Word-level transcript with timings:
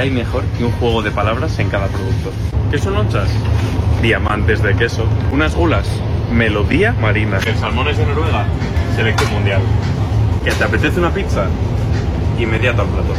hay 0.00 0.10
mejor 0.10 0.44
que 0.56 0.64
un 0.64 0.72
juego 0.72 1.02
de 1.02 1.10
palabras 1.10 1.58
en 1.58 1.68
cada 1.68 1.86
producto? 1.88 2.32
¿Qué 2.70 2.78
son 2.78 2.94
lonchas? 2.94 3.28
Diamantes 4.00 4.62
de 4.62 4.74
queso. 4.74 5.04
Unas 5.30 5.54
gulas. 5.54 5.86
Melodía 6.32 6.94
marina. 6.94 7.38
El 7.46 7.56
salmón 7.56 7.86
es 7.88 7.98
de 7.98 8.06
Noruega. 8.06 8.46
Selección 8.96 9.30
mundial. 9.30 9.60
¿Que 10.42 10.52
te 10.52 10.64
apetece 10.64 10.98
una 10.98 11.12
pizza? 11.12 11.44
Inmediato 12.38 12.80
al 12.82 12.88
plato. 12.88 13.14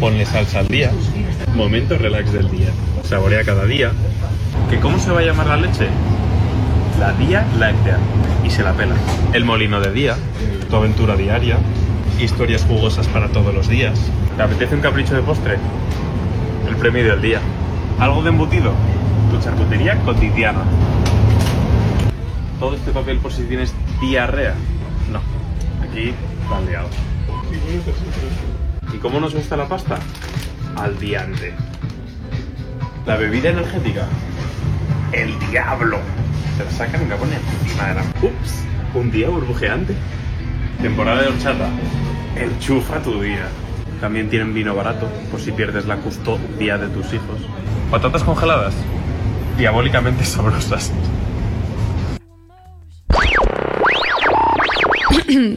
Ponle 0.00 0.24
salsa 0.24 0.60
al 0.60 0.68
día. 0.68 0.90
Momento 1.54 1.98
relax 1.98 2.32
del 2.32 2.50
día. 2.50 2.68
Saborea 3.04 3.44
cada 3.44 3.66
día. 3.66 3.92
¿Que 4.70 4.80
cómo 4.80 4.98
se 4.98 5.10
va 5.10 5.20
a 5.20 5.22
llamar 5.22 5.48
la 5.48 5.56
leche? 5.58 5.88
La 6.98 7.12
Día 7.12 7.46
Láctea. 7.58 7.98
Y 8.42 8.48
se 8.48 8.62
la 8.62 8.72
pela. 8.72 8.94
El 9.34 9.44
molino 9.44 9.80
de 9.80 9.92
día. 9.92 10.16
Tu 10.70 10.76
aventura 10.76 11.14
diaria. 11.14 11.58
Historias 12.18 12.64
jugosas 12.64 13.06
para 13.08 13.28
todos 13.28 13.54
los 13.54 13.68
días. 13.68 14.00
¿Te 14.38 14.42
apetece 14.42 14.74
un 14.74 14.80
capricho 14.80 15.14
de 15.14 15.20
postre? 15.20 15.58
El 16.66 16.76
premio 16.76 17.04
del 17.04 17.22
día. 17.22 17.40
¿Algo 17.98 18.22
de 18.22 18.30
embutido? 18.30 18.72
Tu 19.30 19.38
charcutería 19.40 19.98
cotidiana. 20.04 20.62
¿Todo 22.58 22.74
este 22.74 22.90
papel 22.90 23.18
por 23.18 23.32
si 23.32 23.44
tienes 23.44 23.74
diarrea? 24.00 24.54
No. 25.10 25.20
Aquí 25.82 26.14
liado. 26.70 26.88
¿Y 28.92 28.98
cómo 28.98 29.20
nos 29.20 29.34
gusta 29.34 29.56
la 29.56 29.66
pasta? 29.66 29.98
Al 30.76 30.98
diante. 30.98 31.54
La 33.06 33.16
bebida 33.16 33.50
energética. 33.50 34.06
El 35.12 35.38
diablo. 35.50 35.98
Se 36.56 36.64
la 36.64 36.70
sacan 36.70 37.06
y 37.06 37.08
la 37.08 37.16
ponen 37.16 37.38
encima 37.62 37.88
de 37.88 37.94
la... 37.94 38.02
Ups. 38.22 38.64
Un 38.94 39.10
día 39.10 39.28
burbujeante. 39.28 39.94
Temporada 40.80 41.22
de 41.22 41.28
horchata. 41.28 41.68
Enchufa 42.36 43.02
tu 43.02 43.20
día. 43.20 43.48
También 44.00 44.28
tienen 44.28 44.52
vino 44.54 44.74
barato, 44.74 45.08
por 45.30 45.40
si 45.40 45.52
pierdes 45.52 45.86
la 45.86 45.96
custodia 45.96 46.78
de 46.78 46.88
tus 46.88 47.12
hijos. 47.12 47.40
Patatas 47.90 48.22
congeladas. 48.24 48.74
Diabólicamente 49.56 50.24
sabrosas. 50.24 50.92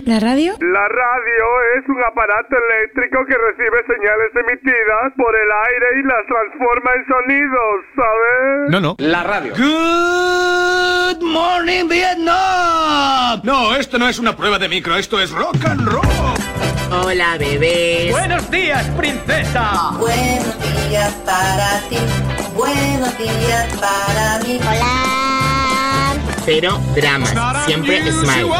¿La 0.05 0.19
radio? 0.19 0.53
La 0.59 0.87
radio 0.87 1.45
es 1.77 1.87
un 1.87 2.03
aparato 2.03 2.55
eléctrico 2.55 3.23
que 3.27 3.35
recibe 3.37 3.83
señales 3.85 4.31
emitidas 4.35 5.13
por 5.15 5.35
el 5.35 5.51
aire 5.67 5.85
y 5.99 6.03
las 6.07 6.25
transforma 6.25 6.91
en 6.95 7.05
sonidos, 7.07 7.85
¿sabes? 7.95 8.71
No, 8.71 8.79
no. 8.79 8.95
La 8.97 9.23
radio. 9.23 9.53
Good 9.55 11.21
morning, 11.23 11.87
Vietnam. 11.87 13.41
No, 13.43 13.75
esto 13.75 13.99
no 13.99 14.09
es 14.09 14.17
una 14.17 14.35
prueba 14.35 14.57
de 14.57 14.69
micro, 14.69 14.95
esto 14.95 15.19
es 15.19 15.31
rock 15.31 15.63
and 15.65 15.87
roll. 15.87 16.28
Hola, 16.91 17.37
bebés. 17.37 18.09
Buenos 18.11 18.49
días, 18.49 18.83
princesa. 18.97 19.91
Buenos 19.99 20.55
días 20.89 21.13
para 21.23 21.81
ti, 21.87 21.97
buenos 22.55 23.15
días 23.15 23.67
para 23.79 24.39
mí. 24.39 24.59
Hola. 24.59 26.15
Pero 26.47 26.79
dramas, 26.95 27.31
siempre 27.67 28.11
smile. 28.11 28.51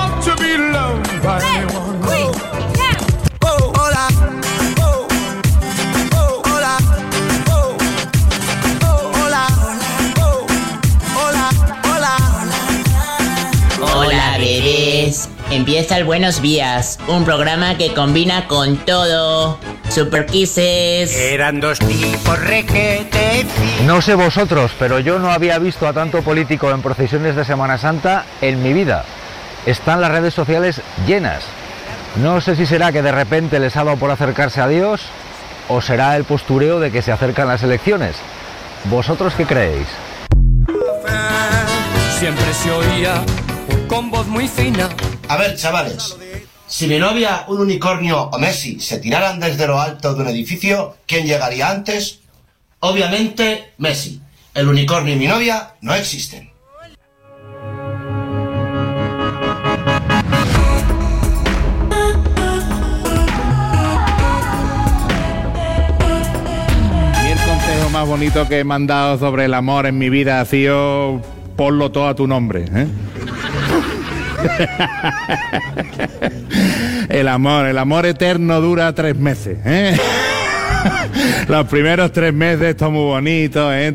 Hola, 13.81 14.37
bebés. 14.37 15.29
Empieza 15.51 15.97
el 15.97 16.03
Buenos 16.03 16.43
Días, 16.43 16.99
un 17.07 17.25
programa 17.25 17.75
que 17.75 17.95
combina 17.95 18.47
con 18.47 18.77
todo. 18.77 19.57
Super 19.89 20.27
Kisses. 20.27 21.11
Eran 21.15 21.59
dos 21.59 21.79
tipos 21.79 22.39
requete. 22.39 23.47
No 23.87 23.99
sé 23.99 24.13
vosotros, 24.13 24.71
pero 24.77 24.99
yo 24.99 25.17
no 25.17 25.31
había 25.31 25.57
visto 25.57 25.87
a 25.87 25.93
tanto 25.93 26.21
político 26.21 26.69
en 26.69 26.83
procesiones 26.83 27.35
de 27.35 27.45
Semana 27.45 27.79
Santa 27.79 28.25
en 28.41 28.61
mi 28.61 28.73
vida. 28.73 29.05
Están 29.65 30.01
las 30.01 30.11
redes 30.11 30.35
sociales 30.35 30.81
llenas. 31.07 31.43
No 32.21 32.41
sé 32.41 32.55
si 32.55 32.67
será 32.67 32.91
que 32.91 33.01
de 33.01 33.11
repente 33.11 33.59
les 33.59 33.75
ha 33.75 33.83
dado 33.83 33.97
por 33.97 34.11
acercarse 34.11 34.61
a 34.61 34.67
Dios 34.67 35.01
o 35.67 35.81
será 35.81 36.15
el 36.15 36.25
postureo 36.25 36.79
de 36.79 36.91
que 36.91 37.01
se 37.01 37.11
acercan 37.11 37.47
las 37.47 37.63
elecciones. 37.63 38.15
¿Vosotros 38.83 39.33
qué 39.35 39.45
creéis? 39.45 39.87
Siempre 42.19 42.53
se 42.53 42.69
oía 42.69 43.23
con 43.89 44.11
voz 44.11 44.27
muy 44.27 44.47
fina. 44.47 44.87
A 45.27 45.35
ver, 45.35 45.57
chavales, 45.57 46.15
si 46.67 46.87
mi 46.87 46.99
novia, 46.99 47.45
un 47.47 47.59
unicornio 47.59 48.21
o 48.21 48.37
Messi 48.37 48.79
se 48.79 48.99
tiraran 48.99 49.39
desde 49.39 49.65
lo 49.65 49.81
alto 49.81 50.13
de 50.13 50.21
un 50.21 50.27
edificio, 50.27 50.95
¿quién 51.07 51.25
llegaría 51.25 51.69
antes? 51.69 52.19
Obviamente, 52.79 53.73
Messi. 53.79 54.21
El 54.53 54.67
unicornio 54.67 55.15
y 55.15 55.17
mi 55.17 55.27
novia 55.27 55.73
no 55.81 55.93
existen. 55.95 56.51
Y 67.23 67.31
el 67.31 67.39
consejo 67.39 67.89
más 67.91 68.07
bonito 68.07 68.47
que 68.47 68.59
he 68.59 68.63
mandado 68.63 69.17
sobre 69.17 69.45
el 69.45 69.53
amor 69.53 69.87
en 69.87 69.97
mi 69.97 70.09
vida 70.09 70.41
ha 70.41 70.45
sido 70.45 71.21
ponlo 71.55 71.91
todo 71.91 72.07
a 72.07 72.15
tu 72.15 72.27
nombre. 72.27 72.65
¿eh? 72.73 72.87
El 77.09 77.27
amor, 77.27 77.65
el 77.65 77.77
amor 77.77 78.05
eterno 78.05 78.61
dura 78.61 78.93
tres 78.93 79.15
meses. 79.15 79.57
¿eh? 79.65 79.97
Los 81.47 81.65
primeros 81.67 82.11
tres 82.11 82.33
meses, 82.33 82.77
todo 82.77 82.91
muy 82.91 83.03
bonito, 83.03 83.73
¿eh? 83.73 83.93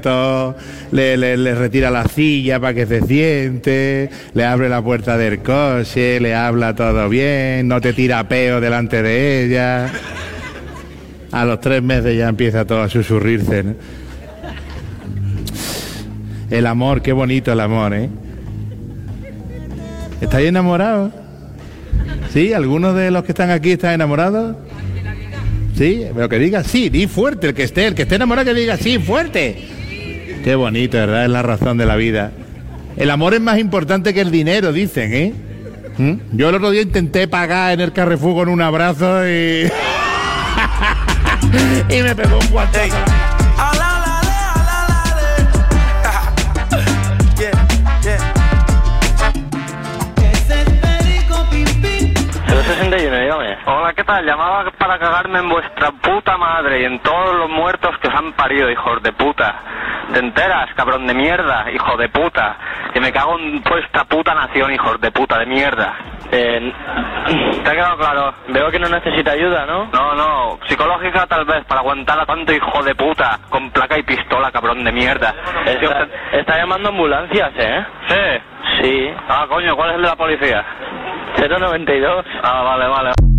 Le, 0.90 1.16
le- 1.16 1.54
retira 1.54 1.90
la 1.90 2.04
silla 2.06 2.60
para 2.60 2.74
que 2.74 2.86
se 2.86 3.00
siente, 3.02 4.10
le 4.34 4.44
abre 4.44 4.68
la 4.68 4.82
puerta 4.82 5.16
del 5.16 5.38
coche, 5.40 6.20
le 6.20 6.34
habla 6.34 6.74
todo 6.74 7.08
bien, 7.08 7.66
no 7.68 7.80
te 7.80 7.92
tira 7.94 8.28
peo 8.28 8.60
delante 8.60 9.02
de 9.02 9.44
ella. 9.46 9.90
A 11.32 11.44
los 11.44 11.60
tres 11.60 11.82
meses 11.82 12.16
ya 12.16 12.28
empieza 12.28 12.64
todo 12.66 12.82
a 12.82 12.88
susurrirse. 12.88 13.64
El 16.50 16.66
amor, 16.66 17.02
qué 17.02 17.12
bonito 17.12 17.50
el 17.52 17.60
amor, 17.60 17.94
¿eh? 17.94 18.08
¿Estáis 20.20 20.48
enamorados? 20.48 21.12
¿Sí? 22.32 22.52
¿Algunos 22.52 22.94
de 22.94 23.10
los 23.10 23.24
que 23.24 23.32
están 23.32 23.50
aquí 23.50 23.72
están 23.72 23.94
enamorados? 23.94 24.56
Sí, 25.76 26.06
pero 26.14 26.28
que 26.28 26.38
diga 26.38 26.62
sí, 26.62 26.88
di 26.88 27.06
fuerte, 27.06 27.48
el 27.48 27.54
que 27.54 27.64
esté, 27.64 27.86
el 27.86 27.94
que 27.94 28.02
esté 28.02 28.14
enamorado 28.14 28.46
que 28.46 28.54
diga 28.54 28.76
sí, 28.76 28.98
fuerte. 28.98 29.56
Qué 30.44 30.54
bonito, 30.54 30.96
¿verdad? 30.96 31.24
Es 31.24 31.30
la 31.30 31.42
razón 31.42 31.78
de 31.78 31.86
la 31.86 31.96
vida. 31.96 32.30
El 32.96 33.10
amor 33.10 33.34
es 33.34 33.40
más 33.40 33.58
importante 33.58 34.14
que 34.14 34.20
el 34.20 34.30
dinero, 34.30 34.72
dicen, 34.72 35.12
¿eh? 35.12 35.32
¿Mm? 35.98 36.12
Yo 36.32 36.48
el 36.48 36.54
otro 36.54 36.70
día 36.70 36.82
intenté 36.82 37.26
pagar 37.26 37.72
en 37.72 37.80
el 37.80 37.92
Carrefour 37.92 38.34
con 38.34 38.48
un 38.48 38.62
abrazo 38.62 39.28
y... 39.28 39.64
y 41.88 42.02
me 42.02 42.14
pegó 42.14 42.38
un. 42.38 43.13
Llamaba 54.22 54.70
para 54.78 54.98
cagarme 54.98 55.40
en 55.40 55.48
vuestra 55.48 55.90
puta 55.90 56.36
madre 56.36 56.82
y 56.82 56.84
en 56.84 57.00
todos 57.00 57.34
los 57.34 57.50
muertos 57.50 57.96
que 57.98 58.08
os 58.08 58.14
han 58.14 58.32
parido, 58.32 58.70
hijos 58.70 59.02
de 59.02 59.12
puta. 59.12 59.54
¿Te 60.12 60.18
enteras, 60.20 60.72
cabrón 60.74 61.06
de 61.06 61.14
mierda, 61.14 61.70
hijo 61.72 61.96
de 61.96 62.08
puta? 62.08 62.56
Que 62.92 63.00
me 63.00 63.12
cago 63.12 63.38
en 63.38 63.62
vuestra 63.62 64.04
puta 64.04 64.34
nación, 64.34 64.72
hijos 64.72 65.00
de 65.00 65.10
puta 65.10 65.38
de 65.38 65.46
mierda. 65.46 65.94
¿Te 66.30 67.70
ha 67.70 67.72
quedado 67.72 67.96
claro? 67.98 68.34
Veo 68.48 68.70
que 68.70 68.78
no 68.78 68.88
necesita 68.88 69.32
ayuda, 69.32 69.66
¿no? 69.66 69.86
No, 69.86 70.14
no. 70.14 70.58
Psicológica 70.68 71.26
tal 71.26 71.44
vez, 71.44 71.64
para 71.64 71.80
aguantar 71.80 72.20
a 72.20 72.26
tanto 72.26 72.52
hijo 72.52 72.82
de 72.82 72.94
puta, 72.94 73.38
con 73.50 73.70
placa 73.70 73.98
y 73.98 74.02
pistola, 74.02 74.50
cabrón 74.52 74.84
de 74.84 74.92
mierda. 74.92 75.34
Está, 75.66 76.06
está 76.32 76.58
llamando 76.58 76.90
ambulancias, 76.90 77.52
¿eh? 77.56 77.86
Sí. 78.08 78.82
Sí. 78.82 79.14
Ah, 79.28 79.46
coño, 79.48 79.74
¿cuál 79.76 79.90
es 79.90 79.96
el 79.96 80.02
de 80.02 80.08
la 80.08 80.16
policía? 80.16 80.64
092. 81.36 82.24
Ah, 82.42 82.62
vale, 82.62 82.88
vale. 82.88 83.33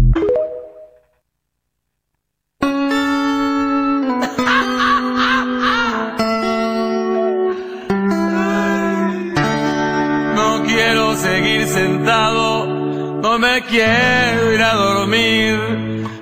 Seguir 11.16 11.68
sentado, 11.68 12.66
no 12.66 13.40
me 13.40 13.62
quiero 13.64 14.54
ir 14.54 14.62
a 14.62 14.74
dormir, 14.74 15.58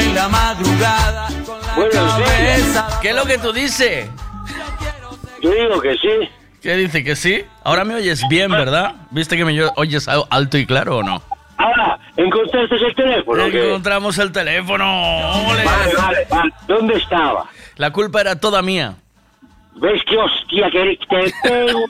en 0.00 0.14
la 0.14 0.28
madrugada. 0.28 1.28
Con 1.46 1.60
la 1.60 1.74
Buenos 1.74 2.14
cabeza. 2.14 2.98
¿Qué 3.02 3.10
es 3.10 3.16
lo 3.16 3.24
que 3.24 3.38
tú 3.38 3.52
dices? 3.52 4.08
Yo 5.42 5.50
digo 5.52 5.80
que 5.80 5.94
sí. 5.96 6.28
¿Qué 6.62 6.74
dice? 6.76 7.04
¿Que 7.04 7.14
sí? 7.14 7.44
Ahora 7.62 7.84
me 7.84 7.94
oyes 7.94 8.22
bien, 8.28 8.50
¿verdad? 8.50 8.94
¿Viste 9.10 9.36
que 9.36 9.44
me 9.44 9.62
oyes 9.76 10.08
al- 10.08 10.24
alto 10.30 10.58
y 10.58 10.66
claro 10.66 10.98
o 10.98 11.02
no? 11.02 11.22
Ah, 11.58 11.98
¿encontraste 12.16 12.74
el 12.76 12.94
teléfono? 12.94 13.44
o 13.46 13.50
qué? 13.50 13.68
Encontramos 13.68 14.18
el 14.18 14.32
teléfono. 14.32 14.84
Vale, 15.46 15.64
vale, 15.64 16.26
vale. 16.30 16.52
¿Dónde 16.66 16.94
estaba? 16.94 17.46
La 17.76 17.90
culpa 17.92 18.20
era 18.20 18.38
toda 18.38 18.62
mía. 18.62 18.94
¿Ves 19.76 20.02
qué 20.08 20.16
hostia 20.16 20.68
que 20.70 20.98
te 21.08 21.32
pego? 21.42 21.80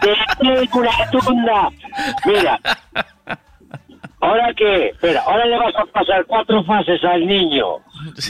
te 0.00 0.16
pego 0.40 0.78
una 0.80 1.10
tunda. 1.10 1.68
Mira. 2.24 2.60
¿Ahora 4.20 4.52
qué? 4.54 4.88
Espera, 4.88 5.22
ahora 5.26 5.44
le 5.46 5.58
vas 5.58 5.74
a 5.76 5.84
pasar 5.86 6.24
cuatro 6.26 6.64
fases 6.64 7.02
al 7.04 7.26
niño 7.26 7.78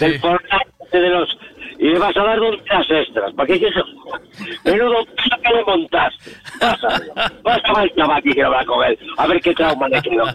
del 0.01 0.19
Fortnite 0.21 0.99
de 0.99 1.11
los... 1.11 1.39
Y 1.79 1.91
le 1.91 1.99
vas 1.99 2.17
a 2.17 2.23
dar 2.23 2.39
dos 2.39 2.57
días 2.65 2.87
extras. 2.91 3.33
¿Para 3.35 3.47
qué 3.47 3.59
quieres? 3.59 3.85
Menudo 4.65 5.05
que 5.43 5.55
le 5.55 5.65
montaste. 5.65 6.31
Vas 6.61 6.85
a 6.85 6.89
verlo. 6.99 7.15
Vas 7.43 7.61
a 7.65 7.75
ver 7.75 7.85
el 7.85 7.95
chaval 7.97 8.23
que 8.23 8.31
quiero 8.31 8.49
hablar 8.49 8.67
con 8.67 8.85
él. 8.85 8.99
A 9.19 9.27
ver 9.27 9.41
qué 9.43 9.55
trauma 9.55 9.89
le 9.89 10.01
quedó. 10.03 10.27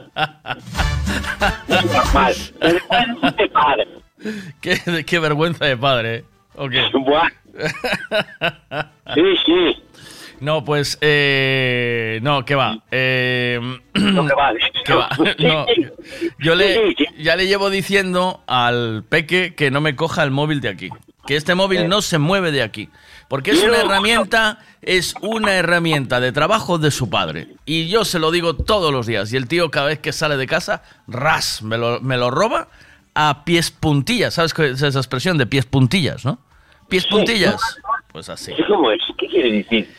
Es 1.68 1.86
normal. 1.94 2.34
Vergüenza 2.60 3.32
de 3.32 3.50
padre. 3.50 3.88
qué, 4.62 5.04
qué 5.06 5.20
vergüenza 5.20 5.66
de 5.66 5.78
padre, 5.78 6.16
¿eh? 6.16 6.24
¿O 6.56 6.70
qué? 6.70 6.84
Buah. 6.94 7.30
Sí, 9.14 9.22
sí. 9.46 9.84
No, 10.42 10.66
pues, 10.66 10.98
eh, 11.02 12.20
no, 12.24 12.44
¿qué 12.46 12.56
va? 12.56 12.80
Eh, 12.90 13.60
No 13.94 14.28
vale. 14.36 14.60
¿Qué 14.86 14.94
va? 14.94 15.10
No, 15.38 15.66
yo 16.40 16.56
le, 16.56 16.96
ya 17.20 17.36
le 17.36 17.46
llevo 17.46 17.70
diciendo 17.70 18.44
al 18.48 19.04
peque 19.08 19.54
que 19.54 19.70
no 19.70 19.82
me 19.82 19.96
coja 19.96 20.24
el 20.24 20.32
móvil 20.32 20.60
de 20.60 20.70
aquí. 20.70 20.90
Que 21.28 21.36
este 21.36 21.54
móvil 21.54 21.88
no 21.88 22.02
se 22.02 22.18
mueve 22.18 22.52
de 22.52 22.64
aquí. 22.64 22.90
Porque 23.28 23.52
es 23.52 23.64
una 23.64 23.78
herramienta, 23.78 24.58
es 24.82 25.14
una 25.22 25.54
herramienta 25.54 26.20
de 26.20 26.32
trabajo 26.32 26.80
de 26.80 26.90
su 26.90 27.10
padre. 27.12 27.48
Y 27.66 27.88
yo 27.88 28.04
se 28.04 28.18
lo 28.18 28.32
digo 28.32 28.56
todos 28.56 28.92
los 28.92 29.06
días. 29.06 29.32
Y 29.32 29.38
el 29.38 29.48
tío 29.48 29.70
cada 29.70 29.88
vez 29.88 30.00
que 30.00 30.12
sale 30.12 30.38
de 30.38 30.48
casa, 30.48 30.82
ras, 31.08 31.62
me 31.62 31.78
lo, 31.78 32.02
me 32.02 32.18
lo 32.18 32.32
roba 32.32 32.68
a 33.14 33.46
pies 33.46 33.70
puntillas. 33.70 34.34
¿Sabes 34.34 34.56
qué 34.56 34.72
es 34.72 34.82
esa 34.82 34.98
expresión 35.00 35.38
de 35.38 35.46
pies 35.46 35.66
puntillas, 35.68 36.26
no? 36.26 36.40
Pies 36.90 37.06
puntillas. 37.06 37.62
Pues 38.12 38.28
así. 38.28 38.52
¿Cómo 38.68 38.92
es? 38.92 39.00
¿Qué 39.18 39.28
quiere 39.28 39.52
decir? 39.52 39.90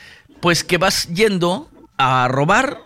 Pues 0.42 0.62
que 0.62 0.76
vas 0.76 1.08
yendo 1.08 1.70
a 1.96 2.28
robar 2.28 2.82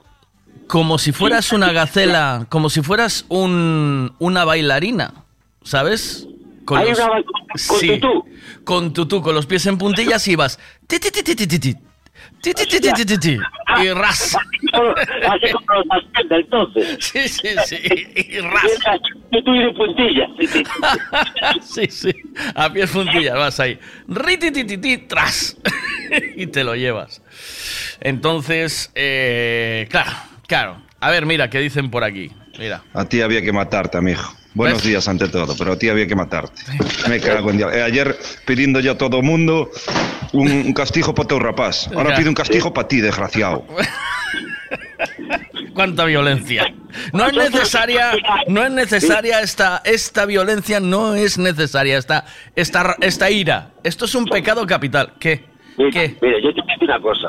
como 0.68 0.98
si 0.98 1.10
fueras 1.10 1.52
una 1.52 1.72
gacela, 1.72 2.46
como 2.48 2.70
si 2.70 2.82
fueras 2.82 3.24
un, 3.28 4.14
una 4.20 4.44
bailarina, 4.44 5.12
¿sabes? 5.64 6.28
Con 6.64 6.80
sí, 7.54 7.98
tutú. 7.98 8.24
Con 8.64 8.92
tutú, 8.92 9.22
con 9.22 9.34
los 9.34 9.46
pies 9.46 9.66
en 9.66 9.78
puntillas 9.78 10.28
y 10.28 10.36
vas... 10.36 10.60
Ti, 12.42 12.52
ti, 12.54 12.66
ti, 12.66 13.18
ti, 13.18 13.38
Y 13.82 13.90
ras. 13.90 14.36
Así 14.36 15.52
como 15.52 15.78
los 15.78 15.86
Matilda, 15.86 16.36
entonces. 16.36 16.98
Sí, 17.00 17.28
sí, 17.28 17.48
sí. 17.66 17.76
Y 18.14 18.38
ras. 18.40 18.62
Yo 19.32 19.42
tuve 19.42 19.72
puntilla. 19.74 20.28
Sí, 21.62 21.86
sí. 21.88 22.14
A 22.54 22.72
pies 22.72 22.90
puntillas 22.90 23.34
vas 23.34 23.58
ahí. 23.60 23.78
Rititititi, 24.06 24.98
tras. 25.08 25.56
Y 26.36 26.46
te 26.46 26.62
lo 26.62 26.76
llevas. 26.76 27.20
Entonces, 28.00 28.92
eh, 28.94 29.88
claro, 29.90 30.12
claro. 30.46 30.82
A 31.00 31.10
ver, 31.10 31.26
mira, 31.26 31.50
¿qué 31.50 31.58
dicen 31.58 31.90
por 31.90 32.04
aquí? 32.04 32.30
Mira. 32.58 32.82
A 32.94 33.04
ti 33.04 33.20
había 33.20 33.42
que 33.42 33.52
matarte, 33.52 33.98
amigo. 33.98 34.22
Buenos 34.54 34.82
días 34.82 35.06
ante 35.06 35.28
todo, 35.28 35.54
pero 35.58 35.72
a 35.72 35.78
ti 35.78 35.90
había 35.90 36.06
que 36.06 36.14
matarte. 36.16 36.62
Me 37.08 37.20
cago 37.20 37.50
en 37.50 37.58
día. 37.58 37.68
Eh, 37.74 37.82
ayer 37.82 38.16
pidiendo 38.46 38.80
yo 38.80 38.92
a 38.92 38.96
todo 38.96 39.20
mundo 39.20 39.70
un, 40.32 40.50
un 40.50 40.72
castigo 40.72 41.14
para 41.14 41.28
tu 41.28 41.38
rapaz. 41.38 41.88
Ahora 41.94 42.10
Ya. 42.10 42.16
pido 42.16 42.28
un 42.30 42.34
castigo 42.34 42.72
para 42.72 42.88
ti, 42.88 43.00
desgraciado. 43.00 43.64
Cuánta 45.74 46.04
violencia. 46.06 46.72
No 47.12 47.26
es 47.26 47.34
necesaria, 47.34 48.12
no 48.48 48.64
es 48.64 48.70
necesaria 48.70 49.40
esta, 49.40 49.82
esta 49.84 50.24
violencia, 50.24 50.80
no 50.80 51.14
es 51.14 51.36
necesaria 51.38 51.98
esta, 51.98 52.24
esta, 52.54 52.96
esta 53.00 53.30
ira. 53.30 53.70
Esto 53.84 54.06
es 54.06 54.14
un 54.14 54.24
pecado 54.24 54.66
capital. 54.66 55.12
¿Qué? 55.20 55.44
¿Qué? 55.76 56.16
Mira, 56.22 56.38
yo 56.42 56.54
te 56.54 56.62
decir 56.62 56.82
una 56.82 57.00
cosa. 57.00 57.28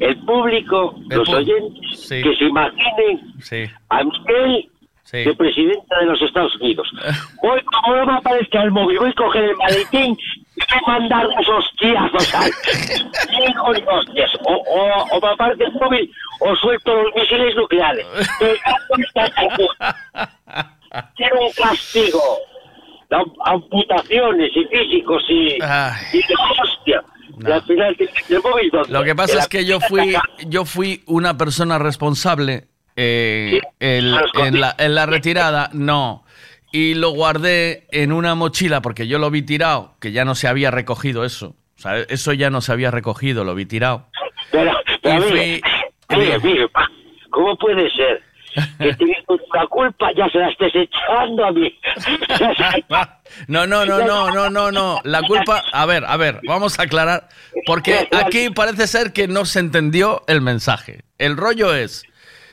El 0.00 0.16
público, 0.24 0.96
El 1.10 1.18
los 1.18 1.28
oyentes, 1.28 2.00
Sí. 2.08 2.22
que 2.22 2.34
se 2.36 2.44
imaginen 2.44 3.34
Sí. 3.40 3.64
a 3.90 4.02
Miguel 4.04 4.68
Sí. 5.04 5.18
de 5.24 5.34
presidente 5.34 5.86
de 6.00 6.06
los 6.06 6.20
Estados 6.20 6.54
Unidos. 6.60 6.88
Voy, 7.42 7.60
como 7.62 7.96
no 7.96 8.06
me 8.06 8.12
aparezca 8.18 8.62
el 8.62 8.70
móvil, 8.72 8.98
voy 8.98 9.10
a 9.10 9.14
coger 9.14 9.44
el 9.44 9.56
maletín 9.56 10.16
que 10.58 10.80
mandar 10.86 11.26
las 11.26 11.48
hostias, 11.48 12.10
o 12.14 12.20
sea, 12.20 12.40
hijo 12.46 13.72
de 13.72 13.84
hostias, 13.86 14.30
o, 14.44 14.54
o, 14.54 15.16
o 15.16 15.20
papá 15.20 15.52
móvil, 15.80 16.10
o 16.40 16.56
suelto 16.56 16.94
los 16.94 17.14
misiles 17.14 17.54
nucleares. 17.56 18.06
Quiero 21.16 21.40
un 21.40 21.52
castigo, 21.52 22.22
la 23.10 23.22
amputaciones 23.44 24.50
y 24.54 24.64
físicos 24.64 25.22
y, 25.28 25.54
y 25.54 25.58
de 25.58 26.34
hostia. 26.62 27.02
No. 27.36 27.60
Final 27.62 27.96
móvil, 28.42 28.72
Lo 28.88 29.04
que 29.04 29.14
pasa 29.14 29.38
es 29.38 29.48
que 29.48 29.64
yo 29.64 29.78
fui, 29.80 30.16
yo 30.46 30.64
fui 30.64 31.02
una 31.06 31.36
persona 31.36 31.78
responsable 31.78 32.68
eh, 32.96 33.60
en, 33.78 34.10
la, 34.60 34.74
en 34.76 34.94
la 34.94 35.06
retirada. 35.06 35.70
No, 35.72 36.24
y 36.72 36.94
lo 36.94 37.10
guardé 37.10 37.86
en 37.90 38.12
una 38.12 38.34
mochila 38.34 38.82
porque 38.82 39.06
yo 39.08 39.18
lo 39.18 39.30
vi 39.30 39.42
tirado, 39.42 39.94
que 40.00 40.12
ya 40.12 40.24
no 40.24 40.34
se 40.34 40.48
había 40.48 40.70
recogido 40.70 41.24
eso. 41.24 41.54
O 41.78 41.80
sea, 41.80 41.98
eso 41.98 42.32
ya 42.32 42.50
no 42.50 42.60
se 42.60 42.72
había 42.72 42.90
recogido, 42.90 43.44
lo 43.44 43.54
vi 43.54 43.64
tirado. 43.66 44.06
Pero, 44.50 44.72
pero 45.02 45.20
mire, 45.26 45.60
fui- 46.08 46.18
mire, 46.18 46.38
mire, 46.40 46.68
pa, 46.68 46.90
¿cómo 47.30 47.56
puede 47.56 47.88
ser 47.90 48.22
que 48.78 48.96
la 49.54 49.66
culpa 49.68 50.08
ya 50.16 50.28
se 50.30 50.38
la 50.38 50.48
estés 50.50 50.72
echando 50.74 51.44
a 51.46 51.52
mí? 51.52 51.72
No, 53.46 53.66
no, 53.66 53.84
no, 53.84 53.98
no, 54.04 54.30
no, 54.30 54.48
no, 54.50 54.72
no. 54.72 55.00
La 55.04 55.22
culpa, 55.22 55.62
a 55.72 55.84
ver, 55.86 56.04
a 56.06 56.16
ver, 56.16 56.40
vamos 56.46 56.78
a 56.78 56.82
aclarar, 56.84 57.28
porque 57.66 58.08
aquí 58.24 58.48
parece 58.50 58.86
ser 58.86 59.12
que 59.12 59.28
no 59.28 59.44
se 59.44 59.60
entendió 59.60 60.22
el 60.26 60.40
mensaje. 60.40 61.02
El 61.18 61.36
rollo 61.36 61.74
es... 61.74 62.04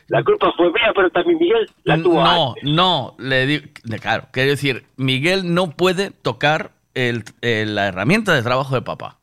La 0.08 0.24
culpa 0.24 0.52
fue 0.56 0.68
mía, 0.72 0.92
pero 0.96 1.10
también 1.10 1.38
Miguel 1.40 1.70
la 1.84 1.98
tuvo. 2.02 2.24
No, 2.24 2.56
no, 2.64 3.16
le 3.18 3.46
digo, 3.48 3.66
claro, 4.02 4.28
quiero 4.32 4.52
decir, 4.52 4.86
Miguel 4.98 5.54
no 5.54 5.72
puede 5.72 6.12
tocar 6.12 6.72
el- 6.94 7.24
el- 7.42 7.74
la 7.76 7.88
herramienta 7.88 8.34
de 8.34 8.44
trabajo 8.44 8.76
de 8.76 8.82
papá. 8.82 9.20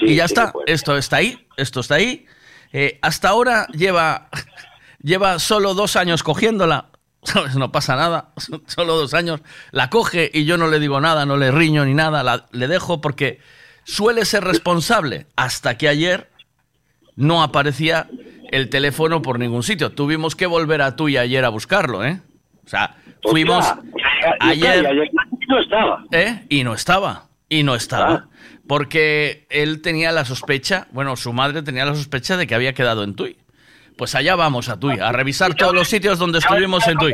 y 0.00 0.14
ya 0.14 0.24
está, 0.26 0.52
esto 0.66 0.96
está 0.96 1.16
ahí, 1.16 1.46
esto 1.56 1.80
está 1.80 1.94
ahí. 1.96 2.26
Eh, 2.72 2.98
hasta 3.02 3.28
ahora 3.30 3.66
lleva, 3.68 4.28
lleva 5.02 5.38
solo 5.38 5.72
dos 5.74 5.96
años 5.96 6.22
cogiéndola, 6.22 6.90
¿sabes? 7.22 7.56
No 7.56 7.72
pasa 7.72 7.96
nada, 7.96 8.32
solo 8.66 8.96
dos 8.96 9.14
años. 9.14 9.40
La 9.70 9.88
coge 9.90 10.30
y 10.32 10.44
yo 10.44 10.56
no 10.58 10.68
le 10.68 10.80
digo 10.80 11.00
nada, 11.00 11.24
no 11.26 11.36
le 11.36 11.50
riño 11.50 11.84
ni 11.84 11.94
nada, 11.94 12.22
la- 12.22 12.46
le 12.52 12.68
dejo 12.68 13.00
porque 13.00 13.40
suele 13.84 14.24
ser 14.24 14.44
responsable. 14.44 15.26
Hasta 15.36 15.78
que 15.78 15.88
ayer 15.88 16.30
no 17.16 17.42
aparecía 17.42 18.06
el 18.50 18.68
teléfono 18.68 19.22
por 19.22 19.38
ningún 19.38 19.62
sitio. 19.62 19.92
Tuvimos 19.92 20.36
que 20.36 20.46
volver 20.46 20.82
a 20.82 20.96
tú 20.96 21.08
y 21.08 21.16
ayer 21.16 21.44
a 21.44 21.48
buscarlo, 21.48 22.04
¿eh? 22.04 22.20
O 22.64 22.68
sea, 22.68 22.96
fuimos 23.22 23.66
ayer... 24.40 24.86
No 25.48 25.60
estaba. 25.60 26.04
¿Eh? 26.10 26.44
Y 26.48 26.64
no 26.64 26.74
estaba. 26.74 27.26
Y 27.48 27.62
no 27.62 27.74
estaba. 27.74 28.28
Porque 28.66 29.46
él 29.48 29.80
tenía 29.80 30.10
la 30.10 30.24
sospecha, 30.24 30.88
bueno, 30.90 31.14
su 31.16 31.32
madre 31.32 31.62
tenía 31.62 31.84
la 31.84 31.94
sospecha 31.94 32.36
de 32.36 32.46
que 32.46 32.54
había 32.54 32.74
quedado 32.74 33.04
en 33.04 33.14
Tui. 33.14 33.36
Pues 33.96 34.14
allá 34.14 34.34
vamos 34.34 34.68
a 34.68 34.78
Tui, 34.78 34.98
a 34.98 35.12
revisar 35.12 35.54
todos 35.54 35.72
los 35.72 35.88
sitios 35.88 36.18
donde 36.18 36.38
estuvimos 36.38 36.86
en 36.88 36.98
Tui. 36.98 37.12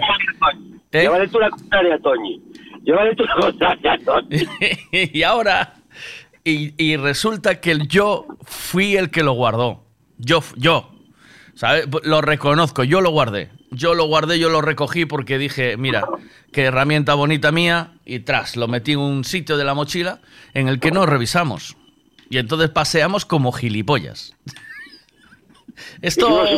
¿Eh? 0.92 1.02
Llévale 1.02 1.28
tú 1.28 1.38
la 1.38 1.50
contraria, 1.50 1.98
Toñi. 1.98 2.42
Llévale 2.84 3.14
tú 3.14 3.24
la 3.24 3.34
contraria, 3.34 3.98
Toñi. 4.04 4.38
y 4.90 5.22
ahora, 5.22 5.74
y, 6.44 6.74
y 6.82 6.96
resulta 6.96 7.60
que 7.60 7.78
yo 7.86 8.26
fui 8.42 8.96
el 8.96 9.10
que 9.10 9.22
lo 9.22 9.32
guardó. 9.32 9.84
Yo, 10.24 10.42
yo, 10.56 10.90
¿sabes? 11.54 11.86
Lo 12.04 12.20
reconozco, 12.20 12.84
yo 12.84 13.00
lo 13.00 13.10
guardé. 13.10 13.50
Yo 13.70 13.94
lo 13.94 14.04
guardé, 14.04 14.38
yo 14.38 14.50
lo 14.50 14.60
recogí 14.60 15.06
porque 15.06 15.38
dije, 15.38 15.76
mira, 15.76 16.04
qué 16.52 16.64
herramienta 16.64 17.14
bonita 17.14 17.50
mía, 17.52 17.92
y 18.04 18.20
tras, 18.20 18.56
lo 18.56 18.68
metí 18.68 18.92
en 18.92 18.98
un 18.98 19.24
sitio 19.24 19.56
de 19.56 19.64
la 19.64 19.72
mochila 19.74 20.20
en 20.54 20.68
el 20.68 20.78
que 20.78 20.90
no 20.90 21.06
revisamos. 21.06 21.76
Y 22.28 22.38
entonces 22.38 22.68
paseamos 22.70 23.24
como 23.24 23.50
gilipollas. 23.52 24.34
¿Esto 26.02 26.48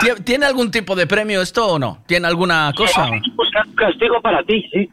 ¿tie- 0.00 0.24
tiene 0.24 0.46
algún 0.46 0.70
tipo 0.70 0.94
de 0.96 1.06
premio 1.06 1.40
esto 1.42 1.66
o 1.66 1.78
no? 1.78 2.02
¿Tiene 2.06 2.26
alguna 2.26 2.72
cosa? 2.76 3.08
Un 3.08 3.74
castigo 3.76 4.20
para 4.20 4.42
ti, 4.44 4.68
sí. 4.72 4.90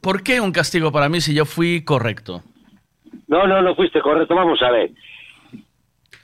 ¿Por 0.00 0.22
qué 0.22 0.40
un 0.40 0.52
castigo 0.52 0.92
para 0.92 1.08
mí 1.08 1.20
si 1.20 1.34
yo 1.34 1.44
fui 1.46 1.82
correcto? 1.82 2.42
No, 3.26 3.46
no, 3.46 3.60
no 3.62 3.74
fuiste 3.74 4.00
correcto. 4.00 4.34
Vamos 4.34 4.60
a 4.62 4.70
ver. 4.70 4.90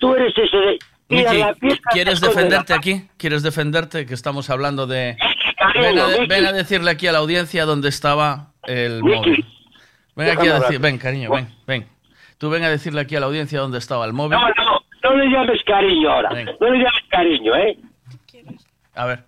Tú 0.00 0.14
eres 0.14 0.33
ese 0.37 0.57
de... 0.57 0.78
Mira, 1.09 1.33
Miki, 1.33 1.40
la 1.40 1.54
¿quieres 1.92 2.21
defenderte 2.21 2.73
la- 2.73 2.78
aquí? 2.78 3.09
¿Quieres 3.16 3.42
defenderte? 3.42 4.07
Que 4.07 4.14
estamos 4.14 4.49
hablando 4.50 4.87
de... 4.87 5.16
ven, 5.80 5.99
a, 5.99 6.07
Miki. 6.09 6.26
ven 6.26 6.47
a 6.47 6.52
decirle 6.52 6.90
aquí 6.90 7.07
a 7.07 7.12
la 7.12 7.19
audiencia 7.19 7.64
dónde 7.64 7.88
estaba 7.88 8.52
el 8.64 9.02
móvil. 9.02 9.45
Ven 10.16 10.30
aquí 10.37 10.49
a 10.49 10.61
decir, 10.61 10.78
ven, 10.80 10.99
cariño, 10.99 11.30
ven, 11.30 11.49
ven. 11.66 11.87
Tú 12.38 12.49
ven 12.50 12.62
a 12.64 12.69
decirle 12.71 13.00
aquí 13.02 13.16
a 13.16 13.21
la 13.21 13.26
audiencia 13.26 13.61
dónde 13.61 13.78
estaba 13.78 14.04
el 14.07 14.12
móvil. 14.12 14.38
No, 14.38 14.49
no, 14.49 14.80
no 15.02 15.16
le 15.16 15.26
llames 15.30 15.61
cariño 15.64 16.11
ahora. 16.11 16.30
Venga. 16.30 16.52
No 16.61 16.71
le 16.71 16.78
llames 16.78 17.02
cariño, 17.11 17.57
¿eh? 17.57 17.78
A 18.95 19.07
ver. 19.07 19.25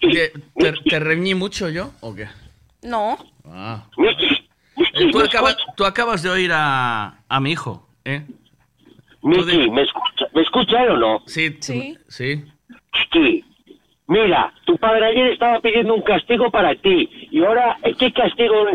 ¿Te, 0.00 0.32
te, 0.56 0.72
te 0.88 0.98
reñí 1.00 1.34
mucho 1.34 1.68
yo 1.68 1.92
o 2.00 2.14
qué? 2.14 2.28
No. 2.82 3.16
Ah. 3.46 3.84
Eh, 3.98 5.10
tú, 5.10 5.20
acabas, 5.20 5.56
tú 5.76 5.84
acabas 5.84 6.22
de 6.22 6.30
oír 6.30 6.50
a, 6.52 7.14
a 7.28 7.40
mi 7.40 7.52
hijo, 7.52 7.88
¿eh? 8.04 8.24
Miki, 9.22 9.70
¿me 9.70 9.82
escucha, 9.82 10.26
¿me 10.34 10.42
escucha 10.42 10.82
él 10.82 10.90
o 10.90 10.96
no? 10.96 11.22
Sí. 11.26 11.56
Sí. 11.60 11.96
Sí. 12.08 12.44
Miki, 12.92 13.44
mira, 14.08 14.52
tu 14.64 14.76
padre 14.78 15.06
ayer 15.06 15.28
estaba 15.28 15.60
pidiendo 15.60 15.94
un 15.94 16.02
castigo 16.02 16.50
para 16.50 16.74
ti. 16.74 17.08
Y 17.30 17.44
ahora, 17.44 17.78
¿eh, 17.82 17.94
¿qué 17.98 18.12
castigo 18.12 18.66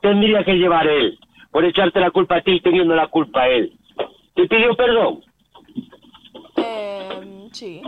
tendría 0.00 0.44
que 0.44 0.54
llevar 0.54 0.86
él? 0.86 1.18
Por 1.50 1.64
echarte 1.64 2.00
la 2.00 2.10
culpa 2.10 2.36
a 2.36 2.40
ti 2.42 2.60
teniendo 2.60 2.94
la 2.94 3.08
culpa 3.08 3.42
a 3.42 3.48
él. 3.48 3.72
¿Te 4.34 4.46
pidió 4.46 4.74
perdón? 4.76 5.20
Eh, 6.56 7.48
sí. 7.52 7.82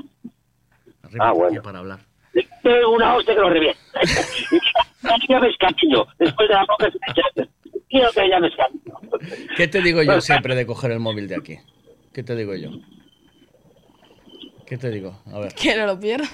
Ah, 1.19 1.33
bueno. 1.33 1.63
Para 1.63 1.79
hablar. 1.81 2.01
Una 2.93 3.17
hostia 3.17 3.35
que 3.35 3.41
lo 3.41 3.51
revienta. 3.51 3.81
Le 5.03 5.27
llames 5.29 5.57
cariño. 5.59 6.07
Después 6.19 6.49
de 6.49 6.55
la 6.55 6.65
boca 6.67 6.91
se 6.91 6.99
echa. 7.11 7.49
Quiero 7.89 8.13
que 8.13 8.21
le 8.21 8.29
llames 8.29 8.53
cariño. 8.55 8.95
¿Qué 9.57 9.67
te 9.67 9.81
digo 9.81 10.03
yo 10.03 10.21
siempre 10.21 10.55
de 10.55 10.67
coger 10.67 10.93
el 10.93 11.01
móvil 11.01 11.27
de 11.27 11.37
aquí? 11.37 11.59
¿Qué 12.13 12.23
te 12.23 12.35
digo 12.37 12.55
yo? 12.55 12.71
¿Qué 14.67 14.77
te 14.79 14.91
digo? 14.91 15.21
A 15.33 15.39
ver. 15.41 15.55
Que 15.55 15.77
no 15.77 15.87
lo 15.87 15.99
pierdo. 15.99 16.27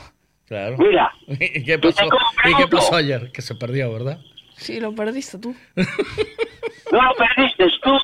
Claro. 0.47 0.76
Mira. 0.78 1.11
¿Y 1.26 1.64
qué 1.64 1.78
pasó, 1.78 2.04
¿y 2.45 2.54
qué 2.56 2.68
pasó 2.68 2.97
ayer? 2.97 3.30
Que 3.33 3.42
se 3.42 3.54
perdió, 3.54 3.92
¿verdad? 3.92 4.18
Sí, 4.56 4.80
lo 4.80 4.95
perdiste 4.95 5.38
tú. 5.38 5.54
No 6.92 7.02
lo 7.02 7.14
perdiste 7.16 7.66
tú. 7.83 7.99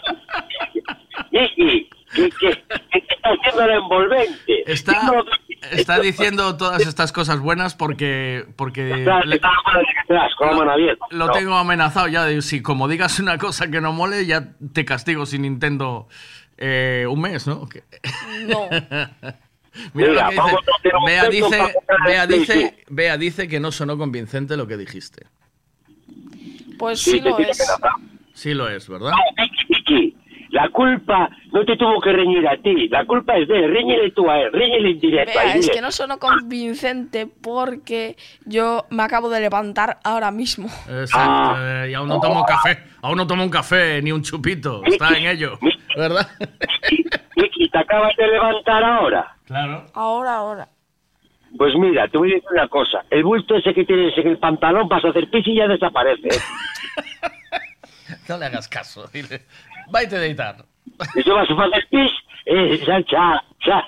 Miki, 1.31 1.89
que, 2.13 2.27
está 2.27 3.29
haciendo 3.31 3.67
la 3.67 3.77
envolvente. 3.77 4.63
Está, 4.73 5.13
está 5.71 6.01
diciendo 6.01 6.57
todas 6.57 6.85
estas 6.85 7.13
cosas 7.13 7.39
buenas 7.39 7.77
porque, 7.77 8.45
porque 8.57 8.91
Está- 9.03 9.21
le- 9.21 9.37
está 9.37 9.49
la 9.51 9.63
mano 9.73 9.79
de 9.79 10.01
atrás, 10.03 10.35
con 10.37 10.49
la 10.49 10.57
mano 10.57 10.73
abierta. 10.73 11.05
lo 11.11 11.27
No. 11.29 11.33
tengo 11.33 11.55
amenazado 11.55 12.09
ya 12.09 12.25
de 12.25 12.43
si 12.43 12.61
como 12.61 12.89
digas 12.89 13.21
una 13.21 13.39
cosa 13.39 13.71
que 13.71 13.81
no 13.81 13.93
mole, 13.93 14.27
ya 14.27 14.49
te 14.75 14.85
castigo 14.85 15.27
sin 15.27 15.43
Nintendo 15.43 16.09
eh, 16.65 17.07
un 17.09 17.21
mes, 17.21 17.45
¿no? 17.49 17.69
No. 18.47 18.69
Mira, 18.71 19.11
Mira, 19.95 20.13
lo 20.13 20.31
que 20.31 20.37
vamos 20.37 20.61
dice. 20.63 20.89
Bea 21.07 21.29
dice, 21.29 21.75
Bea 22.07 22.27
dice, 22.27 22.53
PlayStation. 22.53 22.85
Bea 22.89 23.17
dice 23.19 23.49
que 23.49 23.59
no 23.59 23.73
sonó 23.73 23.99
convincente 23.99 24.57
lo 24.57 24.69
que 24.69 24.77
dijiste. 24.77 25.27
Pues 26.79 27.01
sí, 27.01 27.21
lo 27.21 27.37
es. 27.39 27.59
Sí 28.33 28.55
lo 28.55 28.69
es, 28.69 28.89
¿verdad? 28.89 29.11
Miki, 29.69 30.17
la 30.53 30.69
culpa 30.69 31.31
no 31.51 31.65
te 31.65 31.77
tuvo 31.79 31.99
que 32.01 32.13
reñir 32.13 32.47
a 32.47 32.59
ti. 32.59 32.87
La 32.89 33.07
culpa 33.07 33.37
es 33.39 33.49
de 33.49 33.65
él. 33.65 33.73
Reñile 33.73 34.11
tú 34.11 34.31
a 34.31 34.39
él. 34.39 34.53
Reñile 34.53 34.91
en 34.91 35.01
directo. 35.01 35.39
Vea, 35.39 35.55
es 35.55 35.71
que 35.71 35.81
no 35.81 35.91
sonó 35.91 36.19
convincente 36.19 37.27
porque 37.27 38.17
yo 38.45 38.85
me 38.91 39.03
acabo 39.03 39.31
de 39.31 39.41
levantar 39.41 39.99
ahora 40.05 40.31
mismo. 40.31 40.69
Exacto, 40.89 41.57
eh, 41.59 41.91
y 41.91 41.95
aún 41.95 42.09
no 42.09 42.21
tomo 42.21 42.45
café, 42.45 42.85
aún 43.01 43.17
no 43.17 43.27
tomo 43.27 43.43
un 43.45 43.51
café 43.51 44.03
ni 44.03 44.13
un 44.13 44.23
chupito, 44.23 44.83
está 44.85 45.17
en 45.17 45.27
ello, 45.27 45.59
¿verdad? 45.97 46.29
Miki, 47.37 47.71
¿te 47.71 47.79
acabas 47.79 48.15
de 48.17 48.27
levantar 48.27 48.85
ahora? 48.85 49.35
Claro. 49.47 49.87
Ahora, 49.95 50.35
ahora. 50.35 50.69
Pues 51.57 51.75
mira, 51.77 52.09
te 52.09 52.19
voy 52.19 52.31
a 52.31 52.35
decir 52.35 52.49
una 52.53 52.69
cosa. 52.69 53.05
El 53.11 53.25
bulto 53.25 53.57
ese 53.57 53.73
que 53.73 53.85
tienes 53.85 54.17
en 54.19 54.29
el 54.29 54.39
pantalón 54.39 54.87
vas 54.89 55.05
a 55.05 55.09
hacer 55.09 55.31
pis 55.31 55.47
y 55.47 55.57
ya 55.57 55.67
desaparece. 55.67 56.29
¿eh? 56.29 56.41
No 58.29 58.39
le 58.39 58.47
hagas 58.47 58.69
caso, 58.69 59.09
dile, 59.13 59.43
váyate 59.91 60.19
de 60.19 60.27
editar. 60.27 60.57
Tú 61.25 61.35
vas 61.35 61.49
a 61.51 61.65
hacer 61.65 61.89
pis, 61.91 62.11
eh, 62.47 62.83
ya, 62.87 62.99
ya, 63.11 63.43
ya, 63.67 63.85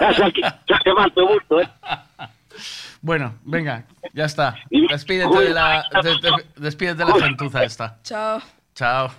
ya, 0.00 0.12
ya, 0.12 0.60
ya, 0.68 0.80
ya 0.84 1.22
bulto, 1.24 1.60
¿eh? 1.60 1.68
Bueno, 3.00 3.34
venga, 3.44 3.84
ya 4.12 4.26
está, 4.26 4.54
despídete 4.70 5.36
de 5.38 5.50
la, 5.50 5.84
de- 6.02 6.10
de- 6.20 6.44
despídete 6.56 7.04
de 7.04 7.10
la 7.10 7.18
gentuza 7.26 7.64
esta. 7.64 7.98
Chao. 8.04 8.40
Chao. 8.74 9.10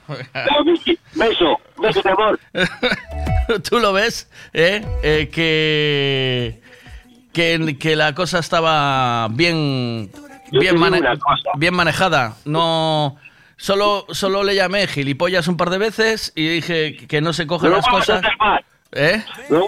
Beso, 1.15 1.60
beso 1.82 2.01
de 2.01 2.10
amor. 2.10 2.39
Tú 3.70 3.80
lo 3.80 3.94
ves, 3.94 4.30
¿eh? 4.53 4.84
Eh, 5.03 5.30
que, 5.32 6.62
que, 7.34 7.77
que 7.77 7.96
la 7.96 8.15
cosa 8.15 8.39
estaba 8.39 9.27
bien, 9.30 10.10
bien, 10.51 10.80
mane- 10.80 11.01
bien 11.58 11.74
manejada. 11.75 12.36
No, 12.46 13.18
solo, 13.63 14.05
solo 14.10 14.43
le 14.43 14.55
llamé 14.55 14.88
gilipollas 14.88 15.48
un 15.48 15.55
par 15.55 15.70
de 15.70 15.77
veces 15.77 16.34
y 16.36 16.48
dije 16.48 16.98
que 17.08 17.22
no 17.22 17.32
se 17.32 17.48
cogen 17.48 17.70
No 17.70 17.77
las 17.77 17.88
cosas. 17.88 18.22
¿Eh? 18.96 19.24
No, 19.50 19.65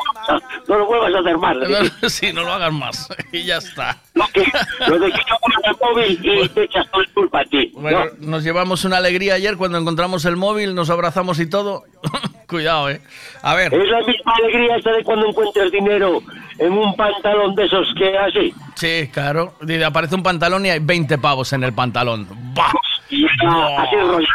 no 0.68 0.78
lo 0.78 0.86
vuelvas 0.86 1.16
a 1.16 1.20
hacer 1.20 1.38
más. 1.38 1.56
No, 1.58 2.10
sí, 2.10 2.34
no 2.34 2.44
lo 2.44 2.52
hagas 2.52 2.74
más. 2.74 3.10
Y 3.32 3.44
ya 3.44 3.58
está. 3.58 3.98
Lo, 4.14 4.28
que, 4.28 4.46
lo 4.88 5.00
de 5.00 5.12
que 5.12 5.20
yo 5.28 5.36
el 5.64 5.78
móvil 5.82 6.20
y 6.22 6.50
te 6.50 6.64
echas 6.64 6.92
toda 6.92 7.04
la 7.06 7.14
culpa 7.14 7.40
a 7.40 7.46
ti. 7.46 7.72
Bueno, 7.74 8.06
¿no? 8.20 8.32
nos 8.32 8.44
llevamos 8.44 8.84
una 8.84 8.98
alegría 8.98 9.36
ayer 9.36 9.58
cuando 9.58 9.78
encontramos 9.78 10.26
el 10.26 10.36
móvil, 10.36 10.76
nos 10.76 10.90
abrazamos 10.90 11.40
y 11.40 11.50
todo. 11.50 11.86
Cuidado, 12.48 12.90
¿eh? 12.90 13.02
A 13.42 13.56
ver. 13.56 13.74
Es 13.74 13.90
la 13.90 14.00
misma 14.02 14.34
alegría 14.44 14.76
esta 14.76 14.92
de 14.92 15.04
cuando 15.04 15.28
encuentras 15.28 15.72
dinero 15.72 16.22
en 16.60 16.72
un 16.74 16.96
pantalón 16.96 17.56
de 17.56 17.66
esos 17.66 17.88
que 17.98 18.18
así. 18.18 18.54
Sí, 18.76 19.10
claro. 19.12 19.56
Aparece 19.86 20.16
un 20.16 20.24
pantalón 20.24 20.66
y 20.66 20.70
hay 20.70 20.80
20 20.80 21.18
pavos 21.18 21.52
en 21.54 21.64
el 21.64 21.74
pantalón. 21.74 22.28
¡Bah! 22.54 22.72
Y 23.10 23.22
ya, 23.24 23.82
así 23.82 23.96
rollo. 23.98 24.28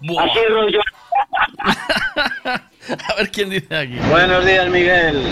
Buah. 0.00 0.24
Así 0.24 0.38
rollo. 0.50 0.80
A 3.08 3.14
ver 3.16 3.30
quién 3.30 3.50
dice 3.50 3.76
aquí. 3.76 3.96
Buenos 4.10 4.44
días, 4.44 4.68
Miguel. 4.68 5.22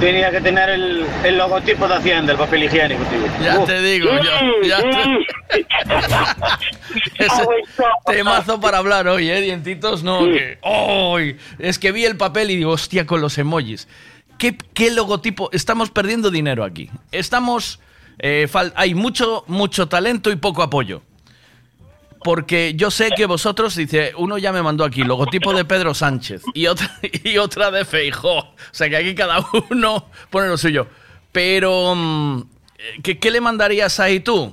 Tenía 0.00 0.30
que 0.32 0.40
tener 0.40 0.68
el, 0.70 1.06
el 1.22 1.38
logotipo 1.38 1.86
de 1.86 1.94
Hacienda, 1.94 2.32
el 2.32 2.38
papel 2.38 2.64
higiénico, 2.64 3.04
tío. 3.04 3.20
Ya 3.44 3.58
Uf. 3.60 3.66
te 3.66 3.80
digo, 3.82 4.10
ya, 4.20 4.40
ya 4.66 4.78
te... 4.78 5.64
Ese 7.24 7.42
temazo 8.06 8.60
para 8.60 8.78
hablar 8.78 9.06
hoy, 9.06 9.30
¿eh? 9.30 9.40
Dientitos, 9.40 10.02
no. 10.02 10.24
que- 10.24 10.58
¡Ay! 10.62 11.36
Es 11.58 11.78
que 11.78 11.92
vi 11.92 12.04
el 12.04 12.16
papel 12.16 12.50
y 12.50 12.56
digo, 12.56 12.72
hostia, 12.72 13.06
con 13.06 13.20
los 13.20 13.38
emojis. 13.38 13.86
¿Qué, 14.42 14.56
qué 14.74 14.90
logotipo? 14.90 15.50
Estamos 15.52 15.90
perdiendo 15.90 16.28
dinero 16.32 16.64
aquí. 16.64 16.90
Estamos. 17.12 17.78
eh, 18.18 18.48
hay 18.74 18.92
mucho, 18.92 19.44
mucho 19.46 19.86
talento 19.86 20.32
y 20.32 20.36
poco 20.36 20.64
apoyo. 20.64 21.02
Porque 22.24 22.74
yo 22.74 22.90
sé 22.90 23.10
que 23.16 23.26
vosotros, 23.26 23.76
dice, 23.76 24.14
uno 24.16 24.38
ya 24.38 24.50
me 24.50 24.60
mandó 24.60 24.82
aquí, 24.82 25.04
logotipo 25.04 25.54
de 25.54 25.64
Pedro 25.64 25.94
Sánchez 25.94 26.42
y 26.54 26.66
otra, 26.66 26.90
y 27.22 27.38
otra 27.38 27.70
de 27.70 27.84
Feijó. 27.84 28.38
O 28.38 28.54
sea 28.72 28.88
que 28.88 28.96
aquí 28.96 29.14
cada 29.14 29.46
uno 29.70 30.06
pone 30.28 30.48
lo 30.48 30.58
suyo. 30.58 30.88
Pero, 31.30 31.94
mm, 31.94 32.42
¿qué, 33.04 33.20
qué 33.20 33.30
le 33.30 33.40
mandarías 33.40 34.00
ahí 34.00 34.18
tú? 34.18 34.52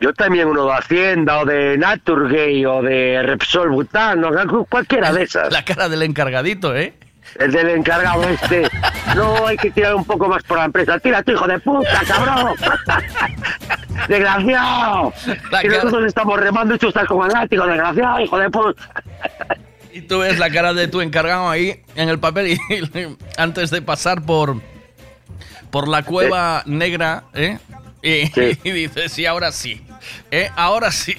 Yo 0.00 0.12
también 0.14 0.46
uno 0.46 0.66
de 0.66 0.72
Hacienda 0.74 1.40
o 1.40 1.44
de 1.44 1.76
Naturgay 1.78 2.64
o 2.64 2.80
de 2.80 3.24
Repsol 3.24 3.70
Butano, 3.70 4.30
cualquiera 4.68 5.12
de 5.12 5.24
esas. 5.24 5.52
La 5.52 5.64
cara 5.64 5.88
del 5.88 6.04
encargadito, 6.04 6.76
¿eh? 6.76 6.94
El 7.38 7.52
del 7.52 7.68
encargado 7.70 8.22
este. 8.28 8.68
No, 9.16 9.46
hay 9.46 9.56
que 9.56 9.70
tirar 9.70 9.94
un 9.94 10.04
poco 10.04 10.28
más 10.28 10.42
por 10.42 10.58
la 10.58 10.64
empresa. 10.66 10.98
Tira, 10.98 11.22
tu 11.22 11.32
hijo 11.32 11.46
de 11.46 11.58
puta, 11.60 12.02
cabrón. 12.06 12.54
Desgraciado. 14.08 15.12
La 15.50 15.64
y 15.64 15.68
cara- 15.68 15.84
nosotros 15.84 16.06
estamos 16.06 16.38
remando 16.40 16.74
y 16.74 16.78
tú 16.78 16.88
estás 16.88 17.06
como 17.06 17.26
el 17.26 17.32
látigo, 17.32 17.66
desgraciado, 17.66 18.20
hijo 18.20 18.38
de 18.38 18.50
puta. 18.50 18.82
Y 19.92 20.02
tú 20.02 20.20
ves 20.20 20.38
la 20.38 20.50
cara 20.50 20.72
de 20.72 20.88
tu 20.88 21.00
encargado 21.00 21.48
ahí 21.50 21.82
en 21.96 22.08
el 22.08 22.18
papel 22.18 22.48
y, 22.52 23.16
antes 23.36 23.70
de 23.70 23.82
pasar 23.82 24.22
por, 24.22 24.60
por 25.70 25.88
la 25.88 26.02
cueva 26.02 26.62
negra, 26.66 27.24
¿eh? 27.34 27.58
Y, 28.02 28.30
y 28.68 28.72
dices, 28.72 29.12
sí, 29.12 29.26
ahora 29.26 29.52
sí. 29.52 29.84
¿eh? 30.30 30.50
Ahora 30.56 30.90
sí. 30.90 31.14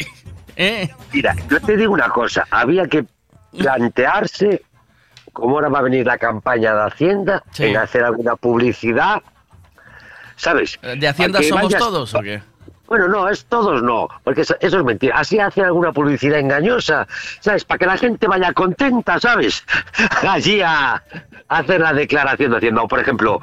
¿eh? 0.55 0.89
Mira, 1.11 1.35
yo 1.49 1.59
te 1.61 1.77
digo 1.77 1.93
una 1.93 2.09
cosa. 2.09 2.45
Había 2.49 2.85
que 2.87 3.05
plantearse 3.57 4.63
cómo 5.33 5.55
ahora 5.55 5.69
va 5.69 5.79
a 5.79 5.81
venir 5.83 6.05
la 6.05 6.17
campaña 6.17 6.73
de 6.73 6.83
Hacienda 6.83 7.43
en 7.57 7.77
hacer 7.77 8.03
alguna 8.03 8.35
publicidad. 8.35 9.21
¿Sabes? 10.35 10.79
¿De 10.81 11.07
Hacienda 11.07 11.41
somos 11.43 11.63
vayas- 11.65 11.79
todos 11.79 12.13
o 12.15 12.19
qué? 12.21 12.41
Bueno, 12.85 13.07
no, 13.07 13.29
es 13.29 13.45
todos 13.45 13.81
no, 13.81 14.07
porque 14.23 14.41
eso, 14.41 14.55
eso 14.59 14.77
es 14.77 14.83
mentira. 14.83 15.17
Así 15.17 15.39
hace 15.39 15.61
alguna 15.63 15.91
publicidad 15.93 16.37
engañosa, 16.39 17.07
¿sabes? 17.39 17.63
Para 17.65 17.77
que 17.79 17.85
la 17.85 17.97
gente 17.97 18.27
vaya 18.27 18.53
contenta, 18.53 19.19
¿sabes? 19.19 19.63
Allí 20.29 20.61
a, 20.61 20.95
a 20.95 21.57
hacer 21.57 21.79
la 21.81 21.93
declaración 21.93 22.51
de 22.51 22.57
Hacienda. 22.57 22.81
O, 22.83 22.87
por 22.87 22.99
ejemplo, 22.99 23.39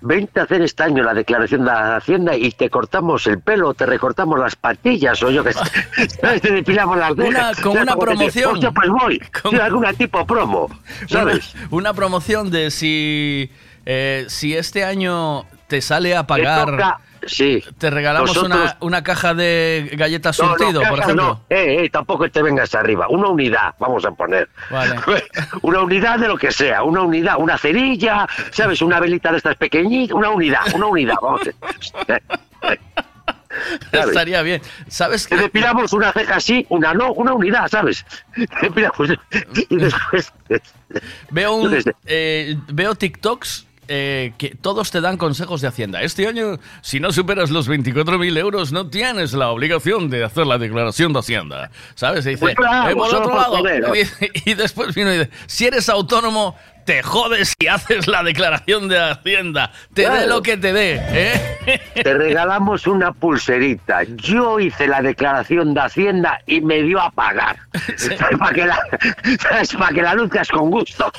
vente 0.00 0.38
a 0.40 0.44
hacer 0.44 0.62
este 0.62 0.82
año 0.84 1.02
la 1.02 1.12
declaración 1.14 1.64
de 1.64 1.70
Hacienda 1.72 2.36
y 2.36 2.50
te 2.52 2.70
cortamos 2.70 3.26
el 3.26 3.40
pelo, 3.40 3.74
te 3.74 3.84
recortamos 3.86 4.38
las 4.38 4.54
patillas, 4.56 5.22
o 5.22 5.30
yo 5.30 5.42
que 5.42 5.52
sé, 5.52 5.60
¿sabes? 6.20 6.40
Te 6.42 6.52
depilamos 6.52 6.96
las 6.98 7.10
Una- 7.12 7.52
con 7.62 7.72
¿sabes? 7.74 7.82
una 7.82 7.96
promoción. 7.96 8.52
"Hostia, 8.54 8.70
pues 8.70 8.88
voy, 8.90 9.20
alguna 9.60 9.92
tipo 9.92 10.24
promo, 10.26 10.68
¿sabes? 11.08 11.54
Una, 11.54 11.68
una 11.70 11.94
promoción 11.94 12.50
de 12.50 12.70
si, 12.70 13.50
eh, 13.86 14.24
si 14.28 14.54
este 14.54 14.84
año 14.84 15.44
te 15.66 15.80
sale 15.80 16.16
a 16.16 16.26
pagar 16.26 16.98
Sí. 17.26 17.62
Te 17.78 17.90
regalamos 17.90 18.30
Nosotros- 18.34 18.56
una, 18.60 18.76
una 18.80 19.02
caja 19.02 19.34
de 19.34 19.90
galletas 19.94 20.38
No, 20.38 20.46
no, 20.46 20.56
surtido, 20.56 20.80
por 20.82 20.90
caja 20.90 21.02
ejemplo. 21.02 21.24
no. 21.26 21.40
Eh, 21.48 21.84
eh, 21.84 21.90
tampoco 21.90 22.30
te 22.30 22.42
vengas 22.42 22.74
arriba. 22.74 23.06
Una 23.08 23.28
unidad, 23.28 23.74
vamos 23.78 24.04
a 24.04 24.10
poner. 24.12 24.48
Vale. 24.70 24.96
Una 25.62 25.80
unidad 25.82 26.18
de 26.18 26.28
lo 26.28 26.36
que 26.36 26.50
sea. 26.50 26.82
Una 26.82 27.02
unidad, 27.02 27.36
una 27.38 27.58
cerilla, 27.58 28.26
¿sabes? 28.50 28.80
Una 28.82 29.00
velita 29.00 29.30
de 29.30 29.38
estas 29.38 29.56
pequeñitas. 29.56 30.14
Una 30.16 30.30
unidad, 30.30 30.60
una 30.74 30.86
unidad. 30.86 31.14
Vamos. 31.20 31.40
¿sabes? 33.92 34.08
Estaría 34.08 34.42
bien. 34.42 34.60
¿Sabes 34.88 35.26
Que 35.26 35.36
depilamos 35.36 35.92
una 35.92 36.12
ceja 36.12 36.36
así, 36.36 36.66
una 36.68 36.94
no, 36.94 37.12
una 37.12 37.32
unidad, 37.32 37.68
¿sabes? 37.68 38.04
Depilamos. 38.62 39.08
Y 39.68 39.76
después. 39.76 40.32
Veo, 41.30 41.54
un, 41.54 41.78
eh, 42.06 42.56
veo 42.68 42.94
TikToks 42.94 43.66
eh, 43.88 44.32
que 44.38 44.50
todos 44.50 44.90
te 44.90 45.00
dan 45.00 45.16
consejos 45.16 45.60
de 45.60 45.68
Hacienda. 45.68 46.02
Este 46.02 46.26
año, 46.26 46.58
si 46.82 47.00
no 47.00 47.10
superas 47.12 47.50
los 47.50 47.68
24.000 47.68 48.38
euros, 48.38 48.70
no 48.70 48.88
tienes 48.88 49.32
la 49.32 49.48
obligación 49.48 50.10
de 50.10 50.24
hacer 50.24 50.46
la 50.46 50.58
declaración 50.58 51.12
de 51.12 51.18
Hacienda. 51.20 51.70
¿Sabes? 51.94 52.26
Y 52.26 52.30
dice, 52.30 52.40
Pues 52.40 52.54
claro, 52.54 52.90
eh, 52.90 52.94
por 52.94 53.14
otro 53.14 53.34
lado, 53.34 53.62
y, 53.94 54.06
y 54.50 54.54
después 54.54 54.94
vino 54.94 55.12
y 55.12 55.18
dice, 55.18 55.30
si 55.46 55.66
eres 55.66 55.88
autónomo, 55.88 56.56
te 56.88 57.02
jodes 57.02 57.54
y 57.58 57.66
haces 57.66 58.06
la 58.06 58.22
declaración 58.22 58.88
de 58.88 58.98
Hacienda. 58.98 59.72
Te 59.92 60.08
dé 60.08 60.26
lo 60.26 60.40
que 60.40 60.56
te 60.56 60.72
dé. 60.72 60.98
¿eh? 60.98 61.80
Te 62.02 62.14
regalamos 62.14 62.86
una 62.86 63.12
pulserita. 63.12 64.04
Yo 64.16 64.58
hice 64.58 64.86
la 64.86 65.02
declaración 65.02 65.74
de 65.74 65.82
Hacienda 65.82 66.40
y 66.46 66.62
me 66.62 66.82
dio 66.82 66.98
a 66.98 67.10
pagar. 67.10 67.58
Para 68.38 68.54
que 68.54 68.64
la. 68.64 68.80
Para 69.78 69.92
que 69.92 70.00
la 70.00 70.14
luzcas 70.14 70.48
con 70.48 70.70
gusto. 70.70 71.12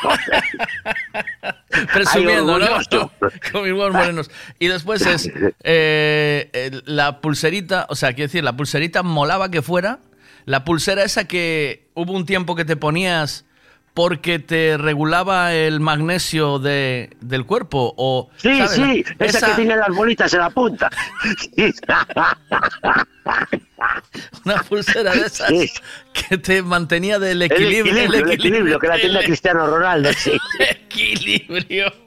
Presumiendo, 1.93 2.55
Ay, 2.55 2.85
¿no? 2.91 3.11
Con 3.51 3.63
mis 3.63 3.73
huevos 3.73 3.93
morenos. 3.93 4.31
Y 4.57 4.69
después 4.69 5.05
es 5.05 5.31
eh, 5.63 6.81
la 6.85 7.21
pulserita, 7.21 7.85
o 7.89 7.95
sea, 7.95 8.13
quiero 8.13 8.29
decir, 8.29 8.43
la 8.43 8.57
pulserita 8.57 9.03
molaba 9.03 9.51
que 9.51 9.61
fuera. 9.61 9.99
La 10.45 10.63
pulsera 10.63 11.03
esa 11.03 11.25
que 11.25 11.91
hubo 11.93 12.13
un 12.13 12.25
tiempo 12.25 12.55
que 12.55 12.65
te 12.65 12.75
ponías 12.75 13.45
porque 13.93 14.39
te 14.39 14.77
regulaba 14.77 15.53
el 15.53 15.79
magnesio 15.79 16.59
de, 16.59 17.15
del 17.21 17.45
cuerpo. 17.45 17.93
O, 17.97 18.29
Sí, 18.37 18.57
¿sabes? 18.57 18.71
sí, 18.71 19.03
esa, 19.19 19.47
que 19.47 19.53
tiene 19.55 19.75
las 19.75 19.95
bolitas 19.95 20.33
en 20.33 20.39
la 20.39 20.49
punta. 20.49 20.89
Una 24.45 24.61
pulsera 24.63 25.11
de 25.13 25.25
esas 25.25 25.47
Sí. 25.47 25.69
que 26.13 26.37
te 26.37 26.61
mantenía 26.61 27.19
del 27.19 27.41
El 27.41 27.51
equilibrio. 27.51 27.79
equilibrio, 27.93 28.23
el 28.25 28.31
equilibrio, 28.31 28.79
que 28.79 28.87
la 28.87 28.95
el 28.95 29.23
Cristiano 29.25 29.67
Ronaldo, 29.67 30.11
sí. 30.13 30.37
equilibrio. 30.59 31.91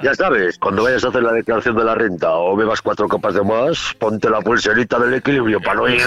Ya 0.00 0.14
sabes, 0.14 0.56
cuando 0.58 0.84
vayas 0.84 1.04
a 1.04 1.08
hacer 1.08 1.24
la 1.24 1.32
declaración 1.32 1.74
de 1.76 1.82
la 1.82 1.96
renta 1.96 2.30
o 2.30 2.54
bebas 2.54 2.80
cuatro 2.80 3.08
copas 3.08 3.34
de 3.34 3.42
más, 3.42 3.96
ponte 3.98 4.30
la 4.30 4.40
pulserita 4.40 4.96
del 5.00 5.14
equilibrio 5.14 5.60
para 5.60 5.74
no 5.74 5.88
ir 5.88 6.02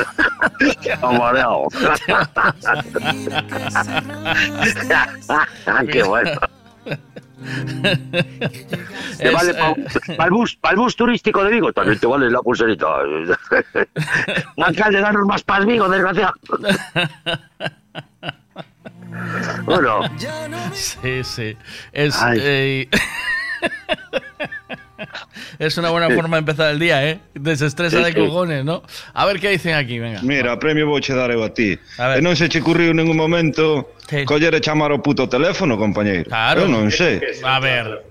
mareado. 1.01 1.67
Qué 5.91 6.03
bueno. 6.03 6.31
Te 9.17 9.27
Es, 9.27 9.33
vale 9.33 9.51
eh, 9.51 9.75
para 10.17 10.71
el 10.71 10.77
bus, 10.77 10.95
turístico 10.95 11.43
de 11.43 11.51
Vigo, 11.51 11.73
también 11.73 11.99
te 11.99 12.07
vale 12.07 12.29
la 12.29 12.41
pulserita. 12.41 12.87
Alcalde, 14.57 15.01
danos 15.01 15.25
más 15.25 15.43
para 15.43 15.65
Vigo, 15.65 15.89
desgraciado. 15.89 16.33
Bueno, 19.65 20.01
Sí, 20.73 21.23
sí. 21.23 21.57
Es, 21.91 22.21
Ay. 22.21 22.39
eh, 22.41 22.89
es 25.59 25.77
una 25.77 25.89
buena 25.89 26.09
forma 26.09 26.37
de 26.37 26.39
empezar 26.39 26.71
el 26.71 26.79
día, 26.79 27.07
¿eh? 27.07 27.19
Desestresa 27.33 27.97
Sí, 27.97 28.03
de 28.03 28.11
sí. 28.13 28.17
cojones, 28.19 28.63
¿no? 28.65 28.83
A 29.13 29.25
ver 29.25 29.39
qué 29.39 29.49
dicen 29.49 29.75
aquí, 29.75 29.99
venga. 29.99 30.21
Mira, 30.21 30.57
premio 30.59 30.87
vouche 30.87 31.13
dar 31.13 31.31
eu 31.31 31.43
a 31.43 31.53
ti. 31.53 31.77
A 31.97 32.07
ver. 32.07 32.17
E 32.17 32.21
non 32.21 32.35
se 32.35 32.47
che 32.47 32.61
curriu 32.61 32.93
ningún 32.93 33.15
momento 33.17 33.95
coller 34.25 34.53
e 34.55 34.59
chamar 34.59 34.91
o 34.91 34.99
puto 34.99 35.27
teléfono, 35.27 35.77
compañeiro. 35.77 36.25
Claro. 36.29 36.61
Eu 36.61 36.67
non 36.67 36.89
sei. 36.91 37.19
A 37.43 37.59
ver. 37.59 38.03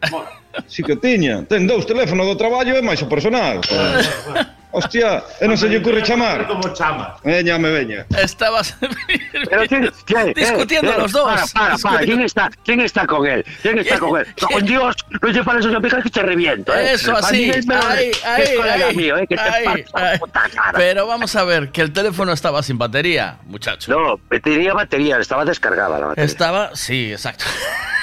Si 0.66 0.82
que 0.82 0.96
tiña. 0.96 1.44
Ten 1.46 1.66
dous 1.66 1.86
teléfonos 1.86 2.26
do 2.26 2.36
traballo 2.36 2.74
e 2.76 2.82
máis 2.82 3.00
o 3.02 3.08
personal. 3.08 3.60
joder. 3.62 4.60
Hostia, 4.72 5.24
e 5.42 5.50
non 5.50 5.58
se 5.58 5.66
lle 5.66 5.82
ocurre 5.82 5.98
chamar. 6.06 6.46
Como 6.46 6.70
chama. 6.70 7.18
Veña, 7.26 7.58
me 7.58 7.70
veña. 7.74 8.06
Estabas 8.14 8.78
Pero 9.50 9.66
¿quién- 9.66 9.90
quién- 10.06 10.32
discutiendo 10.32 10.92
eh, 10.92 10.94
eh, 10.94 11.00
los 11.02 11.10
dos. 11.10 11.26
Para, 11.26 11.74
para, 11.74 11.78
para. 11.78 11.98
¿Quién 12.06 12.20
está, 12.22 12.48
¿Quién 12.64 12.80
está 12.80 13.04
con 13.04 13.26
él? 13.26 13.44
¿Quién 13.62 13.78
está 13.78 13.98
con 13.98 14.20
él? 14.20 14.26
Con 14.38 14.64
Dios, 14.64 14.94
no 15.10 15.32
te 15.32 15.42
pares 15.42 15.66
una 15.66 15.80
pica 15.80 16.00
que 16.00 16.10
te 16.10 16.22
reviento. 16.22 16.72
¿eh? 16.72 16.92
Eso 16.94 17.16
A 17.16 17.18
así. 17.18 17.50
Es 17.50 17.66
colega 17.66 18.86
ay, 18.88 18.96
mío, 18.96 19.18
¿eh? 19.18 19.26
Que 19.26 19.34
te 19.36 20.18
puta 20.20 20.42
cara. 20.54 20.72
Pero 20.78 21.06
vamos 21.06 21.34
a 21.34 21.42
ver, 21.42 21.70
que 21.72 21.82
el 21.82 21.92
teléfono 21.92 22.32
estaba 22.32 22.62
sin 22.62 22.78
batería, 22.78 23.38
muchacho. 23.46 23.90
No, 23.90 24.20
tenía 24.40 24.72
batería, 24.72 25.18
estaba 25.18 25.44
descargada 25.44 25.98
la 25.98 26.06
batería. 26.06 26.24
Estaba, 26.24 26.76
sí, 26.76 27.10
exacto. 27.10 27.44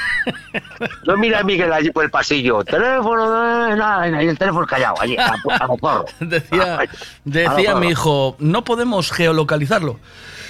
No 1.06 1.18
mira 1.18 1.40
a 1.40 1.44
Miguel 1.44 1.72
allí 1.72 1.92
por 1.92 2.04
el 2.04 2.10
pasillo. 2.10 2.63
Teléfono, 2.63 3.70
eh, 3.70 3.76
nada, 3.76 4.24
y 4.24 4.28
el 4.28 4.38
teléfono 4.38 4.66
callado, 4.66 4.96
allí, 5.00 5.16
a. 5.18 5.36
Decía, 6.20 6.80
decía 7.24 7.76
mi 7.76 7.90
hijo, 7.90 8.36
no 8.40 8.63
podemos 8.63 9.12
geolocalizarlo. 9.12 10.00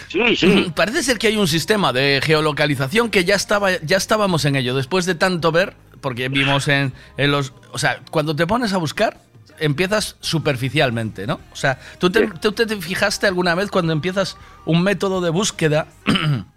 Sí, 0.07 0.35
sí. 0.35 0.71
Parece 0.75 1.03
ser 1.03 1.17
que 1.17 1.27
hay 1.27 1.37
un 1.37 1.47
sistema 1.47 1.91
de 1.91 2.21
geolocalización 2.23 3.09
que 3.09 3.25
ya 3.25 3.35
estaba, 3.35 3.77
ya 3.81 3.97
estábamos 3.97 4.45
en 4.45 4.55
ello. 4.55 4.73
Después 4.73 5.05
de 5.05 5.15
tanto 5.15 5.51
ver, 5.51 5.75
porque 6.01 6.29
vimos 6.29 6.67
en, 6.67 6.93
en 7.17 7.31
los, 7.31 7.53
o 7.71 7.77
sea, 7.77 7.99
cuando 8.11 8.35
te 8.35 8.47
pones 8.47 8.73
a 8.73 8.77
buscar 8.77 9.19
empiezas 9.59 10.17
superficialmente, 10.19 11.27
¿no? 11.27 11.39
O 11.51 11.55
sea, 11.55 11.79
¿tú 11.99 12.09
te, 12.09 12.27
tú 12.27 12.51
te 12.51 12.67
fijaste 12.77 13.27
alguna 13.27 13.55
vez 13.55 13.71
cuando 13.71 13.91
empiezas 13.93 14.37
un 14.65 14.83
método 14.83 15.19
de 15.21 15.29
búsqueda 15.29 15.87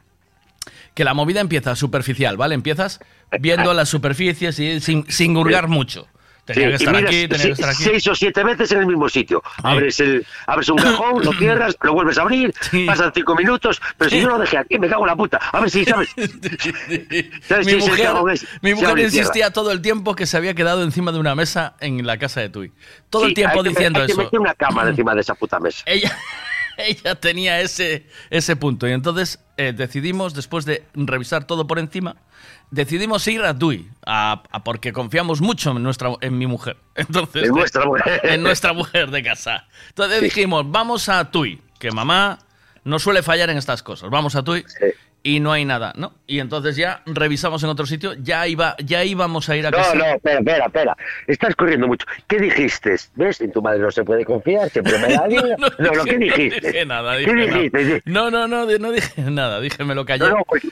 que 1.00 1.04
la 1.04 1.14
movida 1.14 1.40
empieza 1.40 1.74
superficial, 1.76 2.36
¿vale? 2.36 2.54
Empiezas 2.54 3.00
viendo 3.40 3.72
las 3.72 3.88
superficies 3.88 4.58
y 4.58 4.80
sin, 4.80 5.10
sin 5.10 5.34
hurgar 5.34 5.66
mucho. 5.66 6.06
Tenía 6.44 6.64
Sí, 6.64 6.68
que 6.68 6.74
estar 6.76 6.94
miras 6.94 7.08
aquí, 7.10 7.28
tenía 7.28 7.46
que 7.46 7.52
estar 7.52 7.70
aquí. 7.70 7.82
Seis 7.84 8.06
o 8.08 8.14
siete 8.14 8.44
veces 8.44 8.70
en 8.72 8.80
el 8.80 8.86
mismo 8.86 9.08
sitio. 9.08 9.42
Abres, 9.62 9.98
el, 10.00 10.26
abres 10.46 10.68
un 10.68 10.76
cajón, 10.76 11.24
lo 11.24 11.32
cierras, 11.38 11.74
lo 11.80 11.94
vuelves 11.94 12.18
a 12.18 12.22
abrir, 12.22 12.52
pasan 12.86 13.12
cinco 13.14 13.34
minutos, 13.34 13.80
pero 13.96 14.10
si 14.10 14.20
yo 14.20 14.28
lo 14.28 14.38
dejé 14.38 14.58
aquí, 14.58 14.78
me 14.78 14.88
cago 14.90 15.04
en 15.04 15.06
la 15.06 15.16
puta. 15.16 15.38
A 15.52 15.58
ver 15.60 15.70
si, 15.70 15.86
¿sabes? 15.86 16.10
¿Sabes 17.48 17.66
Mi 17.66 17.80
si 17.80 17.88
mujer, 17.88 18.10
es- 18.32 18.46
mi 18.60 18.74
mujer 18.74 18.98
insistía 18.98 19.52
todo 19.54 19.70
el 19.72 19.80
tiempo 19.80 20.14
que 20.14 20.26
se 20.26 20.36
había 20.36 20.52
quedado 20.52 20.82
encima 20.82 21.12
de 21.12 21.18
una 21.18 21.34
mesa 21.34 21.76
en 21.80 22.06
la 22.06 22.18
casa 22.18 22.40
de 22.40 22.50
Tui. 22.50 22.72
Todo 23.08 23.22
el 23.24 23.28
Sí, 23.30 23.34
tiempo 23.36 23.58
hay 23.58 23.62
que- 23.62 23.68
diciendo 23.70 24.00
hay 24.00 24.06
que 24.06 24.12
eso. 24.12 24.22
meter 24.22 24.38
una 24.40 24.54
cámara 24.54 24.90
encima 24.90 25.14
de 25.14 25.20
esa 25.22 25.34
puta 25.34 25.58
mesa. 25.60 25.82
Ella, 25.86 26.14
ella 26.82 27.14
tenía 27.14 27.60
ese, 27.60 28.06
ese 28.30 28.56
punto. 28.56 28.88
Y 28.88 28.92
entonces 28.92 29.38
eh, 29.56 29.72
decidimos, 29.72 30.34
después 30.34 30.64
de 30.64 30.84
revisar 30.94 31.44
todo 31.46 31.66
por 31.66 31.78
encima, 31.78 32.16
decidimos 32.70 33.26
ir 33.28 33.42
a 33.42 33.56
Tui, 33.58 33.88
a, 34.06 34.42
a- 34.50 34.64
porque 34.64 34.92
confiamos 34.92 35.40
mucho 35.40 35.70
en, 35.72 35.82
nuestra, 35.82 36.10
en 36.20 36.38
mi 36.38 36.46
mujer. 36.46 36.76
Entonces, 36.94 37.44
En 37.48 37.54
nuestra 37.54 37.84
mujer. 37.84 38.20
En 38.24 38.42
nuestra 38.42 38.72
mujer 38.72 39.10
de 39.10 39.22
casa. 39.22 39.66
Entonces 39.88 40.20
dijimos, 40.22 40.64
vamos 40.70 41.08
a 41.08 41.30
Tui, 41.30 41.60
que 41.78 41.90
mamá 41.90 42.38
no 42.84 42.98
suele 42.98 43.22
fallar 43.22 43.50
en 43.50 43.58
estas 43.58 43.82
cosas. 43.82 44.08
Vamos 44.10 44.34
a 44.36 44.42
Tui. 44.42 44.64
Y 45.22 45.38
no 45.40 45.52
hay 45.52 45.66
nada, 45.66 45.92
¿no? 45.96 46.14
Y 46.26 46.38
entonces 46.40 46.76
ya 46.76 47.02
revisamos 47.04 47.62
en 47.62 47.68
otro 47.68 47.84
sitio, 47.84 48.14
ya 48.14 48.46
iba, 48.46 48.74
ya 48.82 49.04
íbamos 49.04 49.50
a 49.50 49.56
ir 49.56 49.66
a 49.66 49.70
No, 49.70 49.76
casa. 49.76 49.94
no, 49.94 50.04
espera, 50.06 50.38
espera, 50.38 50.64
espera. 50.66 50.96
Estás 51.26 51.54
corriendo 51.56 51.86
mucho. 51.88 52.06
¿Qué 52.26 52.38
dijiste? 52.38 52.96
¿Ves? 53.16 53.38
En 53.42 53.52
tu 53.52 53.60
madre 53.60 53.80
no 53.80 53.90
se 53.90 54.02
puede 54.02 54.24
confiar, 54.24 54.70
siempre 54.70 54.96
me 54.98 55.08
da 55.12 55.26
bien. 55.28 55.42
No, 55.58 55.68
no, 55.92 56.04
¿qué 56.04 56.16
dijiste? 56.16 56.60
No 56.62 56.68
dije 56.68 56.86
nada, 56.86 57.18
¿Qué 57.18 57.34
dije 57.34 57.34
nada. 57.48 57.58
dijiste? 57.58 58.02
No, 58.06 58.30
no, 58.30 58.48
no, 58.48 58.64
no 58.64 58.92
dije 58.92 59.20
nada, 59.30 59.60
dije 59.60 59.84
me 59.84 59.94
lo 59.94 60.06
callé. 60.06 60.24
No, 60.24 60.38
no, 60.38 60.44
pues, 60.48 60.62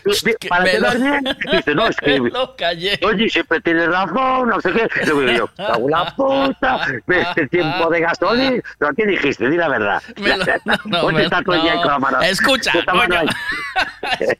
para 0.48 0.64
me 0.64 0.70
quedar 0.70 0.94
lo- 0.94 1.00
bien, 1.00 1.24
dijiste, 1.44 1.74
no, 1.74 1.86
es 1.88 1.96
que... 1.98 2.20
Me 2.20 2.30
lo 2.30 2.56
callé. 2.56 2.98
Oye, 3.04 3.28
siempre 3.28 3.60
tienes 3.60 3.88
razón, 3.88 4.48
no 4.48 4.60
sé 4.62 4.72
qué. 4.72 4.88
Luego 5.04 5.20
digo 5.20 5.32
yo, 5.32 5.48
cago 5.66 5.88
la 5.90 6.14
puta, 6.16 6.86
este 7.06 7.48
tiempo 7.48 7.90
de 7.90 8.00
gasolina. 8.00 8.62
No, 8.80 8.88
¿qué 8.96 9.06
dijiste? 9.06 9.50
Di 9.50 9.56
la 9.58 9.68
verdad. 9.68 10.02
Me 10.18 10.36
lo- 10.38 10.44
no, 10.86 11.10
me- 11.12 11.28
no. 11.28 11.42
con 11.44 11.56
la 11.58 11.98
mano. 11.98 12.22
Escucha, 12.22 12.72
coño. 12.90 13.20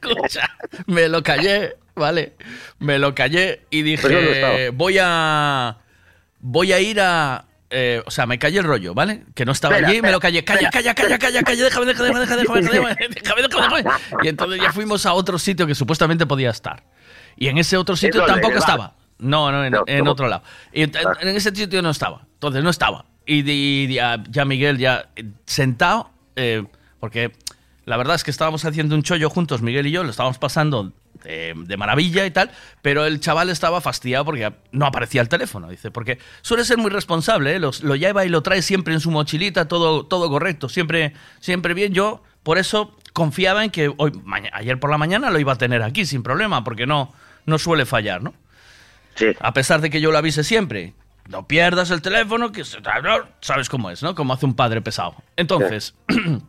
Escucha, 0.01 0.49
me 0.87 1.07
lo 1.09 1.21
callé, 1.23 1.75
¿vale? 1.95 2.33
Me 2.79 2.97
lo 2.99 3.13
callé 3.15 3.61
y 3.69 3.83
Pues 3.97 4.01
¿dónde 4.13 4.27
dije, 4.33 4.69
voy 4.71 4.97
a 5.01 5.77
voy 6.39 6.71
a 6.73 6.79
ir 6.79 6.99
a 7.01 7.45
eh, 7.71 8.01
o 8.05 8.09
sea, 8.09 8.25
me 8.25 8.39
callé 8.39 8.57
el 8.59 8.65
rollo, 8.65 8.95
¿vale? 8.95 9.23
Que 9.35 9.45
no 9.45 9.51
estaba 9.51 9.75
Espera, 9.75 9.89
allí, 9.89 10.01
me 10.01 10.11
lo 10.11 10.19
callé. 10.19 10.39
espera, 10.39 10.57
Calla, 10.71 10.71
calla, 10.71 10.95
calla, 10.95 11.19
calla, 11.19 11.43
calla, 11.43 11.63
déjame, 11.65 11.85
déjame, 11.85 12.09
déjame, 12.19 12.41
déjame, 12.41 12.61
déjame, 12.61 12.95
déjame, 13.13 13.41
déjame, 13.43 13.83
déjame. 13.83 13.83
Y 14.23 14.27
entonces 14.27 14.59
ya 14.61 14.71
fuimos 14.71 15.05
a 15.05 15.13
otro 15.13 15.37
sitio 15.37 15.67
que 15.67 15.75
supuestamente 15.75 16.25
podía 16.25 16.49
estar. 16.49 16.83
Y 17.37 17.47
en 17.47 17.59
ese 17.59 17.77
otro 17.77 17.95
sitio 17.95 18.25
tampoco 18.25 18.57
estaba. 18.57 18.95
No, 19.19 19.51
no, 19.51 19.63
en, 19.65 19.71
No, 19.73 19.83
en 19.85 20.07
otro 20.07 20.27
lado. 20.27 20.41
Y 20.73 20.81
en, 20.83 20.91
en 21.21 21.27
ese 21.35 21.53
sitio 21.53 21.81
no 21.83 21.91
estaba. 21.91 22.25
Entonces 22.33 22.63
no 22.63 22.69
estaba. 22.71 23.05
Y, 23.25 23.43
de- 23.43 23.53
y 23.53 23.93
ya, 23.93 24.45
Miguel 24.45 24.77
ya 24.79 25.09
eh, 25.15 25.25
sentado, 25.45 26.09
eh, 26.35 26.63
porque 26.99 27.31
la 27.89 27.97
verdad 27.97 28.15
es 28.15 28.23
que 28.23 28.29
estábamos 28.29 28.63
haciendo 28.65 28.93
un 28.93 29.01
chollo 29.01 29.31
juntos, 29.31 29.63
Miguel 29.63 29.87
y 29.87 29.91
yo, 29.91 30.03
lo 30.03 30.11
estábamos 30.11 30.37
pasando 30.37 30.93
de, 31.23 31.55
de 31.55 31.75
maravilla 31.75 32.23
y 32.23 32.29
tal, 32.29 32.51
pero 32.83 33.03
el 33.03 33.19
chaval 33.19 33.49
estaba 33.49 33.81
fastidiado 33.81 34.25
porque 34.25 34.53
no 34.71 34.85
aparecía 34.85 35.21
el 35.21 35.27
teléfono, 35.27 35.67
dice, 35.67 35.89
porque 35.89 36.19
suele 36.43 36.65
ser 36.65 36.77
muy 36.77 36.91
responsable, 36.91 37.55
¿eh? 37.55 37.59
Lo 37.59 37.95
lleva 37.95 38.25
y 38.25 38.29
lo 38.29 38.43
trae 38.43 38.61
siempre 38.61 38.93
en 38.93 38.99
su 38.99 39.09
mochilita, 39.09 39.67
todo, 39.67 40.05
todo 40.05 40.29
correcto, 40.29 40.69
siempre, 40.69 41.13
siempre 41.39 41.73
bien. 41.73 41.91
Yo, 41.91 42.21
por 42.43 42.59
eso, 42.59 42.95
confiaba 43.11 43.63
en 43.63 43.71
que 43.71 43.91
hoy, 43.97 44.11
ayer 44.53 44.79
por 44.79 44.91
la 44.91 44.99
mañana 44.99 45.31
lo 45.31 45.39
iba 45.39 45.53
a 45.53 45.57
tener 45.57 45.81
aquí 45.81 46.05
sin 46.05 46.21
problema, 46.21 46.63
porque 46.63 46.85
no, 46.85 47.11
no 47.47 47.57
suele 47.57 47.87
fallar, 47.87 48.21
¿no? 48.21 48.35
A 49.39 49.51
pesar 49.53 49.81
de 49.81 49.89
que 49.89 49.99
yo 49.99 50.11
lo 50.11 50.19
avise 50.19 50.43
siempre. 50.43 50.93
No 51.27 51.47
pierdas 51.47 51.89
el 51.89 52.03
teléfono, 52.03 52.51
que 52.51 52.63
sabes 53.41 53.67
cómo 53.67 53.89
es, 53.89 54.03
¿no? 54.03 54.13
Como 54.13 54.33
hace 54.33 54.45
un 54.45 54.53
padre 54.53 54.81
pesado. 54.81 55.15
Entonces, 55.35 55.95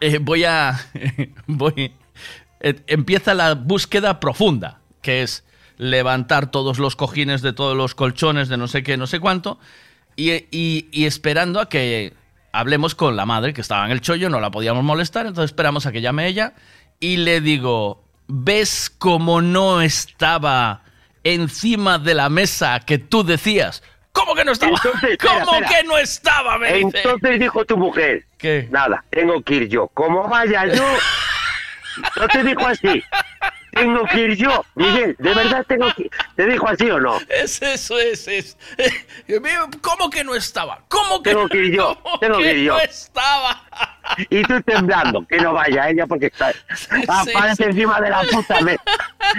eh, 0.00 0.18
voy 0.20 0.44
a. 0.44 0.78
voy. 1.46 1.92
eh, 2.60 2.80
empieza 2.86 3.34
la 3.34 3.54
búsqueda 3.54 4.20
profunda, 4.20 4.80
que 5.02 5.22
es 5.22 5.44
levantar 5.78 6.50
todos 6.50 6.78
los 6.78 6.96
cojines 6.96 7.42
de 7.42 7.52
todos 7.52 7.76
los 7.76 7.94
colchones 7.94 8.48
de 8.48 8.56
no 8.56 8.68
sé 8.68 8.82
qué, 8.82 8.96
no 8.96 9.06
sé 9.06 9.20
cuánto, 9.20 9.58
y, 10.16 10.32
y- 10.50 10.88
y 10.92 11.06
esperando 11.06 11.60
a 11.60 11.68
que 11.68 12.12
hablemos 12.52 12.94
con 12.94 13.16
la 13.16 13.26
madre, 13.26 13.52
que 13.54 13.62
estaba 13.62 13.84
en 13.86 13.92
el 13.92 14.00
chollo, 14.00 14.28
no 14.28 14.38
la 14.40 14.50
podíamos 14.50 14.84
molestar, 14.84 15.26
entonces 15.26 15.50
esperamos 15.50 15.86
a 15.86 15.92
que 15.92 16.00
llame 16.02 16.26
ella, 16.28 16.54
y 17.00 17.16
le 17.16 17.40
digo, 17.40 18.04
¿ves 18.28 18.90
cómo 18.96 19.40
no 19.42 19.80
estaba 19.80 20.82
encima 21.24 21.98
de 21.98 22.14
la 22.14 22.28
mesa 22.28 22.78
que 22.80 22.98
tú 22.98 23.24
decías? 23.24 23.82
¿Cómo 24.12 24.34
que 24.34 24.44
no 24.44 24.52
estaba? 24.52 24.72
Entonces, 24.72 25.10
espera, 25.12 25.44
¿Cómo 25.44 25.54
espera. 25.54 25.68
que 25.68 25.84
no 25.86 25.98
estaba? 25.98 26.58
Me 26.58 26.72
dice. 26.74 26.98
Entonces 27.02 27.40
dijo 27.40 27.64
tu 27.64 27.76
mujer. 27.76 28.24
¿Qué? 28.38 28.68
Nada, 28.70 29.04
tengo 29.10 29.42
que 29.42 29.54
ir 29.54 29.68
yo. 29.68 29.88
Como 29.88 30.28
vaya 30.28 30.66
yo. 30.66 30.84
No 32.16 32.28
te 32.28 32.42
dijo 32.42 32.66
así. 32.66 33.02
Tengo 33.72 34.04
que 34.06 34.20
ir 34.20 34.36
yo. 34.36 34.64
Miguel, 34.74 35.16
¿de 35.18 35.34
verdad 35.34 35.64
tengo 35.66 35.92
que 35.94 36.10
¿Te 36.36 36.46
dijo 36.46 36.68
así 36.68 36.90
o 36.90 37.00
no? 37.00 37.18
Es 37.28 37.60
eso, 37.62 37.98
es 37.98 38.28
eso. 38.28 38.56
¿Cómo 39.80 40.10
que 40.10 40.24
no 40.24 40.34
estaba? 40.34 40.80
¿Cómo 40.88 41.22
que, 41.22 41.30
Tengo 41.30 41.48
que 41.48 41.58
ir 41.58 41.76
yo. 41.76 41.98
¿Cómo 42.02 42.18
Tengo 42.18 42.38
que 42.38 42.52
ir 42.52 42.64
yo. 42.64 42.74
no 42.74 42.80
estaba? 42.80 43.62
Y 44.28 44.42
tú 44.42 44.60
temblando, 44.62 45.26
que 45.26 45.38
no 45.38 45.54
vaya 45.54 45.88
ella 45.88 46.06
porque 46.06 46.26
está, 46.26 46.52
aparece 47.08 47.64
encima 47.64 48.00
de 48.00 48.10
la 48.10 48.22
puta 48.24 48.60
mesa. 48.60 48.82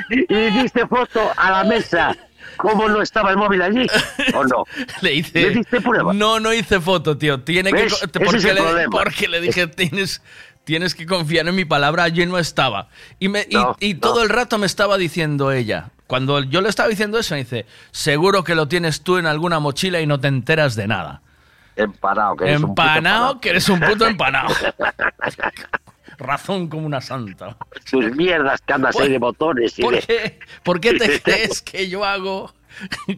Y 0.10 0.26
diste 0.52 0.88
foto 0.88 1.32
a 1.36 1.52
la 1.52 1.64
mesa. 1.64 2.16
¿Cómo 2.58 2.88
no 2.89 3.02
estaba 3.02 3.32
el 3.32 3.38
móvil 3.38 3.62
allí? 3.62 3.88
¿O 4.36 4.44
no? 4.44 4.63
Le 5.02 5.13
hice. 5.13 5.42
¿Le 5.42 5.50
diste 5.52 5.82
prueba? 5.82 6.13
No, 6.13 6.39
no 6.39 6.54
hice 6.54 6.80
foto, 6.80 7.18
tío. 7.18 7.42
Tiene 7.42 7.72
que, 7.72 7.84
¿Ves? 7.84 7.94
Ese 7.94 8.08
porque, 8.08 8.38
es 8.38 8.46
el 8.46 8.56
le, 8.56 8.89
porque 8.89 9.28
le 9.28 9.42
dije, 9.42 9.68
tienes, 9.68 10.22
tienes 10.63 10.96
que 10.96 11.06
confiar 11.06 11.48
en 11.48 11.56
mi 11.56 11.66
palabra, 11.66 12.04
allí 12.04 12.26
no 12.26 12.38
estaba. 12.38 12.88
Y, 13.20 13.30
me, 13.30 13.46
y- 13.50 13.56
No, 13.56 13.76
y 13.80 13.94
no. 13.96 14.00
todo 14.00 14.24
el 14.24 14.30
rato 14.30 14.58
me 14.58 14.66
estaba 14.66 14.98
diciendo 14.98 15.52
ella. 15.52 15.89
Cuando 16.08 16.44
yo 16.44 16.62
le 16.62 16.70
estaba 16.70 16.89
diciendo 16.89 17.18
eso, 17.18 17.34
me 17.34 17.39
dice, 17.44 17.66
seguro 17.92 18.44
que 18.44 18.56
lo 18.56 18.68
tienes 18.68 19.02
tú 19.02 19.18
en 19.18 19.26
alguna 19.26 19.60
mochila 19.60 20.00
y 20.02 20.06
no 20.08 20.20
te 20.20 20.28
enteras 20.28 20.76
de 20.76 20.88
nada. 20.88 21.22
Empanado, 21.76 22.36
que 22.36 22.44
eres 22.46 22.58
un 22.62 22.70
puto 22.70 22.82
Empanado, 22.84 23.39
que 23.42 23.50
eres 23.50 23.70
un 23.70 23.80
puto 23.80 24.06
empanado. 24.06 24.54
Razón 26.24 26.68
como 26.68 26.86
una 26.88 27.02
santa. 27.02 27.58
Tus 27.90 28.16
mierdas 28.16 28.62
que 28.62 28.74
andas 28.74 28.96
ahí 28.98 29.10
de 29.12 29.18
botones 29.20 29.78
y 29.78 29.82
¿Por 29.82 29.94
de... 29.96 30.02
qué, 30.02 30.40
por 30.64 30.80
qué 30.80 30.94
te 30.94 31.22
crees 31.22 31.62
que 31.62 31.90
yo 31.90 32.04
hago 32.06 32.52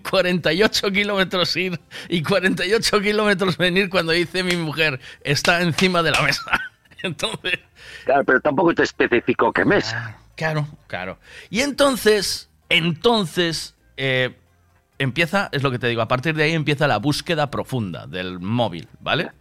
48 0.09 0.91
kilómetros 0.91 1.55
ir 1.55 1.79
y 2.09 2.21
48 2.23 3.01
kilómetros 3.01 3.57
venir 3.57 3.89
cuando 3.89 4.11
dice 4.11 4.43
mi 4.43 4.55
mujer 4.57 4.99
está 5.21 5.61
encima 5.61 6.03
de 6.03 6.11
la 6.11 6.21
mesa? 6.21 6.43
Entonces, 7.03 7.59
Claro, 8.03 8.23
pero 8.25 8.39
tampoco 8.41 8.73
te 8.73 8.83
especificó 8.83 9.51
qué 9.53 9.63
mesa. 9.65 10.17
claro, 10.35 10.67
claro. 10.87 11.17
Y 11.49 11.61
entonces, 11.61 12.49
entonces, 12.69 13.75
eh, 13.97 14.35
empieza, 14.97 15.49
es 15.51 15.61
lo 15.63 15.71
que 15.71 15.79
te 15.79 15.87
digo, 15.87 16.01
a 16.01 16.07
partir 16.07 16.35
de 16.35 16.43
ahí 16.43 16.53
empieza 16.53 16.87
la 16.87 16.97
búsqueda 16.97 17.51
profunda 17.51 18.07
del 18.07 18.39
móvil, 18.39 18.87
¿vale? 18.99 19.31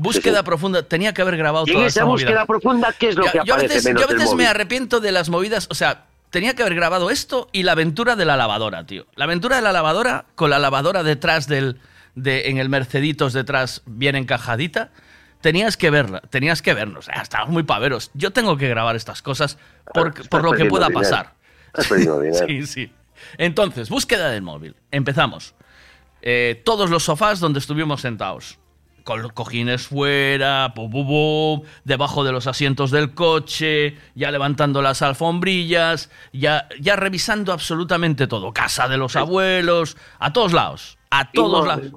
Búsqueda 0.00 0.42
profunda, 0.42 0.82
tenía 0.82 1.12
que 1.12 1.22
haber 1.22 1.36
grabado 1.36 1.64
Y 1.66 1.72
toda 1.72 1.86
esa 1.86 2.04
movida. 2.04 2.26
búsqueda 2.26 2.46
profunda, 2.46 2.92
¿qué 2.98 3.08
es 3.08 3.16
lo 3.16 3.24
Ya- 3.24 3.32
que 3.32 3.38
yo 3.44 3.54
aparece 3.54 3.74
veces, 3.74 3.84
menos 3.86 4.02
yo 4.02 4.08
a 4.08 4.12
veces 4.14 4.34
me 4.34 4.46
arrepiento 4.46 5.00
de 5.00 5.12
las 5.12 5.28
movidas, 5.28 5.66
o 5.70 5.74
sea, 5.74 6.04
tenía 6.30 6.54
que 6.54 6.62
haber 6.62 6.74
grabado 6.74 7.10
esto 7.10 7.48
y 7.52 7.62
la 7.64 7.72
aventura 7.72 8.14
de 8.16 8.24
la 8.24 8.36
lavadora, 8.36 8.86
tío. 8.86 9.06
La 9.16 9.24
aventura 9.24 9.56
de 9.56 9.62
la 9.62 9.72
lavadora, 9.72 10.26
con 10.34 10.50
la 10.50 10.58
lavadora 10.58 11.02
detrás 11.02 11.48
del, 11.48 11.80
de, 12.14 12.48
en 12.50 12.58
el 12.58 12.68
Merceditos 12.68 13.32
detrás, 13.32 13.82
bien 13.86 14.14
encajadita, 14.16 14.90
tenías 15.40 15.76
que 15.76 15.90
verla, 15.90 16.20
tenías 16.30 16.62
que 16.62 16.74
vernos. 16.74 17.08
Ah, 17.12 17.22
estábamos 17.22 17.52
muy 17.52 17.62
paveros. 17.62 18.10
Yo 18.14 18.30
tengo 18.32 18.56
que 18.56 18.68
grabar 18.68 18.94
estas 18.96 19.22
cosas 19.22 19.58
por, 19.94 20.12
por 20.28 20.44
lo 20.44 20.52
que 20.52 20.64
pueda 20.66 20.86
dinero. 20.88 21.00
pasar. 21.08 21.34
Sí, 22.46 22.66
sí. 22.66 22.92
Entonces, 23.36 23.88
búsqueda 23.88 24.30
del 24.30 24.42
móvil. 24.42 24.74
Empezamos. 24.90 25.54
Eh, 26.22 26.60
todos 26.64 26.90
los 26.90 27.04
sofás 27.04 27.40
donde 27.40 27.58
estuvimos 27.58 28.00
sentados. 28.00 28.58
Con 29.08 29.22
los 29.22 29.32
cojines 29.32 29.86
fuera, 29.86 30.74
debajo 31.84 32.24
de 32.24 32.30
los 32.30 32.46
asientos 32.46 32.90
del 32.90 33.14
coche, 33.14 33.96
ya 34.14 34.30
levantando 34.30 34.82
las 34.82 35.00
alfombrillas, 35.00 36.10
ya, 36.34 36.68
ya 36.78 36.94
revisando 36.94 37.54
absolutamente 37.54 38.26
todo. 38.26 38.52
Casa 38.52 38.86
de 38.86 38.98
los 38.98 39.16
abuelos, 39.16 39.96
a 40.18 40.34
todos 40.34 40.52
lados. 40.52 40.98
A 41.08 41.32
todos 41.32 41.66
lados. 41.66 41.90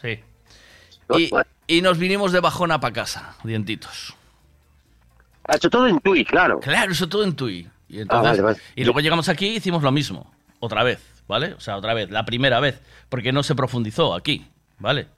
Sí. 0.00 0.20
Y, 1.18 1.30
y 1.66 1.82
nos 1.82 1.98
vinimos 1.98 2.30
de 2.30 2.38
bajona 2.38 2.78
para 2.78 2.92
casa, 2.92 3.34
dientitos. 3.42 4.14
Ha 5.48 5.56
hecho 5.56 5.68
todo 5.68 5.88
en 5.88 5.98
Tui, 5.98 6.24
claro. 6.24 6.60
Claro, 6.60 6.92
eso 6.92 7.08
todo 7.08 7.24
en 7.24 7.34
Tui. 7.34 7.68
Y, 7.88 7.98
Ah, 7.98 8.02
entonces- 8.02 8.30
vale, 8.30 8.42
vale. 8.42 8.58
y 8.76 8.84
luego 8.84 9.00
llegamos 9.00 9.28
aquí 9.28 9.48
y 9.48 9.56
hicimos 9.56 9.82
lo 9.82 9.90
mismo. 9.90 10.32
Otra 10.60 10.84
vez, 10.84 11.02
¿vale? 11.26 11.54
O 11.54 11.60
sea, 11.60 11.76
otra 11.76 11.92
vez, 11.92 12.08
la 12.12 12.24
primera 12.24 12.60
vez. 12.60 12.80
Porque 13.08 13.32
no 13.32 13.42
se 13.42 13.56
profundizó 13.56 14.14
aquí, 14.14 14.46
¿vale? 14.78 15.08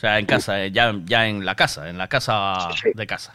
O 0.00 0.02
sea, 0.02 0.18
en 0.18 0.24
casa, 0.24 0.64
eh, 0.64 0.70
ya, 0.72 0.94
ya 1.04 1.28
en 1.28 1.44
la 1.44 1.54
casa, 1.56 1.90
en 1.90 1.98
la 1.98 2.08
casa 2.08 2.68
de 2.94 3.06
casa. 3.06 3.34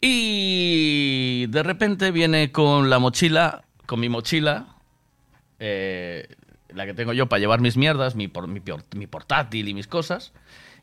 Y 0.00 1.46
de 1.48 1.64
repente 1.64 2.12
viene 2.12 2.52
con 2.52 2.88
la 2.88 3.00
mochila, 3.00 3.64
con 3.86 3.98
mi 3.98 4.08
mochila, 4.08 4.66
eh, 5.58 6.28
la 6.68 6.86
que 6.86 6.94
tengo 6.94 7.12
yo 7.12 7.28
para 7.28 7.40
llevar 7.40 7.60
mis 7.60 7.76
mierdas, 7.76 8.14
mi, 8.14 8.28
por- 8.28 8.46
mi, 8.46 8.60
mi 8.94 9.08
portátil 9.08 9.66
y 9.68 9.74
mis 9.74 9.88
cosas. 9.88 10.32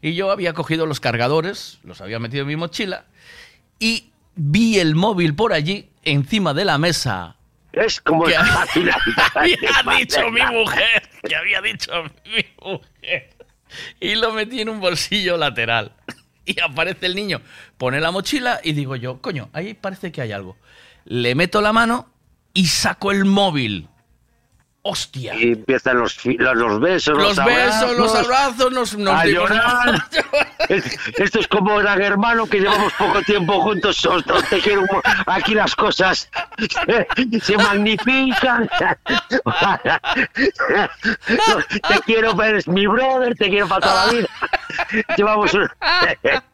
Y 0.01 0.13
yo 0.15 0.29
había 0.29 0.51
cogido 0.51 0.85
los 0.85 0.99
cargadores, 0.99 1.79
los 1.85 2.01
había 2.01 2.19
metido 2.19 2.41
en 2.41 2.49
mi 2.49 2.55
mochila 2.57 3.05
y 3.79 4.11
vi 4.35 4.79
el 4.79 4.93
móvil 4.93 5.35
por 5.35 5.53
allí, 5.53 5.89
encima 6.03 6.53
de 6.53 6.65
la 6.65 6.77
mesa. 6.77 7.37
Es 7.71 8.01
como 8.01 8.25
que 8.25 8.33
el 8.35 8.41
había 9.35 9.57
dicho 9.97 10.29
mi 10.31 10.41
mujer, 10.51 11.09
que 11.23 11.35
había 11.35 11.61
dicho 11.61 11.91
mi 12.25 12.43
mujer. 12.61 13.29
Y 13.99 14.15
lo 14.15 14.31
metí 14.31 14.61
en 14.61 14.69
un 14.69 14.79
bolsillo 14.79 15.37
lateral. 15.37 15.91
Y 16.45 16.59
aparece 16.61 17.05
el 17.05 17.15
niño, 17.15 17.41
pone 17.77 17.99
la 17.99 18.11
mochila 18.11 18.59
y 18.63 18.73
digo 18.73 18.95
yo, 18.95 19.21
coño, 19.21 19.49
ahí 19.53 19.73
parece 19.73 20.11
que 20.11 20.21
hay 20.21 20.31
algo. 20.31 20.57
Le 21.05 21.35
meto 21.35 21.61
la 21.61 21.73
mano 21.73 22.09
y 22.53 22.65
saco 22.67 23.11
el 23.11 23.25
móvil. 23.25 23.88
¡Hostia! 24.81 25.35
Y 25.35 25.51
empiezan 25.51 25.99
los, 25.99 26.17
los, 26.25 26.55
los 26.55 26.79
besos, 26.79 27.17
Los 27.17 27.35
los, 27.35 27.45
besos, 27.45 27.97
los 27.97 28.15
abrazos, 28.15 28.25
abrazos, 28.25 28.71
nos, 28.71 28.97
nos 28.97 29.13
a 29.13 29.25
llorar. 29.25 30.03
Es- 30.69 30.97
Esto 31.19 31.39
es 31.39 31.47
como 31.49 31.75
gran 31.77 32.01
hermano 32.01 32.45
que 32.47 32.59
llevamos 32.59 32.93
poco 32.93 33.21
tiempo 33.23 33.59
juntos. 33.61 34.05
os- 34.05 34.25
os 34.27 34.49
te 34.49 34.59
quiero 34.61 34.85
aquí 35.25 35.53
las 35.53 35.75
cosas 35.75 36.29
se, 36.57 37.07
se 37.41 37.57
magnifican. 37.57 38.69
te 41.87 41.99
quiero 42.05 42.35
ver, 42.35 42.55
es 42.55 42.67
mi 42.67 42.87
brother, 42.87 43.35
te 43.35 43.49
quiero 43.49 43.67
para 43.67 43.81
toda 43.81 44.05
la 44.05 44.11
vida. 44.13 44.27
Llevamos 45.17 45.53
un- 45.53 45.69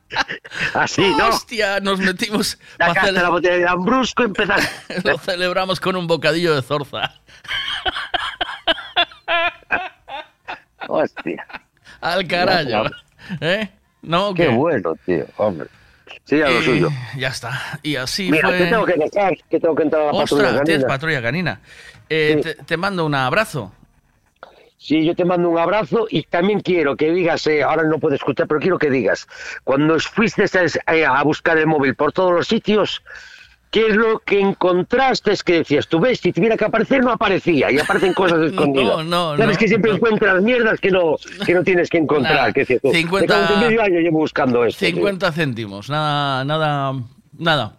así, 0.73 1.01
¿no? 1.17 1.29
Hostia, 1.29 1.79
nos 1.79 1.99
metimos. 1.99 2.57
Sacaste 2.77 3.11
la 3.11 3.29
botella 3.29 3.55
de 3.57 3.67
Ambrusco 3.67 4.23
y 4.23 4.25
empezaste. 4.27 5.01
Lo 5.09 5.17
celebramos 5.17 5.79
con 5.79 5.95
un 5.95 6.07
bocadillo 6.07 6.55
de 6.55 6.61
zorza. 6.61 7.13
Hostia. 10.87 11.45
Al 12.01 12.27
carajo. 12.27 12.89
¿Eh? 13.41 13.69
No, 14.03 14.33
Qué 14.33 14.43
¿qué? 14.43 14.49
bueno, 14.49 14.95
tío, 15.05 15.25
hombre. 15.37 15.67
Sí, 16.25 16.41
a 16.41 16.49
lo 16.49 16.61
Y 16.61 16.63
suyo. 16.65 16.89
Ya 17.17 17.29
está. 17.29 17.79
Y 17.81 17.95
así 17.95 18.29
Mira, 18.29 18.49
fue. 18.49 18.57
te 18.59 18.65
tengo 18.67 18.85
que 18.85 18.93
dejar, 18.93 19.35
que 19.49 19.59
tengo 19.59 19.75
que 19.75 19.83
entrar 19.83 20.01
a 20.03 20.05
la 20.05 20.11
patrulla 20.11 20.43
Ostras, 20.43 20.63
tienes 20.63 20.83
canina. 20.83 20.87
patrulla 20.87 21.21
canina. 21.21 21.59
Eh, 22.09 22.39
te, 22.43 22.55
te 22.55 22.77
mando 22.77 23.05
un 23.05 23.15
abrazo. 23.15 23.73
Sí, 24.85 25.03
yo 25.03 25.15
te 25.15 25.25
mando 25.25 25.49
un 25.49 25.57
abrazo 25.57 26.05
y 26.11 26.21
también 26.21 26.59
quiero 26.59 26.95
que 26.95 27.11
digas, 27.11 27.47
eh, 27.47 27.63
ahora 27.63 27.81
no 27.85 27.97
puedo 27.97 28.13
escuchar, 28.13 28.45
pero 28.47 28.59
quiero 28.59 28.77
que 28.77 28.91
digas, 28.91 29.27
cuando 29.63 29.97
fuiste 29.99 30.43
a, 30.43 30.93
eh, 30.93 31.03
a 31.03 31.23
buscar 31.23 31.57
el 31.57 31.65
móvil 31.65 31.95
por 31.95 32.11
todos 32.13 32.31
los 32.31 32.47
sitios, 32.47 33.01
¿qué 33.71 33.87
es 33.87 33.95
lo 33.95 34.19
que 34.19 34.39
encontraste? 34.39 35.31
Es 35.31 35.43
que 35.43 35.53
decías, 35.53 35.87
tú 35.87 35.99
ves, 35.99 36.19
si 36.19 36.31
tuviera 36.31 36.55
que 36.55 36.65
aparecer 36.65 37.03
no 37.03 37.11
aparecía 37.11 37.71
y 37.71 37.79
aparecen 37.79 38.13
cosas 38.21 38.43
escondidas. 38.43 39.03
no, 39.07 39.35
Sabes 39.35 39.55
no, 39.55 39.59
que 39.59 39.67
siempre 39.67 39.89
no. 39.89 39.97
encuentras 39.97 40.43
mierdas 40.43 40.79
que 40.79 40.91
no, 40.91 41.15
que 41.43 41.55
no 41.55 41.63
tienes 41.63 41.89
que 41.89 41.97
encontrar. 41.97 42.53
Que 42.53 42.59
dices 42.59 42.79
tú, 42.83 42.91
50 42.91 43.21
me 43.21 43.27
cago 43.27 43.41
en 43.41 43.59
tu 43.59 43.65
medio 43.65 43.81
año 43.81 43.99
llevo 44.01 44.19
buscando 44.19 44.63
esto. 44.65 44.85
tío. 44.85 44.93
50 44.97 45.31
céntimos. 45.31 45.89
Nada, 45.89 46.45
nada, 46.45 46.93
nada. 47.39 47.73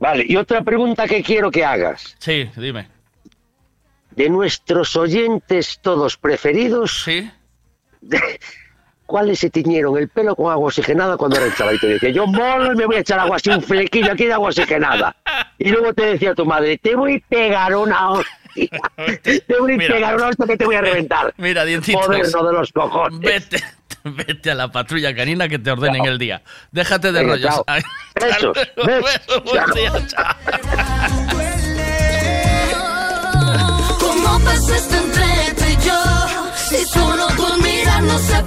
Vale, 0.00 0.24
y 0.26 0.34
otra 0.34 0.62
pregunta 0.62 1.06
que 1.06 1.22
quiero 1.22 1.48
que 1.48 1.64
hagas. 1.64 2.16
Sí, 2.18 2.50
dime. 2.56 2.88
De 4.20 4.28
nuestros 4.28 4.96
oyentes 4.96 5.78
todos 5.80 6.16
preferidos, 6.18 7.02
¿Sí? 7.04 7.30
¿cuáles 9.06 9.38
se 9.38 9.48
tiñeron 9.50 9.96
el 9.96 10.08
pelo 10.08 10.36
con 10.36 10.52
agua 10.52 10.66
oxigenada 10.68 11.16
cuando 11.16 11.36
era 11.38 11.46
el 11.46 11.54
chavalito? 11.54 11.86
Y 11.86 11.92
decía, 11.94 12.10
yo 12.10 12.26
molo 12.26 12.72
y 12.72 12.76
me 12.76 12.84
voy 12.86 12.96
a 12.96 13.00
echar 13.00 13.18
agua 13.18 13.36
así, 13.36 13.48
un 13.50 13.62
flequillo 13.62 14.12
aquí 14.12 14.26
de 14.26 14.34
agua 14.34 14.48
oxigenada. 14.50 15.16
Y 15.58 15.70
luego 15.70 15.94
te 15.94 16.04
decía 16.06 16.34
tu 16.34 16.44
madre, 16.44 16.76
te 16.78 16.94
voy 16.94 17.14
a 17.16 17.28
pegar 17.28 17.74
una 17.74 18.10
hostia. 18.10 18.36
Te 19.22 19.42
voy 19.60 19.74
a 19.74 19.76
Mira. 19.76 19.94
pegar 19.94 20.16
una 20.16 20.26
hostia 20.26 20.44
que 20.44 20.56
te 20.56 20.64
voy 20.64 20.74
a 20.74 20.80
reventar. 20.80 21.32
Mira, 21.38 21.64
dientitos. 21.64 22.08
Moderno 22.08 22.46
de 22.48 22.52
los 22.52 22.72
cojones. 22.72 23.20
Vete, 23.20 23.62
vete 24.04 24.50
a 24.50 24.54
la 24.56 24.72
patrulla 24.72 25.14
canina 25.14 25.48
que 25.48 25.60
te 25.60 25.70
ordenen 25.70 26.04
el 26.04 26.18
día. 26.18 26.42
Déjate 26.72 27.12
de 27.12 27.20
Venga, 27.20 27.34
rollos. 27.34 27.54
chao. 27.54 27.64
Besos, 28.16 28.58
besos. 28.84 29.44
buen 29.44 29.70
día, 29.72 29.92
chao. 30.08 31.69
Esto 34.74 34.96
entre 34.96 35.54
tú 35.56 35.64
y 35.64 35.86
yo? 35.86 36.02
Si 36.68 36.84
solo 36.86 37.26
con 37.36 37.62
mirarnos 37.62 38.20
se 38.22 38.42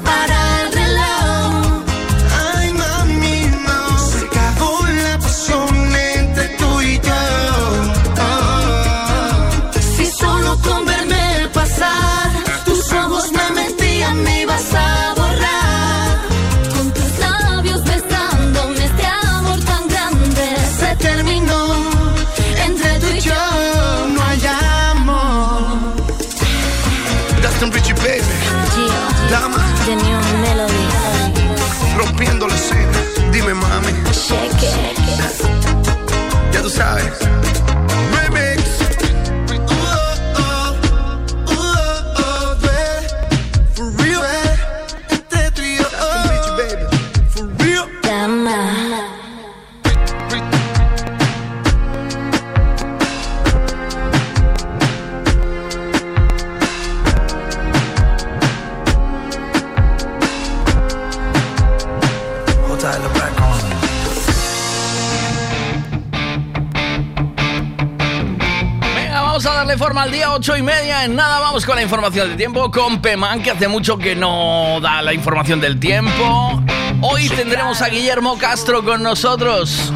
vamos 69.34 69.48
a 69.48 69.54
darle 69.54 69.78
forma 69.80 70.04
al 70.04 70.12
día 70.12 70.32
ocho 70.32 70.56
y 70.56 70.62
media. 70.62 71.06
En 71.06 71.16
nada, 71.16 71.40
vamos 71.40 71.66
con 71.66 71.76
la 71.76 71.82
información 71.82 72.28
del 72.28 72.38
tiempo 72.38 72.70
con 72.70 73.02
Peman, 73.02 73.42
que 73.42 73.50
hace 73.50 73.68
mucho 73.68 73.98
que 73.98 74.16
no 74.16 74.78
da 74.80 75.02
la 75.02 75.12
información 75.12 75.60
del 75.60 75.80
tiempo. 75.80 76.62
Hoy 77.02 77.28
tendremos 77.30 77.82
a 77.82 77.90
Guillermo 77.90 78.38
Castro 78.38 78.86
con 78.86 79.02
nosotros. 79.02 79.92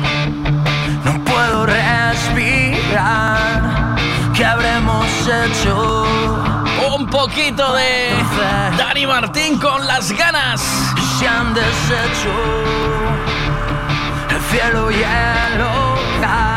No 1.05 1.23
puedo 1.23 1.67
respirar. 1.67 2.47
¿Qué 4.35 4.43
habremos 4.43 5.05
hecho? 5.27 6.07
Un 6.97 7.07
poquito 7.07 7.75
de 7.75 8.09
Dani 8.75 9.05
Martín 9.05 9.59
con 9.59 9.85
las 9.85 10.11
ganas. 10.13 10.63
Se 11.19 11.27
han 11.27 11.53
deshecho 11.53 12.33
el 14.31 14.41
cielo 14.49 14.89
y 14.89 14.95
el 14.95 15.61
hogar 15.61 16.56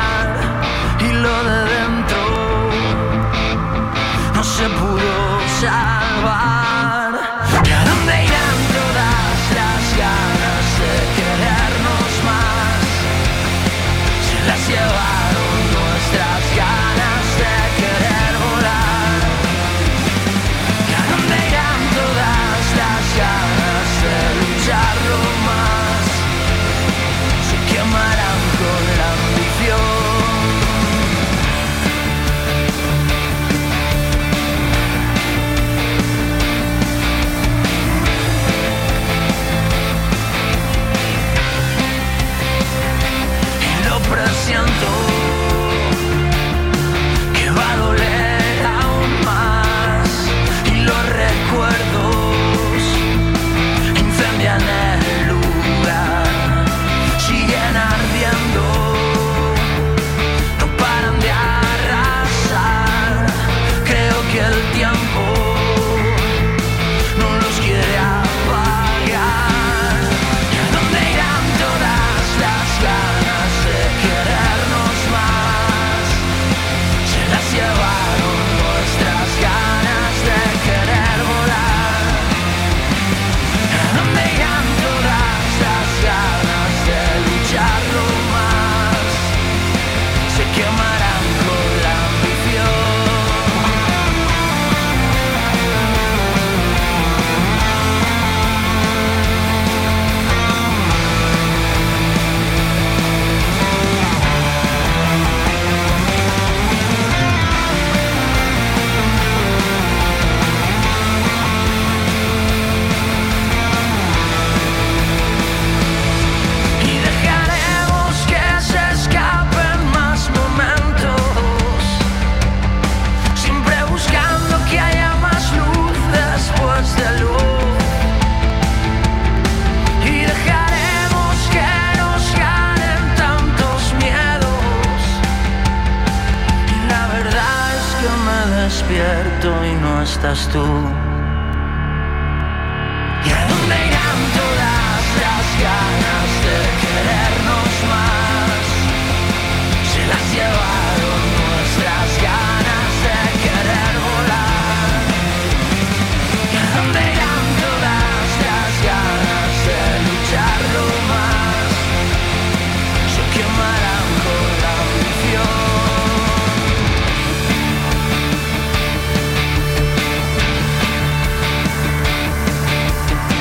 estás 140.03 140.49
tú. 140.49 141.10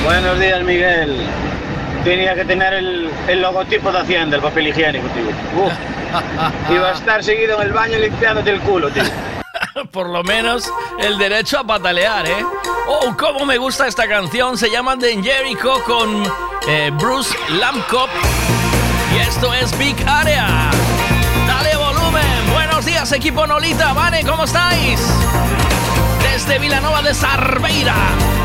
Buenos 0.10 0.40
días, 0.40 0.64
Miguel. 0.64 1.24
Tenía 2.04 2.34
que 2.34 2.44
tener 2.44 2.74
el, 2.74 3.12
el 3.28 3.42
logotipo 3.44 3.92
de 3.92 4.00
Hacienda, 4.00 4.38
el 4.38 4.42
papel 4.42 4.70
higiénico, 4.70 5.08
tío. 5.10 5.64
Uf. 5.64 5.72
Iba 6.72 6.90
a 6.90 6.94
estar 6.94 7.24
seguido 7.24 7.62
en 7.62 7.68
el 7.68 7.74
baño 7.74 8.00
limpiándote 8.00 8.50
el 8.50 8.60
culo, 8.62 8.90
tío. 8.90 9.04
Por 9.92 10.10
lo 10.10 10.24
menos 10.24 10.74
el 10.98 11.20
derecho 11.20 11.60
a 11.60 11.64
patalear, 11.64 12.26
¿eh? 12.26 12.44
Oh, 12.88 13.16
cómo 13.16 13.46
me 13.46 13.60
gusta 13.60 13.86
esta 13.86 14.08
canción. 14.08 14.58
Se 14.58 14.72
llama 14.72 14.98
The 14.98 15.22
Jericho 15.22 15.84
con 15.84 16.24
eh, 16.68 16.90
Bruce 16.94 17.38
Lampcop. 17.60 18.10
Y 19.16 19.20
esto 19.20 19.54
es 19.54 19.78
Big 19.78 19.96
Area. 20.08 20.72
Dale 21.46 21.76
volumen. 21.76 22.52
Buenos 22.52 22.84
días, 22.84 23.12
equipo 23.12 23.46
Nolita. 23.46 23.94
Vale, 23.94 24.24
¿cómo 24.24 24.46
estáis? 24.46 25.00
Desde 26.24 26.58
Vilanova 26.58 27.04
de 27.04 27.14
Sarveira. 27.14 28.39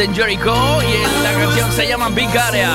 En 0.00 0.14
Jericho 0.14 0.54
y 0.82 1.22
la 1.22 1.32
canción 1.34 1.70
se 1.72 1.86
llama 1.86 2.08
Big 2.08 2.34
Area. 2.34 2.74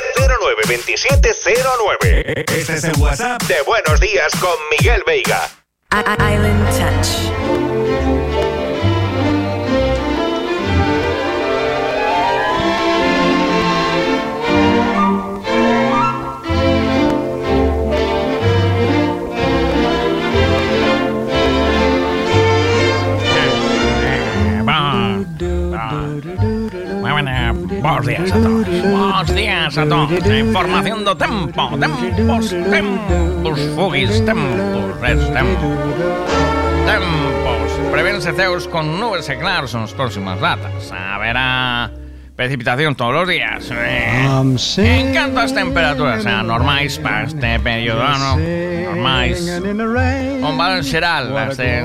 092709. 0.41 2.51
Este 2.51 2.73
es 2.73 2.83
el 2.83 2.97
WhatsApp 2.97 3.39
de 3.43 3.61
Buenos 3.61 3.99
Días 3.99 4.33
con 4.39 4.55
Miguel 4.71 5.03
Veiga. 5.05 5.47
Island 5.91 6.67
Touch. 6.71 7.40
Bos 27.81 28.05
días 28.05 28.31
a 28.31 28.35
todos. 28.35 28.67
Bos 28.67 29.35
días 29.35 29.77
a 29.77 29.85
todos. 29.89 30.11
Información 30.29 31.03
do 31.03 31.17
tempo. 31.17 31.65
Tempos, 31.81 32.53
tempos, 32.69 33.59
fugis, 33.73 34.21
tempos, 34.23 35.01
res, 35.01 35.17
tempos. 35.33 35.77
Tempos. 36.85 37.69
Prevense 37.91 38.33
ceos 38.33 38.67
con 38.69 39.01
nubes 39.01 39.25
e 39.33 39.35
claros 39.41 39.73
nas 39.73 39.97
próximas 39.97 40.37
datas. 40.37 40.93
Haberá 40.93 41.89
precipitación 42.37 42.93
todos 42.93 43.25
os 43.25 43.27
días. 43.27 43.65
Eh. 43.73 44.29
en 44.77 45.13
canto 45.13 45.41
as 45.41 45.49
temperaturas 45.49 46.21
sean 46.21 46.45
normais 46.45 47.01
para 47.01 47.25
este 47.25 47.57
período 47.65 48.05
ano, 48.05 48.37
normais, 48.93 49.41
un 50.37 50.53
balón 50.53 50.85
xeral 50.85 51.33
das 51.33 51.57
de 51.57 51.81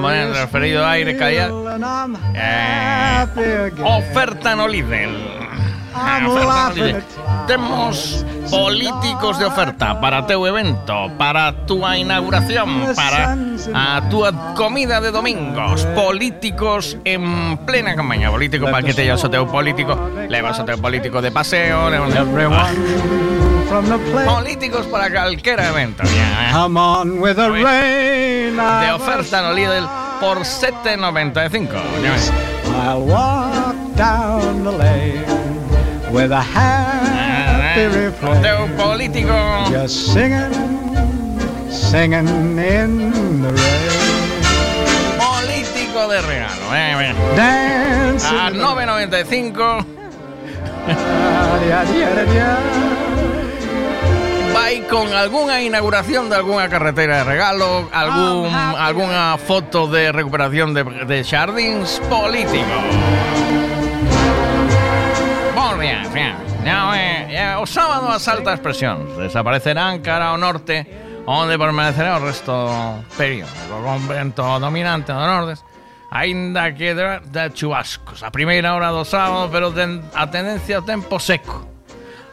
buen 0.00 0.34
referido 0.34 0.86
aire 0.86 1.16
calidad. 1.16 1.50
Eh, 2.34 3.72
oferta 3.82 4.54
no 4.56 4.66
Lidl. 4.68 5.49
Temos 7.46 8.24
políticos 8.50 9.38
de 9.38 9.44
oferta 9.44 10.00
para 10.00 10.26
teu 10.26 10.46
evento, 10.46 11.10
para 11.18 11.52
túa 11.66 11.96
inauguración, 11.98 12.94
para 12.94 13.36
a 13.74 14.08
túa 14.08 14.54
comida 14.54 15.00
de 15.00 15.10
domingos. 15.10 15.84
Políticos 15.94 16.96
en 17.04 17.56
plena 17.66 17.94
campaña. 17.96 18.30
Político 18.30 18.66
para 18.70 18.82
que 18.82 18.94
te 18.94 19.04
llevas 19.04 19.24
o 19.24 19.30
teu 19.30 19.46
político, 19.46 19.98
levas 20.28 20.58
o 20.58 20.64
teu 20.64 20.78
político 20.78 21.20
de 21.20 21.30
paseo. 21.30 21.90
Políticos 24.26 24.86
para 24.86 25.10
cualquier 25.10 25.60
evento. 25.60 26.02
eh. 26.04 26.50
Come 26.52 26.80
on 26.80 27.20
with 27.20 27.36
the 27.36 27.48
rain. 27.48 28.56
De 28.56 28.92
oferta 28.92 29.42
no 29.42 29.52
Lidl 29.52 29.86
por 30.20 30.38
7.95. 30.38 31.68
Ya 32.02 32.12
ves. 32.12 32.32
I'll 32.82 33.02
walk 33.02 33.74
down 33.96 34.64
the 34.64 34.72
lane 34.72 35.39
with 36.12 36.32
a 36.32 36.40
happy 36.42 37.86
refrain. 37.86 38.42
Teu 38.42 38.66
político. 38.76 39.34
Just 39.70 40.12
singing, 40.12 40.52
singing 41.70 42.28
in 42.58 43.42
the 43.42 43.50
rain. 43.52 43.90
Político 45.18 46.08
de 46.08 46.20
regalo. 46.22 46.74
Eh, 46.74 47.10
eh. 47.10 47.14
Dancing 47.36 48.36
A 48.38 48.48
in 48.48 48.54
the- 48.54 48.60
9.95 48.60 49.84
Dia, 50.86 51.84
dia, 51.84 52.24
dia. 52.24 52.56
vai 54.52 54.80
con 54.88 55.12
alguna 55.12 55.60
inauguración 55.62 56.28
de 56.28 56.36
alguna 56.36 56.68
carretera 56.68 57.18
de 57.18 57.24
regalo, 57.24 57.88
algún, 57.92 58.52
alguna 58.52 59.36
foto 59.38 59.86
de 59.86 60.10
recuperación 60.10 60.74
de, 60.74 60.82
de 60.82 61.22
jardins 61.24 62.00
políticos. 62.08 62.66
O 67.60 67.66
sábado 67.66 68.08
as 68.08 68.28
altas 68.28 68.60
presións 68.60 69.16
desaparecerán 69.16 70.00
cara 70.00 70.32
ao 70.32 70.40
norte 70.40 70.84
onde 71.24 71.56
permanecerá 71.56 72.16
o 72.16 72.24
resto 72.24 72.52
do 72.52 73.04
período. 73.16 73.52
Con 73.68 74.08
vento 74.08 74.44
dominante 74.60 75.12
do 75.12 75.20
norte 75.20 75.60
aínda 76.10 76.72
que 76.76 76.92
de, 76.92 77.52
chubascos. 77.52 78.24
A 78.24 78.32
primeira 78.32 78.72
hora 78.76 78.92
do 78.92 79.04
sábado 79.04 79.48
pero 79.52 79.72
ten, 79.72 80.04
a 80.12 80.28
tendencia 80.28 80.80
ao 80.80 80.84
tempo 80.84 81.20
seco. 81.20 81.64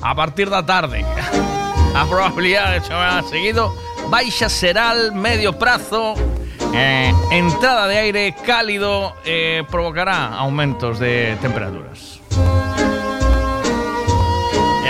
A 0.03 0.11
partir 0.15 0.51
da 0.51 0.63
tarde 0.63 1.03
a 1.95 2.03
probabilidade 2.07 2.79
de 2.79 2.87
chover 2.87 3.23
seguido. 3.27 3.71
Baixa 4.07 4.47
seral 4.47 5.11
medio 5.11 5.55
prazo 5.59 6.15
eh, 6.71 7.11
entrada 7.31 7.87
de 7.87 7.95
aire 7.95 8.35
cálido 8.43 9.15
eh, 9.27 9.63
provocará 9.67 10.35
aumentos 10.35 10.99
de 10.99 11.35
temperaturas 11.43 12.16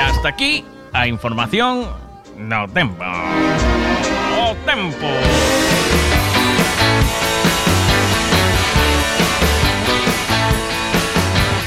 hasta 0.07 0.29
aquí 0.29 0.63
a 0.93 1.05
información 1.05 1.85
no 2.37 2.67
tempo 2.69 3.03
o 4.39 4.55
tempo 4.65 5.07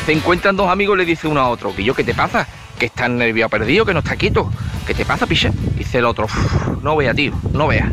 Se 0.06 0.12
encuentran 0.12 0.56
dos 0.56 0.68
amigos 0.68 0.96
y 0.96 0.98
le 0.98 1.04
dice 1.04 1.28
uno 1.28 1.40
a 1.40 1.48
otro, 1.48 1.74
que 1.74 1.84
yo, 1.84 1.94
¿qué 1.94 2.02
te 2.02 2.14
pasa? 2.14 2.48
Que 2.78 2.86
estás 2.86 3.08
nervio 3.10 3.48
perdido, 3.48 3.84
que 3.84 3.92
no 3.92 4.00
está 4.00 4.16
quieto. 4.16 4.50
¿Qué 4.84 4.92
te 4.94 5.04
pasa, 5.04 5.26
picha? 5.26 5.50
Dice 5.76 5.98
el 5.98 6.04
otro, 6.04 6.24
"Uf, 6.24 6.82
no 6.82 6.96
vea, 6.96 7.14
tío, 7.14 7.32
no 7.52 7.68
vea. 7.68 7.92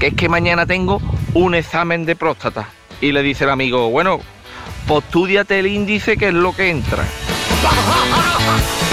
Que 0.00 0.08
es 0.08 0.14
que 0.14 0.28
mañana 0.28 0.66
tengo 0.66 1.00
un 1.32 1.54
examen 1.54 2.06
de 2.06 2.16
próstata. 2.16 2.68
Y 3.00 3.12
le 3.12 3.22
dice 3.22 3.44
el 3.44 3.50
amigo, 3.50 3.88
bueno, 3.90 4.18
pues 4.88 5.04
estudiate 5.04 5.60
el 5.60 5.68
índice 5.68 6.16
que 6.16 6.28
es 6.28 6.34
lo 6.34 6.56
que 6.56 6.70
entra. 6.70 7.04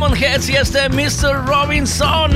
Lemonheads 0.00 0.48
y 0.48 0.56
este 0.56 0.88
Mr. 0.88 1.44
Robinson. 1.44 2.30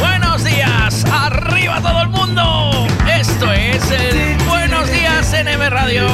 Buenos 0.00 0.42
días, 0.42 1.04
arriba 1.12 1.80
todo 1.80 2.02
el 2.02 2.08
mundo. 2.08 2.88
Esto 3.08 3.52
es 3.52 3.88
el 3.92 4.36
Buenos 4.48 4.90
Días 4.90 5.32
NM 5.32 5.70
Radio. 5.70 6.08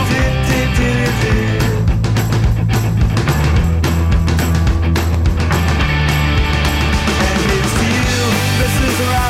Mrs. 8.58 9.06
Robinson, 9.08 9.27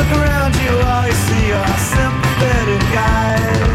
Look 0.00 0.12
around 0.12 0.54
you, 0.56 0.70
all 0.80 1.06
you 1.06 1.12
see 1.12 1.52
are 1.52 1.78
sympathetic 1.78 2.80
guys. 2.92 3.69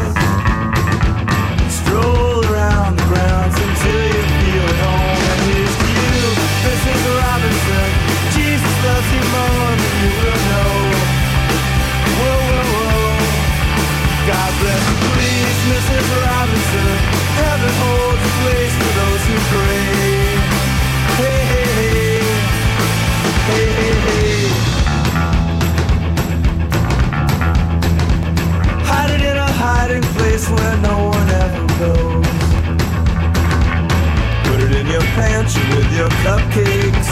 With 35.74 35.89
your 35.97 36.09
cupcakes. 36.22 37.09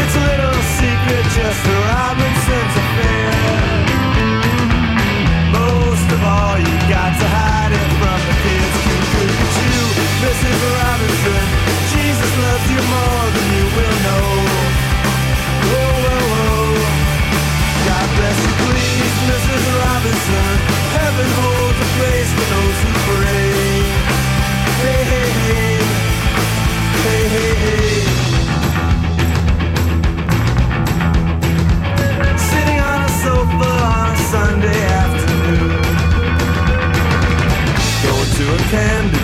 It's 0.00 0.14
a 0.14 0.24
little 0.30 0.58
secret 0.78 1.24
just 1.34 1.58
for 1.64 1.78
Robinson's 1.90 2.74
affair. 2.82 3.30
Most 5.52 6.08
of 6.14 6.20
all, 6.22 6.56
you 6.58 6.74
got 6.86 7.12
to 7.18 7.26
hide 7.26 7.72
it 7.72 7.88
from 7.98 8.18
the 8.28 8.36
kids. 8.44 8.76
At 9.18 9.54
you, 9.64 9.82
Mrs. 10.22 10.58
Robinson. 10.78 11.44
Jesus 11.94 12.32
loves 12.44 12.68
you 12.70 12.82
more 12.94 13.26
than 13.34 13.48
you 13.58 13.66
will 13.76 13.98
know. 14.06 14.28
Whoa, 15.70 15.92
whoa, 16.04 16.22
whoa. 16.32 16.68
God 17.88 18.06
bless 18.18 18.38
you, 18.46 18.52
please, 18.66 19.14
Mrs. 19.30 19.64
Robinson. 19.82 20.52
Heaven 20.94 21.28
holds 21.42 21.78
a 21.82 21.88
place 21.98 22.30
for 22.36 22.46
those 22.54 22.78
who 22.82 22.97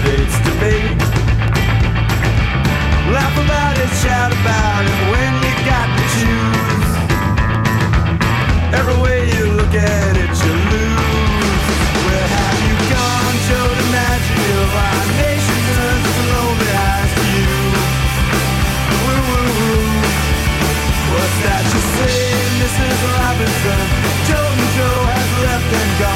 candidate's 0.04 0.38
debate. 0.44 1.00
Laugh 3.12 3.36
about 3.44 3.76
it, 3.78 3.90
shout 4.02 4.32
about 4.32 4.84
it 4.84 5.00
when 5.12 5.32
you 5.44 5.54
got 5.64 5.88
to 5.96 6.04
choose. 6.16 6.90
Every 8.78 8.98
way 9.02 9.18
you 9.32 9.44
look 9.52 9.74
at 9.74 10.16
it, 10.16 10.32
you 10.44 10.54
lose. 10.72 11.64
Where 12.04 12.28
have 12.36 12.60
you 12.68 12.76
gone, 12.92 13.36
Joe 13.48 13.70
DiMaggio? 13.80 14.60
Our 14.84 15.04
nation 15.24 15.60
turns 15.72 16.04
its 16.10 16.20
lonely 16.32 16.70
eyes 16.88 17.12
to 17.16 17.24
you. 17.36 17.54
Woo, 19.04 19.20
woo, 19.28 19.48
woo. 19.58 19.84
What's 21.14 21.38
that 21.46 21.64
you 21.72 21.80
say, 21.96 22.18
Mrs. 22.60 22.98
Robinson? 23.14 23.80
Joe 24.28 24.48
and 24.52 24.68
Joe 24.76 25.00
has 25.12 25.30
left 25.44 25.70
and 25.80 25.92
gone 26.00 26.13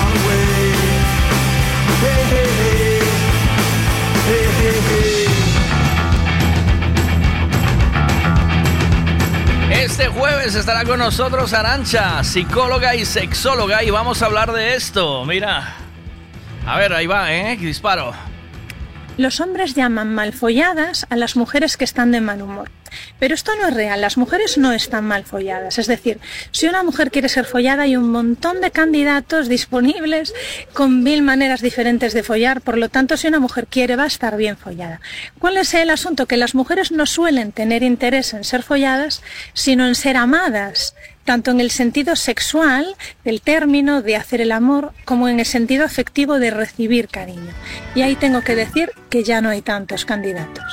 Este 9.98 10.10
jueves 10.10 10.54
estará 10.54 10.84
con 10.84 11.00
nosotros 11.00 11.52
Arancha, 11.52 12.22
psicóloga 12.22 12.94
y 12.94 13.04
sexóloga, 13.04 13.82
y 13.82 13.90
vamos 13.90 14.22
a 14.22 14.26
hablar 14.26 14.52
de 14.52 14.76
esto. 14.76 15.24
Mira. 15.24 15.74
A 16.64 16.78
ver, 16.78 16.92
ahí 16.92 17.08
va, 17.08 17.32
¿eh? 17.32 17.56
Disparo. 17.56 18.12
Los 19.16 19.40
hombres 19.40 19.74
llaman 19.74 20.14
malfolladas 20.14 21.04
a 21.10 21.16
las 21.16 21.34
mujeres 21.34 21.76
que 21.76 21.82
están 21.82 22.12
de 22.12 22.20
mal 22.20 22.42
humor. 22.42 22.70
Pero 23.18 23.34
esto 23.34 23.52
no 23.60 23.68
es 23.68 23.74
real, 23.74 24.00
las 24.00 24.16
mujeres 24.16 24.58
no 24.58 24.72
están 24.72 25.04
mal 25.04 25.24
folladas. 25.24 25.78
Es 25.78 25.86
decir, 25.86 26.20
si 26.50 26.66
una 26.66 26.82
mujer 26.82 27.10
quiere 27.10 27.28
ser 27.28 27.44
follada 27.44 27.82
hay 27.82 27.96
un 27.96 28.10
montón 28.10 28.60
de 28.60 28.70
candidatos 28.70 29.48
disponibles 29.48 30.34
con 30.72 31.02
mil 31.02 31.22
maneras 31.22 31.60
diferentes 31.60 32.12
de 32.12 32.22
follar, 32.22 32.60
por 32.60 32.78
lo 32.78 32.88
tanto 32.88 33.16
si 33.16 33.26
una 33.26 33.40
mujer 33.40 33.66
quiere 33.66 33.96
va 33.96 34.04
a 34.04 34.08
estar 34.08 34.36
bien 34.36 34.56
follada. 34.56 35.00
¿Cuál 35.38 35.56
es 35.56 35.74
el 35.74 35.90
asunto? 35.90 36.26
Que 36.26 36.36
las 36.36 36.54
mujeres 36.54 36.92
no 36.92 37.06
suelen 37.06 37.52
tener 37.52 37.82
interés 37.82 38.34
en 38.34 38.44
ser 38.44 38.62
folladas, 38.62 39.22
sino 39.52 39.86
en 39.86 39.94
ser 39.94 40.16
amadas 40.16 40.94
tanto 41.28 41.50
en 41.50 41.60
el 41.60 41.70
sentido 41.70 42.16
sexual 42.16 42.96
del 43.22 43.42
término 43.42 44.00
de 44.00 44.16
hacer 44.16 44.40
el 44.40 44.50
amor 44.50 44.94
como 45.04 45.28
en 45.28 45.40
el 45.40 45.44
sentido 45.44 45.84
afectivo 45.84 46.38
de 46.38 46.50
recibir 46.50 47.08
cariño. 47.08 47.52
Y 47.94 48.00
ahí 48.00 48.16
tengo 48.16 48.40
que 48.40 48.54
decir 48.54 48.92
que 49.10 49.24
ya 49.24 49.42
no 49.42 49.50
hay 49.50 49.60
tantos 49.60 50.06
candidatos. 50.06 50.64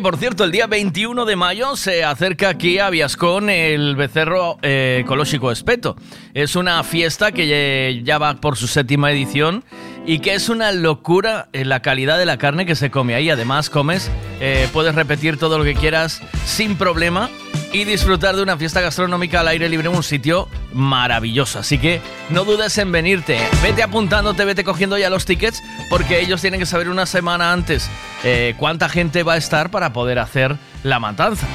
por 0.00 0.16
cierto, 0.16 0.44
el 0.44 0.52
día 0.52 0.66
21 0.66 1.24
de 1.24 1.36
mayo 1.36 1.76
se 1.76 2.04
acerca 2.04 2.48
aquí 2.48 2.78
a 2.78 2.90
Viascón 2.90 3.50
el 3.50 3.96
becerro 3.96 4.58
eh, 4.62 5.00
ecológico 5.02 5.50
espeto. 5.50 5.96
Es 6.32 6.56
una 6.56 6.82
fiesta 6.84 7.32
que 7.32 8.00
ya 8.04 8.18
va 8.18 8.34
por 8.36 8.56
su 8.56 8.66
séptima 8.66 9.10
edición 9.10 9.64
y 10.06 10.20
que 10.20 10.34
es 10.34 10.48
una 10.48 10.72
locura 10.72 11.48
eh, 11.52 11.64
la 11.64 11.80
calidad 11.82 12.18
de 12.18 12.26
la 12.26 12.38
carne 12.38 12.66
que 12.66 12.76
se 12.76 12.90
come 12.90 13.14
ahí. 13.14 13.30
Además, 13.30 13.68
comes, 13.68 14.10
eh, 14.40 14.68
puedes 14.72 14.94
repetir 14.94 15.36
todo 15.38 15.58
lo 15.58 15.64
que 15.64 15.74
quieras 15.74 16.22
sin 16.46 16.76
problema 16.76 17.28
y 17.72 17.84
disfrutar 17.84 18.36
de 18.36 18.42
una 18.42 18.56
fiesta 18.56 18.80
gastronómica 18.80 19.40
al 19.40 19.48
aire 19.48 19.68
libre 19.68 19.88
en 19.88 19.96
un 19.96 20.02
sitio 20.02 20.48
maravilloso. 20.72 21.58
Así 21.58 21.78
que 21.78 22.00
no 22.28 22.44
dudes 22.44 22.76
en 22.78 22.92
venirte. 22.92 23.38
Vete 23.62 23.82
apuntándote, 23.82 24.44
vete 24.44 24.64
cogiendo 24.64 24.98
ya 24.98 25.10
los 25.10 25.24
tickets, 25.24 25.62
porque 25.88 26.20
ellos 26.20 26.40
tienen 26.40 26.60
que 26.60 26.66
saber 26.66 26.88
una 26.88 27.06
semana 27.06 27.52
antes 27.52 27.90
eh, 28.24 28.54
cuánta 28.56 28.88
gente 28.88 29.22
va 29.22 29.34
a 29.34 29.36
estar 29.36 29.70
para 29.70 29.92
poder 29.92 30.18
hacer 30.18 30.56
la 30.82 30.98
matanza. 30.98 31.46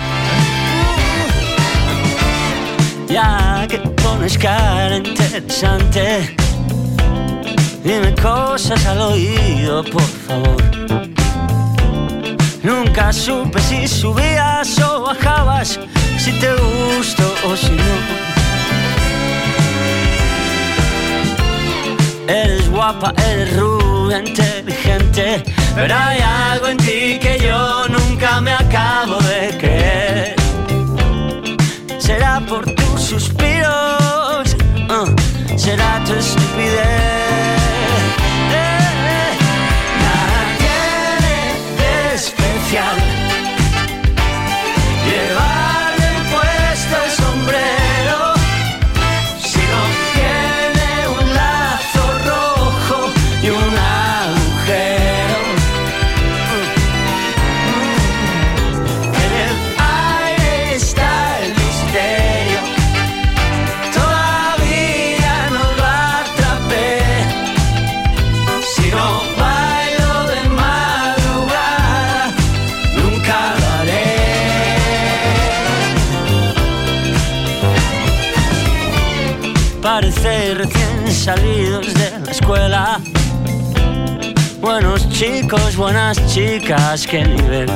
Ya 3.07 3.68
que 3.70 3.82
cara 4.39 4.97
interesante, 4.97 6.36
dime 7.84 8.13
cosas 8.16 8.86
al 8.86 8.99
oído, 9.01 9.84
por 9.84 10.01
favor. 10.01 10.63
Nunca 12.63 13.13
supe 13.13 13.59
si 13.61 13.88
subías 13.88 14.80
o 14.82 15.03
bajabas, 15.03 15.80
si 16.18 16.32
te 16.39 16.49
gustó 16.55 17.32
o 17.47 17.55
si 17.55 17.72
no. 17.72 18.35
Eres 22.28 22.70
guapa, 22.72 23.14
eres 23.30 23.56
rubia, 23.56 24.18
inteligente, 24.20 25.44
pero 25.76 25.96
hay 25.96 26.20
algo 26.20 26.68
en 26.68 26.78
ti 26.78 27.20
que 27.22 27.38
yo 27.40 27.88
nunca 27.88 28.42
me 28.42 28.52
acabo 28.52 29.18
de 29.22 29.56
creer. 29.60 30.36
Será 32.00 32.40
por 32.42 32.66
tus 32.74 33.02
suspiros, 33.02 34.56
ah, 34.90 35.06
será 35.56 36.04
tu 36.06 36.14
estupidez. 36.14 37.16
Eh, 38.52 38.86
especial. 42.16 43.05
Chicos, 85.46 85.76
buenas 85.76 86.18
chicas, 86.34 87.06
qué 87.06 87.24
nivel. 87.24 87.70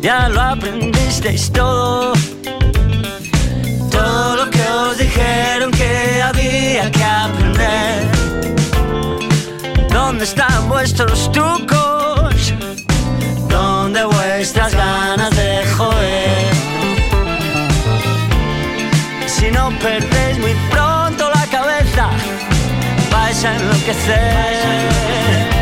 Ya 0.00 0.30
lo 0.30 0.40
aprendisteis 0.40 1.52
todo. 1.52 2.14
Todo 3.90 4.36
lo 4.36 4.50
que 4.50 4.62
os 4.62 4.96
dijeron 4.96 5.70
que 5.70 6.22
había 6.22 6.90
que 6.90 7.04
aprender. 7.04 8.08
¿Dónde 9.92 10.24
están 10.24 10.70
vuestros 10.70 11.30
trucos? 11.32 12.54
¿Dónde 13.48 14.04
vuestras 14.04 14.74
ganas 14.74 15.36
de 15.36 15.66
joder? 15.76 16.54
Si 19.26 19.50
no 19.50 19.68
perdéis 19.80 20.38
muy 20.38 20.54
pronto 20.70 21.30
la 21.34 21.46
cabeza, 21.46 22.08
vais 23.10 23.44
a 23.44 23.56
enloquecer. 23.56 25.59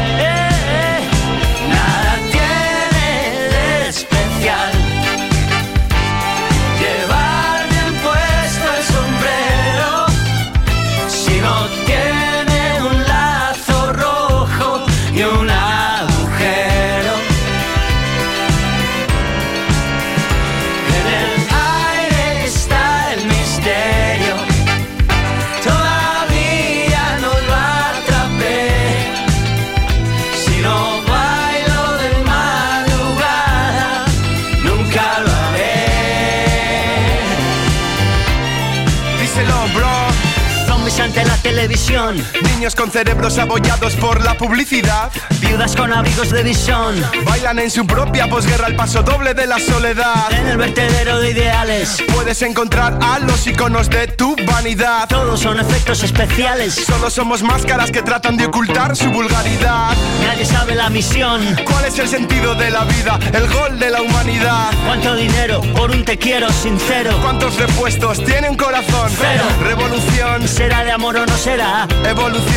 done. 42.17 42.48
Niños 42.59 42.75
con 42.75 42.91
cerebros 42.91 43.39
abollados 43.39 43.95
por 43.95 44.21
la 44.25 44.35
publicidad. 44.35 45.13
Viudas 45.39 45.77
con 45.77 45.93
abrigos 45.93 46.31
de 46.31 46.43
visión. 46.43 47.01
Bailan 47.25 47.61
en 47.61 47.71
su 47.71 47.87
propia 47.87 48.27
posguerra 48.27 48.67
el 48.67 48.75
paso 48.75 49.05
doble 49.05 49.33
de 49.33 49.47
la 49.47 49.61
soledad. 49.61 50.33
En 50.33 50.49
el 50.49 50.57
vertedero 50.57 51.21
de 51.21 51.31
ideales. 51.31 52.03
Puedes 52.13 52.43
encontrar 52.43 52.99
a 53.01 53.21
los 53.21 53.47
iconos 53.47 53.89
de 53.89 54.09
tu 54.09 54.35
vanidad. 54.45 55.07
Todos 55.09 55.39
son 55.39 55.61
efectos 55.61 56.03
especiales. 56.03 56.75
Solo 56.75 57.11
somos 57.11 57.45
máscaras 57.45 57.93
que 57.93 58.03
tratan 58.03 58.37
de 58.37 58.47
ocultar 58.47 58.97
su 58.97 59.09
vulgaridad. 59.11 59.97
Nadie 60.27 60.45
sabe 60.45 60.75
la 60.75 60.91
misión. 60.91 61.41
¿Cuál 61.65 61.85
es 61.85 61.97
el 62.01 62.09
sentido 62.09 62.57
de 62.57 62.73
la 62.73 62.83
vida? 62.87 63.21
El 63.35 63.49
gol 63.53 63.79
de 63.79 63.91
la 63.91 64.03
humanidad. 64.03 64.73
¿Cuánto 64.85 65.15
dinero 65.15 65.61
por 65.77 65.93
un 65.93 66.05
te 66.05 66.19
quiero 66.19 66.51
sincero? 66.51 67.17
¿Cuántos 67.23 67.55
repuestos 67.57 68.25
tiene 68.25 68.51
un 68.51 68.57
corazón? 68.57 69.13
Cero. 69.17 69.45
Revolución. 69.63 70.49
¿Será 70.49 70.83
de 70.83 70.91
amor 70.91 71.19
o 71.19 71.25
no 71.25 71.37
será? 71.37 71.87
Evolución. 72.05 72.48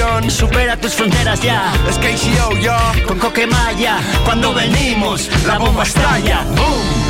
Supera 0.41 0.75
tus 0.75 0.95
fronteras 0.95 1.39
ya. 1.41 1.71
Es 1.87 1.97
KCO, 1.97 2.57
yo. 2.57 2.75
Con 3.07 3.19
Coquemaya, 3.19 3.97
cuando 4.25 4.53
venimos, 4.53 5.29
la 5.45 5.59
bomba 5.59 5.83
estalla. 5.83 6.43
¡Boom! 6.55 7.00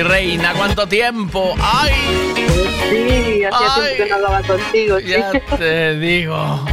Mi 0.00 0.08
reina? 0.08 0.54
¿Cuánto 0.56 0.86
tiempo? 0.86 1.54
¡Ay! 1.60 1.92
Sí, 2.34 3.44
hacía 3.44 3.74
tiempo 3.74 3.96
que 3.96 4.06
no 4.08 4.14
hablaba 4.16 4.42
contigo. 4.42 4.98
sí. 4.98 5.06
Ya 5.06 5.30
te 5.58 5.98
digo. 5.98 6.36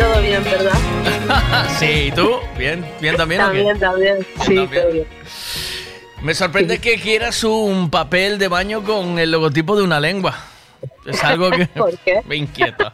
Todo 0.00 0.22
bien, 0.22 0.42
¿verdad? 0.42 1.68
sí, 1.78 2.06
¿y 2.08 2.10
tú? 2.12 2.38
¿Bien? 2.58 2.84
¿Bien 3.00 3.16
también? 3.16 3.40
También, 3.40 3.78
también. 3.78 4.26
Sí, 4.44 4.56
También. 4.56 4.70
todo 4.70 4.92
bien. 4.92 5.06
Me 6.22 6.34
sorprende 6.34 6.78
que 6.80 6.98
quieras 6.98 7.44
un 7.44 7.90
papel 7.90 8.38
de 8.38 8.48
baño 8.48 8.82
con 8.82 9.18
el 9.20 9.30
logotipo 9.30 9.76
de 9.76 9.84
una 9.84 10.00
lengua. 10.00 10.36
Es 11.04 11.22
algo 11.22 11.50
que 11.50 11.66
¿Por 11.76 11.96
qué? 11.98 12.22
me 12.26 12.36
inquieta. 12.36 12.92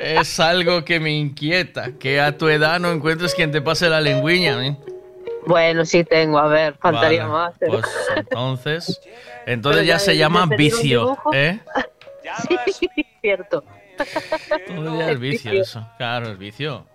Es 0.00 0.40
algo 0.40 0.84
que 0.84 0.98
me 0.98 1.12
inquieta. 1.12 1.92
Que 2.00 2.20
a 2.20 2.36
tu 2.36 2.48
edad 2.48 2.80
no 2.80 2.90
encuentres 2.90 3.32
quien 3.34 3.52
te 3.52 3.60
pase 3.62 3.88
la 3.88 4.00
lengüiña. 4.00 4.66
¿eh? 4.66 4.76
Bueno, 5.46 5.84
sí 5.84 6.04
tengo, 6.04 6.38
a 6.38 6.46
ver, 6.48 6.74
faltaría 6.80 7.26
Vale, 7.26 7.32
más. 7.32 7.54
Pues 7.66 7.84
entonces, 8.16 9.00
entonces 9.46 9.82
ya 9.86 9.94
ya 9.94 9.98
se 9.98 10.16
llama 10.16 10.46
vicio. 10.46 11.16
¿eh? 11.32 11.60
Sí, 12.48 12.58
cierto. 13.20 13.62
Todo 14.66 14.98
ya 14.98 15.10
es 15.10 15.20
vicio 15.20 15.52
eso, 15.52 15.86
claro, 15.98 16.30
es 16.32 16.38
vicio. 16.38 16.86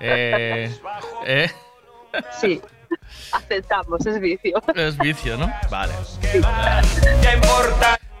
Eh, 0.00 0.74
¿eh? 1.26 1.50
Sí, 2.40 2.60
aceptamos, 3.32 4.04
es 4.06 4.18
vicio. 4.20 4.60
Es 4.74 4.98
vicio, 4.98 5.36
¿no? 5.36 5.52
Vale. 5.70 5.92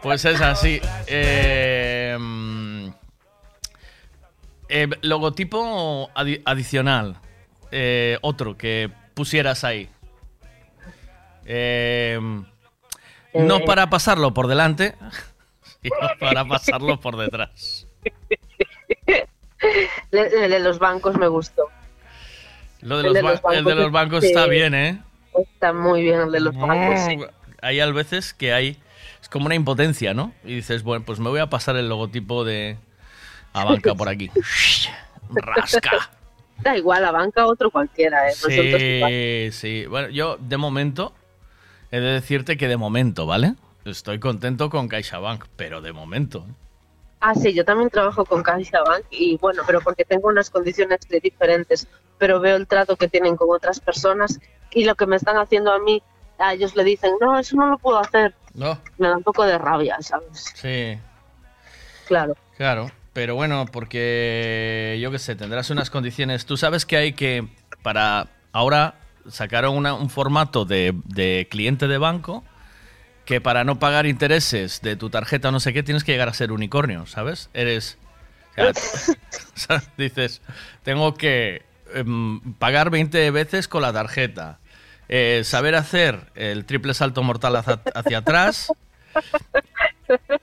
Pues 0.02 0.24
es 0.24 0.40
así. 0.40 0.80
Eh, 1.06 2.16
mm, 2.18 2.88
eh, 4.68 4.88
logotipo 5.02 6.10
adi- 6.14 6.42
adicional. 6.44 7.16
Eh, 7.72 8.18
otro 8.22 8.56
que 8.56 8.90
pusieras 9.20 9.64
ahí. 9.64 9.86
Eh, 11.44 12.18
no 13.34 13.56
Eh. 13.56 13.62
para 13.66 13.90
pasarlo 13.90 14.32
por 14.32 14.46
delante, 14.46 14.94
sino 15.82 15.94
para 16.20 16.46
pasarlo 16.46 16.98
por 17.00 17.18
detrás. 17.18 17.86
El 20.10 20.50
de 20.50 20.58
los 20.60 20.78
bancos 20.78 21.18
me 21.18 21.28
gustó. 21.28 21.64
Lo 22.80 22.96
de 22.96 23.00
El 23.02 23.06
los, 23.08 23.14
de 23.14 23.22
ba- 23.22 23.30
los 23.32 23.40
el 23.58 23.64
de 23.64 23.74
bancos 23.74 23.82
los 23.82 23.92
bancos 23.92 24.20
sí. 24.22 24.26
está 24.28 24.46
bien, 24.46 24.74
¿eh? 24.74 25.02
Está 25.38 25.74
muy 25.74 26.02
bien 26.02 26.20
el 26.22 26.32
de 26.32 26.40
los 26.40 26.56
bancos. 26.56 27.00
sí. 27.00 27.18
Hay 27.60 27.78
a 27.80 27.86
veces 27.92 28.32
que 28.32 28.54
hay. 28.54 28.78
Es 29.20 29.28
como 29.28 29.44
una 29.44 29.54
impotencia, 29.54 30.14
¿no? 30.14 30.32
Y 30.44 30.54
dices, 30.54 30.82
bueno, 30.82 31.04
pues 31.04 31.18
me 31.18 31.28
voy 31.28 31.40
a 31.40 31.50
pasar 31.50 31.76
el 31.76 31.90
logotipo 31.90 32.42
de. 32.42 32.78
A 33.52 33.64
banca 33.64 33.94
por 33.94 34.08
aquí. 34.08 34.30
Rasca. 35.30 36.10
Da 36.62 36.76
igual, 36.76 37.02
la 37.02 37.10
banca 37.10 37.46
otro 37.46 37.70
cualquiera, 37.70 38.28
¿eh? 38.28 38.32
Sí, 38.32 39.50
sí. 39.52 39.86
Bueno, 39.86 40.08
yo 40.08 40.36
de 40.38 40.56
momento 40.56 41.12
he 41.90 42.00
de 42.00 42.12
decirte 42.12 42.56
que 42.56 42.68
de 42.68 42.76
momento, 42.76 43.26
¿vale? 43.26 43.54
Estoy 43.84 44.18
contento 44.20 44.68
con 44.68 44.88
CaixaBank, 44.88 45.46
pero 45.56 45.80
de 45.80 45.92
momento. 45.92 46.44
¿eh? 46.48 46.52
Ah, 47.20 47.34
sí, 47.34 47.52
yo 47.54 47.64
también 47.64 47.90
trabajo 47.90 48.24
con 48.24 48.42
CaixaBank 48.42 49.04
y 49.10 49.36
bueno, 49.38 49.62
pero 49.66 49.80
porque 49.80 50.04
tengo 50.04 50.28
unas 50.28 50.50
condiciones 50.50 51.00
de 51.08 51.20
diferentes, 51.20 51.86
pero 52.18 52.40
veo 52.40 52.56
el 52.56 52.66
trato 52.66 52.96
que 52.96 53.08
tienen 53.08 53.36
con 53.36 53.48
otras 53.50 53.80
personas 53.80 54.38
y 54.70 54.84
lo 54.84 54.94
que 54.94 55.06
me 55.06 55.16
están 55.16 55.36
haciendo 55.36 55.72
a 55.72 55.78
mí, 55.78 56.02
a 56.38 56.54
ellos 56.54 56.76
le 56.76 56.84
dicen, 56.84 57.12
no, 57.20 57.38
eso 57.38 57.56
no 57.56 57.66
lo 57.66 57.78
puedo 57.78 57.98
hacer. 57.98 58.34
No. 58.54 58.78
Me 58.98 59.08
da 59.08 59.16
un 59.16 59.22
poco 59.22 59.44
de 59.44 59.58
rabia, 59.58 59.96
¿sabes? 60.00 60.52
Sí, 60.54 60.98
Claro. 62.06 62.34
claro. 62.56 62.90
Pero 63.12 63.34
bueno, 63.34 63.66
porque 63.72 64.98
yo 65.02 65.10
qué 65.10 65.18
sé, 65.18 65.34
tendrás 65.36 65.70
unas 65.70 65.90
condiciones. 65.90 66.46
Tú 66.46 66.56
sabes 66.56 66.86
que 66.86 66.96
hay 66.96 67.12
que, 67.12 67.46
para 67.82 68.28
ahora 68.52 68.94
sacaron 69.28 69.76
una- 69.76 69.94
un 69.94 70.10
formato 70.10 70.64
de, 70.64 70.94
de 71.04 71.48
cliente 71.50 71.88
de 71.88 71.98
banco 71.98 72.44
que 73.24 73.40
para 73.40 73.64
no 73.64 73.78
pagar 73.78 74.06
intereses 74.06 74.80
de 74.80 74.96
tu 74.96 75.10
tarjeta 75.10 75.48
o 75.48 75.52
no 75.52 75.60
sé 75.60 75.72
qué 75.72 75.82
tienes 75.82 76.04
que 76.04 76.12
llegar 76.12 76.28
a 76.28 76.34
ser 76.34 76.52
unicornio, 76.52 77.06
¿sabes? 77.06 77.50
Eres... 77.52 77.98
o 78.56 79.58
sea, 79.58 79.82
dices, 79.96 80.40
tengo 80.82 81.14
que 81.14 81.62
em, 81.94 82.40
pagar 82.54 82.90
20 82.90 83.30
veces 83.30 83.68
con 83.68 83.82
la 83.82 83.92
tarjeta, 83.92 84.58
eh, 85.08 85.42
saber 85.44 85.74
hacer 85.74 86.30
el 86.34 86.64
triple 86.64 86.94
salto 86.94 87.22
mortal 87.22 87.56
hacia, 87.56 87.80
hacia 87.94 88.18
atrás, 88.18 88.72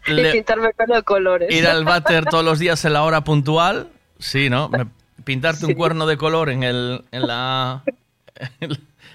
Le- 0.08 0.30
y 0.30 0.32
pintarme 0.34 0.70
pelo 0.74 0.96
de 0.96 1.04
colores. 1.04 1.54
ir 1.54 1.68
al 1.68 1.84
váter 1.86 2.26
todos 2.26 2.44
los 2.46 2.60
días 2.60 2.84
en 2.86 2.94
la 2.94 3.04
hora 3.04 3.24
puntual, 3.24 3.90
sí, 4.20 4.50
¿no? 4.50 4.70
Me- 4.70 4.88
pintarte 5.24 5.66
un 5.66 5.74
cuerno 5.74 6.06
de 6.08 6.18
color 6.18 6.50
en, 6.50 6.64
el, 6.64 7.04
en 7.12 7.28
la... 7.28 7.84
en 8.60 8.70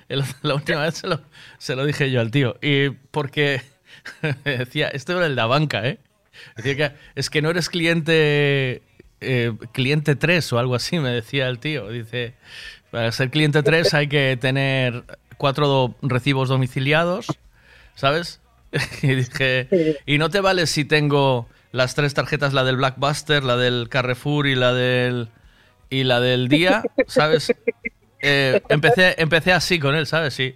la- 0.09 0.27
la 0.43 0.55
última 0.55 0.83
vez 0.83 0.95
se 0.99 1.07
lo, 1.07 1.21
se 1.59 1.75
lo 1.77 1.85
dije 1.87 2.11
yo 2.11 2.21
al 2.21 2.31
tío. 2.31 2.57
Y 2.61 2.91
porque 2.91 3.63
decía, 4.45 4.89
esto 4.89 5.13
era 5.17 5.27
el 5.27 5.33
de 5.33 5.37
la 5.37 5.47
banca, 5.47 5.87
¿eh? 5.87 5.99
Decía 6.57 6.77
que 6.77 6.97
es 7.15 7.31
que 7.31 7.41
no 7.43 7.51
eres 7.51 7.69
cliente 7.69 8.83
eh, 9.21 9.53
cliente 9.73 10.17
3 10.17 10.53
o 10.53 10.59
algo 10.59 10.75
así, 10.75 10.99
me 10.99 11.11
decía 11.11 11.49
el 11.49 11.59
tío. 11.61 11.89
Dice, 11.89 12.35
para 12.91 13.11
ser 13.13 13.31
cliente 13.31 13.63
3 13.63 13.95
hay 13.95 14.09
que 14.09 14.37
tener 14.41 15.05
cuatro 15.39 15.67
do- 15.69 15.95
recibos 16.03 16.49
domiciliados, 16.49 17.27
¿sabes? 17.95 18.41
y 19.03 19.15
dije, 19.15 20.01
y 20.07 20.19
no 20.19 20.31
te 20.31 20.41
vale 20.41 20.67
si 20.67 20.85
tengo 20.85 21.49
las 21.73 21.95
tres 21.95 22.15
tarjetas, 22.15 22.53
la 22.53 22.65
del 22.65 22.77
Blackbuster, 22.77 23.45
la 23.45 23.57
del 23.57 23.89
Carrefour 23.89 24.47
y 24.47 24.55
la 24.55 24.73
del 24.73 25.29
y 25.91 26.05
la 26.05 26.21
del 26.21 26.49
día, 26.49 26.83
¿sabes? 27.07 27.55
Eh, 28.25 28.63
empecé, 28.69 29.17
empecé 29.21 29.53
así 29.53 29.81
con 29.81 29.97
él, 29.97 30.07
¿sabes? 30.07 30.35
Sí. 30.35 30.55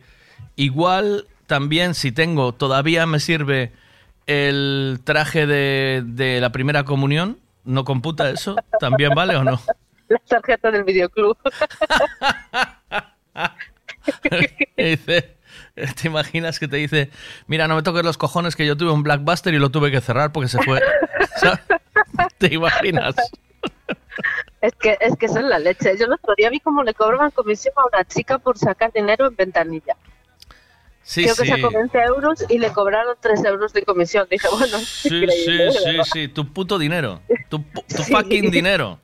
Igual 0.54 1.26
también 1.48 1.94
si 1.94 2.12
tengo, 2.12 2.54
todavía 2.54 3.06
me 3.06 3.18
sirve 3.18 3.72
el 4.28 5.00
traje 5.02 5.48
de, 5.48 6.04
de 6.06 6.40
la 6.40 6.52
primera 6.52 6.84
comunión, 6.84 7.40
¿no 7.64 7.84
computa 7.84 8.30
eso? 8.30 8.54
¿También 8.78 9.10
vale 9.16 9.34
o 9.34 9.42
no? 9.42 9.60
La 10.08 10.18
tarjeta 10.20 10.70
del 10.70 10.84
videoclub. 10.84 11.36
Dice, 14.76 15.35
¿te 16.00 16.08
imaginas 16.08 16.58
que 16.58 16.68
te 16.68 16.76
dice, 16.76 17.10
mira, 17.46 17.68
no 17.68 17.76
me 17.76 17.82
toques 17.82 18.04
los 18.04 18.16
cojones 18.18 18.56
que 18.56 18.66
yo 18.66 18.76
tuve 18.76 18.92
un 18.92 19.02
Blackbuster 19.02 19.52
y 19.54 19.58
lo 19.58 19.70
tuve 19.70 19.90
que 19.90 20.00
cerrar 20.00 20.32
porque 20.32 20.48
se 20.48 20.62
fue? 20.62 20.80
¿Sabes? 21.36 21.60
¿Te 22.38 22.54
imaginas? 22.54 23.14
Es 24.62 24.74
que, 24.74 24.96
es 25.00 25.16
que 25.16 25.26
es 25.26 25.34
la 25.34 25.58
leche. 25.58 25.96
Yo 25.98 26.06
el 26.06 26.14
otro 26.14 26.34
día 26.36 26.48
vi 26.50 26.60
cómo 26.60 26.82
le 26.82 26.94
cobraban 26.94 27.30
comisión 27.30 27.74
a 27.76 27.86
una 27.94 28.04
chica 28.04 28.38
por 28.38 28.58
sacar 28.58 28.92
dinero 28.92 29.26
en 29.26 29.36
ventanilla. 29.36 29.96
Sí, 31.02 31.22
Creo 31.22 31.34
sí. 31.36 31.42
que 31.42 31.48
sacó 31.50 31.70
20 31.70 31.98
euros 32.02 32.44
y 32.48 32.58
le 32.58 32.72
cobraron 32.72 33.14
3 33.20 33.44
euros 33.44 33.72
de 33.72 33.82
comisión. 33.82 34.26
Dije, 34.28 34.48
bueno, 34.50 34.78
Sí, 34.78 35.08
increíble, 35.08 35.72
sí, 35.72 35.98
sí, 36.12 36.28
tu 36.28 36.52
puto 36.52 36.78
dinero. 36.78 37.20
Tu 37.48 37.62
fucking 38.10 38.50
dinero. 38.50 38.98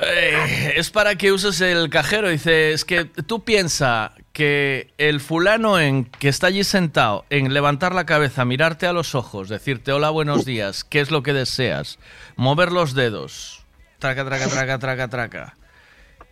Eh, 0.00 0.74
es 0.76 0.90
para 0.90 1.16
que 1.16 1.32
uses 1.32 1.60
el 1.60 1.90
cajero. 1.90 2.28
Dice, 2.28 2.72
es 2.72 2.84
que 2.84 3.04
tú 3.06 3.42
piensa 3.44 4.14
que 4.38 4.92
el 4.98 5.18
fulano 5.18 5.80
en 5.80 6.04
que 6.04 6.28
está 6.28 6.46
allí 6.46 6.62
sentado, 6.62 7.24
en 7.28 7.52
levantar 7.52 7.92
la 7.92 8.06
cabeza, 8.06 8.44
mirarte 8.44 8.86
a 8.86 8.92
los 8.92 9.16
ojos, 9.16 9.48
decirte 9.48 9.90
hola, 9.90 10.10
buenos 10.10 10.44
días, 10.44 10.84
qué 10.84 11.00
es 11.00 11.10
lo 11.10 11.24
que 11.24 11.32
deseas, 11.32 11.98
mover 12.36 12.70
los 12.70 12.94
dedos, 12.94 13.64
traca, 13.98 14.24
traca, 14.24 14.46
traca, 14.46 14.78
traca, 14.78 15.08
traca, 15.08 15.56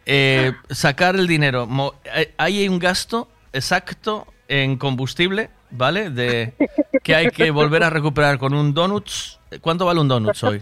eh, 0.04 0.52
sacar 0.70 1.16
el 1.16 1.26
dinero. 1.26 1.68
eh, 2.04 2.32
hay 2.36 2.68
un 2.68 2.78
gasto 2.78 3.28
exacto 3.52 4.28
en 4.46 4.76
combustible, 4.76 5.50
¿vale? 5.72 6.08
De 6.10 6.54
que 7.02 7.12
hay 7.12 7.30
que 7.30 7.50
volver 7.50 7.82
a 7.82 7.90
recuperar 7.90 8.38
con 8.38 8.54
un 8.54 8.72
donuts. 8.72 9.40
¿Cuánto 9.60 9.84
vale 9.84 9.98
un 9.98 10.06
donuts 10.06 10.44
hoy? 10.44 10.60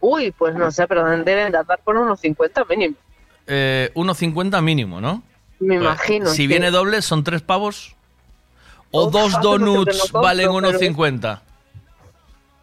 Uy, 0.00 0.30
pues 0.30 0.54
no 0.54 0.70
sé, 0.70 0.88
pero 0.88 1.06
deben 1.06 1.52
de 1.52 1.58
andar 1.58 1.80
por 1.84 1.98
unos 1.98 2.18
50 2.18 2.64
mínimo. 2.64 2.96
Eh, 3.46 3.90
1,50 3.94 4.62
mínimo, 4.62 5.02
¿no? 5.02 5.22
Me 5.60 5.74
Pues, 5.76 5.80
imagino. 5.82 6.30
Si 6.30 6.36
sí. 6.36 6.46
viene 6.46 6.70
doble, 6.70 7.02
son 7.02 7.24
tres 7.24 7.42
pavos. 7.42 7.94
O 8.90 9.06
Uf, 9.06 9.12
dos 9.12 9.40
donuts 9.42 10.10
no 10.14 10.20
valen 10.22 10.46
pero- 10.54 10.78
1,50. 10.78 11.42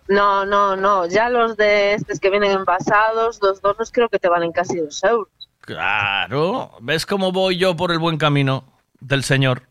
No, 0.07 0.45
no, 0.45 0.75
no. 0.75 1.07
Ya 1.07 1.29
los 1.29 1.57
de 1.57 1.95
estos 1.95 2.19
que 2.19 2.29
vienen 2.29 2.51
envasados, 2.51 3.39
los 3.41 3.61
donos 3.61 3.91
creo 3.91 4.07
que 4.09 4.19
te 4.19 4.29
valen 4.29 4.51
casi 4.51 4.77
2 4.77 5.03
euros. 5.03 5.27
Claro. 5.61 6.71
¿Ves 6.81 7.05
cómo 7.05 7.31
voy 7.31 7.57
yo 7.57 7.75
por 7.75 7.91
el 7.91 7.97
buen 7.99 8.17
camino 8.17 8.63
del 8.99 9.23
Señor? 9.23 9.63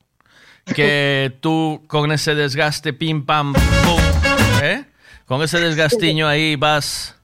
Que 0.75 1.33
tú 1.41 1.83
con 1.87 2.11
ese 2.13 2.35
desgaste, 2.35 2.93
pim, 2.93 3.25
pam, 3.25 3.53
pum, 3.53 4.01
¿eh? 4.63 4.85
Con 5.27 5.41
ese 5.43 5.59
desgastiño 5.61 6.27
ahí 6.29 6.57
vas... 6.57 7.15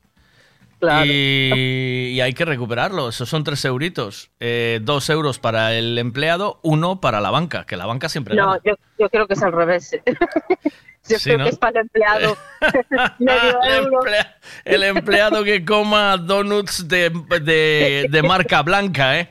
Y, 1.05 2.11
y 2.15 2.21
hay 2.21 2.33
que 2.33 2.45
recuperarlo. 2.45 3.09
Esos 3.09 3.29
son 3.29 3.45
tres 3.45 3.65
euritos. 3.65 4.31
Eh, 4.41 4.81
dos 4.83 5.09
euros 5.11 5.39
para 5.39 5.75
el 5.75 5.99
empleado, 5.99 6.59
uno 6.63 7.01
para 7.01 7.21
la 7.21 7.31
banca, 7.31 7.65
que 7.67 7.77
la 7.77 7.87
banca 7.87 8.09
siempre 8.09 8.35
No, 8.35 8.47
gana. 8.49 8.61
yo, 8.65 8.75
yo 8.99 9.09
creo 9.11 9.27
que 9.27 9.35
es 9.35 9.43
al 9.43 9.53
revés. 9.53 9.91
yo 11.09 11.19
Sí, 11.19 11.25
creo 11.25 11.39
¿no? 11.39 11.45
que 11.45 11.51
es 11.51 11.59
para 11.59 11.81
el 11.81 11.87
empleado. 11.87 12.37
El, 13.21 13.75
euro. 13.75 14.01
emplea- 14.01 14.37
el 14.65 14.83
empleado 14.85 15.45
que 15.45 15.65
coma 15.65 16.17
donuts 16.17 16.89
de, 16.89 17.11
de- 17.43 18.07
de 18.11 18.23
marca 18.23 18.63
blanca, 18.63 19.19
¿eh? 19.19 19.31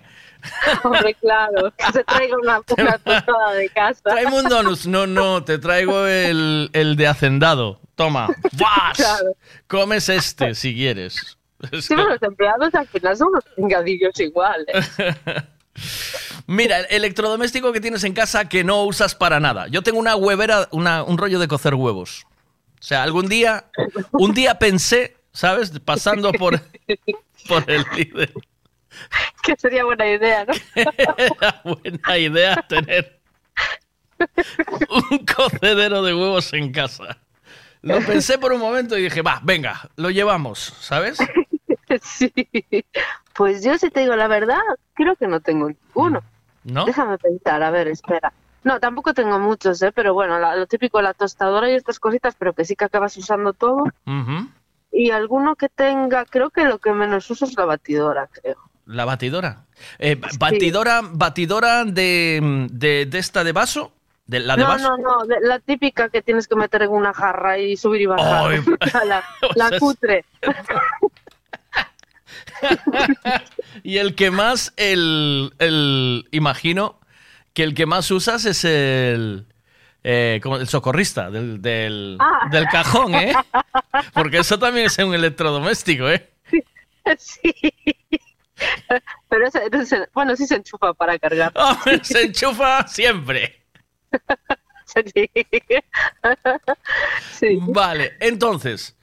Hombre, 0.83 1.13
claro. 1.15 1.73
Que 1.75 1.91
se 1.91 2.03
traiga 2.05 2.37
una, 2.41 2.61
una 2.77 2.97
tostada 2.97 3.53
de 3.55 3.67
casa. 3.69 4.01
Tráeme 4.03 4.39
un 4.39 4.45
donuts. 4.47 4.87
No, 4.87 5.05
no, 5.05 5.43
te 5.43 5.57
traigo 5.59 6.07
el, 6.07 6.69
el 6.71 6.95
de 6.95 7.07
hacendado. 7.07 7.81
Toma. 7.95 8.27
¡Vas! 8.53 8.95
Claro. 8.95 9.33
Comes 9.67 10.07
este 10.07 10.55
si 10.55 10.73
quieres. 10.73 11.37
Es 11.71 11.85
Sí, 11.85 11.89
que- 11.89 11.95
pero 11.95 12.09
los 12.09 12.21
empleados 12.23 12.73
al 12.75 12.87
final 12.87 13.17
son 13.17 13.29
unos 13.29 13.43
pingadillos 13.55 14.19
igual. 14.19 14.65
¿eh? 14.67 15.43
Mira, 16.47 16.79
el 16.79 16.87
electrodoméstico 16.89 17.71
que 17.71 17.79
tienes 17.81 18.03
en 18.03 18.13
casa 18.13 18.49
que 18.49 18.63
no 18.63 18.83
usas 18.83 19.13
para 19.15 19.39
nada. 19.39 19.67
Yo 19.67 19.81
tengo 19.81 19.99
una 19.99 20.15
huevera, 20.15 20.67
una- 20.71 21.03
un 21.03 21.17
rollo 21.17 21.39
de 21.39 21.47
cocer 21.47 21.75
huevos. 21.75 22.25
O 22.79 22.83
sea, 22.83 23.03
algún 23.03 23.27
día, 23.27 23.65
un 24.13 24.33
día 24.33 24.57
pensé, 24.57 25.17
¿sabes? 25.33 25.71
Pasando 25.83 26.31
por, 26.31 26.59
por 27.47 27.69
el 27.69 27.85
líder. 27.95 28.33
que 29.43 29.55
sería 29.57 29.83
buena 29.85 30.07
idea, 30.07 30.45
¿no? 30.45 30.53
Era 30.75 31.61
buena 31.63 32.17
idea 32.17 32.65
tener 32.67 33.19
un 34.89 35.25
cocedero 35.25 36.03
de 36.03 36.13
huevos 36.13 36.51
en 36.53 36.71
casa. 36.71 37.17
Lo 37.81 37.99
pensé 38.01 38.37
por 38.37 38.51
un 38.51 38.59
momento 38.59 38.97
y 38.97 39.03
dije, 39.03 39.21
va, 39.21 39.39
venga, 39.43 39.89
lo 39.95 40.09
llevamos, 40.09 40.73
¿sabes? 40.81 41.17
Sí. 42.03 42.31
Pues 43.33 43.63
yo, 43.63 43.77
si 43.77 43.89
te 43.89 44.01
digo 44.01 44.15
la 44.15 44.27
verdad, 44.27 44.59
creo 44.93 45.15
que 45.15 45.27
no 45.27 45.39
tengo 45.39 45.69
ninguno. 45.69 46.21
¿No? 46.63 46.85
Déjame 46.85 47.17
pensar, 47.17 47.63
a 47.63 47.71
ver, 47.71 47.87
espera. 47.87 48.33
No, 48.63 48.79
tampoco 48.79 49.13
tengo 49.13 49.39
muchos, 49.39 49.81
¿eh? 49.81 49.91
Pero 49.93 50.13
bueno, 50.13 50.37
la- 50.39 50.55
lo 50.57 50.67
típico, 50.67 51.01
la 51.01 51.13
tostadora 51.13 51.69
y 51.71 51.75
estas 51.75 51.99
cositas, 51.99 52.35
pero 52.37 52.53
que 52.53 52.65
sí 52.65 52.75
que 52.75 52.85
acabas 52.85 53.15
usando 53.17 53.53
todo. 53.53 53.85
Y 54.91 55.11
alguno 55.11 55.55
que 55.55 55.69
tenga, 55.69 56.25
creo 56.25 56.49
que 56.49 56.65
lo 56.65 56.79
que 56.79 56.91
menos 56.91 57.29
uso 57.31 57.45
es 57.45 57.55
la 57.57 57.65
batidora, 57.65 58.27
creo. 58.27 58.57
La 58.85 59.05
batidora. 59.05 59.65
Eh, 59.99 60.19
batidora, 60.37 61.01
batidora 61.03 61.85
de, 61.85 62.67
de, 62.71 63.05
de 63.05 63.17
esta 63.19 63.43
de 63.43 63.51
vaso. 63.53 63.93
De, 64.25 64.39
la 64.41 64.55
de 64.55 64.63
no, 64.63 64.67
vaso. 64.67 64.97
no, 64.97 64.97
no, 64.97 65.25
de- 65.25 65.39
la 65.41 65.59
típica 65.59 66.09
que 66.09 66.21
tienes 66.21 66.47
que 66.47 66.55
meter 66.55 66.81
en 66.83 66.91
una 66.91 67.13
jarra 67.13 67.57
y 67.57 67.77
subir 67.77 68.01
y 68.01 68.05
bajar. 68.07 68.51
La 69.07 69.23
la 69.55 69.79
cutre. 69.79 70.25
Y 73.83 73.97
el 73.97 74.15
que 74.15 74.31
más, 74.31 74.73
el, 74.77 75.53
el- 75.59 76.27
imagino 76.31 76.99
que 77.53 77.63
el 77.63 77.73
que 77.73 77.85
más 77.85 78.09
usas 78.11 78.45
es 78.45 78.63
el, 78.65 79.45
eh, 80.03 80.39
como 80.43 80.57
el 80.57 80.67
socorrista 80.67 81.29
del, 81.31 81.61
del, 81.61 82.17
Ah. 82.19 82.47
del 82.51 82.65
cajón, 82.67 83.15
¿eh? 83.15 83.33
Porque 84.13 84.39
eso 84.39 84.57
también 84.59 84.85
es 84.87 84.97
un 84.97 85.13
electrodoméstico, 85.13 86.09
¿eh? 86.09 86.29
sí. 87.17 87.53
Pero 89.29 89.47
ese, 89.47 89.61
ese- 89.71 90.09
bueno, 90.13 90.35
sí 90.35 90.45
se 90.45 90.55
enchufa 90.55 90.93
para 90.93 91.17
cargar. 91.17 91.51
Hombre, 91.55 91.99
se 92.03 92.23
enchufa 92.23 92.87
siempre. 92.87 93.61
Sí. 97.31 97.57
Vale, 97.61 98.13
entonces, 98.19 98.95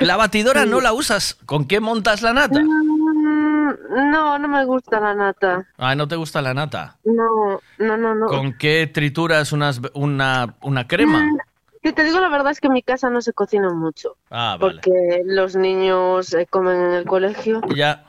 la 0.00 0.16
batidora 0.16 0.66
no 0.66 0.80
la 0.80 0.92
usas. 0.92 1.36
¿Con 1.46 1.66
qué 1.66 1.80
montas 1.80 2.22
la 2.22 2.32
nata? 2.32 2.60
Mm, 2.62 4.10
No, 4.10 4.38
no 4.38 4.48
me 4.48 4.64
gusta 4.64 5.00
la 5.00 5.14
nata. 5.14 5.66
Ah, 5.78 5.94
¿no 5.94 6.06
te 6.08 6.16
gusta 6.16 6.42
la 6.42 6.54
nata? 6.54 6.98
No, 7.04 7.60
no, 7.78 7.96
no, 7.96 8.14
no. 8.14 8.26
¿Con 8.26 8.56
qué 8.58 8.86
trituras 8.92 9.52
unas, 9.52 9.80
una, 9.94 10.56
una 10.62 10.86
crema? 10.86 11.20
Mm, 11.24 11.38
Si 11.82 11.92
te 11.92 12.04
digo 12.04 12.20
la 12.20 12.28
verdad 12.28 12.52
es 12.52 12.60
que 12.60 12.68
en 12.68 12.74
mi 12.74 12.82
casa 12.82 13.10
no 13.10 13.20
se 13.20 13.32
cocina 13.32 13.72
mucho. 13.72 14.16
Ah, 14.30 14.56
vale. 14.60 14.74
Porque 14.74 15.22
los 15.24 15.56
niños 15.56 16.32
eh, 16.34 16.46
comen 16.48 16.76
en 16.80 16.92
el 16.92 17.04
colegio. 17.06 17.60
Ya, 17.74 18.04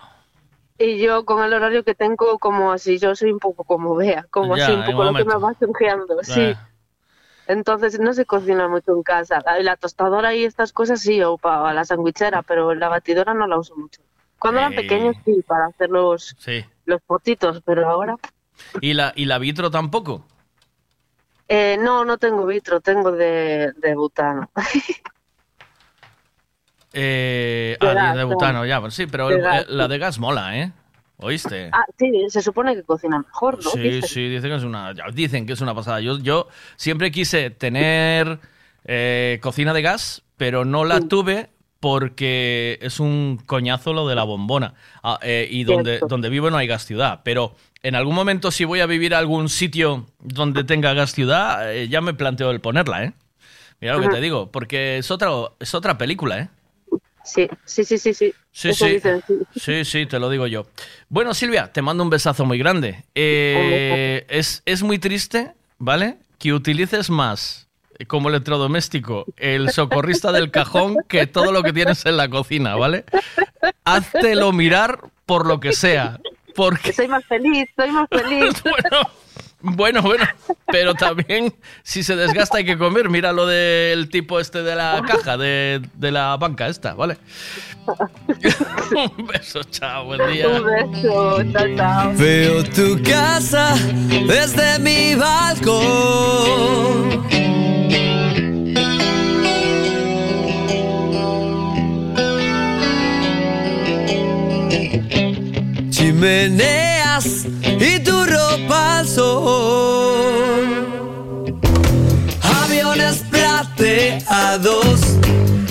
Y 0.78 0.98
yo 1.00 1.24
con 1.26 1.44
el 1.44 1.54
horario 1.54 1.84
que 1.84 1.96
tengo 1.96 2.38
como 2.40 2.72
así, 2.72 2.98
yo 2.98 3.16
soy 3.16 3.32
un 3.32 3.40
poco 3.40 3.64
como 3.64 3.96
vea, 3.96 4.26
como 4.32 4.56
Ya, 4.58 4.66
así 4.66 4.74
un 4.74 4.86
poco 4.86 5.04
lo 5.06 5.14
que 5.14 5.26
me 5.26 5.36
va 5.38 5.54
surgiendo, 5.60 6.18
sí. 6.24 6.54
Entonces 7.48 8.00
no 8.00 8.14
se 8.14 8.26
cocina 8.26 8.68
mucho 8.68 8.94
en 8.96 9.04
casa. 9.04 9.41
La, 9.46 9.60
la 9.62 9.76
tostadora 9.76 10.34
y 10.34 10.46
estas 10.46 10.72
cosas 10.74 11.02
sí, 11.02 11.22
o 11.22 11.38
para 11.38 11.74
la 11.74 11.84
sandwichera, 11.86 12.41
pero 12.44 12.74
la 12.74 12.89
batidora 12.89 13.34
no 13.34 13.48
la 13.48 13.58
uso 13.58 13.76
mucho. 13.76 14.02
Cuando 14.39 14.60
eran 14.60 14.74
pequeños 14.76 15.16
sí, 15.26 15.44
para 15.48 15.68
hacer 15.68 15.89
los, 15.89 16.36
sí. 16.39 16.66
los 16.86 17.02
potitos, 17.02 17.62
pero 17.66 17.89
ahora... 17.89 18.16
¿Y 18.82 18.94
la, 18.94 19.14
y 19.16 19.26
la 19.26 19.39
vitro 19.39 19.72
tampoco? 19.72 20.26
Eh, 21.48 21.78
no, 21.80 22.06
no 22.06 22.18
tengo 22.18 22.46
vitro, 22.46 22.80
tengo 22.82 23.12
de, 23.12 23.74
de 23.78 23.96
butano. 23.96 24.50
Eh, 26.96 27.76
De 27.82 27.88
ah, 27.88 28.16
de- 28.16 28.24
butano, 28.24 28.66
ya, 28.66 28.80
pues 28.80 28.94
sí, 28.94 29.08
pero 29.08 29.30
el- 29.30 29.44
eh, 29.44 29.66
la 29.68 29.88
de 29.88 29.98
gas 29.98 30.20
mola, 30.20 30.58
¿eh? 30.60 30.72
¿Oíste? 31.24 31.70
ah, 31.72 31.86
sí, 31.98 32.12
se 32.30 32.42
supone 32.42 32.76
que 32.76 32.84
cocina 32.84 33.20
mejor, 33.20 33.64
¿no? 33.64 33.72
Sí, 33.72 33.80
Dicen. 33.80 34.10
sí, 34.10 34.30
dicen 34.30 34.50
que 34.50 34.56
es 34.58 34.64
una, 34.64 34.94
dicen 35.14 35.46
que 35.46 35.54
es 35.54 35.62
una 35.62 35.74
pasada. 35.74 36.02
Yo, 36.02 36.20
yo 36.20 36.48
siempre 36.76 37.12
quise 37.12 37.50
tener 37.50 38.40
eh, 38.86 39.40
cocina 39.42 39.74
de 39.74 39.82
gas, 39.82 40.24
pero 40.38 40.66
no 40.66 40.84
la 40.86 41.00
tuve 41.00 41.50
porque 41.80 42.80
es 42.82 43.00
un 43.00 43.42
coñazo 43.46 43.94
lo 43.94 44.08
de 44.08 44.16
la 44.16 44.24
bombona. 44.24 44.74
Ah, 45.04 45.20
eh, 45.22 45.48
y 45.50 45.64
donde, 45.64 45.92
Cierto. 45.92 46.08
donde 46.08 46.30
vivo 46.30 46.50
no 46.50 46.58
hay 46.58 46.68
gas 46.68 46.86
ciudad. 46.86 47.22
Pero 47.24 47.56
en 47.82 47.96
algún 47.96 48.16
momento, 48.16 48.52
si 48.52 48.64
voy 48.64 48.80
a 48.80 48.86
vivir 48.86 49.14
a 49.14 49.18
algún 49.20 49.50
sitio 49.50 50.06
donde 50.20 50.64
tenga 50.64 50.94
gas 50.94 51.12
ciudad, 51.12 51.74
eh, 51.74 51.90
ya 51.90 52.00
me 52.00 52.14
planteo 52.14 52.52
el 52.52 52.62
ponerla, 52.62 53.04
¿eh? 53.04 53.14
Mira 53.82 53.96
lo 53.96 54.02
que 54.02 54.08
te 54.08 54.22
digo, 54.22 54.50
porque 54.50 55.00
es 55.00 55.12
otra, 55.12 55.30
es 55.60 55.74
otra 55.74 55.98
película, 55.98 56.40
¿eh? 56.40 56.50
Sí, 57.24 57.48
sí, 57.66 57.84
sí, 57.84 57.98
sí, 57.98 58.14
sí. 58.14 58.34
Sí. 58.52 58.74
Sí, 59.56 59.86
sí, 59.86 60.06
te 60.06 60.20
lo 60.20 60.30
digo 60.30 60.46
yo. 60.48 60.66
Bueno, 61.10 61.34
Silvia, 61.34 61.72
te 61.72 61.82
mando 61.82 62.04
un 62.04 62.10
besazo 62.10 62.46
muy 62.46 62.58
grande. 62.58 63.04
Eh, 63.16 64.26
es, 64.30 64.62
es 64.66 64.84
muy 64.84 65.00
triste, 65.00 65.54
¿vale? 65.80 66.18
Que 66.38 66.54
utilices 66.54 67.10
más 67.10 67.68
eh, 67.98 68.06
como 68.06 68.30
electrodoméstico 68.30 69.26
el 69.38 69.72
socorrista 69.72 70.32
del 70.32 70.52
cajón 70.52 70.98
que 71.08 71.26
todo 71.28 71.52
lo 71.52 71.64
que 71.64 71.74
tienes 71.74 72.06
en 72.06 72.18
la 72.18 72.30
cocina, 72.30 72.76
¿vale? 72.76 73.06
Háztelo 73.86 74.52
mirar 74.52 75.00
por 75.26 75.48
lo 75.48 75.60
que 75.60 75.74
sea. 75.74 76.20
Porque, 76.56 76.94
Soy 76.94 77.08
más 77.08 77.26
feliz, 77.26 77.68
soy 77.76 77.92
más 77.92 78.08
feliz. 78.12 78.62
bueno, 78.64 79.10
bueno, 79.64 80.03
pero 80.68 80.93
también 80.93 81.53
si 81.84 82.03
se 82.03 82.16
desgasta 82.16 82.57
hay 82.57 82.66
que 82.66 82.78
comer. 82.78 83.09
Mira 83.09 83.32
lo 83.32 83.45
del 83.45 84.09
tipo 84.09 84.39
este 84.39 84.61
de 84.61 84.76
la 84.76 85.01
caja, 85.07 85.38
de, 85.38 85.82
de 85.95 86.11
la 86.11 86.36
banca 86.38 86.68
esta, 86.68 86.93
¿vale? 86.93 87.18
un 89.18 89.26
beso, 89.26 89.64
chao, 89.64 90.05
buen 90.05 90.32
día. 90.32 90.47
Un 90.49 90.66
beso, 90.66 91.43
chao, 91.51 91.76
chao. 91.76 92.14
Veo 92.16 92.64
tu 92.64 93.01
casa 93.03 93.76
desde 94.28 94.80
mi 94.80 95.16
balcón. 95.16 96.64
Chimeneas 105.89 107.45
y 107.80 107.99
tu 107.99 108.12
ropa. 108.26 108.84
Aviones 112.64 113.24
plateados 113.30 115.00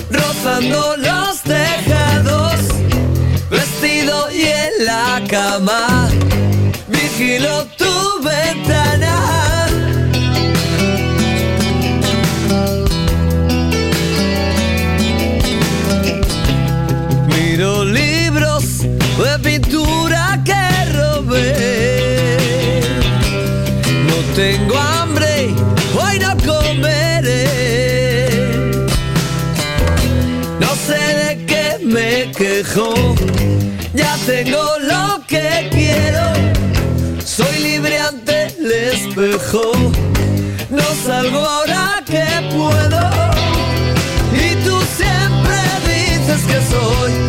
rozando 0.09 0.95
los 0.97 1.41
tejados. 1.41 2.59
Vestido 3.49 4.31
y 4.31 4.43
en 4.43 4.85
la 4.85 5.21
cama 5.27 6.09
vigilo 6.87 7.65
tu 7.77 8.23
ventana. 8.23 9.52
Tengo 34.25 34.63
lo 34.79 35.21
que 35.27 35.69
quiero. 35.71 36.21
Soy 37.25 37.59
libre 37.59 37.97
ante 37.99 38.47
el 38.57 38.71
espejo, 38.71 39.71
no 40.69 40.83
salgo 41.05 41.39
ahora 41.39 42.01
que 42.05 42.25
puedo. 42.55 43.01
Y 44.33 44.55
tú 44.63 44.79
siempre 44.97 45.57
dices 45.87 46.41
que 46.45 46.59
soy 46.71 47.22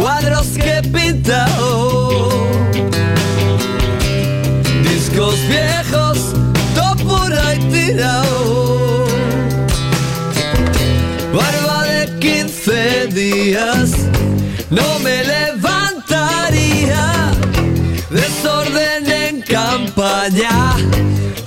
cuadros 0.00 0.46
que 0.48 0.78
he 0.78 0.82
pintado. 0.82 2.28
Discos 4.82 5.36
viejos, 5.48 6.18
todo 6.74 6.96
por 7.04 7.32
ahí 7.32 7.58
tirado. 7.70 9.06
Barba 11.32 11.84
de 11.84 12.18
15 12.18 13.06
días, 13.08 13.90
no 14.70 14.98
me 15.00 15.24
levantaría. 15.24 17.04
Desorden 18.10 19.10
en 19.10 19.42
campaña, 19.42 20.76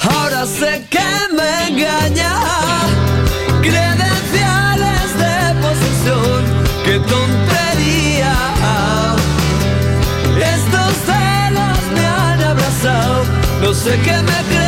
ahora 0.02 0.46
sé 0.46 0.86
que 0.90 1.36
me 1.36 1.68
engaña. 1.70 2.85
Sé 13.86 14.00
qué 14.04 14.14
me 14.14 14.65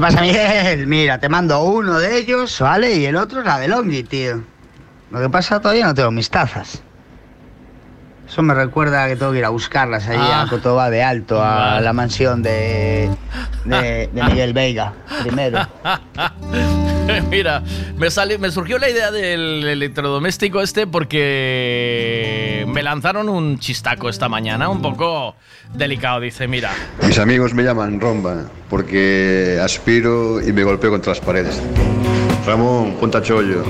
¿Qué 0.00 0.06
pasa, 0.06 0.22
Miguel? 0.22 0.86
Mira, 0.86 1.18
te 1.18 1.28
mando 1.28 1.62
uno 1.62 1.98
de 1.98 2.16
ellos, 2.16 2.58
¿vale? 2.58 2.94
Y 2.96 3.04
el 3.04 3.16
otro 3.16 3.40
es 3.40 3.44
la 3.46 3.58
de 3.58 3.68
Longi, 3.68 4.02
tío. 4.02 4.42
Lo 5.10 5.20
que 5.20 5.28
pasa, 5.28 5.60
todavía 5.60 5.84
no 5.84 5.92
tengo 5.92 6.10
mis 6.10 6.30
tazas. 6.30 6.82
Eso 8.26 8.40
me 8.40 8.54
recuerda 8.54 9.06
que 9.08 9.16
tengo 9.16 9.32
que 9.32 9.40
ir 9.40 9.44
a 9.44 9.50
buscarlas 9.50 10.08
allí 10.08 10.18
Ah. 10.22 10.44
a 10.46 10.48
Cotoba 10.48 10.88
de 10.88 11.02
Alto, 11.02 11.42
a 11.44 11.82
la 11.82 11.92
mansión 11.92 12.42
de, 12.42 13.10
de, 13.66 14.08
de 14.10 14.22
Miguel 14.22 14.54
Veiga, 14.54 14.94
primero. 15.22 15.68
Mira, 17.30 17.62
me, 17.96 18.08
me 18.38 18.50
surgió 18.50 18.78
la 18.78 18.90
idea 18.90 19.10
del 19.10 19.66
electrodoméstico 19.66 20.60
este 20.60 20.86
porque 20.86 22.64
me 22.68 22.82
lanzaron 22.82 23.28
un 23.28 23.58
chistaco 23.58 24.08
esta 24.08 24.28
mañana, 24.28 24.68
un 24.68 24.82
poco 24.82 25.34
delicado. 25.74 26.20
Dice, 26.20 26.48
mira, 26.48 26.72
Mis 27.06 27.18
amigos 27.18 27.54
me 27.54 27.62
llaman 27.62 28.00
Romba 28.00 28.44
porque 28.68 29.58
aspiro 29.62 30.40
y 30.40 30.52
me 30.52 30.62
golpeo 30.62 30.90
contra 30.90 31.12
las 31.12 31.20
paredes. 31.20 31.60
Ramón, 32.46 32.96
ponte 32.98 33.18
a 33.18 33.22
chollo. 33.22 33.64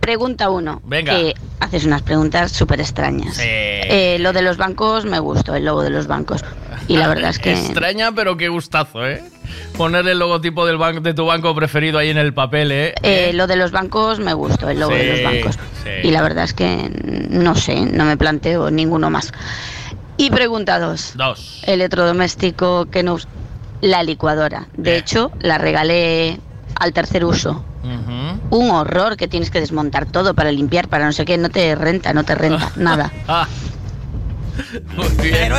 Pregunta 0.00 0.50
uno. 0.50 0.80
Venga. 0.84 1.14
Que 1.14 1.34
haces 1.60 1.84
unas 1.84 2.02
preguntas 2.02 2.52
súper 2.52 2.80
extrañas. 2.80 3.38
Eh, 3.42 4.16
lo 4.20 4.32
de 4.32 4.42
los 4.42 4.56
bancos 4.56 5.04
me 5.04 5.18
gustó, 5.18 5.54
el 5.54 5.64
logo 5.64 5.82
de 5.82 5.90
los 5.90 6.06
bancos. 6.06 6.44
Y 6.88 6.96
la 6.96 7.06
verdad 7.06 7.30
es 7.30 7.38
que... 7.38 7.52
Extraña, 7.52 8.12
pero 8.12 8.36
qué 8.36 8.48
gustazo, 8.48 9.06
¿eh? 9.06 9.22
Poner 9.76 10.06
el 10.08 10.18
logotipo 10.18 10.66
del 10.66 10.76
banco, 10.76 11.00
de 11.00 11.14
tu 11.14 11.26
banco 11.26 11.54
preferido 11.54 11.98
ahí 11.98 12.10
en 12.10 12.18
el 12.18 12.34
papel, 12.34 12.72
¿eh? 12.72 12.94
eh, 13.02 13.32
lo 13.32 13.46
de 13.46 13.56
los 13.56 13.70
bancos 13.70 14.18
me 14.18 14.34
gustó, 14.34 14.68
el 14.68 14.80
logo 14.80 14.94
de 14.94 15.12
los 15.12 15.22
bancos. 15.22 15.58
sí. 15.84 16.08
Y 16.08 16.10
la 16.10 16.22
verdad 16.22 16.44
es 16.44 16.54
que 16.54 16.90
no 17.30 17.54
sé, 17.54 17.80
no 17.80 18.04
me 18.04 18.16
planteo 18.16 18.70
ninguno 18.70 19.10
más. 19.10 19.32
Y 20.16 20.30
pregunta 20.30 20.78
dos. 20.78 21.12
Dos. 21.14 21.62
Electrodoméstico 21.66 22.86
que 22.86 23.02
nos... 23.02 23.28
La 23.80 24.02
licuadora. 24.02 24.66
De 24.76 24.98
hecho, 24.98 25.32
la 25.40 25.56
regalé 25.56 26.38
al 26.74 26.92
tercer 26.92 27.24
uso. 27.24 27.64
Un 28.50 28.70
horror 28.70 29.16
que 29.16 29.28
tienes 29.28 29.50
que 29.50 29.60
desmontar 29.60 30.06
todo 30.06 30.34
para 30.34 30.50
limpiar, 30.50 30.88
para 30.88 31.06
no 31.06 31.12
sé 31.12 31.24
qué. 31.24 31.38
No 31.38 31.50
te 31.50 31.74
renta, 31.74 32.12
no 32.12 32.24
te 32.24 32.34
renta, 32.34 32.72
nada. 32.76 33.12
Ah. 33.28 33.46
Muy 34.96 35.08
bien. 35.22 35.52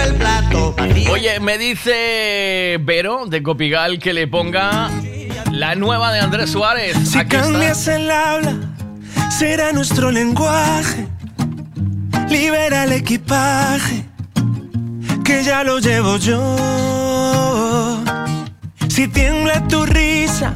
Oye, 1.10 1.40
me 1.40 1.58
dice 1.58 2.78
Vero 2.82 3.26
de 3.26 3.42
Copigal 3.42 3.98
que 4.00 4.14
le 4.14 4.28
ponga 4.28 4.90
la 5.52 5.76
nueva 5.76 6.12
de 6.14 6.20
Andrés 6.20 6.52
Suárez. 6.52 6.96
Si 7.10 7.18
Aquí 7.18 7.36
está. 7.36 7.50
cambias 7.50 7.88
el 7.88 8.12
habla, 8.12 8.56
será 9.38 9.72
nuestro 9.72 10.12
lenguaje. 10.12 11.08
Libera 12.30 12.84
el 12.84 12.92
equipaje, 12.94 14.06
que 15.26 15.44
ya 15.44 15.64
lo 15.64 15.80
llevo 15.80 16.18
yo. 16.18 18.00
Si 18.88 19.08
tiembla 19.08 19.68
tu 19.68 19.86
risa, 19.86 20.56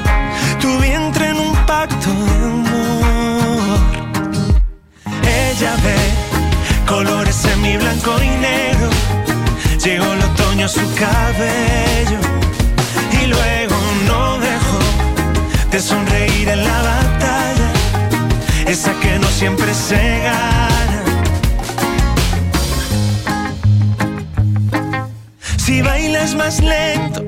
Colores 6.87 7.45
en 7.45 7.61
mi 7.61 7.77
blanco 7.77 8.15
y 8.19 8.29
negro. 8.29 8.89
Llegó 9.83 10.11
el 10.11 10.21
otoño 10.23 10.65
a 10.65 10.67
su 10.67 10.81
cabello 10.95 12.19
y 13.21 13.27
luego 13.27 13.75
no 14.07 14.39
dejó 14.39 14.79
de 15.69 15.79
sonreír 15.79 16.49
en 16.49 16.63
la 16.63 16.81
batalla, 16.81 17.71
esa 18.65 18.91
que 19.01 19.19
no 19.19 19.27
siempre 19.27 19.71
se 19.75 20.21
gana. 20.23 21.03
Si 25.57 25.83
bailas 25.83 26.33
más 26.33 26.59
lento, 26.59 27.23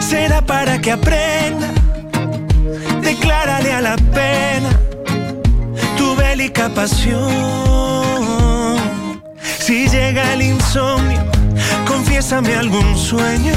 será 0.00 0.40
para 0.40 0.80
que 0.80 0.90
aprenda. 0.92 1.68
Declárale 3.02 3.72
a 3.74 3.80
la 3.82 3.96
pena 3.96 4.70
tu 6.34 6.38
bélica 6.38 6.68
pasión. 6.68 7.30
Si 9.60 9.88
llega 9.88 10.32
el 10.34 10.42
insomnio, 10.42 11.20
confiésame 11.86 12.54
algún 12.56 12.96
sueño. 12.96 13.54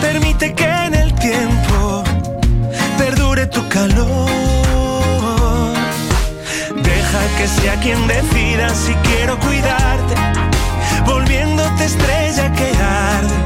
Permite 0.00 0.52
que 0.54 0.64
en 0.64 0.94
el 0.94 1.14
tiempo 1.14 2.02
perdure 2.98 3.46
tu 3.46 3.66
calor. 3.68 4.28
Deja 6.82 7.20
que 7.38 7.46
sea 7.48 7.76
quien 7.80 8.06
decida 8.08 8.68
si 8.74 8.92
quiero 9.08 9.38
cuidarte, 9.38 10.14
volviéndote 11.06 11.84
estrella 11.84 12.52
que 12.52 12.70
arde, 13.16 13.36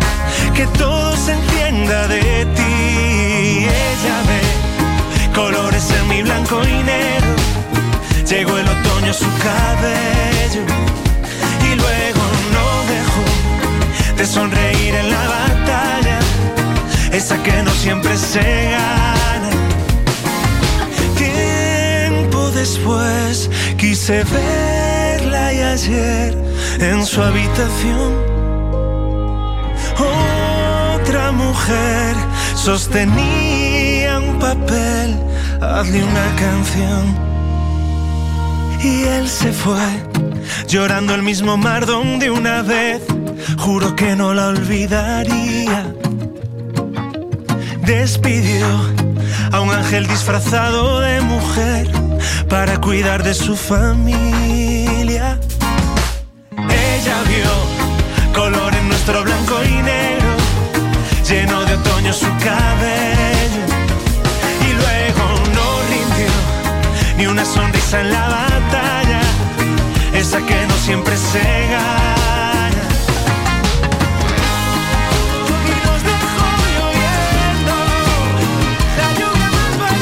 que 0.55 0.67
todo 0.79 1.17
se 1.17 1.33
entienda 1.33 2.09
de 2.09 2.47
ti. 2.57 3.67
Ella 3.91 4.17
ve 4.29 4.41
colores 5.35 5.91
en 5.91 6.09
mi 6.09 6.23
blanco 6.23 6.63
y 6.65 6.83
negro. 6.83 7.58
Llegó 8.29 8.59
el 8.59 8.69
otoño 8.69 9.11
a 9.11 9.15
su 9.15 9.25
cabello 9.39 10.63
y 11.65 11.75
luego 11.77 12.23
no 12.53 12.67
dejó 12.93 14.17
de 14.19 14.27
sonreír 14.27 14.95
en 14.97 15.11
la 15.11 15.29
batalla, 15.29 16.19
esa 17.11 17.43
que 17.43 17.63
no 17.63 17.71
siempre 17.71 18.19
se 18.19 18.71
gana. 18.71 19.51
Tiempo 21.17 22.51
después 22.51 23.49
quise 23.79 24.25
verla 24.25 25.55
y 25.55 25.61
ayer 25.63 26.37
en 26.81 27.07
su 27.07 27.23
habitación 27.23 28.13
otra 29.99 31.33
mujer 31.33 32.15
sostenía 32.55 34.19
un 34.19 34.39
papel, 34.39 35.17
hazle 35.63 36.05
una 36.05 36.27
canción. 36.37 37.28
Y 38.83 39.03
él 39.05 39.29
se 39.29 39.53
fue, 39.53 39.87
llorando 40.69 41.15
el 41.15 41.23
mismo 41.23 41.57
mar 41.57 41.87
donde 41.87 42.31
una 42.31 42.63
vez 42.63 43.03
juro 43.59 43.97
que 43.97 44.15
no 44.15 44.35
la 44.35 44.49
olvidaría. 44.49 45.85
Despidió 47.83 48.67
a 49.53 49.61
un 49.61 49.71
ángel 49.71 50.07
disfrazado 50.07 51.01
de 51.01 51.21
mujer 51.21 51.89
para 52.49 52.81
cuidar 52.81 53.23
de 53.23 53.35
su 53.35 53.57
familia. 53.57 55.39
Ella 56.57 57.17
vio 57.27 58.33
color 58.33 58.75
en 58.75 58.89
nuestro 58.89 59.23
blanco 59.25 59.55
y 59.65 59.83
negro, 59.83 60.37
lleno 61.29 61.65
de 61.65 61.75
otoño 61.75 62.13
su 62.13 62.29
cabello. 62.45 63.18
Una 67.39 67.45
sonrisa 67.45 68.01
en 68.01 68.11
la 68.11 68.29
batalla, 68.29 69.21
esa 70.13 70.45
que 70.45 70.67
no 70.67 70.75
siempre 70.75 71.17
se 71.17 71.39
gana. 71.39 72.89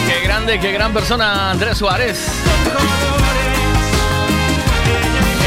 Qué 0.09 0.21
grande, 0.25 0.59
qué 0.59 0.73
gran 0.73 0.95
persona 0.95 1.51
Andrés 1.51 1.77
Suárez. 1.77 2.27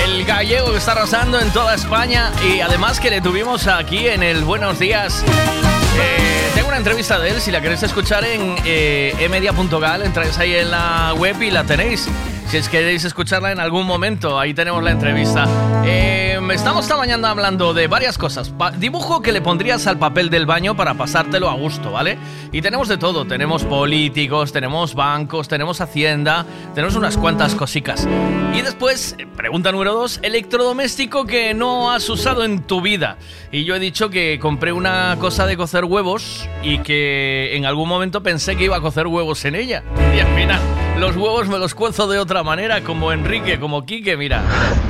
El 0.06 0.26
gallego 0.26 0.72
que 0.72 0.78
está 0.78 0.92
arrasando 0.92 1.40
en 1.40 1.50
toda 1.50 1.74
España 1.74 2.32
y 2.48 2.62
además 2.62 3.00
que 3.00 3.10
le 3.10 3.20
tuvimos 3.20 3.66
aquí 3.66 4.08
en 4.08 4.22
el 4.22 4.44
Buenos 4.44 4.78
Días. 4.78 5.24
Eh, 6.00 6.50
tengo 6.56 6.68
una 6.68 6.78
entrevista 6.78 7.20
de 7.20 7.30
él, 7.32 7.42
si 7.42 7.52
la 7.52 7.62
queréis 7.62 7.84
escuchar 7.84 8.24
en 8.24 8.56
eh, 8.66 9.14
emedia.gal, 9.20 10.04
entráis 10.04 10.38
ahí 10.38 10.56
en 10.56 10.72
la 10.72 11.14
web 11.18 11.42
y 11.42 11.52
la 11.52 11.64
tenéis. 11.64 12.08
Si 12.48 12.58
es 12.58 12.68
que 12.68 12.80
queréis 12.80 13.04
escucharla 13.06 13.52
en 13.52 13.60
algún 13.60 13.86
momento, 13.86 14.40
ahí 14.40 14.54
tenemos 14.54 14.84
la 14.84 14.92
entrevista. 14.92 15.46
Eh, 15.86 16.29
estamos 16.52 16.86
esta 16.86 16.98
mañana 16.98 17.30
hablando 17.30 17.74
de 17.74 17.88
varias 17.88 18.18
cosas. 18.18 18.52
Dibujo 18.78 19.22
que 19.22 19.32
le 19.32 19.42
pondrías 19.42 19.86
al 19.86 20.00
papel 20.00 20.30
del 20.30 20.46
baño 20.46 20.76
para 20.76 20.96
pasártelo 20.96 21.50
a 21.50 21.54
gusto, 21.54 21.92
¿vale? 21.92 22.18
Y 22.52 22.62
tenemos 22.62 22.88
de 22.88 22.98
todo. 22.98 23.26
Tenemos 23.26 23.64
políticos, 23.66 24.52
tenemos 24.52 24.96
bancos, 24.96 25.48
tenemos 25.48 25.80
hacienda, 25.80 26.46
tenemos 26.74 26.96
unas 26.96 27.18
cuantas 27.18 27.54
cosicas. 27.54 28.08
Y 28.54 28.62
después, 28.62 29.16
eh, 29.20 29.28
pregunta 29.28 29.72
número 29.72 29.94
dos, 29.94 30.20
electrodoméstico 30.24 31.26
que 31.26 31.54
no 31.54 31.92
has 31.92 32.10
usado 32.10 32.44
en 32.44 32.64
tu 32.64 32.82
vida. 32.82 33.18
Y 33.52 33.66
yo 33.66 33.76
he 33.76 33.80
dicho 33.80 34.10
que 34.10 34.40
compré 34.40 34.72
una 34.72 35.18
cosa 35.20 35.46
de 35.46 35.56
cocer 35.56 35.86
huevos 35.86 36.50
y 36.64 36.80
que 36.80 37.56
en 37.56 37.66
algún 37.66 37.88
momento 37.88 38.24
pensé 38.24 38.56
que 38.56 38.64
iba 38.66 38.78
a 38.78 38.82
cocer 38.82 39.06
huevos 39.06 39.46
en 39.46 39.56
ella. 39.56 39.84
Y 40.16 40.89
los 41.00 41.16
huevos 41.16 41.48
me 41.48 41.58
los 41.58 41.74
cuezo 41.74 42.08
de 42.08 42.20
otra 42.20 42.44
manera, 42.44 42.84
como 42.84 43.12
Enrique, 43.12 43.60
como 43.60 43.86
Quique, 43.86 44.18
mira. 44.18 44.44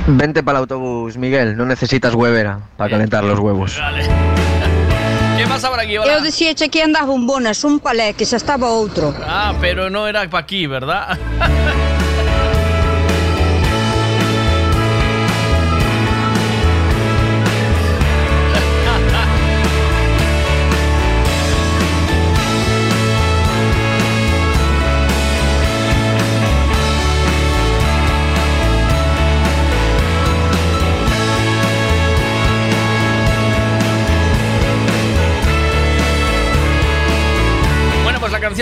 Vente 0.06 0.42
para 0.42 0.58
el 0.58 0.62
autobús, 0.62 1.16
Miguel. 1.16 1.56
No 1.56 1.64
necesitas 1.64 2.14
huevera 2.14 2.60
para 2.76 2.90
calentar 2.90 3.24
los 3.24 3.38
huevos. 3.38 3.78
Vale. 3.78 4.04
¿Qué 5.38 5.46
pasa 5.46 5.70
por 5.70 5.80
aquí? 5.80 5.96
Hola. 5.96 6.18
Eu 6.18 6.20
dicía 6.20 6.54
que 6.54 6.64
aquí 6.64 6.80
andaba 6.80 7.12
un 7.12 7.80
palé, 7.80 8.12
que 8.12 8.26
xa 8.26 8.36
estaba 8.36 8.68
outro. 8.68 9.14
Ah, 9.24 9.54
pero 9.60 9.88
no 9.88 10.06
era 10.06 10.28
para 10.28 10.44
aquí, 10.44 10.66
¿verdad? 10.66 11.16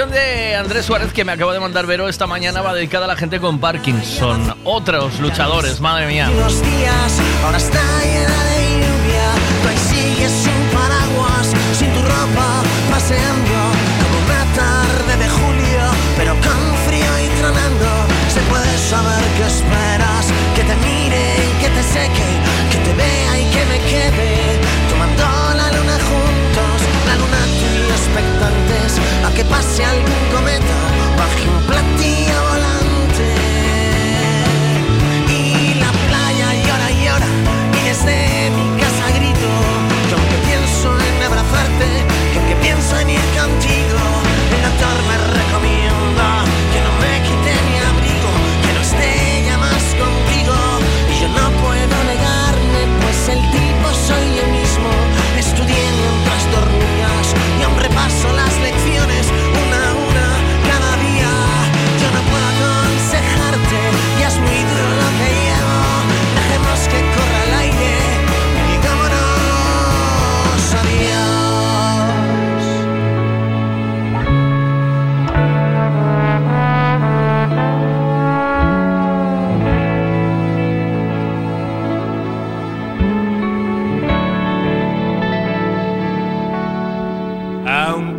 de 0.07 0.55
Andrés 0.55 0.87
Suárez 0.87 1.13
que 1.13 1.25
me 1.25 1.33
acabo 1.33 1.53
de 1.53 1.59
mandar 1.59 1.85
Vero 1.85 2.09
esta 2.09 2.29
mañana 2.29 2.63
va 2.63 2.73
dedicada 2.73 3.07
a 3.07 3.09
la 3.09 3.17
gente 3.17 3.41
con 3.41 3.59
Parkinson. 3.59 4.55
Otros 4.63 5.19
luchadores, 5.19 5.81
madre 5.81 6.07
mía. 6.07 6.31
A 28.97 29.31
que 29.35 29.45
pase 29.45 29.85
algún 29.85 30.23
cometa, 30.33 30.77
baje 31.19 31.49
un 31.49 31.61
platillo 31.67 32.39
volante. 32.51 33.27
Y 35.29 35.75
la 35.75 35.91
playa 36.07 36.55
llora 36.65 36.91
y 36.91 37.05
llora 37.05 37.27
Y 37.79 37.89
desde 37.89 38.51
mi 38.51 38.81
casa 38.81 39.11
grito 39.19 39.49
Que 40.09 40.15
aunque 40.15 40.39
pienso 40.49 40.89
en 41.07 41.23
abrazarte 41.23 41.87
Que 42.33 42.39
aunque 42.39 42.57
pienso 42.57 42.99
en 42.99 43.11
ir 43.11 43.21
contigo 43.37 44.08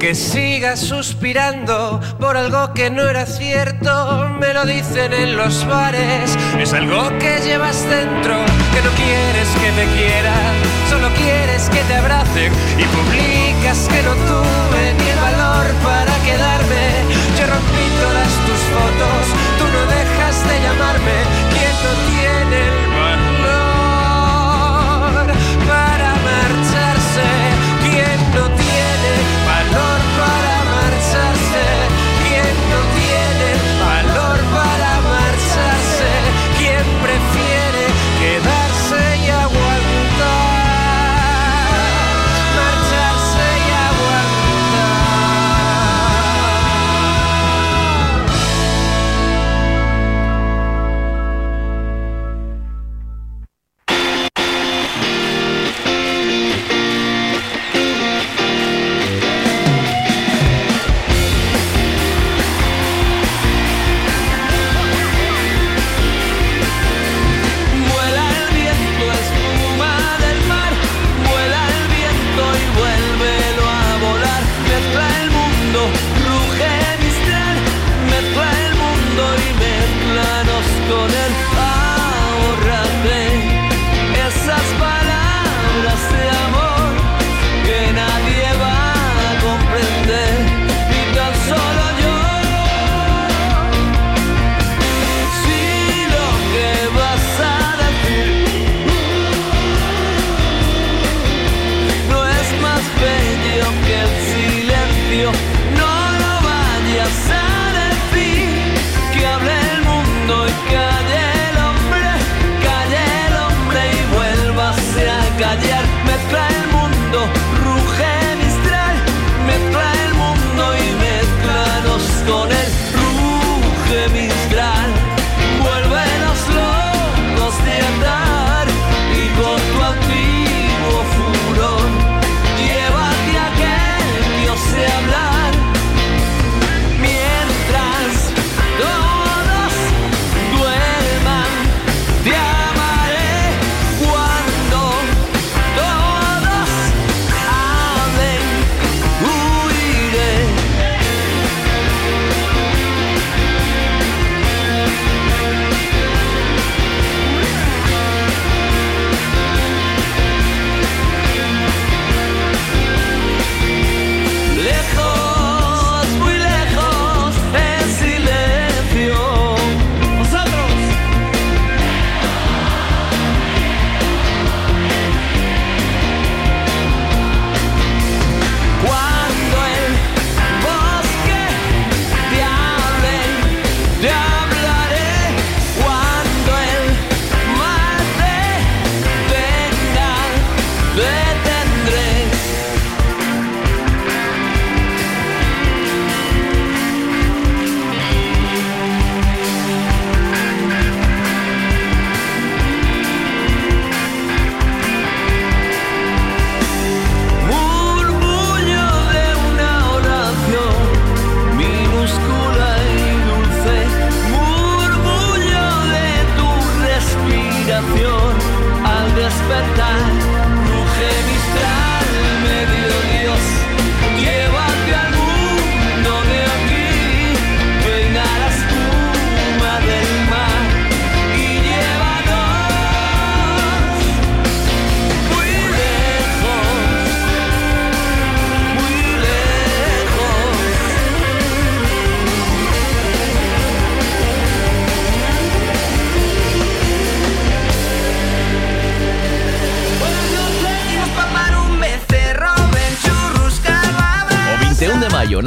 Aunque 0.10 0.24
sigas 0.24 0.80
suspirando 0.80 2.02
por 2.20 2.36
algo 2.36 2.74
que 2.74 2.90
no 2.90 3.08
era 3.08 3.28
cierto, 3.28 4.28
me 4.40 4.56
lo 4.56 4.66
dicen 4.66 5.14
en 5.14 5.38
los 5.38 5.68
bares. 5.68 6.36
Es 6.58 6.74
algo 6.74 7.10
que 7.20 7.40
llevas 7.46 7.88
dentro, 7.88 8.44
que 8.74 8.82
no 8.82 8.90
quieres 8.98 9.48
que 9.62 9.70
te 9.70 9.86
quieran, 9.94 10.56
solo 10.90 11.10
quieres 11.14 11.70
que 11.70 11.84
te 11.84 11.94
abracen 11.94 12.52
y 12.80 12.86
publicas 12.86 13.88
que 13.88 14.02
no 14.02 14.14
tuve 14.26 14.94
ni 14.98 15.10
el 15.10 15.20
valor 15.20 15.68
para 15.84 16.18
quedarme. 16.26 17.06
Yo 17.38 17.46
rompí 17.46 17.86
todas 18.02 18.34
tus 18.50 18.62
fotos, 18.74 19.24
tú 19.60 19.66
no 19.66 19.82
dejas 19.94 20.36
de 20.50 20.60
llamarme. 20.60 21.49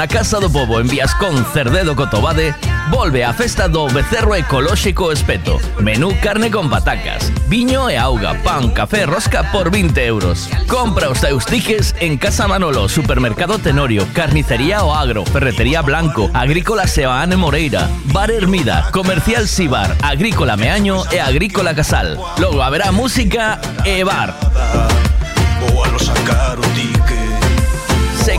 Casa 0.06 0.40
do 0.40 0.50
Pobo 0.50 0.80
en 0.80 0.88
Viascón 0.88 1.44
Cerdedo 1.52 1.94
Cotobade 1.94 2.54
volve 2.90 3.24
a 3.24 3.32
festa 3.32 3.68
do 3.68 3.86
becerro 3.88 4.34
ecolóxico 4.34 5.12
espeto. 5.12 5.60
Menú 5.78 6.12
carne 6.20 6.50
con 6.50 6.68
patacas, 6.68 7.32
viño 7.48 7.88
e 7.88 7.96
auga, 7.96 8.34
pan, 8.42 8.70
café 8.70 9.06
rosca 9.06 9.50
por 9.52 9.70
20 9.70 10.06
euros. 10.06 10.48
Compra 10.66 11.08
os 11.08 11.20
teus 11.20 11.46
tiques 11.46 11.94
en 12.00 12.18
Casa 12.18 12.48
Manolo, 12.48 12.88
Supermercado 12.88 13.58
Tenorio, 13.58 14.06
Carnicería 14.12 14.82
O 14.82 14.94
Agro, 14.94 15.24
Ferretería 15.24 15.82
Blanco, 15.82 16.30
Agrícola 16.34 16.86
Sebaane 16.86 17.36
Moreira, 17.36 17.88
Bar 18.06 18.30
Hermida, 18.30 18.90
Comercial 18.90 19.46
Sibar, 19.46 19.96
Agrícola 20.02 20.56
Meaño 20.56 21.04
e 21.12 21.20
Agrícola 21.20 21.74
Casal. 21.74 22.18
Logo 22.38 22.62
haberá 22.62 22.90
música 22.90 23.60
e 23.84 24.02
bar. 24.04 24.41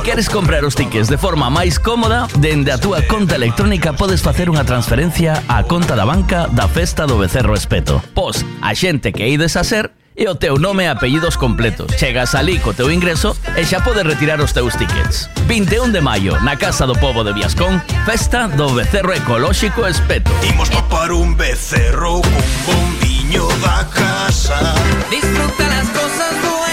queres 0.04 0.30
comprar 0.30 0.66
os 0.66 0.76
tickets 0.76 1.08
de 1.08 1.18
forma 1.18 1.50
máis 1.50 1.80
cómoda, 1.80 2.28
dende 2.36 2.76
a 2.76 2.78
túa 2.78 3.00
conta 3.08 3.40
electrónica 3.40 3.96
podes 3.96 4.20
facer 4.20 4.52
unha 4.52 4.68
transferencia 4.68 5.40
á 5.48 5.64
conta 5.64 5.96
da 5.96 6.04
banca 6.04 6.52
da 6.52 6.68
Festa 6.68 7.08
do 7.08 7.16
Becerro 7.16 7.56
Espeto. 7.56 8.04
Pos 8.12 8.44
a 8.60 8.76
xente 8.76 9.16
que 9.16 9.24
ides 9.24 9.56
a 9.56 9.64
ser 9.64 9.96
e 10.14 10.28
o 10.28 10.36
teu 10.36 10.60
nome 10.60 10.84
e 10.84 10.92
apellidos 10.92 11.40
completos. 11.40 11.96
Chegas 11.96 12.36
ali 12.36 12.60
co 12.60 12.76
teu 12.76 12.92
ingreso 12.92 13.32
e 13.56 13.64
xa 13.64 13.80
podes 13.80 14.04
retirar 14.04 14.44
os 14.44 14.52
teus 14.52 14.76
tickets. 14.76 15.32
21 15.48 15.96
de 15.96 16.04
maio, 16.04 16.36
na 16.44 16.60
Casa 16.60 16.84
do 16.84 17.00
Povo 17.00 17.24
de 17.24 17.32
Viascón, 17.32 17.80
festa 18.04 18.52
do 18.52 18.76
Becerro 18.76 19.16
Ecolóxico 19.16 19.88
Espeto. 19.88 20.30
Imos 20.44 20.68
papar 20.68 21.16
un 21.16 21.40
becerro 21.40 22.20
cun 22.20 22.44
bombiño 22.68 23.48
da 23.64 23.88
casa. 23.88 24.60
Disfruta 25.08 25.64
las 25.72 25.88
cosas 25.96 26.34
buenas. 26.44 26.73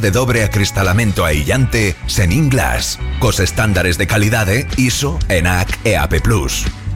De 0.00 0.10
dobre 0.10 0.44
acristalamento 0.44 1.24
aillante 1.24 1.96
Senin 2.06 2.48
Glass, 2.48 2.98
cos 3.18 3.40
estándares 3.40 3.98
de 3.98 4.06
calidade 4.06 4.66
ISO, 4.76 5.18
ENAC 5.28 5.78
e 5.84 5.96
AP+. 5.96 6.14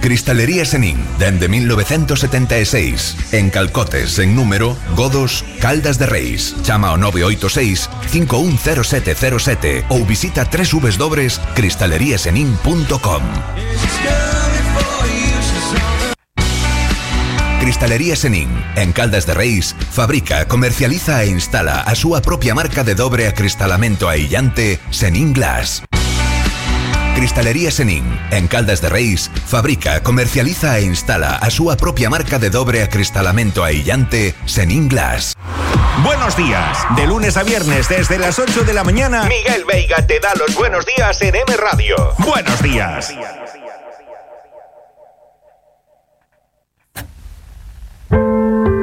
Cristalería 0.00 0.64
Senín, 0.64 0.96
dende 1.18 1.48
1976. 1.48 3.16
En 3.32 3.50
Calcotes, 3.50 4.18
en 4.18 4.34
número, 4.34 4.78
Godos, 4.96 5.44
Caldas 5.60 5.98
de 5.98 6.06
Reis. 6.06 6.56
Chama 6.62 6.88
ao 6.88 6.96
986 6.96 7.90
510707 8.08 9.84
ou 9.90 10.06
visita 10.06 10.48
www.cristaleriasenin.com 10.48 13.22
Cristalería 17.60 18.16
Senín, 18.16 18.48
en 18.74 18.92
Caldas 18.92 19.26
de 19.26 19.34
Reis, 19.34 19.76
fabrica, 19.92 20.48
comercializa 20.48 21.22
e 21.22 21.28
instala 21.28 21.84
a 21.84 21.94
súa 21.94 22.24
propia 22.24 22.56
marca 22.56 22.82
de 22.82 22.96
dobre 22.96 23.28
acristalamento 23.28 24.08
aillante 24.08 24.80
Senín 24.88 25.36
Glass. 25.36 25.84
Cristalería 27.14 27.70
Senín, 27.70 28.04
en 28.30 28.48
Caldas 28.48 28.80
de 28.80 28.88
Reis, 28.88 29.30
fabrica, 29.46 30.02
comercializa 30.02 30.78
e 30.78 30.84
instala 30.84 31.36
a 31.36 31.50
súa 31.50 31.76
propia 31.76 32.08
marca 32.08 32.38
de 32.38 32.50
dobre 32.50 32.82
acristalamento 32.82 33.64
aillante 33.64 34.34
Senín 34.46 34.88
Glass. 34.88 35.34
Buenos 36.02 36.36
días. 36.36 36.78
De 36.96 37.06
lunes 37.06 37.36
a 37.36 37.42
viernes 37.42 37.88
desde 37.88 38.18
las 38.18 38.38
8 38.38 38.64
de 38.64 38.72
la 38.72 38.84
mañana, 38.84 39.24
Miguel 39.24 39.64
Veiga 39.64 40.06
te 40.06 40.20
da 40.20 40.32
los 40.34 40.54
buenos 40.54 40.86
días 40.86 41.20
en 41.20 41.34
M 41.34 41.56
Radio. 41.56 41.96
Buenos 42.18 42.62
días. 42.62 43.12
Sola, 43.12 43.46
por 48.08 48.79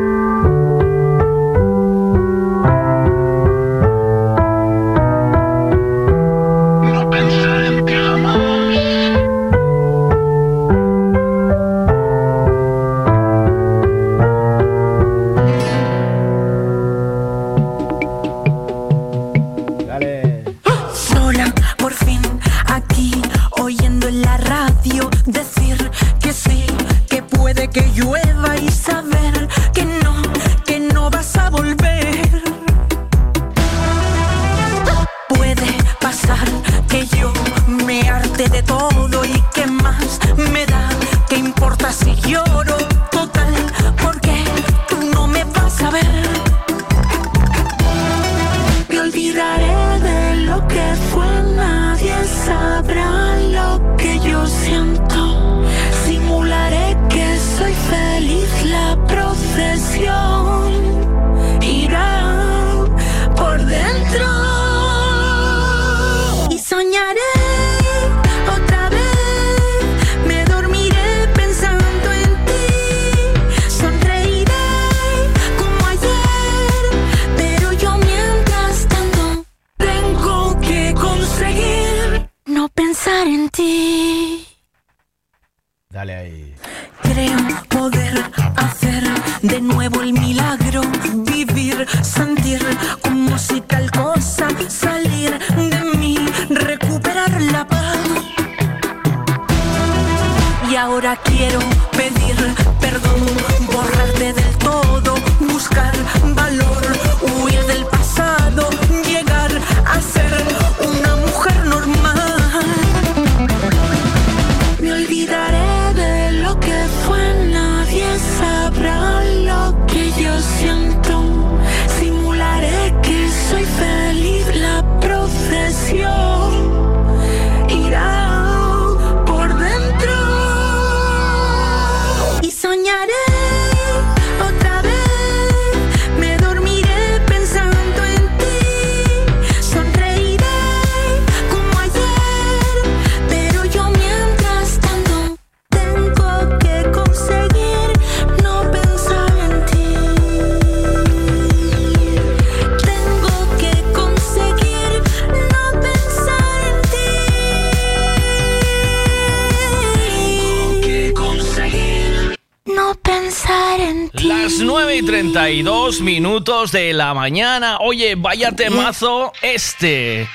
minutos 166.02 166.72
de 166.72 166.94
la 166.94 167.14
mañana. 167.14 167.78
Oye, 167.80 168.16
vaya 168.16 168.52
temazo 168.52 169.32
este. 169.42 170.28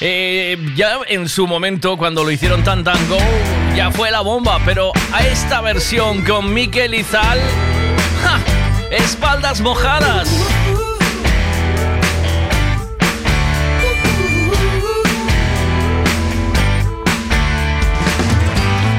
Eh, 0.00 0.58
ya 0.74 0.98
en 1.06 1.28
su 1.28 1.46
momento, 1.46 1.96
cuando 1.96 2.24
lo 2.24 2.30
hicieron 2.30 2.64
Tan 2.64 2.84
tango, 2.84 3.18
ya 3.76 3.90
fue 3.90 4.10
la 4.10 4.20
bomba, 4.20 4.60
pero 4.64 4.92
a 5.12 5.26
esta 5.26 5.60
versión 5.60 6.24
con 6.24 6.52
Mikel 6.52 6.94
Izal, 6.94 7.40
¡ja! 8.22 8.40
espaldas 8.90 9.60
mojadas. 9.60 10.28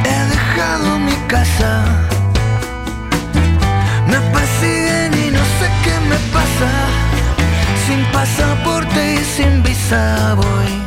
He 0.04 0.30
dejado 0.30 1.00
mi 1.00 1.16
casa 1.28 2.05
собой 9.90 10.85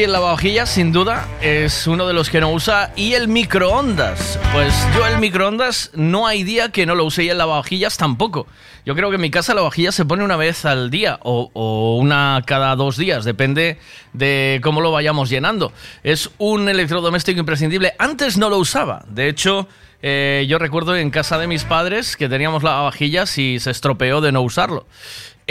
aquí 0.00 0.04
el 0.06 0.12
lavavajillas, 0.12 0.70
sin 0.70 0.92
duda, 0.92 1.28
es 1.42 1.86
uno 1.86 2.06
de 2.06 2.14
los 2.14 2.30
que 2.30 2.40
no 2.40 2.50
usa. 2.50 2.90
Y 2.96 3.12
el 3.12 3.28
microondas. 3.28 4.38
Pues 4.50 4.72
yo 4.96 5.06
el 5.06 5.18
microondas 5.18 5.90
no 5.92 6.26
hay 6.26 6.42
día 6.42 6.70
que 6.70 6.86
no 6.86 6.94
lo 6.94 7.04
use 7.04 7.24
y 7.24 7.28
el 7.28 7.36
lavavajillas 7.36 7.98
tampoco. 7.98 8.46
Yo 8.86 8.94
creo 8.94 9.10
que 9.10 9.16
en 9.16 9.20
mi 9.20 9.30
casa 9.30 9.52
la 9.52 9.60
vajilla 9.60 9.92
se 9.92 10.06
pone 10.06 10.24
una 10.24 10.36
vez 10.36 10.64
al 10.64 10.90
día 10.90 11.18
o, 11.22 11.98
una 12.00 12.42
cada 12.46 12.74
dos 12.76 12.96
días, 12.96 13.26
depende 13.26 13.76
de 14.14 14.60
cómo 14.62 14.80
lo 14.80 14.90
vayamos 14.90 15.28
llenando. 15.28 15.70
Es 16.02 16.30
un 16.38 16.70
electrodoméstico 16.70 17.38
imprescindible. 17.38 17.92
Antes 17.98 18.38
no 18.38 18.48
lo 18.48 18.56
usaba. 18.56 19.04
De 19.06 19.28
hecho, 19.28 19.68
eh, 20.00 20.46
yo 20.48 20.58
recuerdo 20.58 20.96
en 20.96 21.10
casa 21.10 21.36
de 21.36 21.46
mis 21.46 21.64
padres 21.64 22.16
que 22.16 22.30
teníamos 22.30 22.62
lavavajillas 22.62 23.36
y 23.36 23.60
se 23.60 23.70
estropeó 23.70 24.22
de 24.22 24.32
no 24.32 24.40
usarlo. 24.40 24.86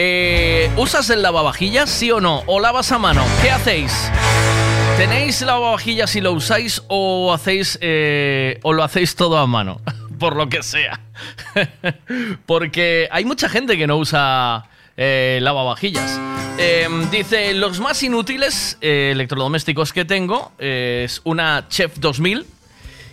Eh, 0.01 0.71
¿Usas 0.77 1.09
el 1.09 1.21
lavavajillas, 1.21 1.89
sí 1.89 2.09
o 2.09 2.21
no? 2.21 2.43
¿O 2.45 2.61
lavas 2.61 2.89
a 2.93 2.97
mano? 2.97 3.21
¿Qué 3.41 3.51
hacéis? 3.51 4.09
¿Tenéis 4.95 5.41
lavavajillas 5.41 6.15
y 6.15 6.21
lo 6.21 6.31
usáis 6.31 6.81
o 6.87 7.33
hacéis 7.33 7.77
eh, 7.81 8.61
o 8.63 8.71
lo 8.71 8.85
hacéis 8.85 9.17
todo 9.17 9.37
a 9.37 9.45
mano? 9.45 9.81
Por 10.17 10.37
lo 10.37 10.47
que 10.47 10.63
sea. 10.63 11.01
Porque 12.45 13.09
hay 13.11 13.25
mucha 13.25 13.49
gente 13.49 13.77
que 13.77 13.87
no 13.87 13.97
usa 13.97 14.69
eh, 14.95 15.39
lavavajillas. 15.41 16.17
Eh, 16.57 16.87
dice, 17.11 17.53
los 17.53 17.81
más 17.81 18.01
inútiles 18.01 18.77
eh, 18.79 19.09
electrodomésticos 19.11 19.91
que 19.91 20.05
tengo 20.05 20.53
es 20.59 21.19
una 21.25 21.65
Chef 21.67 21.99
2000 21.99 22.45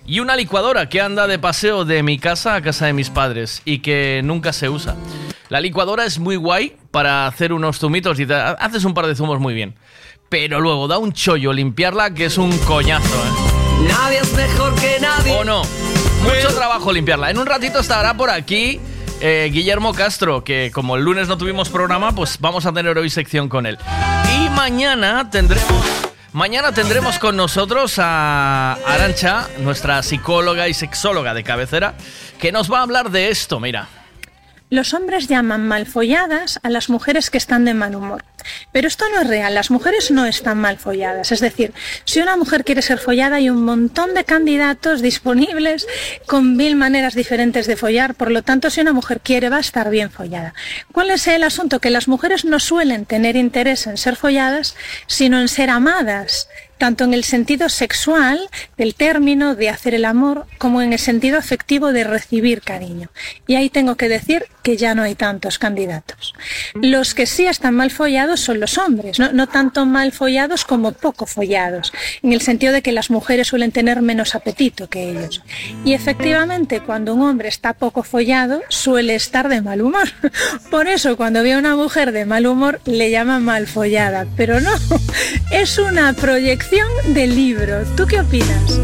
y 0.07 0.21
una 0.21 0.37
licuadora 0.37 0.89
que 0.89 1.01
anda 1.01 1.27
de 1.27 1.41
paseo 1.41 1.85
de 1.85 2.05
mi 2.05 2.21
casa 2.21 2.55
a 2.55 2.63
casa 2.63 2.87
de 2.87 2.93
mis 2.93 3.11
padres 3.11 3.61
y 3.65 3.81
que 3.81 4.21
nunca 4.23 4.53
se 4.53 4.69
usa. 4.69 4.95
La 5.49 5.61
licuadora 5.61 6.05
es 6.05 6.19
muy 6.19 6.37
guay 6.37 6.77
para 6.91 7.27
hacer 7.27 7.53
unos 7.53 7.79
zumitos 7.79 8.19
y 8.19 8.27
te 8.27 8.35
haces 8.35 8.85
un 8.85 8.95
par 8.95 9.07
de 9.07 9.15
zumos 9.15 9.39
muy 9.39 9.55
bien. 9.55 9.77
Pero 10.29 10.61
luego 10.61 10.89
da 10.89 10.99
un 10.99 11.13
chollo 11.13 11.53
limpiarla 11.53 12.11
que 12.11 12.25
es 12.25 12.37
un 12.37 12.57
coñazo, 12.59 13.15
¿eh? 13.15 13.87
Nadie 13.89 14.19
es 14.19 14.33
mejor 14.35 14.75
que 14.75 14.99
nadie. 15.01 15.33
¿O 15.37 15.45
no? 15.45 15.63
Mucho 16.23 16.55
trabajo 16.55 16.93
limpiarla. 16.93 17.31
En 17.31 17.39
un 17.39 17.47
ratito 17.47 17.79
estará 17.79 18.17
por 18.17 18.31
aquí 18.31 18.81
eh, 19.21 19.49
Guillermo 19.53 19.95
Castro, 19.95 20.43
que 20.43 20.71
como 20.75 20.97
el 20.97 21.03
lunes 21.03 21.29
no 21.29 21.39
tuvimos 21.39 21.69
programa, 21.69 22.13
pues 22.13 22.39
vamos 22.41 22.67
a 22.67 22.73
tener 22.73 22.99
hoy 22.99 23.09
sección 23.09 23.49
con 23.49 23.67
él. 23.67 23.79
Y 24.37 24.49
mañana 24.51 25.31
tendremos... 25.31 25.85
Mañana 26.33 26.73
tendremos 26.73 27.19
con 27.19 27.35
nosotros 27.37 27.95
a 27.99 28.77
Arancha, 28.87 29.49
nuestra 29.61 30.03
psicóloga 30.03 30.69
y 30.69 30.75
sexóloga 30.75 31.33
de 31.33 31.43
cabecera, 31.45 31.95
que 32.39 32.53
nos 32.53 32.71
va 32.71 32.81
a 32.81 32.83
hablar 32.83 33.11
de 33.11 33.31
esto, 33.31 33.59
mira. 33.59 33.89
Los 34.69 34.95
hombres 34.95 35.29
llaman 35.29 35.69
malfolladas 35.69 36.59
a 36.65 36.71
las 36.71 36.89
mujeres 36.89 37.31
que 37.31 37.39
están 37.39 37.65
de 37.65 37.75
mal 37.75 37.95
humor. 37.95 38.25
Pero 38.73 38.89
esto 38.89 39.05
no 39.15 39.21
es 39.21 39.29
real, 39.29 39.55
las 39.55 39.71
mujeres 39.71 40.11
no 40.11 40.27
están 40.27 40.59
mal 40.59 40.79
folladas. 40.79 41.31
Es 41.31 41.41
decir, 41.41 41.73
si 42.05 42.21
una 42.21 42.37
mujer 42.37 42.65
quiere 42.65 42.83
ser 42.83 42.99
follada 42.99 43.37
hay 43.37 43.49
un 43.49 43.65
montón 43.65 44.15
de 44.15 44.25
candidatos 44.25 45.03
disponibles 45.03 45.87
con 46.27 46.57
mil 46.57 46.75
maneras 46.75 47.15
diferentes 47.15 47.67
de 47.67 47.77
follar, 47.77 48.15
por 48.15 48.31
lo 48.31 48.43
tanto 48.43 48.71
si 48.71 48.81
una 48.81 48.93
mujer 48.93 49.21
quiere 49.21 49.51
va 49.51 49.59
a 49.59 49.61
estar 49.61 49.89
bien 49.91 50.11
follada. 50.11 50.55
¿Cuál 50.93 51.11
es 51.11 51.27
el 51.29 51.45
asunto? 51.45 51.81
Que 51.81 51.91
las 51.91 52.09
mujeres 52.09 52.45
no 52.45 52.59
suelen 52.59 53.07
tener 53.07 53.37
interés 53.37 53.87
en 53.87 53.97
ser 53.97 54.17
folladas, 54.17 54.75
sino 55.07 55.41
en 55.41 55.49
ser 55.49 55.71
amadas 55.71 56.49
tanto 56.79 57.05
en 57.05 57.15
el 57.15 57.25
sentido 57.25 57.69
sexual 57.69 58.39
del 58.77 58.95
término 58.95 59.55
de 59.55 59.69
hacer 59.69 59.95
el 59.95 60.05
amor 60.05 60.47
como 60.59 60.83
en 60.83 60.93
el 60.93 60.99
sentido 60.99 61.39
afectivo 61.39 61.93
de 61.93 62.05
recibir 62.05 62.61
cariño. 62.61 63.09
Y 63.47 63.55
ahí 63.55 63.71
tengo 63.71 63.97
que 63.97 64.09
decir 64.09 64.47
que 64.63 64.77
ya 64.77 64.95
no 64.95 65.03
hay 65.03 65.15
tantos 65.15 65.59
candidatos. 65.59 66.35
Los 66.75 67.15
que 67.15 67.27
sí 67.27 67.47
están 67.47 67.75
mal 67.75 67.91
follados 67.91 68.41
son 68.41 68.61
los 68.61 68.79
hombres, 68.79 69.19
no, 69.19 69.33
no 69.33 69.47
tanto 69.47 69.87
mal 69.87 70.13
follados 70.13 70.65
como 70.65 70.93
poco 70.93 71.27
follados, 71.27 71.93
en 72.23 72.33
el 72.33 72.41
sentido 72.41 72.73
de 72.73 72.83
que 72.83 72.93
las 72.93 73.11
mujeres 73.11 73.49
suelen 73.49 73.73
tener 73.73 74.03
menos 74.03 74.35
apetito 74.35 74.89
que 74.89 75.11
ellos. 75.11 75.43
Y 75.85 75.95
efectivamente, 75.95 76.81
cuando 76.81 77.15
un 77.15 77.23
hombre 77.23 77.49
está 77.49 77.73
poco 77.75 78.03
follado, 78.03 78.61
suele 78.69 79.15
estar 79.15 79.49
de 79.49 79.63
mal 79.63 79.81
humor. 79.81 80.09
Por 80.71 80.89
eso, 80.89 81.17
cuando 81.17 81.43
ve 81.43 81.55
a 81.55 81.59
una 81.59 81.77
mujer 81.77 82.13
de 82.13 82.27
mal 82.27 82.47
humor, 82.47 82.81
le 82.85 83.11
llama 83.11 83.39
mal 83.39 83.67
follada. 83.67 84.27
Pero 84.37 84.61
no, 84.61 84.73
es 85.53 85.79
una 85.79 86.13
proyección 86.13 86.66
del 87.15 87.35
libro. 87.35 87.85
¿Tú 87.97 88.07
qué 88.07 88.21
opinas? 88.21 88.81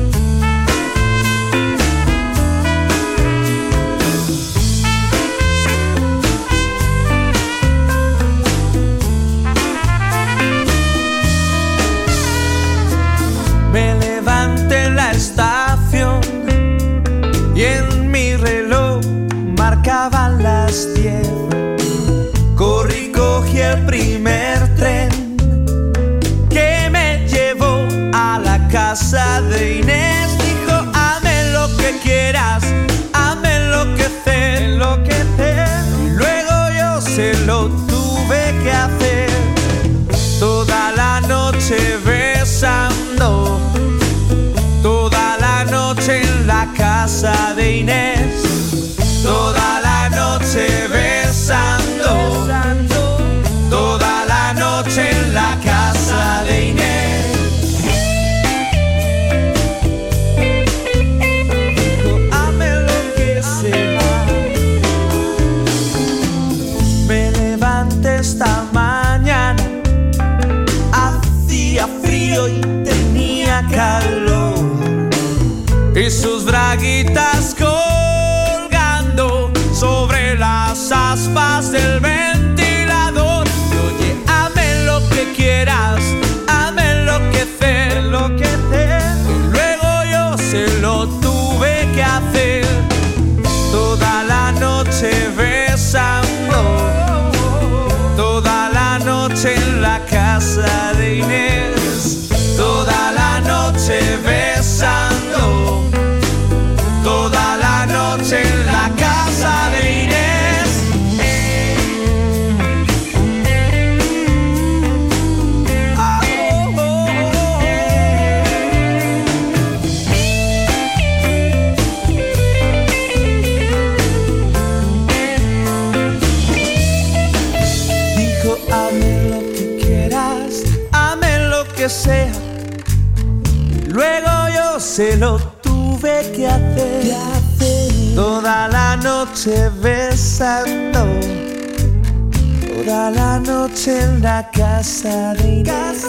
Toda 143.03 143.11
la 143.17 143.39
noche 143.41 144.01
en 144.01 144.23
la 144.23 144.49
casa 144.49 145.35
de 145.35 145.55
Inés. 145.55 146.07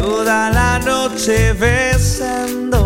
Toda 0.00 0.50
la 0.50 0.80
noche 0.80 1.52
besando. 1.52 2.83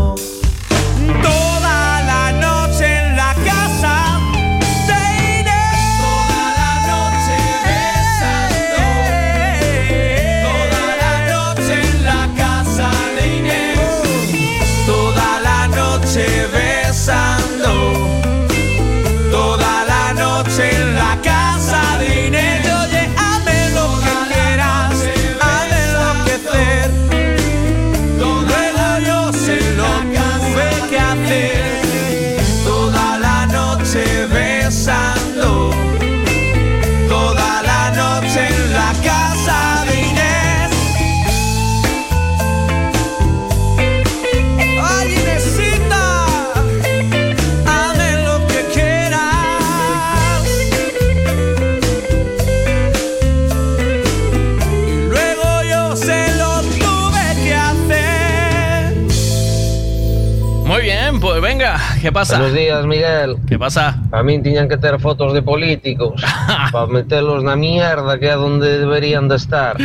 Pasa? 62.19 62.39
Buenos 62.39 62.55
días, 62.55 62.85
Miguel. 62.85 63.37
¿Qué 63.47 63.59
pasa? 63.59 63.97
A 64.11 64.23
mí 64.25 64.43
tiñan 64.43 64.69
que 64.69 64.77
ter 64.77 64.99
fotos 64.99 65.33
de 65.33 65.43
políticos 65.43 66.21
para 66.73 66.87
meterlos 66.87 67.45
na 67.45 67.55
mierda 67.55 68.19
que 68.19 68.27
é 68.27 68.35
donde 68.35 68.79
deberían 68.79 69.29
de 69.29 69.37
estar. 69.37 69.77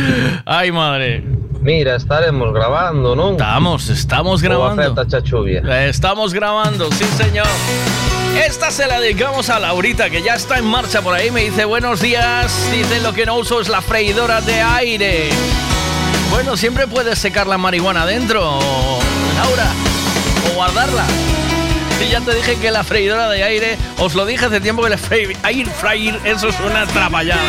Ay, 0.44 0.72
madre. 0.72 1.22
Mira, 1.60 1.94
estaremos 1.94 2.52
grabando, 2.52 3.14
¿no? 3.14 3.32
Estamos, 3.32 3.88
estamos 3.88 4.42
grabando. 4.42 4.82
Boa 4.82 4.94
festa, 4.94 5.06
chachuvia. 5.06 5.62
Estamos 5.86 6.34
grabando, 6.34 6.90
sí 6.90 7.04
señor. 7.16 7.46
Esta 8.44 8.72
se 8.72 8.88
la 8.88 8.98
dedicamos 8.98 9.48
a 9.48 9.60
Laurita, 9.60 10.10
que 10.10 10.20
ya 10.20 10.34
está 10.34 10.58
en 10.58 10.66
marcha 10.66 11.02
por 11.02 11.14
ahí. 11.14 11.30
Me 11.30 11.44
dice, 11.44 11.64
buenos 11.64 12.00
días. 12.00 12.68
Dice, 12.72 13.00
lo 13.00 13.12
que 13.12 13.26
no 13.26 13.36
uso 13.38 13.60
es 13.60 13.68
la 13.68 13.80
freidora 13.80 14.40
de 14.40 14.60
aire. 14.60 15.28
Bueno, 16.30 16.56
siempre 16.56 16.88
puedes 16.88 17.16
secar 17.20 17.46
la 17.46 17.58
marihuana 17.58 18.02
adentro, 18.02 18.58
Laura, 19.36 19.68
o 20.50 20.54
guardarla. 20.56 21.04
Y 22.00 22.10
ya 22.10 22.20
te 22.20 22.34
dije 22.34 22.56
que 22.56 22.70
la 22.70 22.82
freidora 22.82 23.28
de 23.28 23.42
aire, 23.42 23.78
os 23.98 24.14
lo 24.14 24.26
dije 24.26 24.46
hace 24.46 24.60
tiempo 24.60 24.82
que 24.82 24.90
la 24.90 24.98
air 25.44 25.66
fryer, 25.68 26.20
eso 26.24 26.48
es 26.48 26.60
una 26.60 26.86
traballada. 26.86 27.42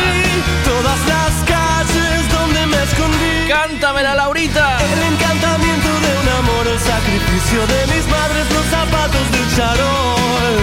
Todas 0.64 0.98
las 1.06 1.32
calles 1.46 2.32
donde 2.32 2.66
me 2.66 2.82
escondí. 2.82 3.48
Cántamela, 3.48 4.14
Laurita. 4.14 4.78
El 4.78 5.14
encantamiento 5.14 5.88
de 5.88 6.10
un 6.22 6.28
amor, 6.38 6.66
el 6.66 6.78
sacrificio 6.78 7.66
de 7.66 7.94
mis 7.94 8.06
madres, 8.08 8.46
los 8.52 8.66
zapatos 8.66 9.30
del 9.32 9.56
charol. 9.56 10.54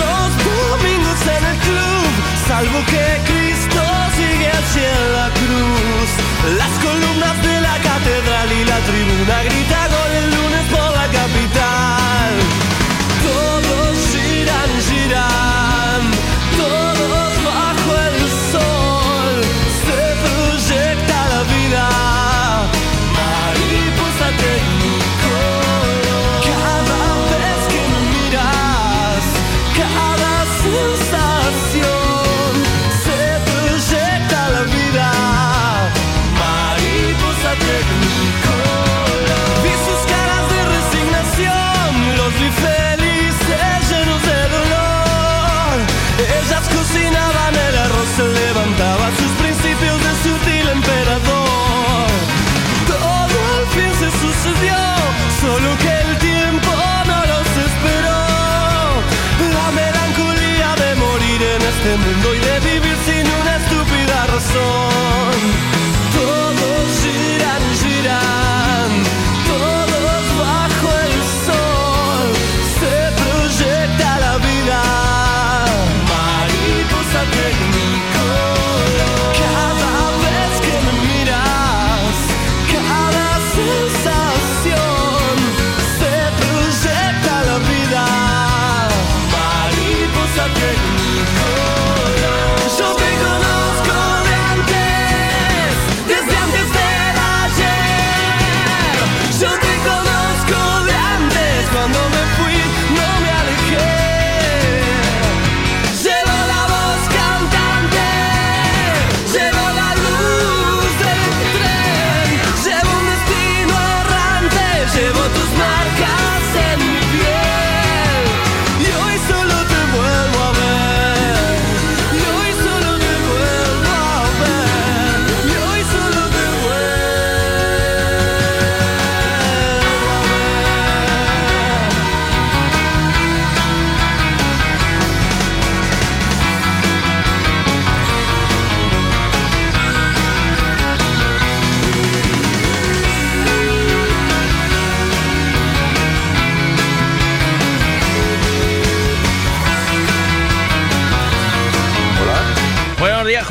Los 0.00 0.28
domingos 0.44 1.20
en 1.36 1.44
el 1.44 1.58
club, 1.58 2.08
salvo 2.48 2.78
que 2.86 3.04
Cristo 3.30 3.82
sigue 4.16 4.50
en 4.50 5.12
la 5.12 5.28
cruz. 5.30 6.10
Las 6.58 6.72
columnas 6.84 7.36
de 7.42 7.60
la 7.60 7.76
catedral 7.78 8.48
y 8.52 8.64
la 8.64 8.78
tribuna 8.80 9.42
grita 9.44 9.93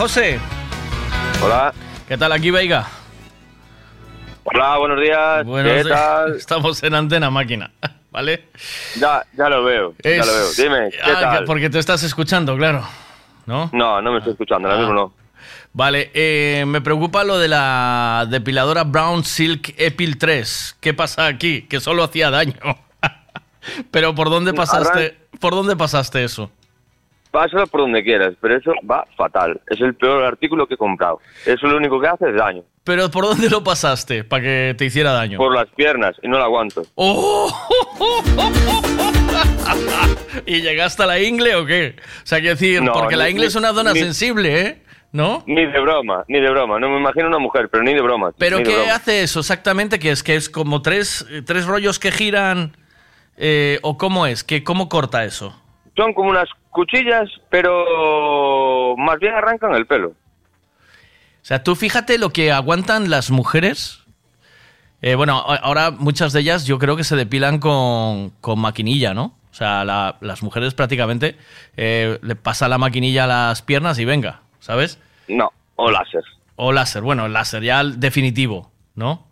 José. 0.03 0.37
Hola. 1.41 1.73
¿Qué 2.09 2.17
tal 2.17 2.33
aquí, 2.33 2.51
Veiga? 2.51 2.85
Hola, 4.43 4.75
buenos 4.77 4.99
días. 4.99 5.45
Buenos 5.45 5.71
¿Qué 5.71 5.83
días. 5.85 5.97
tal? 5.97 6.35
Estamos 6.35 6.83
en 6.83 6.93
antena 6.93 7.29
máquina, 7.29 7.71
¿vale? 8.11 8.49
Ya, 8.99 9.25
ya 9.31 9.47
lo 9.47 9.63
veo, 9.63 9.93
ya 10.03 10.25
lo 10.25 10.33
veo. 10.33 10.51
Dime, 10.57 10.89
¿qué 10.91 10.97
Ah, 11.01 11.19
tal? 11.21 11.39
que- 11.39 11.45
porque 11.45 11.69
te 11.69 11.79
estás 11.79 12.03
escuchando, 12.03 12.57
claro. 12.57 12.85
¿No? 13.45 13.69
No, 13.71 14.01
no 14.01 14.11
me 14.11 14.17
estoy 14.17 14.33
escuchando, 14.33 14.67
ahora 14.67 14.81
mismo 14.81 14.93
no. 14.93 15.13
Vale, 15.71 16.11
eh, 16.13 16.65
me 16.67 16.81
preocupa 16.81 17.23
lo 17.23 17.39
de 17.39 17.47
la 17.47 18.27
depiladora 18.29 18.83
Brown 18.83 19.23
Silk 19.23 19.73
Epil 19.77 20.17
3. 20.17 20.79
¿Qué 20.81 20.93
pasa 20.93 21.27
aquí? 21.27 21.61
Que 21.61 21.79
solo 21.79 22.03
hacía 22.03 22.29
daño. 22.29 22.55
Pero 23.91 24.13
¿por 24.13 24.29
dónde 24.29 24.53
pasaste? 24.53 25.17
¿Por 25.39 25.53
dónde 25.55 25.77
pasaste 25.77 26.25
eso? 26.25 26.51
Pásalo 27.33 27.65
por 27.65 27.81
donde 27.81 28.03
quieras, 28.03 28.35
pero 28.39 28.55
eso 28.57 28.71
va 28.89 29.07
fatal. 29.17 29.59
Es 29.67 29.81
el 29.81 29.95
peor 29.95 30.23
artículo 30.23 30.67
que 30.67 30.75
he 30.75 30.77
comprado. 30.77 31.19
Eso 31.47 31.65
lo 31.65 31.77
único 31.77 31.99
que 31.99 32.07
hace 32.07 32.29
es 32.29 32.35
daño. 32.35 32.61
¿Pero 32.83 33.09
por 33.09 33.23
dónde 33.25 33.49
lo 33.49 33.63
pasaste 33.63 34.23
para 34.23 34.43
que 34.43 34.75
te 34.77 34.85
hiciera 34.85 35.13
daño? 35.13 35.39
Por 35.39 35.55
las 35.55 35.67
piernas 35.69 36.15
y 36.21 36.27
no 36.27 36.37
la 36.37 36.45
aguanto. 36.45 36.83
¡Oh! 36.93 37.51
¿Y 40.45 40.61
llegaste 40.61 41.01
a 41.01 41.05
la 41.07 41.19
ingle 41.19 41.55
o 41.55 41.65
qué? 41.65 41.95
O 41.97 42.25
sea, 42.27 42.37
quiero 42.39 42.53
decir, 42.53 42.83
No, 42.83 42.93
porque 42.93 43.15
la 43.15 43.25
ni- 43.25 43.31
ingle 43.31 43.47
es 43.47 43.55
una 43.55 43.73
zona 43.73 43.93
ni- 43.93 43.99
sensible, 43.99 44.61
¿eh? 44.61 44.81
¿No? 45.11 45.43
Ni 45.47 45.65
de 45.65 45.79
broma, 45.79 46.23
ni 46.27 46.39
de 46.39 46.49
broma. 46.51 46.79
No 46.79 46.89
me 46.89 46.99
imagino 46.99 47.27
una 47.27 47.39
mujer, 47.39 47.67
pero 47.71 47.83
ni 47.83 47.93
de 47.95 48.01
broma. 48.01 48.31
¿Pero 48.37 48.57
ni 48.59 48.63
qué 48.63 48.75
broma. 48.75 48.93
hace 48.95 49.23
eso 49.23 49.39
exactamente? 49.39 49.97
¿Que 49.97 50.11
es 50.11 50.21
que 50.21 50.35
es 50.35 50.49
como 50.49 50.83
tres, 50.83 51.25
tres 51.45 51.65
rollos 51.65 51.97
que 51.97 52.11
giran? 52.11 52.77
eh, 53.37 53.79
¿O 53.81 53.97
cómo 53.97 54.27
es? 54.27 54.43
¿Que, 54.43 54.63
¿Cómo 54.63 54.87
corta 54.89 55.23
eso? 55.23 55.59
Son 55.95 56.13
como 56.13 56.29
unas 56.29 56.47
cuchillas, 56.73 57.29
pero 57.49 58.95
más 58.97 59.17
bien 59.19 59.33
arrancan 59.33 59.73
el 59.75 59.85
pelo. 59.85 60.09
O 60.09 61.45
sea, 61.45 61.63
tú 61.63 61.75
fíjate 61.75 62.17
lo 62.17 62.29
que 62.31 62.51
aguantan 62.51 63.09
las 63.09 63.31
mujeres. 63.31 63.99
Eh, 65.01 65.15
bueno, 65.15 65.39
ahora 65.39 65.91
muchas 65.91 66.31
de 66.33 66.39
ellas 66.41 66.65
yo 66.65 66.79
creo 66.79 66.95
que 66.95 67.03
se 67.03 67.15
depilan 67.15 67.59
con, 67.59 68.29
con 68.41 68.59
maquinilla, 68.59 69.13
¿no? 69.13 69.37
O 69.51 69.53
sea, 69.53 69.83
la- 69.85 70.17
las 70.21 70.41
mujeres 70.41 70.73
prácticamente 70.73 71.37
eh, 71.77 72.17
le 72.21 72.35
pasa 72.35 72.67
la 72.67 72.77
maquinilla 72.77 73.25
a 73.25 73.27
las 73.27 73.61
piernas 73.61 73.99
y 73.99 74.05
venga, 74.05 74.41
¿sabes? 74.59 74.99
No, 75.27 75.51
o 75.75 75.91
láser. 75.91 76.23
O 76.55 76.71
láser, 76.71 77.01
bueno, 77.03 77.25
el 77.25 77.33
láser 77.33 77.61
ya 77.63 77.81
el 77.81 77.99
definitivo, 77.99 78.71
¿no? 78.95 79.27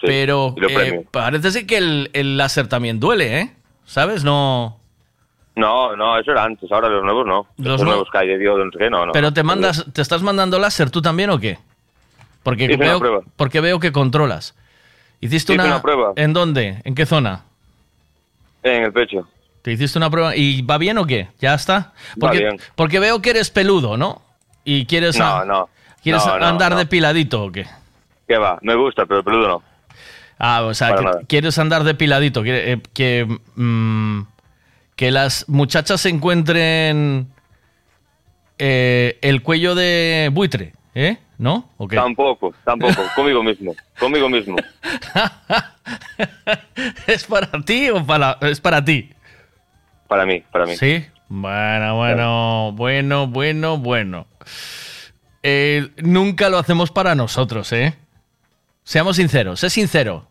Sí, 0.00 0.06
Pero 0.06 0.54
eh, 0.68 1.04
parece 1.10 1.50
ser 1.50 1.66
que 1.66 1.78
el, 1.78 2.10
el 2.12 2.36
láser 2.36 2.68
también 2.68 3.00
duele, 3.00 3.40
¿eh? 3.40 3.52
¿Sabes? 3.84 4.22
No. 4.24 4.78
No, 5.56 5.94
no, 5.96 6.18
eso 6.18 6.32
era 6.32 6.44
antes. 6.44 6.70
Ahora 6.72 6.88
los 6.88 7.04
nuevos 7.04 7.26
no. 7.26 7.46
Los 7.58 7.66
Los, 7.66 7.80
nue- 7.82 7.84
nuevos 7.86 8.08
que 8.10 8.18
hay 8.18 8.28
de 8.28 8.38
diodo, 8.38 8.64
no 8.64 8.72
sé 8.72 8.78
qué, 8.78 8.90
no, 8.90 9.06
no. 9.06 9.12
Pero 9.12 9.32
te 9.32 9.42
mandas, 9.42 9.86
¿te 9.92 10.02
estás 10.02 10.22
mandando 10.22 10.58
láser 10.58 10.90
tú 10.90 11.00
también 11.00 11.30
o 11.30 11.38
qué? 11.38 11.58
Porque 12.42 12.64
Hice 12.64 12.74
una 12.74 12.84
veo, 12.86 12.98
prueba. 12.98 13.20
porque 13.36 13.60
veo 13.60 13.78
que 13.80 13.92
controlas. 13.92 14.54
¿Hiciste 15.20 15.52
Hice 15.54 15.62
una, 15.62 15.70
una 15.74 15.82
prueba. 15.82 16.12
¿En 16.16 16.32
dónde? 16.32 16.80
¿En 16.84 16.94
qué 16.94 17.06
zona? 17.06 17.42
En 18.62 18.82
el 18.84 18.92
pecho. 18.92 19.28
¿Te 19.62 19.72
hiciste 19.72 19.96
una 19.98 20.10
prueba 20.10 20.36
y 20.36 20.60
va 20.62 20.76
bien 20.76 20.98
o 20.98 21.06
qué? 21.06 21.28
¿Ya 21.40 21.54
está? 21.54 21.92
Porque, 22.20 22.38
bien. 22.38 22.56
porque 22.74 22.98
veo 22.98 23.22
que 23.22 23.30
eres 23.30 23.50
peludo, 23.50 23.96
¿no? 23.96 24.20
Y 24.64 24.84
quieres, 24.86 25.18
No, 25.18 25.24
a- 25.36 25.44
no. 25.44 25.68
¿quieres 26.02 26.26
No, 26.26 26.32
andar 26.34 26.74
depiladito 26.76 27.44
o 27.44 27.52
qué? 27.52 27.66
¿Qué 28.28 28.36
va? 28.36 28.58
Me 28.62 28.74
gusta, 28.74 29.06
pero 29.06 29.20
el 29.20 29.24
peludo 29.24 29.48
no. 29.48 29.62
Ah, 30.38 30.62
o 30.64 30.74
sea, 30.74 30.96
que 30.96 31.26
quieres 31.28 31.58
andar 31.58 31.84
depiladito, 31.84 32.42
quiere- 32.42 32.72
eh, 32.72 32.80
que, 32.92 33.38
mm, 33.54 34.22
que 34.96 35.10
las 35.10 35.48
muchachas 35.48 36.00
se 36.00 36.08
encuentren 36.08 37.28
eh, 38.58 39.18
el 39.22 39.42
cuello 39.42 39.74
de 39.74 40.30
buitre, 40.32 40.72
¿eh? 40.94 41.18
¿No? 41.36 41.68
¿O 41.78 41.88
qué? 41.88 41.96
Tampoco, 41.96 42.54
tampoco. 42.64 43.02
Conmigo 43.16 43.42
mismo. 43.42 43.74
Conmigo 43.98 44.28
mismo. 44.28 44.56
¿Es 47.06 47.24
para 47.24 47.50
ti 47.64 47.90
o 47.90 48.04
para, 48.06 48.38
es 48.42 48.60
para 48.60 48.84
ti? 48.84 49.10
Para 50.06 50.24
mí, 50.26 50.42
para 50.52 50.66
mí. 50.66 50.76
Sí. 50.76 51.04
Bueno, 51.28 51.96
bueno, 51.96 52.72
bueno, 52.72 53.26
bueno, 53.26 53.78
bueno. 53.78 54.26
Eh, 55.42 55.88
nunca 55.96 56.48
lo 56.48 56.58
hacemos 56.58 56.90
para 56.90 57.14
nosotros, 57.14 57.72
¿eh? 57.72 57.94
Seamos 58.84 59.16
sinceros, 59.16 59.60
sé 59.60 59.70
sincero. 59.70 60.26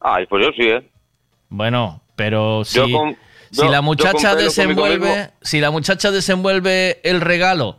Ay, 0.00 0.26
pues 0.26 0.46
yo 0.46 0.52
sí, 0.52 0.68
¿eh? 0.68 0.88
Bueno, 1.48 2.00
pero 2.16 2.64
si, 2.64 2.78
Yo 2.78 2.90
con- 2.98 3.16
si 3.52 3.68
la 3.68 3.80
muchacha 3.82 4.34
desenvuelve, 4.34 5.30
si 5.42 5.60
la 5.60 5.70
muchacha 5.70 6.10
desenvuelve 6.10 7.00
el 7.04 7.20
regalo 7.20 7.78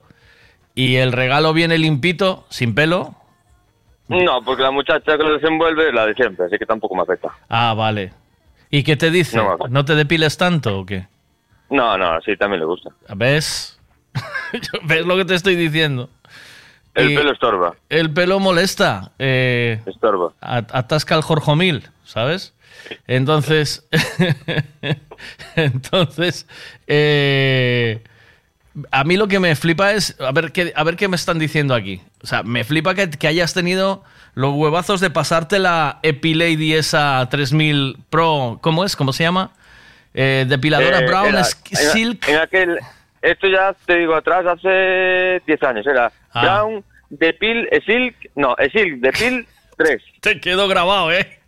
y 0.76 0.96
el 0.96 1.12
regalo 1.12 1.54
viene 1.54 1.78
limpito, 1.78 2.46
sin 2.50 2.74
pelo, 2.76 3.16
No, 4.08 4.42
porque 4.44 4.64
la 4.64 4.72
muchacha 4.72 5.18
que 5.18 5.24
lo 5.24 5.34
desenvuelve 5.34 5.90
es 5.90 5.94
la 5.94 6.06
de 6.06 6.14
siempre, 6.14 6.46
así 6.46 6.58
que 6.58 6.66
tampoco 6.66 6.96
me 6.96 7.02
afecta. 7.04 7.30
ah, 7.50 7.74
vale. 7.74 8.14
¿Y 8.70 8.84
qué 8.84 8.96
te 8.96 9.12
dice? 9.12 9.38
No 9.38 9.44
me 9.44 9.50
¿No, 9.50 9.56
afecta. 9.66 9.86
te 9.86 9.96
depiles 9.96 10.38
tanto 10.38 10.80
o 10.80 10.86
qué? 10.86 11.08
No, 11.70 11.98
no, 11.98 12.20
sí, 12.22 12.36
también 12.38 12.60
le 12.60 12.66
gusta. 12.66 12.90
¿Ves? 13.16 13.80
¿Ves 14.84 15.06
lo 15.06 15.16
que 15.18 15.26
te 15.26 15.36
estoy 15.36 15.56
diciendo? 15.56 16.10
El 16.96 17.12
Y- 17.12 17.16
pelo 17.16 17.32
estorba, 17.32 17.74
El 17.90 18.14
pelo 18.14 18.40
molesta. 18.40 19.12
eh, 19.18 19.82
estorba. 19.88 20.34
atasca 20.42 21.16
el 21.16 21.22
Jorjomil, 21.24 21.90
¿sabes? 22.04 22.54
Entonces, 23.08 23.88
entonces, 25.56 26.48
eh, 26.88 28.02
a 28.92 29.04
mí 29.04 29.18
lo 29.18 29.28
que 29.28 29.40
me 29.40 29.56
flipa 29.56 29.94
es, 29.94 30.20
a 30.20 30.32
ver 30.32 30.52
qué, 30.52 30.74
a 30.76 30.84
ver 30.84 30.96
qué 30.96 31.08
me 31.08 31.16
están 31.16 31.40
diciendo 31.40 31.76
aquí. 31.76 32.02
O 32.24 32.28
sea, 32.28 32.44
me 32.44 32.64
flipa 32.64 32.96
que, 32.96 33.10
que 33.10 33.28
hayas 33.28 33.54
tenido 33.54 34.04
los 34.36 34.54
huevazos 34.54 35.00
de 35.00 35.10
pasarte 35.10 35.60
la 35.60 36.00
Epilady 36.04 36.74
esa 36.74 37.28
3000 37.30 37.98
Pro, 38.10 38.60
¿cómo 38.62 38.84
es? 38.84 38.96
¿Cómo 38.96 39.14
se 39.14 39.24
llama? 39.24 39.52
Eh, 40.16 40.46
depiladora 40.48 41.00
Eh, 41.00 41.08
Brown 41.08 41.28
era- 41.30 41.44
Silk. 41.44 42.28
En 42.28 42.38
aquel, 42.38 42.78
esto 43.22 43.48
ya 43.48 43.76
te 43.86 43.98
digo 43.98 44.16
atrás, 44.16 44.46
hace 44.46 45.42
10 45.46 45.64
años, 45.64 45.86
era 45.88 46.12
Ah. 46.36 46.42
Brown 46.42 46.84
de 47.12 47.32
Pil, 47.34 47.70
Silk, 47.86 48.16
no, 48.36 48.56
Silk 48.72 49.00
de 49.02 49.12
Pil 49.12 49.48
3. 49.78 50.02
Te 50.20 50.40
quedó 50.40 50.68
grabado, 50.68 51.12
¿eh? 51.12 51.40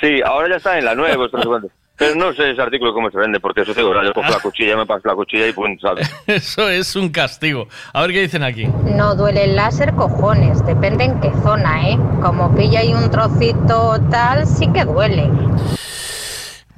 Sí, 0.00 0.20
ahora 0.24 0.48
ya 0.48 0.56
está 0.56 0.78
en 0.78 0.84
la 0.84 0.94
nueva, 0.94 1.24
esto 1.24 1.36
no 1.36 1.42
sé 1.42 1.48
cuánto. 1.48 1.68
Pero 1.98 2.14
no 2.14 2.32
sé 2.34 2.50
ese 2.50 2.60
artículo 2.60 2.92
cómo 2.92 3.10
se 3.10 3.16
vende, 3.16 3.40
porque 3.40 3.62
eso 3.62 3.72
te 3.72 3.80
digo, 3.80 3.94
yo 4.02 4.12
cojo 4.12 4.30
la 4.30 4.40
cuchilla, 4.40 4.76
me 4.76 4.84
paso 4.84 5.08
la 5.08 5.14
cuchilla 5.14 5.48
y 5.48 5.52
pues, 5.52 5.80
¿sabes? 5.80 6.14
Eso 6.26 6.68
es 6.68 6.94
un 6.94 7.08
castigo. 7.08 7.68
A 7.94 8.02
ver 8.02 8.12
qué 8.12 8.20
dicen 8.20 8.42
aquí. 8.42 8.66
No 8.66 9.14
duele 9.14 9.44
el 9.44 9.56
láser 9.56 9.94
cojones, 9.94 10.64
depende 10.66 11.04
en 11.04 11.20
qué 11.20 11.32
zona, 11.42 11.88
¿eh? 11.88 11.98
Como 12.20 12.54
pilla 12.54 12.80
ahí 12.80 12.92
un 12.92 13.10
trocito 13.10 13.98
tal, 14.10 14.46
sí 14.46 14.70
que 14.74 14.84
duele. 14.84 15.26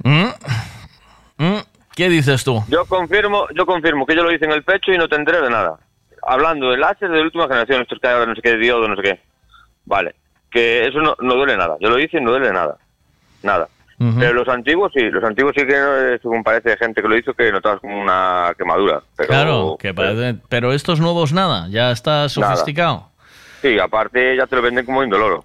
¿Mm? 0.03 0.29
¿Mm? 1.37 1.59
¿Qué 1.93 2.07
dices 2.07 2.45
tú? 2.45 2.63
Yo 2.69 2.85
confirmo, 2.85 3.45
yo 3.53 3.65
confirmo 3.65 4.05
que 4.05 4.15
yo 4.15 4.23
lo 4.23 4.31
hice 4.31 4.45
en 4.45 4.53
el 4.53 4.63
pecho 4.63 4.93
y 4.93 4.97
no 4.97 5.09
tendré 5.09 5.41
de 5.41 5.49
nada. 5.49 5.79
Hablando 6.25 6.71
de 6.71 6.77
láser 6.77 7.09
de 7.09 7.17
la 7.17 7.23
última 7.23 7.47
generación, 7.47 7.81
estos 7.81 7.99
que 7.99 8.07
hay 8.07 8.13
ahora, 8.13 8.27
no 8.27 8.35
sé 8.35 8.41
qué, 8.41 8.55
diodo, 8.55 8.87
no 8.87 8.95
sé 8.95 9.01
qué. 9.01 9.19
Vale, 9.83 10.15
que 10.49 10.87
eso 10.87 10.99
no, 10.99 11.17
no 11.19 11.35
duele 11.35 11.57
nada. 11.57 11.75
Yo 11.81 11.89
lo 11.89 11.99
hice 11.99 12.19
y 12.19 12.21
no 12.21 12.31
duele 12.31 12.53
nada. 12.53 12.77
Nada. 13.43 13.67
Pero 14.17 14.31
los 14.33 14.47
antiguos 14.47 14.93
sí, 14.95 15.01
los 15.09 15.21
antiguos 15.21 15.53
sí 15.57 15.65
que, 15.67 16.17
según 16.21 16.41
parece 16.41 16.77
gente 16.77 17.01
que 17.01 17.07
lo 17.09 17.17
hizo, 17.17 17.33
que 17.33 17.51
notabas 17.51 17.81
como 17.81 18.01
una 18.01 18.53
quemadura. 18.57 19.01
Pero, 19.17 19.27
claro, 19.27 19.77
que 19.77 19.93
parece- 19.93 20.39
pero 20.47 20.71
estos 20.71 21.01
nuevos 21.01 21.33
nada, 21.33 21.67
ya 21.69 21.91
está 21.91 22.29
sofisticado. 22.29 23.09
Sí, 23.61 23.77
aparte 23.77 24.37
ya 24.37 24.47
te 24.47 24.55
lo 24.55 24.61
venden 24.61 24.85
como 24.85 25.03
indoloro. 25.03 25.43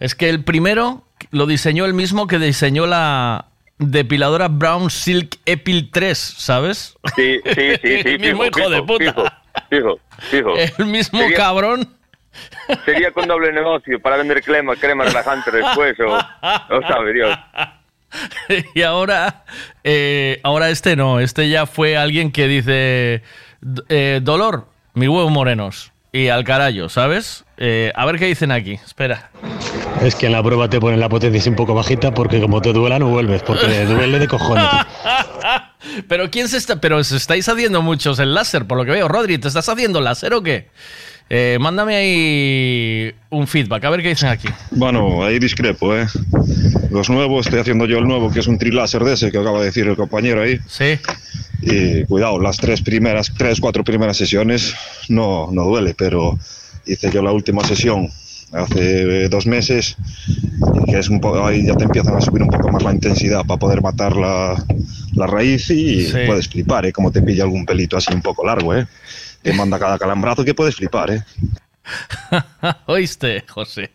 Es 0.00 0.16
que 0.16 0.28
el 0.28 0.42
primero 0.42 1.04
lo 1.30 1.46
diseñó 1.46 1.84
el 1.84 1.94
mismo 1.94 2.26
que 2.26 2.40
diseñó 2.40 2.86
la 2.88 3.44
depiladora 3.78 4.48
Brown 4.48 4.90
Silk 4.90 5.36
Epil 5.46 5.90
3, 5.92 6.18
¿sabes? 6.18 6.96
Sí, 7.14 7.38
sí, 7.44 7.52
sí, 7.54 7.78
sí. 7.80 7.88
El 8.08 8.18
mismo 8.18 8.44
hijo 8.44 8.70
de 8.70 8.82
puta. 8.82 9.40
Fijo, 9.70 9.98
fijo. 10.30 10.54
El 10.78 10.86
mismo 10.86 11.20
Sería- 11.20 11.36
cabrón. 11.36 11.88
Sería 12.84 13.10
con 13.12 13.26
doble 13.26 13.52
negocio 13.52 14.00
para 14.00 14.16
vender 14.16 14.42
crema, 14.42 14.76
crema 14.76 15.04
relajante 15.04 15.50
después 15.50 15.96
o... 16.00 16.18
No 16.70 16.88
sabe 16.88 17.12
Dios. 17.12 17.38
y 18.74 18.82
ahora, 18.82 19.44
eh, 19.84 20.40
ahora 20.42 20.70
este 20.70 20.96
no, 20.96 21.20
este 21.20 21.48
ya 21.48 21.66
fue 21.66 21.96
alguien 21.96 22.30
que 22.32 22.46
dice, 22.48 23.22
"D- 23.60 23.82
eh, 23.88 24.20
dolor, 24.22 24.66
mi 24.94 25.08
huevo 25.08 25.28
morenos. 25.30 25.92
Y 26.10 26.28
al 26.28 26.42
carajo, 26.42 26.88
¿sabes? 26.88 27.44
Eh, 27.58 27.92
a 27.94 28.06
ver 28.06 28.18
qué 28.18 28.24
dicen 28.26 28.50
aquí, 28.50 28.72
espera. 28.74 29.30
Es 30.02 30.14
que 30.14 30.24
en 30.26 30.32
la 30.32 30.42
prueba 30.42 30.68
te 30.70 30.80
ponen 30.80 31.00
la 31.00 31.08
potencia 31.10 31.50
un 31.50 31.56
poco 31.56 31.74
bajita 31.74 32.14
porque 32.14 32.40
como 32.40 32.62
te 32.62 32.72
duela 32.72 32.98
no 32.98 33.08
vuelves, 33.08 33.42
porque 33.42 33.84
duele 33.84 34.18
de 34.18 34.26
cojones. 34.26 34.64
pero 36.08 36.30
quién 36.30 36.48
se 36.48 36.56
está, 36.56 36.80
pero 36.80 37.02
se 37.04 37.16
estáis 37.16 37.46
haciendo 37.48 37.82
muchos 37.82 38.18
el 38.20 38.34
láser, 38.34 38.64
por 38.66 38.78
lo 38.78 38.84
que 38.86 38.92
veo. 38.92 39.06
Rodri, 39.06 39.36
¿te 39.38 39.48
estás 39.48 39.68
haciendo 39.68 40.00
láser 40.00 40.32
o 40.32 40.42
qué? 40.42 40.68
Eh, 41.30 41.58
mándame 41.60 41.94
ahí 41.96 43.12
un 43.30 43.46
feedback, 43.46 43.84
a 43.84 43.90
ver 43.90 44.02
qué 44.02 44.08
dicen 44.10 44.30
aquí. 44.30 44.48
Bueno, 44.70 45.22
ahí 45.24 45.38
discrepo, 45.38 45.94
¿eh? 45.94 46.06
Los 46.90 47.10
nuevos, 47.10 47.46
estoy 47.46 47.60
haciendo 47.60 47.84
yo 47.84 47.98
el 47.98 48.04
nuevo, 48.06 48.30
que 48.30 48.40
es 48.40 48.46
un 48.46 48.56
triláser 48.58 49.04
de 49.04 49.12
ese 49.14 49.30
que 49.30 49.38
acaba 49.38 49.58
de 49.60 49.66
decir 49.66 49.86
el 49.86 49.96
compañero 49.96 50.42
ahí. 50.42 50.58
Sí. 50.66 50.98
Y 51.60 52.04
cuidado, 52.04 52.40
las 52.40 52.56
tres 52.56 52.80
primeras, 52.80 53.30
tres, 53.36 53.60
cuatro 53.60 53.84
primeras 53.84 54.16
sesiones 54.16 54.74
no, 55.10 55.50
no 55.52 55.64
duele, 55.64 55.94
pero 55.94 56.38
hice 56.86 57.10
yo 57.10 57.20
la 57.22 57.32
última 57.32 57.62
sesión 57.64 58.08
hace 58.52 59.28
dos 59.28 59.46
meses 59.46 59.96
que 60.86 60.98
es 60.98 61.10
un 61.10 61.20
poco, 61.20 61.46
ahí 61.46 61.66
ya 61.66 61.74
te 61.74 61.84
empiezan 61.84 62.16
a 62.16 62.20
subir 62.22 62.42
un 62.42 62.48
poco 62.48 62.70
más 62.72 62.82
la 62.82 62.94
intensidad 62.94 63.44
para 63.44 63.58
poder 63.58 63.82
matar 63.82 64.16
la, 64.16 64.54
la 65.14 65.26
raíz 65.26 65.68
y 65.68 66.06
Sí. 66.06 66.16
puedes 66.26 66.48
flipar, 66.48 66.86
¿eh? 66.86 66.92
Como 66.92 67.12
te 67.12 67.20
pilla 67.20 67.42
algún 67.42 67.66
pelito 67.66 67.98
así 67.98 68.14
un 68.14 68.22
poco 68.22 68.46
largo, 68.46 68.74
¿eh? 68.74 68.86
Te 69.42 69.52
manda 69.52 69.78
cada 69.78 69.98
calambrazo 69.98 70.44
que 70.44 70.54
puedes 70.54 70.76
flipar, 70.76 71.10
¿eh? 71.10 71.22
¿Oíste, 72.86 73.44
José? 73.48 73.90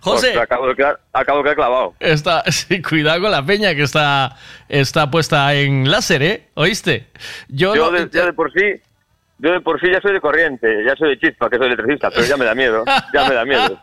José. 0.00 0.38
Acabo 0.38 0.68
de 0.68 0.74
quedar, 0.76 1.00
acabo 1.12 1.38
de 1.38 1.44
quedar 1.44 1.56
clavado. 1.56 1.94
Está, 2.00 2.44
sí, 2.50 2.80
cuidado 2.82 3.20
con 3.22 3.30
la 3.30 3.44
peña 3.44 3.74
que 3.74 3.82
está, 3.82 4.36
está 4.68 5.10
puesta 5.10 5.52
en 5.54 5.90
láser, 5.90 6.22
¿eh? 6.22 6.48
¿Oíste? 6.54 7.08
Yo, 7.48 7.74
Yo 7.74 7.90
no- 7.90 7.98
de, 7.98 8.08
ya 8.12 8.26
de 8.26 8.32
por 8.32 8.52
sí, 8.52 8.80
yo 9.38 9.52
de 9.52 9.60
por 9.60 9.80
sí 9.80 9.88
ya 9.92 10.00
soy 10.00 10.12
de 10.12 10.20
corriente, 10.20 10.84
ya 10.86 10.94
soy 10.96 11.10
de 11.10 11.18
chispa, 11.18 11.50
que 11.50 11.56
soy 11.58 11.66
electricista, 11.66 12.10
pero 12.10 12.24
ya 12.26 12.36
me 12.36 12.44
da 12.44 12.54
miedo, 12.54 12.84
ya 13.12 13.28
me 13.28 13.34
da 13.34 13.44
miedo. 13.44 13.80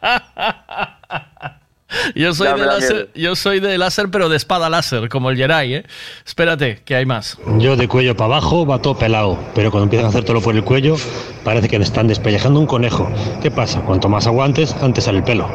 Yo 2.16 2.34
soy 2.34 2.48
ya 2.48 2.54
de 2.56 2.60
me 2.62 2.66
láser, 2.68 3.10
yo 3.16 3.36
soy 3.36 3.60
de 3.60 3.78
láser, 3.78 4.10
pero 4.10 4.30
de 4.30 4.38
espada 4.38 4.70
láser, 4.70 5.10
como 5.10 5.30
el 5.32 5.38
Jedi, 5.38 5.76
¿eh? 5.76 5.86
Espérate, 6.26 6.82
que 6.86 6.96
hay 6.96 7.06
más. 7.06 7.38
Yo 7.58 7.76
de 7.76 7.88
cuello 7.88 8.16
para 8.16 8.36
abajo 8.38 8.66
va 8.66 8.82
todo 8.82 8.98
pelado, 8.98 9.38
pero 9.56 9.72
cuando 9.72 9.86
empiezan 9.86 10.06
a 10.06 10.10
hacértelo 10.10 10.42
por 10.42 10.56
el 10.56 10.64
cuello 10.64 10.96
parece 11.44 11.68
que 11.68 11.78
te 11.78 11.84
están 11.84 12.08
despellejando 12.08 12.60
un 12.60 12.68
conejo. 12.68 13.12
¿Qué 13.42 13.50
pasa? 13.52 13.82
Cuanto 13.82 14.08
más 14.10 14.28
aguantes, 14.28 14.74
antes 14.82 15.04
sale 15.06 15.20
el 15.20 15.24
pelo. 15.24 15.50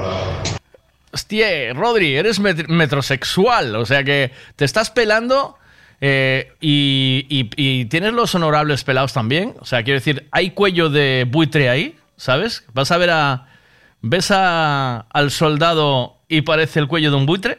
Hostia, 1.13 1.73
Rodri, 1.75 2.17
eres 2.17 2.41
met- 2.41 2.67
metrosexual, 2.67 3.77
o 3.77 3.87
sea 3.87 4.03
que 4.03 4.33
te 4.57 4.65
estás 4.65 4.91
pelando 4.91 5.57
eh, 6.01 6.53
y, 6.61 7.25
y- 7.29 7.51
y 7.57 7.85
tienes 7.85 8.13
los 8.13 8.35
honorables 8.35 8.83
pelados 8.83 9.13
también. 9.13 9.55
O 9.61 9.65
sea, 9.65 9.85
quiero 9.85 10.01
decir, 10.01 10.27
hay 10.33 10.51
cuello 10.51 10.91
de 10.91 11.25
buitre 11.31 11.69
ahí, 11.71 11.97
¿sabes? 12.17 12.65
Vas 12.73 12.91
a 12.91 12.97
ver 12.99 13.11
a. 13.11 13.47
¿Ves 14.03 14.31
a- 14.33 15.07
al 15.11 15.31
soldado 15.31 16.14
y 16.29 16.43
parece 16.43 16.81
el 16.81 16.89
cuello 16.89 17.11
de 17.11 17.17
un 17.17 17.27
buitre? 17.27 17.59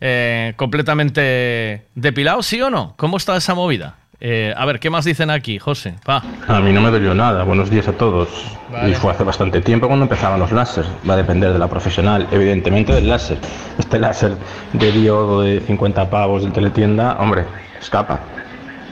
Eh, 0.00 0.52
completamente 0.56 1.86
depilado, 1.94 2.42
¿sí 2.42 2.60
o 2.60 2.70
no? 2.70 2.94
¿Cómo 2.96 3.16
está 3.16 3.36
esa 3.36 3.54
movida? 3.54 3.96
Eh, 4.20 4.54
a 4.56 4.64
ver, 4.64 4.80
¿qué 4.80 4.88
más 4.88 5.04
dicen 5.04 5.30
aquí, 5.30 5.58
José? 5.58 5.94
A 6.06 6.60
mí 6.60 6.72
no 6.72 6.80
me 6.80 6.90
dolió 6.90 7.14
nada. 7.14 7.44
Buenos 7.44 7.70
días 7.70 7.86
a 7.88 7.92
todos. 7.92 8.28
Vale. 8.70 8.90
Y 8.90 8.94
fue 8.94 9.12
hace 9.12 9.24
bastante 9.24 9.60
tiempo 9.60 9.86
cuando 9.86 10.04
empezaban 10.04 10.40
los 10.40 10.52
láser. 10.52 10.84
Va 11.08 11.14
a 11.14 11.16
depender 11.16 11.52
de 11.52 11.58
la 11.58 11.68
profesional, 11.68 12.26
evidentemente 12.30 12.94
del 12.94 13.08
láser. 13.08 13.38
Este 13.78 13.98
láser 13.98 14.36
de 14.72 14.92
diodo 14.92 15.42
de 15.42 15.60
50 15.60 16.08
pavos 16.08 16.44
de 16.44 16.50
teletienda, 16.50 17.16
hombre, 17.18 17.44
escapa. 17.78 18.20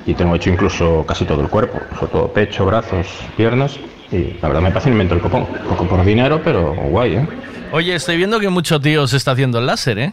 Y 0.06 0.12
tengo 0.14 0.34
hecho 0.34 0.50
incluso 0.50 1.04
casi 1.06 1.24
todo 1.24 1.40
el 1.40 1.48
cuerpo, 1.48 1.80
sobre 1.98 2.12
todo 2.12 2.32
pecho, 2.32 2.66
brazos, 2.66 3.06
piernas. 3.36 3.78
Y 4.12 4.36
la 4.42 4.48
verdad 4.48 4.60
me 4.60 4.70
parece 4.70 4.88
un 4.88 4.94
invento 4.94 5.14
el 5.14 5.22
copón. 5.22 5.46
Poco 5.68 5.86
por 5.86 6.04
dinero, 6.04 6.42
pero 6.44 6.74
guay, 6.74 7.16
¿eh? 7.16 7.28
Oye, 7.76 7.96
estoy 7.96 8.16
viendo 8.16 8.38
que 8.38 8.48
mucho 8.50 8.80
tío 8.80 9.04
se 9.08 9.16
está 9.16 9.32
haciendo 9.32 9.58
el 9.58 9.66
láser, 9.66 9.98
¿eh? 9.98 10.12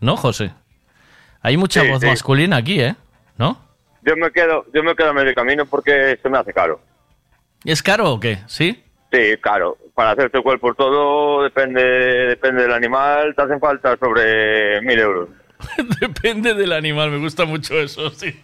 ¿No, 0.00 0.16
José? 0.16 0.52
Hay 1.42 1.58
mucha 1.58 1.82
Sí, 1.82 1.88
voz 1.90 2.00
sí. 2.00 2.06
masculina 2.06 2.56
aquí, 2.56 2.80
¿eh? 2.80 2.96
¿No? 3.36 3.60
Yo 4.00 4.16
me 4.16 4.30
quedo, 4.30 4.64
yo 4.72 4.82
me 4.82 4.96
quedo 4.96 5.10
a 5.10 5.12
medio 5.12 5.34
camino 5.34 5.66
porque 5.66 6.18
se 6.22 6.28
me 6.30 6.38
hace 6.38 6.54
caro. 6.54 6.80
¿Es 7.66 7.82
caro 7.82 8.12
o 8.14 8.18
qué? 8.18 8.38
¿Sí? 8.46 8.82
Sí, 9.12 9.36
claro. 9.42 9.76
Para 9.94 10.12
hacerte 10.12 10.42
cuerpo 10.42 10.72
todo 10.72 11.42
depende, 11.42 11.82
depende 11.82 12.62
del 12.62 12.72
animal. 12.72 13.34
Te 13.36 13.42
hacen 13.42 13.60
falta 13.60 13.94
sobre 13.98 14.80
mil 14.80 14.98
euros. 14.98 15.28
Depende 16.00 16.54
del 16.54 16.72
animal, 16.72 17.10
me 17.10 17.18
gusta 17.18 17.44
mucho 17.44 17.78
eso, 17.78 18.08
sí. 18.08 18.42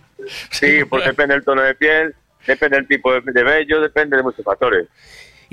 Sí, 0.50 0.84
porque 0.84 1.06
depende 1.08 1.36
del 1.36 1.44
tono 1.44 1.62
de 1.62 1.74
piel, 1.74 2.14
depende 2.46 2.76
del 2.76 2.86
tipo 2.86 3.14
de, 3.14 3.22
de 3.32 3.42
vello, 3.44 3.80
depende 3.80 4.18
de 4.18 4.22
muchos 4.22 4.44
factores. 4.44 4.88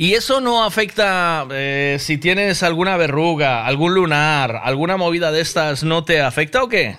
¿Y 0.02 0.14
eso 0.14 0.40
no 0.40 0.64
afecta 0.64 1.46
eh, 1.52 1.98
si 2.00 2.18
tienes 2.18 2.64
alguna 2.64 2.96
verruga, 2.96 3.66
algún 3.66 3.94
lunar, 3.94 4.62
alguna 4.64 4.96
movida 4.96 5.30
de 5.30 5.42
estas, 5.42 5.84
no 5.84 6.06
te 6.06 6.22
afecta 6.22 6.64
o 6.64 6.70
qué? 6.70 6.96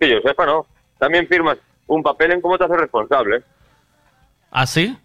Que 0.00 0.10
yo 0.10 0.20
sepa, 0.20 0.44
no. 0.44 0.66
También 0.98 1.28
firmas 1.28 1.58
un 1.86 2.02
papel 2.02 2.32
en 2.32 2.40
cómo 2.40 2.58
te 2.58 2.64
haces 2.64 2.76
responsable. 2.76 3.44
¿Ah, 4.50 4.66
sí? 4.66 4.98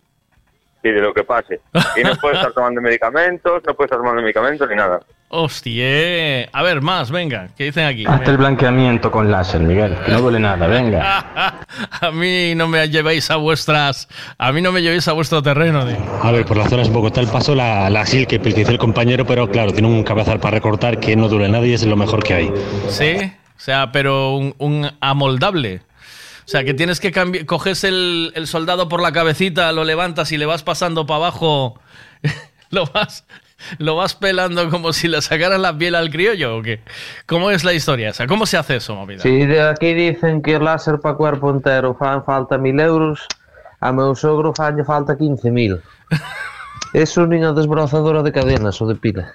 Sí, 0.87 0.93
de 0.93 1.01
lo 1.01 1.13
que 1.13 1.23
pase. 1.25 1.59
Y 1.97 2.03
no 2.03 2.15
puedes 2.15 2.37
estar 2.37 2.53
tomando 2.53 2.81
medicamentos, 2.81 3.61
no 3.65 3.73
puedes 3.73 3.87
estar 3.91 3.99
tomando 3.99 4.21
medicamentos 4.21 4.69
ni 4.69 4.75
nada. 4.75 5.01
Hostia. 5.29 6.47
A 6.53 6.63
ver, 6.63 6.79
más, 6.79 7.11
venga. 7.11 7.49
¿Qué 7.57 7.65
dicen 7.65 7.85
aquí? 7.85 8.05
Hazte 8.07 8.31
el 8.31 8.37
blanqueamiento 8.37 9.11
con 9.11 9.29
láser, 9.29 9.59
Miguel, 9.59 9.97
que 10.05 10.11
no 10.13 10.21
duele 10.21 10.39
nada, 10.39 10.65
venga. 10.67 11.59
A 12.01 12.11
mí 12.11 12.55
no 12.55 12.69
me 12.69 12.87
llevéis 12.89 13.29
a 13.29 13.35
vuestras... 13.35 14.07
A 14.37 14.53
mí 14.53 14.61
no 14.61 14.71
me 14.71 14.81
llevéis 14.81 15.07
a 15.09 15.11
vuestro 15.11 15.43
terreno, 15.43 15.85
tío. 15.85 15.97
A 16.23 16.31
ver, 16.31 16.45
por 16.45 16.55
la 16.55 16.69
zona 16.69 16.83
es 16.83 16.87
un 16.87 16.93
poco 16.93 17.11
tal 17.11 17.27
paso 17.27 17.53
la, 17.53 17.89
la 17.89 18.05
sil 18.07 18.25
que 18.27 18.39
dice 18.39 18.71
el 18.71 18.77
compañero, 18.77 19.25
pero 19.25 19.49
claro, 19.49 19.73
tiene 19.73 19.89
un 19.89 20.03
cabezal 20.03 20.39
para 20.39 20.55
recortar 20.55 20.99
que 21.01 21.17
no 21.17 21.27
duele 21.27 21.49
nada 21.49 21.65
y 21.65 21.73
es 21.73 21.85
lo 21.85 21.97
mejor 21.97 22.23
que 22.23 22.33
hay. 22.33 22.53
Sí, 22.87 23.17
o 23.57 23.59
sea, 23.59 23.91
pero 23.91 24.35
un, 24.35 24.55
un 24.59 24.89
amoldable. 25.01 25.81
O 26.47 26.49
sea, 26.49 26.63
que 26.63 26.73
tienes 26.73 27.01
que 27.01 27.11
cambiar, 27.11 27.45
coges 27.45 27.83
el, 27.83 28.31
el 28.33 28.47
soldado 28.47 28.87
por 28.87 29.01
la 29.01 29.11
cabecita, 29.11 29.69
lo 29.73 29.83
levantas 29.83 30.31
y 30.31 30.37
le 30.37 30.45
vas 30.45 30.63
pasando 30.63 31.05
para 31.05 31.17
abajo, 31.17 31.77
lo 32.69 32.85
vas, 32.85 33.25
lo 33.79 33.97
vas 33.97 34.15
pelando 34.15 34.69
como 34.69 34.93
si 34.93 35.09
le 35.09 35.21
sacaras 35.21 35.59
la 35.59 35.77
piel 35.77 35.93
al 35.93 36.09
criollo 36.09 36.55
o 36.55 36.61
qué. 36.61 36.79
¿Cómo 37.25 37.51
es 37.51 37.65
la 37.65 37.73
historia? 37.73 38.11
O 38.11 38.13
sea, 38.13 38.27
¿cómo 38.27 38.45
se 38.45 38.55
hace 38.55 38.77
eso, 38.77 38.95
movida? 38.95 39.23
Si 39.23 39.45
de 39.45 39.61
aquí 39.61 39.93
dicen 39.93 40.41
que 40.41 40.55
el 40.55 40.63
láser 40.63 41.01
para 41.01 41.15
cuerpo 41.15 41.49
entero 41.49 41.93
fan 41.95 42.23
falta 42.23 42.57
mil 42.57 42.79
euros, 42.79 43.27
a 43.81 43.91
meu 43.91 44.15
sogro 44.15 44.53
falle 44.53 44.85
falta 44.85 45.17
15.000. 45.17 45.81
Es 46.93 47.17
un 47.17 47.29
niño 47.29 47.53
desbrozadora 47.53 48.23
de 48.23 48.31
cadenas 48.31 48.81
o 48.81 48.87
de 48.87 48.95
pila. 48.95 49.33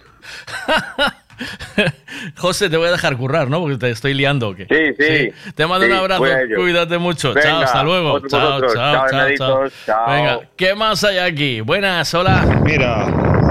José, 2.36 2.70
te 2.70 2.76
voy 2.76 2.88
a 2.88 2.92
dejar 2.92 3.16
currar, 3.16 3.48
¿no? 3.48 3.60
Porque 3.60 3.76
te 3.76 3.90
estoy 3.90 4.14
liando. 4.14 4.48
¿o 4.50 4.54
qué? 4.54 4.66
Sí, 4.68 4.94
sí. 4.98 5.52
Te 5.54 5.66
mando 5.66 5.86
Sí, 5.86 5.92
un 5.92 5.98
abrazo. 5.98 6.24
Cuídate 6.56 6.98
mucho. 6.98 7.34
Venga, 7.34 7.48
chao, 7.50 7.62
hasta 7.62 7.82
luego. 7.82 8.20
Chao, 8.28 8.60
chao, 8.60 8.74
Chao, 8.74 9.06
chao, 9.10 9.28
chao. 9.36 9.68
Chao. 9.86 10.10
Venga, 10.10 10.40
¿qué 10.56 10.74
más 10.74 11.02
hay 11.04 11.18
aquí? 11.18 11.60
Buenas, 11.60 12.12
hola. 12.14 12.60
Mira, 12.64 13.06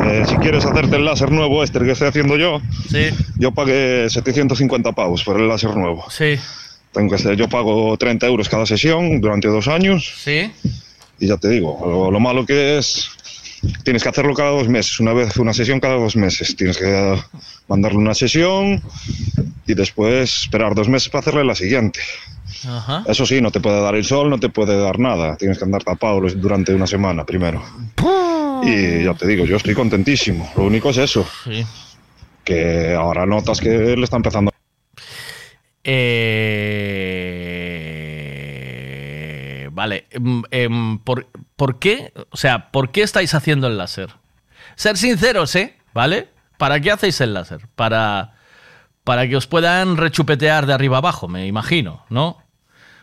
eh, 0.05 0.23
si 0.27 0.35
quieres 0.37 0.65
hacerte 0.65 0.95
el 0.95 1.05
láser 1.05 1.31
nuevo 1.31 1.63
este 1.63 1.79
que 1.79 1.91
estoy 1.91 2.07
haciendo 2.09 2.37
yo, 2.37 2.61
Sí. 2.89 3.09
yo 3.37 3.51
pagué 3.51 4.09
750 4.09 4.91
pavos 4.93 5.23
por 5.23 5.39
el 5.39 5.47
láser 5.47 5.75
nuevo. 5.75 6.05
Sí. 6.09 6.35
Tengo 6.91 7.09
que 7.09 7.15
hacer- 7.15 7.35
yo 7.35 7.47
pago 7.47 7.95
30 7.97 8.27
euros 8.27 8.49
cada 8.49 8.65
sesión 8.65 9.21
durante 9.21 9.47
dos 9.47 9.67
años 9.67 10.13
Sí. 10.17 10.51
y 11.19 11.27
ya 11.27 11.37
te 11.37 11.47
digo, 11.49 11.79
lo, 11.85 12.11
lo 12.11 12.19
malo 12.19 12.45
que 12.45 12.77
es, 12.77 13.09
tienes 13.83 14.03
que 14.03 14.09
hacerlo 14.09 14.33
cada 14.33 14.49
dos 14.51 14.67
meses, 14.67 14.99
una 14.99 15.13
vez 15.13 15.37
una 15.37 15.53
sesión 15.53 15.79
cada 15.79 15.95
dos 15.95 16.15
meses. 16.15 16.55
Tienes 16.55 16.77
que 16.77 17.15
mandarle 17.67 17.97
una 17.99 18.13
sesión 18.13 18.81
y 19.67 19.73
después 19.73 20.41
esperar 20.43 20.75
dos 20.75 20.87
meses 20.89 21.09
para 21.09 21.21
hacerle 21.21 21.43
la 21.45 21.55
siguiente. 21.55 21.99
Ajá. 22.67 23.03
Eso 23.07 23.25
sí, 23.25 23.41
no 23.41 23.49
te 23.51 23.59
puede 23.59 23.81
dar 23.81 23.95
el 23.95 24.03
sol, 24.05 24.29
no 24.29 24.39
te 24.39 24.49
puede 24.49 24.77
dar 24.77 24.99
nada. 24.99 25.35
Tienes 25.37 25.57
que 25.57 25.63
andar 25.63 25.83
tapado 25.83 26.19
durante 26.21 26.73
una 26.73 26.85
semana 26.87 27.25
primero. 27.25 27.63
Y 28.63 29.03
ya 29.05 29.13
te 29.15 29.25
digo, 29.27 29.45
yo 29.45 29.57
estoy 29.57 29.73
contentísimo. 29.73 30.51
Lo 30.55 30.63
único 30.65 30.89
es 30.91 30.97
eso, 30.97 31.27
Sí. 31.43 31.65
que 32.43 32.93
ahora 32.93 33.25
notas 33.25 33.59
que 33.59 33.69
le 33.69 34.03
está 34.03 34.17
empezando. 34.17 34.51
Eh, 35.83 37.60
vale. 39.81 40.05
em, 40.11 40.43
em, 40.51 40.99
¿por, 40.99 41.27
por 41.55 41.79
qué? 41.79 42.13
O 42.29 42.37
sea, 42.37 42.69
¿por 42.71 42.91
qué 42.91 43.01
estáis 43.01 43.33
haciendo 43.33 43.65
el 43.67 43.77
láser? 43.77 44.09
Ser 44.75 44.95
sinceros, 44.97 45.55
¿eh? 45.55 45.75
¿Vale? 45.93 46.29
¿Para 46.57 46.79
qué 46.79 46.91
hacéis 46.91 47.19
el 47.21 47.33
láser? 47.33 47.67
Para, 47.75 48.35
para 49.03 49.27
que 49.27 49.35
os 49.35 49.47
puedan 49.47 49.97
rechupetear 49.97 50.65
de 50.67 50.73
arriba 50.73 50.97
abajo, 50.97 51.27
me 51.27 51.47
imagino, 51.47 52.05
¿no? 52.09 52.37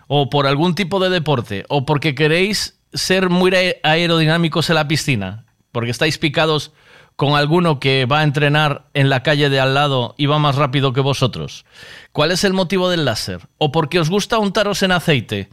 O 0.06 0.30
por 0.30 0.46
algún 0.46 0.74
tipo 0.74 1.00
de 1.00 1.10
deporte. 1.10 1.64
O 1.68 1.84
porque 1.84 2.14
queréis 2.14 2.78
ser 2.92 3.28
muy 3.28 3.50
ae- 3.50 3.80
aerodinámicos 3.82 4.70
en 4.70 4.76
la 4.76 4.86
piscina. 4.88 5.44
Porque 5.72 5.90
estáis 5.90 6.16
picados 6.16 6.72
con 7.16 7.34
alguno 7.34 7.80
que 7.80 8.06
va 8.06 8.20
a 8.20 8.22
entrenar 8.22 8.86
en 8.94 9.08
la 9.10 9.24
calle 9.24 9.50
de 9.50 9.58
al 9.60 9.74
lado 9.74 10.14
y 10.16 10.26
va 10.26 10.38
más 10.38 10.54
rápido 10.54 10.92
que 10.92 11.00
vosotros. 11.00 11.64
¿Cuál 12.12 12.30
es 12.30 12.44
el 12.44 12.52
motivo 12.52 12.88
del 12.88 13.04
láser? 13.04 13.40
¿O 13.58 13.72
porque 13.72 13.98
os 13.98 14.08
gusta 14.08 14.38
untaros 14.38 14.82
en 14.84 14.92
aceite 14.92 15.50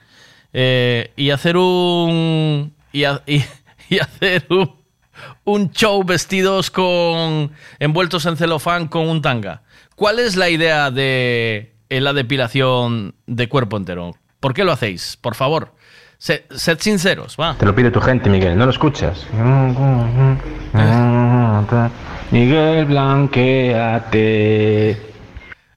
eh, 0.57 1.11
y 1.18 1.32
hacer 1.32 1.57
un... 1.57 2.73
y, 2.94 3.03
y- 3.03 3.44
y 3.90 3.99
hacer 3.99 4.45
un, 4.49 4.72
un 5.44 5.72
show 5.72 6.02
vestidos 6.03 6.72
con... 6.72 7.52
envueltos 7.80 8.26
en 8.26 8.38
celofán 8.38 8.88
con 8.88 9.10
un 9.10 9.22
tanga? 9.22 9.64
¿Cuál 9.98 10.19
es 10.19 10.38
la 10.38 10.49
idea 10.49 10.90
de 10.91 11.73
la 11.90 12.14
depilación 12.14 13.15
de 13.27 13.49
cuerpo 13.49 13.76
entero? 13.77 14.15
¿Por 14.40 14.53
qué 14.53 14.64
lo 14.64 14.72
hacéis? 14.72 15.18
Por 15.19 15.36
favor, 15.36 15.73
se- 16.18 16.45
sed 16.52 16.80
sinceros, 16.80 17.36
va. 17.40 17.56
Te 17.57 17.65
lo 17.65 17.76
pide 17.76 17.91
tu 17.91 17.99
gente, 18.02 18.30
Miguel, 18.30 18.57
¿no 18.57 18.64
lo 18.65 18.72
escuchas? 18.72 19.26
Miguel, 22.32 22.86
blanqueate. 23.86 24.15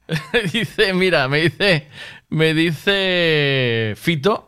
dice, 0.52 0.92
mira, 0.94 1.28
me 1.28 1.42
dice, 1.42 1.88
me 2.30 2.54
dice 2.54 3.92
Fito 3.96 4.47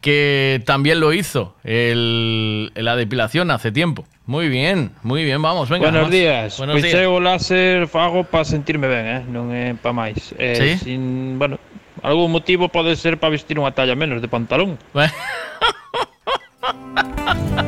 que 0.00 0.62
también 0.64 1.00
lo 1.00 1.12
hizo 1.12 1.54
el, 1.64 2.70
la 2.74 2.96
depilación 2.96 3.50
hace 3.50 3.72
tiempo. 3.72 4.04
Muy 4.26 4.48
bien, 4.48 4.92
muy 5.02 5.24
bien, 5.24 5.40
vamos, 5.40 5.70
venga. 5.70 5.90
Buenos 5.90 6.10
días. 6.10 6.58
Buenos 6.58 6.74
pois 6.74 6.84
días. 6.84 7.22
láser 7.22 7.88
fago 7.88 8.24
para 8.24 8.44
sentirme 8.44 8.86
ben, 8.86 9.06
eh? 9.06 9.22
non 9.26 9.50
é 9.50 9.74
para 9.74 9.96
máis. 9.96 10.36
Eh, 10.36 10.76
Sí? 10.78 10.92
sin, 10.92 11.38
bueno, 11.40 11.58
algún 12.02 12.30
motivo 12.30 12.68
pode 12.68 12.94
ser 12.94 13.18
para 13.18 13.32
vestir 13.32 13.58
unha 13.58 13.72
talla 13.72 13.96
menos 13.96 14.20
de 14.20 14.28
pantalón. 14.28 14.76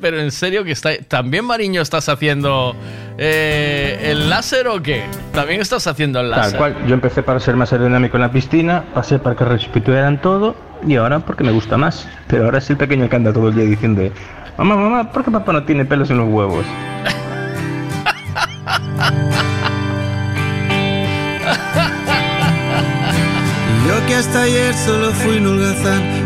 Pero 0.00 0.20
en 0.20 0.30
serio 0.30 0.64
que 0.64 0.72
está, 0.72 0.90
también 1.08 1.44
Mariño 1.44 1.80
estás 1.82 2.08
haciendo 2.08 2.74
eh, 3.18 3.98
el 4.10 4.28
láser 4.30 4.68
o 4.68 4.82
qué? 4.82 5.02
También 5.32 5.60
estás 5.60 5.86
haciendo 5.86 6.20
el 6.20 6.30
Tal 6.30 6.40
láser. 6.40 6.58
cual, 6.58 6.86
yo 6.86 6.94
empecé 6.94 7.22
para 7.22 7.40
ser 7.40 7.56
más 7.56 7.72
aerodinámico 7.72 8.16
en 8.16 8.22
la 8.22 8.30
piscina, 8.30 8.84
pasé 8.94 9.18
para 9.18 9.36
que 9.36 9.44
respituaran 9.44 10.20
todo 10.20 10.54
y 10.86 10.96
ahora 10.96 11.20
porque 11.20 11.44
me 11.44 11.52
gusta 11.52 11.76
más. 11.76 12.08
Pero 12.28 12.44
ahora 12.44 12.58
es 12.58 12.68
el 12.70 12.76
pequeño 12.76 13.08
que 13.08 13.16
anda 13.16 13.32
todo 13.32 13.48
el 13.48 13.54
día 13.54 13.64
diciendo, 13.64 14.10
mamá, 14.58 14.76
mamá, 14.76 15.12
¿por 15.12 15.24
qué 15.24 15.30
papá 15.30 15.52
no 15.52 15.64
tiene 15.64 15.84
pelos 15.84 16.10
en 16.10 16.18
los 16.18 16.28
huevos? 16.28 16.64
Yo 23.86 24.06
que 24.06 24.14
hasta 24.16 24.42
ayer 24.42 24.74
solo 24.74 25.12
fui 25.12 25.36
un 25.38 25.46
holgazán 25.46 26.25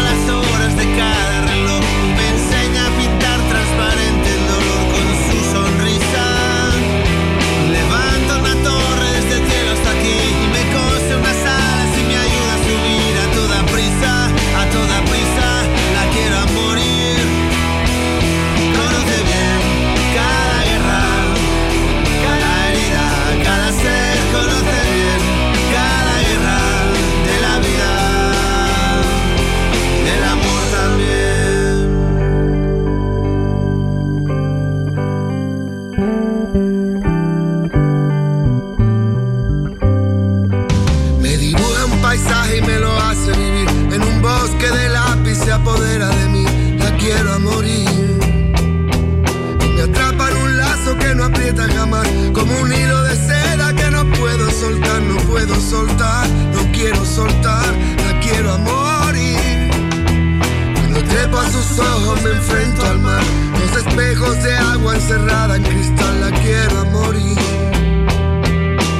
me 62.23 62.29
enfrento 62.31 62.85
al 62.85 62.99
mar. 62.99 63.23
Dos 63.59 63.85
espejos 63.85 64.43
de 64.43 64.53
agua 64.55 64.95
encerrada 64.95 65.55
en 65.55 65.63
cristal, 65.63 66.21
la 66.21 66.31
quiero 66.31 66.85
morir. 66.85 67.37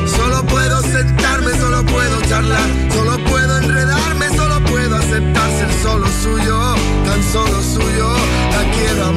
Solo 0.08 0.44
puedo 0.46 0.82
sentarme, 0.82 1.52
solo 1.60 1.86
puedo 1.86 2.22
charlar, 2.30 2.70
solo 2.92 3.24
puedo 3.26 3.58
enredarme, 3.58 4.30
solo 4.36 4.60
puedo 4.66 4.96
aceptar 4.96 5.50
ser 5.58 5.72
solo 5.82 6.08
suyo, 6.22 6.76
tan 7.06 7.24
solo 7.32 7.62
suyo, 7.62 8.10
la 8.52 8.72
quiero 8.72 9.06
a 9.06 9.12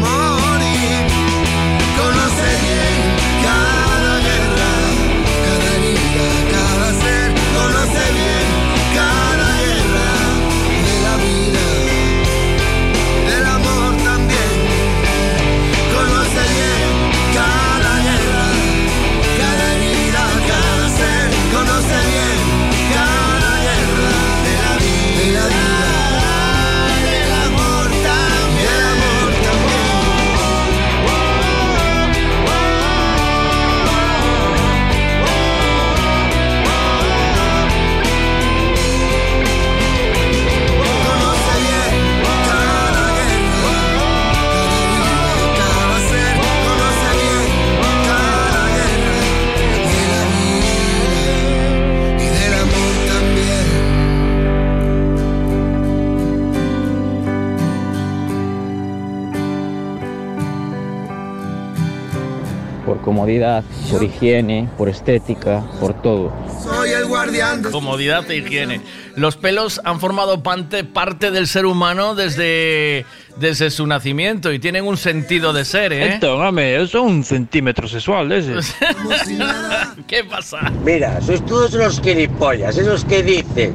comodidad, 63.05 63.63
por 63.91 64.03
higiene, 64.03 64.69
por 64.79 64.89
estética, 64.89 65.63
por 65.79 66.01
todo. 66.01 66.33
Soy 66.63 66.91
el 66.91 67.05
guardián 67.05 67.63
de 67.63 67.71
Comodidad 67.71 68.29
e 68.31 68.39
higiene. 68.39 68.81
Los 69.15 69.37
pelos 69.37 69.81
han 69.85 70.01
formado 70.01 70.43
parte, 70.43 70.83
parte 70.83 71.31
del 71.31 71.47
ser 71.47 71.67
humano 71.67 72.15
desde, 72.15 73.05
desde 73.37 73.71
su 73.71 73.87
nacimiento 73.87 74.53
y 74.53 74.59
tienen 74.59 74.87
un 74.87 74.97
sentido 74.97 75.53
de 75.53 75.65
ser, 75.65 75.93
¿eh? 75.93 76.15
Entonces, 76.15 76.49
home, 76.49 76.77
eso 76.77 76.85
es 76.85 77.05
un 77.05 77.25
centímetro 77.25 77.87
sexual 77.87 78.33
ese. 78.33 78.55
¿Qué 80.07 80.25
pasa? 80.25 80.73
Mira, 80.85 81.21
sois 81.21 81.45
todos 81.45 81.75
unos 81.75 82.01
gilipollas, 82.01 82.79
esos 82.79 83.05
que 83.05 83.23
dicen 83.23 83.75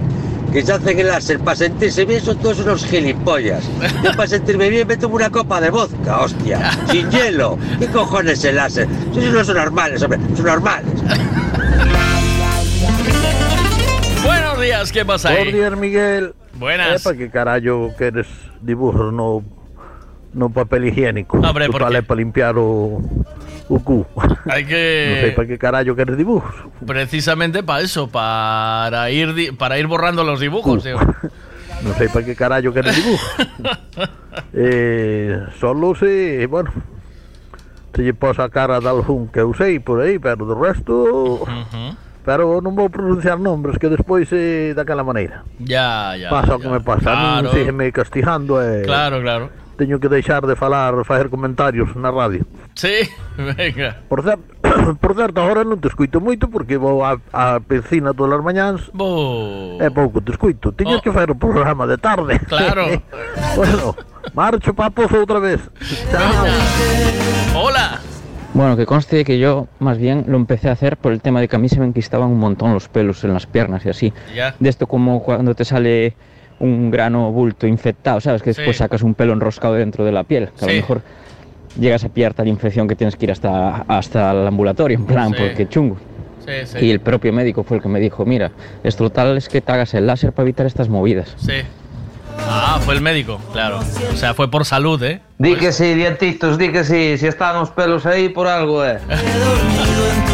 que 0.52 0.64
se 0.64 0.74
hacen 0.74 1.00
el 1.00 1.08
láser 1.08 1.40
para 1.40 1.56
sentirse 1.56 2.06
bien 2.06 2.22
son 2.22 2.38
todos 2.40 2.60
unos 2.60 2.86
gilipollas. 2.86 3.64
Yo 4.04 4.12
para 4.12 4.28
sentirme 4.28 4.70
bien 4.70 4.88
me 4.88 4.98
tomo 4.98 5.16
una 5.16 5.30
copa 5.30 5.62
de 5.62 5.70
vodka, 5.70 6.22
hostia, 6.22 6.72
sin 6.90 7.10
hielo. 7.12 7.58
¿Qué 7.78 7.88
cojones 7.88 8.44
el 8.44 8.56
láser? 8.56 8.88
Sois 9.14 9.28
unos 9.28 9.48
normales, 9.48 10.02
hombre, 10.02 10.20
son 10.36 10.46
normales. 10.46 10.86
Buenos 14.24 14.62
días, 14.62 14.92
¿qué 14.92 15.06
pasa 15.06 15.30
ahí? 15.30 15.36
Buenos 15.36 15.54
días, 15.54 15.78
Miguel. 15.78 16.34
Buenas. 16.54 17.04
para 17.04 17.18
que 17.18 17.30
carallo 17.30 17.96
queres 17.98 18.28
dibujos 18.62 19.14
no 19.14 19.44
no 20.34 20.50
papel 20.50 20.86
higiénico. 20.86 21.38
Hombre, 21.38 21.68
¿por 21.68 21.82
Total, 21.82 21.96
é 21.96 22.02
para 22.02 22.20
limpiar 22.20 22.58
o 22.58 23.02
o 23.70 23.80
cu. 23.80 24.06
Hay 24.50 24.66
Non 24.66 25.22
sei 25.22 25.30
que... 25.30 25.36
para 25.38 25.48
que 25.48 25.58
carallo 25.58 25.96
queres 25.96 26.18
dibujos. 26.18 26.54
Precisamente 26.86 27.62
para 27.64 27.82
eso, 27.82 28.10
para 28.10 29.10
ir, 29.12 29.56
para 29.58 29.78
ir 29.78 29.88
borrando 29.88 30.24
los 30.24 30.40
dibujos. 30.40 30.86
Non 30.86 31.94
sei 31.96 32.10
para 32.10 32.26
que 32.26 32.36
carallo 32.36 32.74
queres 32.74 32.98
dibujos. 32.98 33.30
eh, 34.54 35.48
solo 35.62 35.94
se, 35.96 36.46
bueno, 36.50 36.74
se 37.94 38.02
lle 38.04 38.14
posa 38.14 38.46
a 38.46 38.50
cara 38.50 38.82
de 38.82 38.90
algún 38.90 39.30
que 39.30 39.46
sei 39.58 39.80
por 39.80 40.02
aí, 40.02 40.18
pero 40.20 40.46
do 40.46 40.58
resto... 40.58 41.46
Pero 42.30 42.62
non 42.62 42.78
vou 42.78 42.92
pronunciar 42.94 43.40
nombres 43.42 43.80
que 43.82 43.90
despois 43.90 44.30
é 44.30 44.76
daquela 44.78 45.02
maneira. 45.02 45.48
Ya, 45.58 46.14
ya. 46.14 46.30
pasa 46.30 46.56
o 46.56 46.62
que 46.62 46.70
me 46.70 46.78
pasa. 46.78 47.10
Claro. 47.10 47.50
mí 47.50 47.58
sígueme 47.58 47.90
castigando 47.90 48.62
e 48.62 48.86
Claro, 48.86 49.18
claro. 49.24 49.50
Teño 49.80 50.00
que 50.04 50.12
deixar 50.12 50.44
de 50.44 50.60
falar, 50.60 50.92
facer 51.08 51.32
comentarios 51.32 51.96
na 51.96 52.12
radio. 52.12 52.44
Sí, 52.76 53.08
venga. 53.56 54.04
Por 54.12 54.28
certo, 54.28 54.44
por 55.00 55.16
certo, 55.16 55.40
agora 55.40 55.64
non 55.64 55.80
te 55.80 55.88
escuito 55.88 56.20
moito 56.20 56.52
porque 56.52 56.76
vou 56.76 57.00
á, 57.00 57.16
á 57.32 57.64
piscina 57.64 58.12
todas 58.12 58.36
as 58.36 58.44
mañáns 58.44 58.92
Bo... 58.92 59.80
e 59.80 59.88
pouco 59.88 60.20
te 60.20 60.36
escuito. 60.36 60.76
Tiñas 60.76 61.00
que 61.00 61.16
facer 61.16 61.32
o 61.32 61.40
programa 61.40 61.88
de 61.88 61.96
tarde. 61.96 62.36
Oh. 62.36 62.52
Claro. 62.52 62.84
bueno, 63.56 63.96
marcho 64.36 64.76
pa 64.76 64.92
pozo 64.92 65.24
outra 65.24 65.40
vez. 65.40 65.64
Chao. 66.12 66.44
Hola. 67.56 68.04
Bueno, 68.52 68.76
que 68.76 68.86
conste 68.86 69.24
que 69.24 69.40
yo 69.40 69.70
más 69.80 69.98
bien 69.98 70.26
lo 70.28 70.36
empecé 70.36 70.68
a 70.68 70.74
hacer 70.74 70.98
por 70.98 71.14
el 71.14 71.22
tema 71.22 71.40
de 71.40 71.48
que 71.48 71.56
a 71.56 71.60
mí 71.60 71.70
se 71.70 71.80
me 71.80 71.86
enquistaban 71.86 72.28
un 72.28 72.40
montón 72.40 72.74
los 72.74 72.90
pelos 72.90 73.24
en 73.24 73.32
las 73.32 73.46
piernas 73.46 73.86
y 73.86 73.90
así. 73.90 74.14
Ya. 74.36 74.56
De 74.60 74.68
esto 74.68 74.88
como 74.88 75.24
cuando 75.24 75.56
te 75.56 75.64
sale 75.64 76.16
un 76.60 76.92
grano 76.92 77.32
bulto 77.32 77.66
infectado, 77.68 78.20
¿sabes? 78.22 78.42
Que 78.42 78.50
después 78.52 78.76
Sí. 78.76 78.80
sacas 78.84 79.02
un 79.04 79.14
pelo 79.14 79.34
enroscado 79.34 79.74
dentro 79.76 80.04
de 80.06 80.12
la 80.12 80.24
piel. 80.24 80.50
Que 80.58 80.66
a 80.66 80.68
Sí. 80.68 80.76
lo 80.76 80.82
mejor 80.82 81.02
llegas 81.80 82.04
a 82.04 82.10
pillar 82.10 82.34
tal 82.34 82.48
infección 82.48 82.88
que 82.88 82.96
tienes 82.96 83.16
que 83.16 83.26
ir 83.26 83.32
hasta, 83.32 83.84
hasta 83.88 84.32
el 84.32 84.48
ambulatorio, 84.48 84.98
en 84.98 85.06
plan, 85.06 85.30
Sí. 85.30 85.36
porque 85.40 85.68
chungo. 85.70 85.98
Sí, 86.46 86.54
sí. 86.66 86.86
Y 86.86 86.92
el 86.92 87.00
propio 87.00 87.32
médico 87.32 87.64
fue 87.64 87.78
el 87.78 87.84
que 87.84 87.90
me 87.90 88.00
dijo, 88.00 88.26
mira, 88.26 88.52
esto 88.84 89.10
tal 89.10 89.38
es 89.38 89.48
que 89.50 89.62
te 89.62 89.72
hagas 89.72 89.94
el 89.94 90.08
láser 90.08 90.32
para 90.34 90.44
evitar 90.48 90.66
estas 90.66 90.90
movidas. 90.90 91.36
Sí. 91.38 91.54
Ah, 92.42 92.80
fue 92.82 92.96
el 92.96 93.02
médico, 93.02 93.40
claro. 93.52 93.80
O 93.80 94.16
sea, 94.16 94.34
fue 94.34 94.50
por 94.50 94.66
salud, 94.66 95.02
¿eh? 95.04 95.22
Di 95.38 95.56
que 95.56 95.72
sí, 95.72 95.94
dientitos, 95.94 96.58
di 96.58 96.70
que 96.72 96.84
sí, 96.86 97.18
si 97.18 97.28
están 97.28 97.58
os 97.58 97.70
pelos 97.70 98.06
aí 98.06 98.30
por 98.30 98.48
algo, 98.48 98.84
eh. 98.86 98.98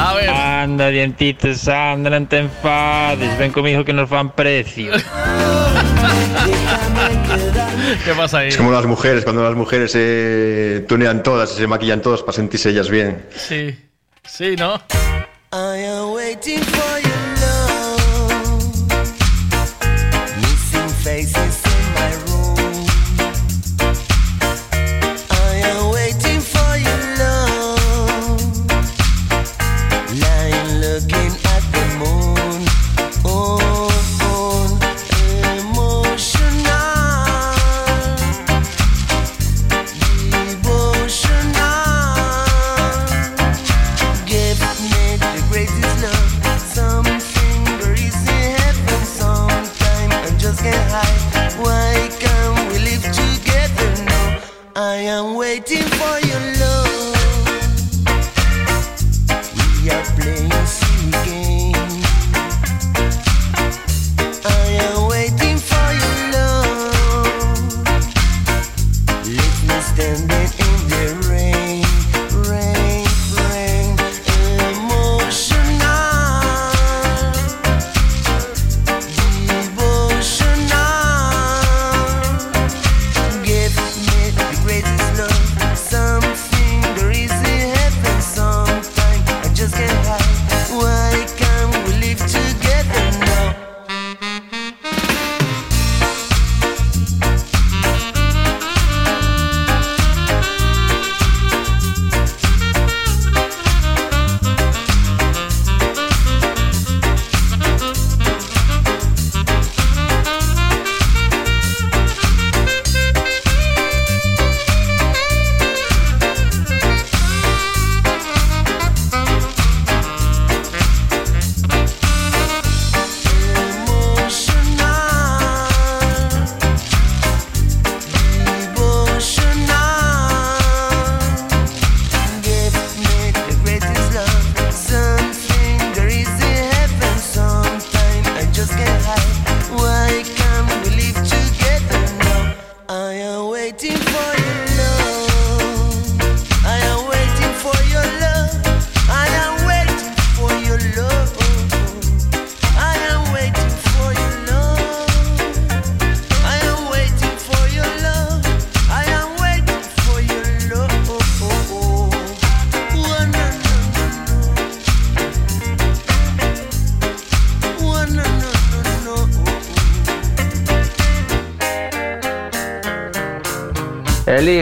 A 0.00 0.14
ver. 0.14 0.30
Anda, 0.30 0.88
dientitos, 0.88 1.60
Sandra, 1.68 2.16
non 2.16 2.24
te 2.24 2.40
enfades. 2.40 3.36
Ven 3.36 3.52
conmigo 3.52 3.84
que 3.84 3.92
nos 3.92 4.08
fan 4.08 4.32
precio. 4.32 4.96
¿Qué 8.04 8.14
pasa 8.16 8.38
ahí? 8.38 8.48
Es 8.48 8.56
como 8.56 8.72
las 8.72 8.86
mujeres, 8.86 9.24
cuando 9.24 9.44
las 9.44 9.54
mujeres 9.54 9.92
se 9.92 10.86
tunean 10.88 11.22
todas 11.22 11.52
y 11.52 11.56
se 11.56 11.66
maquillan 11.66 12.00
todas 12.00 12.22
para 12.22 12.32
sentirse 12.32 12.70
ellas 12.70 12.88
bien. 12.88 13.26
Sí. 13.36 13.76
Sí, 14.24 14.56
¿no? 14.56 14.80
I 15.52 15.84
am 15.84 16.12
waiting 16.14 16.62
for 16.62 17.00
your 17.02 17.09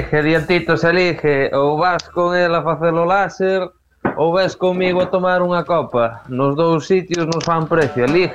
elige, 0.08 0.22
diantitos, 0.22 0.84
elige, 0.84 1.50
ou 1.54 1.76
vas 1.76 2.02
con 2.08 2.34
ela 2.34 2.58
a 2.58 2.62
facer 2.62 2.94
o 2.94 3.04
láser, 3.04 3.70
ou 4.16 4.32
ves 4.32 4.54
comigo 4.54 5.00
a 5.00 5.06
tomar 5.06 5.42
unha 5.42 5.64
copa. 5.64 6.22
Nos 6.28 6.56
dous 6.56 6.86
sitios 6.86 7.26
nos 7.26 7.44
fan 7.44 7.66
precio, 7.66 8.04
elige. 8.04 8.32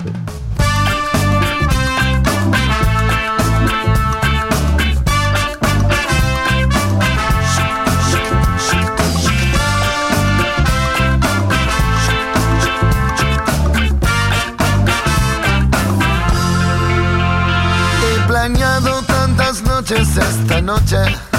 He 18.04 18.28
planeado 18.28 19.02
tantas 19.04 19.62
noches 19.64 20.18
esta 20.18 20.62
noche 20.62 21.33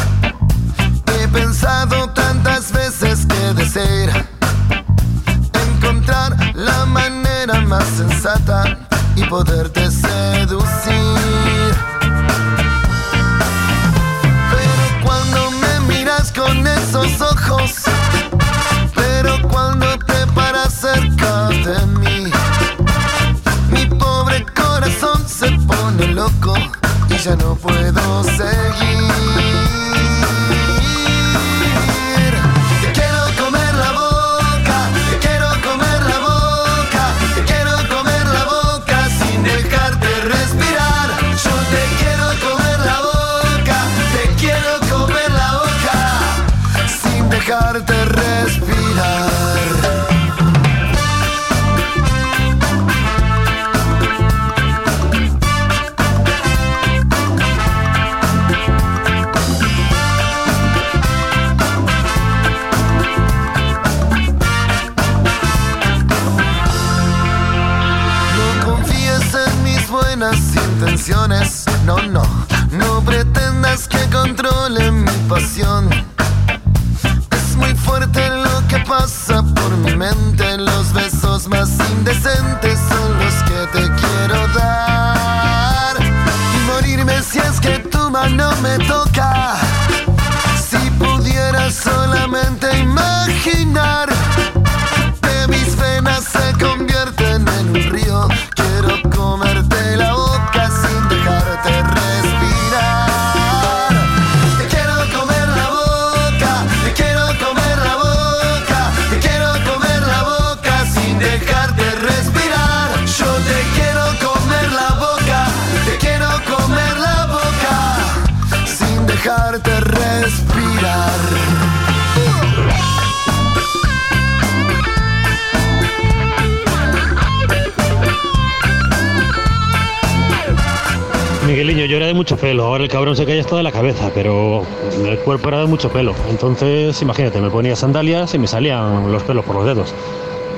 hasta 133.44 133.56
de 133.56 133.62
la 133.62 133.72
cabeza, 133.72 134.10
pero 134.14 134.62
el 135.04 135.18
cuerpo 135.18 135.48
era 135.48 135.60
de 135.60 135.66
mucho 135.66 135.90
pelo. 135.90 136.14
Entonces, 136.30 137.00
imagínate, 137.02 137.40
me 137.40 137.50
ponía 137.50 137.76
sandalias 137.76 138.32
y 138.34 138.38
me 138.38 138.46
salían 138.46 139.12
los 139.12 139.22
pelos 139.22 139.44
por 139.44 139.56
los 139.56 139.66
dedos. 139.66 139.94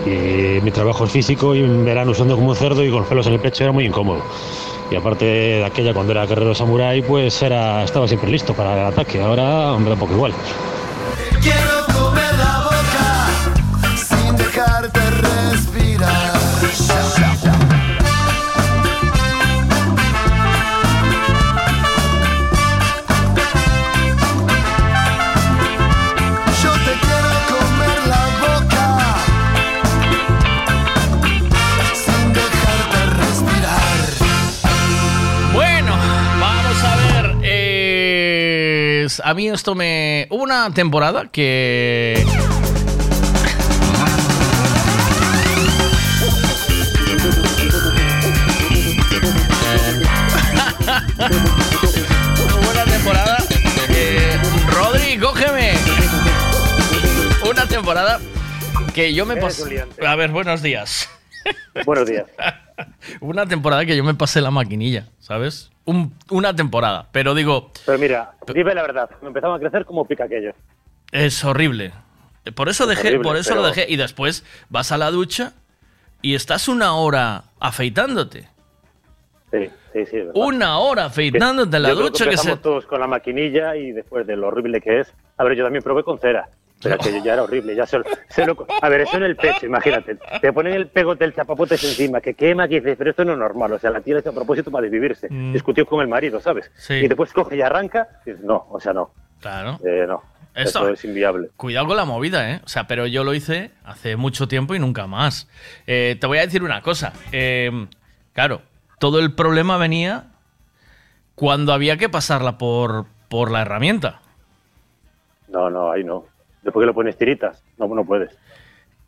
Y 0.07 0.61
mi 0.63 0.71
trabajo 0.71 1.05
es 1.05 1.11
físico 1.11 1.55
y 1.57 1.65
en 1.65 1.85
verano 1.85 2.13
usando 2.13 2.37
como 2.37 2.51
un 2.51 2.57
cerdo 2.57 2.85
y 2.85 2.91
con 2.91 3.01
los 3.01 3.09
pelos 3.09 3.27
en 3.27 3.33
el 3.33 3.41
pecho 3.41 3.65
era 3.65 3.73
muy 3.73 3.87
incómodo. 3.87 4.23
Y 4.89 4.95
aparte 4.95 5.25
de 5.25 5.65
aquella, 5.65 5.93
cuando 5.93 6.13
era 6.13 6.27
guerrero 6.27 6.55
samurái, 6.55 7.03
pues 7.03 7.43
era, 7.43 7.83
estaba 7.83 8.07
siempre 8.07 8.31
listo 8.31 8.55
para 8.55 8.81
el 8.81 8.87
ataque. 8.87 9.21
Ahora 9.21 9.77
me 9.79 9.87
da 9.87 9.95
un 9.95 9.99
poco 9.99 10.13
igual. 10.13 10.33
A 39.27 39.35
mí 39.35 39.49
esto 39.49 39.75
me. 39.75 40.29
Hubo 40.31 40.45
una 40.45 40.73
temporada 40.73 41.27
que. 41.33 42.25
Una 52.71 52.85
temporada. 52.85 53.37
que- 53.89 54.39
Rodri, 54.73 55.19
cógeme. 55.19 55.73
Una 57.49 57.67
temporada 57.67 58.21
que 58.95 59.15
yo 59.15 59.27
me 59.27 59.37
pasé. 59.37 59.85
A 60.07 60.17
ver, 60.17 60.31
buenos 60.31 60.63
días. 60.63 61.09
Buenos 61.85 62.07
días. 62.09 62.27
Una 63.21 63.47
temporada 63.47 63.85
que 63.87 63.97
yo 63.97 64.05
me 64.05 64.15
pasé 64.15 64.41
la 64.41 64.51
maquinilla, 64.51 65.09
¿sabes? 65.19 65.71
Un- 65.85 66.15
una 66.31 66.55
temporada, 66.55 67.09
pero 67.13 67.35
digo, 67.35 67.71
Pero 67.87 67.99
mira, 67.99 68.33
dime 68.53 68.75
la 68.75 68.83
verdad, 68.83 69.11
me 69.23 69.29
empezaban 69.29 69.57
a 69.57 69.61
crecer 69.61 69.85
como 69.85 70.05
pica 70.05 70.25
aquello. 70.25 70.53
es 71.13 71.45
horrible. 71.45 71.93
Por 72.55 72.69
eso 72.69 72.87
dejé, 72.87 73.09
horrible, 73.09 73.25
por 73.25 73.37
eso 73.37 73.55
lo 73.55 73.63
dejé. 73.67 73.87
Y 73.89 73.97
después 73.97 74.45
vas 74.69 74.93
a 74.93 74.99
la 74.99 75.11
ducha 75.11 75.55
y 76.23 76.35
estás 76.37 76.69
una 76.69 76.95
hora 76.95 77.45
afeitándote. 77.59 78.49
Sí, 79.51 79.69
sí, 79.93 80.07
sí. 80.07 80.17
es 80.19 80.27
verdad. 80.27 80.33
Una 80.35 80.79
hora 80.79 81.05
afeitándote 81.07 81.77
en 81.77 81.83
la 81.83 81.89
Yo 81.91 81.95
creo 81.97 82.07
ducha 82.11 82.29
que 82.29 82.37
se. 82.37 82.57
todos 82.59 82.87
con 82.87 83.01
la 83.01 83.07
maquinilla 83.09 83.75
y 83.77 83.91
después 83.93 84.27
de 84.27 84.37
lo 84.37 84.49
horrible 84.49 84.81
que 84.81 85.01
es. 85.01 85.13
A 85.39 85.45
ver, 85.45 85.57
yo 85.57 85.65
también 85.65 85.83
probé 85.83 86.05
con 86.05 86.19
cera. 86.21 86.49
Pero 86.83 86.95
aquello 86.97 87.25
ya 87.25 87.33
era 87.33 87.43
horrible. 87.43 87.75
Ya 87.75 87.87
se, 87.87 87.99
se 88.29 88.45
lo- 88.47 88.67
a 88.83 88.89
ver, 88.89 89.01
eso 89.01 89.17
en 89.17 89.23
el 89.23 89.37
pecho, 89.37 89.65
imagínate. 89.67 90.19
Te 90.41 90.53
ponen 90.53 90.75
el 90.75 90.89
pegote 90.89 91.25
del 91.25 91.35
chapapotes 91.35 91.83
encima, 91.83 92.21
que 92.21 92.35
quema, 92.35 92.69
que 92.69 92.77
dices, 92.81 92.97
pero 92.99 93.11
esto 93.11 93.25
no 93.25 93.33
es 93.33 93.39
normal. 93.39 93.73
O 93.73 93.79
sea, 93.79 93.91
la 93.91 94.01
tía 94.01 94.15
lo 94.15 94.21
hizo 94.21 94.31
a 94.31 94.35
propósito 94.35 94.71
para 94.71 94.83
desvivirse. 94.83 95.29
Mm. 95.31 95.53
Discutió 95.55 95.87
con 95.87 96.01
el 96.03 96.09
marido, 96.09 96.41
¿sabes? 96.41 96.71
Sí. 96.77 96.95
Y 96.95 97.09
después 97.09 97.33
coge 97.33 97.57
y 97.57 97.63
arranca. 97.63 98.09
Y 98.27 98.31
dices, 98.31 98.45
no, 98.45 98.67
o 98.71 98.79
sea, 98.79 98.93
no. 98.93 99.11
Claro. 99.41 99.79
Eh, 99.85 100.05
no. 100.07 100.23
Esto- 100.55 100.81
Eso 100.85 100.91
es 100.91 101.05
inviable. 101.05 101.51
Cuidado 101.57 101.87
con 101.87 101.97
la 101.97 102.05
movida, 102.05 102.51
¿eh? 102.51 102.61
O 102.65 102.69
sea, 102.69 102.87
pero 102.87 103.07
yo 103.07 103.25
lo 103.25 103.35
hice 103.35 103.73
hace 103.85 104.17
mucho 104.17 104.47
tiempo 104.49 104.75
y 104.75 104.79
nunca 104.79 105.07
más. 105.07 105.49
Eh, 105.87 106.17
te 106.21 106.27
voy 106.27 106.39
a 106.39 106.43
decir 106.43 106.63
una 106.63 106.81
cosa. 106.83 107.13
Eh, 107.33 107.87
claro, 108.33 108.63
todo 108.99 109.19
el 109.21 109.35
problema 109.35 109.77
venía 109.77 110.25
cuando 111.35 111.73
había 111.75 111.97
que 111.99 112.09
pasarla 112.09 112.57
por, 112.59 113.05
por 113.29 113.51
la 113.51 113.63
herramienta. 113.63 114.21
No, 115.49 115.69
no, 115.71 115.91
ahí 115.93 116.05
no. 116.05 116.25
Después 116.67 116.83
que 116.83 116.87
lo 116.87 116.95
pones 116.95 117.17
tiritas, 117.17 117.63
no, 117.79 117.87
no 117.87 118.05
puedes. 118.05 118.37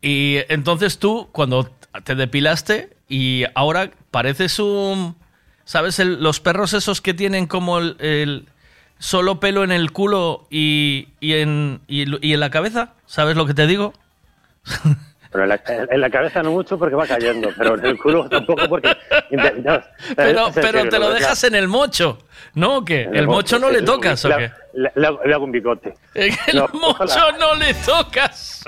Y 0.01 0.37
entonces 0.47 0.97
tú, 0.97 1.27
cuando 1.33 1.69
te 2.03 2.15
depilaste 2.15 2.95
y 3.07 3.43
ahora 3.53 3.91
pareces 4.11 4.57
un... 4.59 5.15
¿Sabes? 5.65 5.99
los 5.99 6.39
perros 6.39 6.73
esos 6.73 6.99
que 6.99 7.13
tienen 7.13 7.45
como 7.45 7.77
el, 7.77 8.47
solo 8.97 9.39
pelo 9.39 9.63
en 9.63 9.71
el 9.71 9.91
culo 9.91 10.47
y, 10.49 11.09
y 11.19 11.33
en, 11.33 11.81
y 11.87 12.33
en 12.33 12.39
la 12.39 12.49
cabeza? 12.49 12.93
¿Sabes 13.05 13.35
lo 13.35 13.45
que 13.45 13.53
te 13.53 13.67
digo? 13.67 13.93
Pero 15.31 15.43
en 15.43 15.49
la, 15.49 15.61
en 15.67 16.01
la 16.01 16.09
cabeza 16.09 16.41
no 16.41 16.51
mucho 16.51 16.79
porque 16.79 16.95
va 16.95 17.05
cayendo, 17.05 17.49
pero 17.55 17.77
en 17.77 17.85
el 17.85 17.99
culo 17.99 18.27
tampoco 18.27 18.67
porque... 18.67 18.95
no, 19.63 19.79
Pero, 20.15 20.49
pero 20.55 20.89
te 20.89 20.97
lo 20.97 21.09
¿no? 21.09 21.13
dejas 21.13 21.43
en 21.43 21.53
el 21.55 21.67
mocho, 21.67 22.17
¿no? 22.55 22.77
¿O 22.77 22.85
qué? 22.85 23.03
En 23.03 23.15
¿El 23.15 23.27
mocho 23.27 23.59
no 23.59 23.67
sí, 23.67 23.73
le 23.75 23.81
tocas 23.83 24.25
o 24.25 24.29
qué? 24.29 24.51
Le, 24.73 24.91
le 24.95 25.33
hago, 25.33 25.45
un 25.45 25.51
bigote. 25.51 25.93
El 26.15 26.31
No, 26.55 26.67
mocho 26.73 27.03
ojalá. 27.03 27.37
no 27.37 27.55
le 27.55 27.73
tocas. 27.75 28.63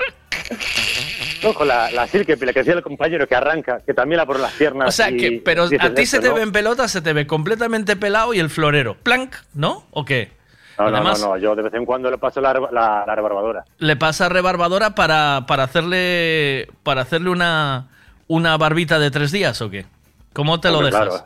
Ojo, 1.44 1.64
la, 1.64 1.90
la 1.90 2.06
la 2.06 2.24
que 2.24 2.36
decía 2.36 2.74
el 2.74 2.82
compañero 2.82 3.26
que 3.26 3.34
arranca, 3.34 3.80
que 3.84 3.94
también 3.94 4.18
la 4.18 4.26
por 4.26 4.38
las 4.38 4.52
piernas. 4.52 4.88
O 4.88 4.92
sea, 4.92 5.10
y 5.10 5.16
que, 5.16 5.42
pero 5.44 5.64
a 5.64 5.94
ti 5.94 6.06
se 6.06 6.20
te 6.20 6.28
¿no? 6.28 6.34
ven 6.34 6.52
pelotas, 6.52 6.90
se 6.92 7.00
te 7.00 7.12
ve 7.12 7.26
completamente 7.26 7.96
pelado 7.96 8.32
y 8.34 8.38
el 8.38 8.50
florero. 8.50 8.96
Plank, 9.02 9.34
¿no? 9.54 9.86
¿O 9.90 10.04
qué? 10.04 10.30
No, 10.78 10.90
no, 10.90 10.96
Además, 10.96 11.20
no, 11.20 11.28
no, 11.28 11.36
yo 11.36 11.54
de 11.54 11.62
vez 11.62 11.74
en 11.74 11.84
cuando 11.84 12.10
le 12.10 12.18
paso 12.18 12.40
la, 12.40 12.52
la, 12.54 13.04
la 13.06 13.14
rebarbadora. 13.14 13.64
le 13.78 13.96
pasa 13.96 14.28
rebarbadora 14.28 14.94
para, 14.94 15.44
para 15.46 15.64
hacerle 15.64 16.68
para 16.82 17.02
hacerle 17.02 17.30
una, 17.30 17.88
una 18.28 18.56
barbita 18.56 18.98
de 18.98 19.10
tres 19.10 19.32
días 19.32 19.60
o 19.62 19.68
qué? 19.70 19.84
¿Cómo 20.32 20.60
te 20.60 20.70
lo 20.70 20.80
dejas? 20.80 21.08
claro. 21.08 21.24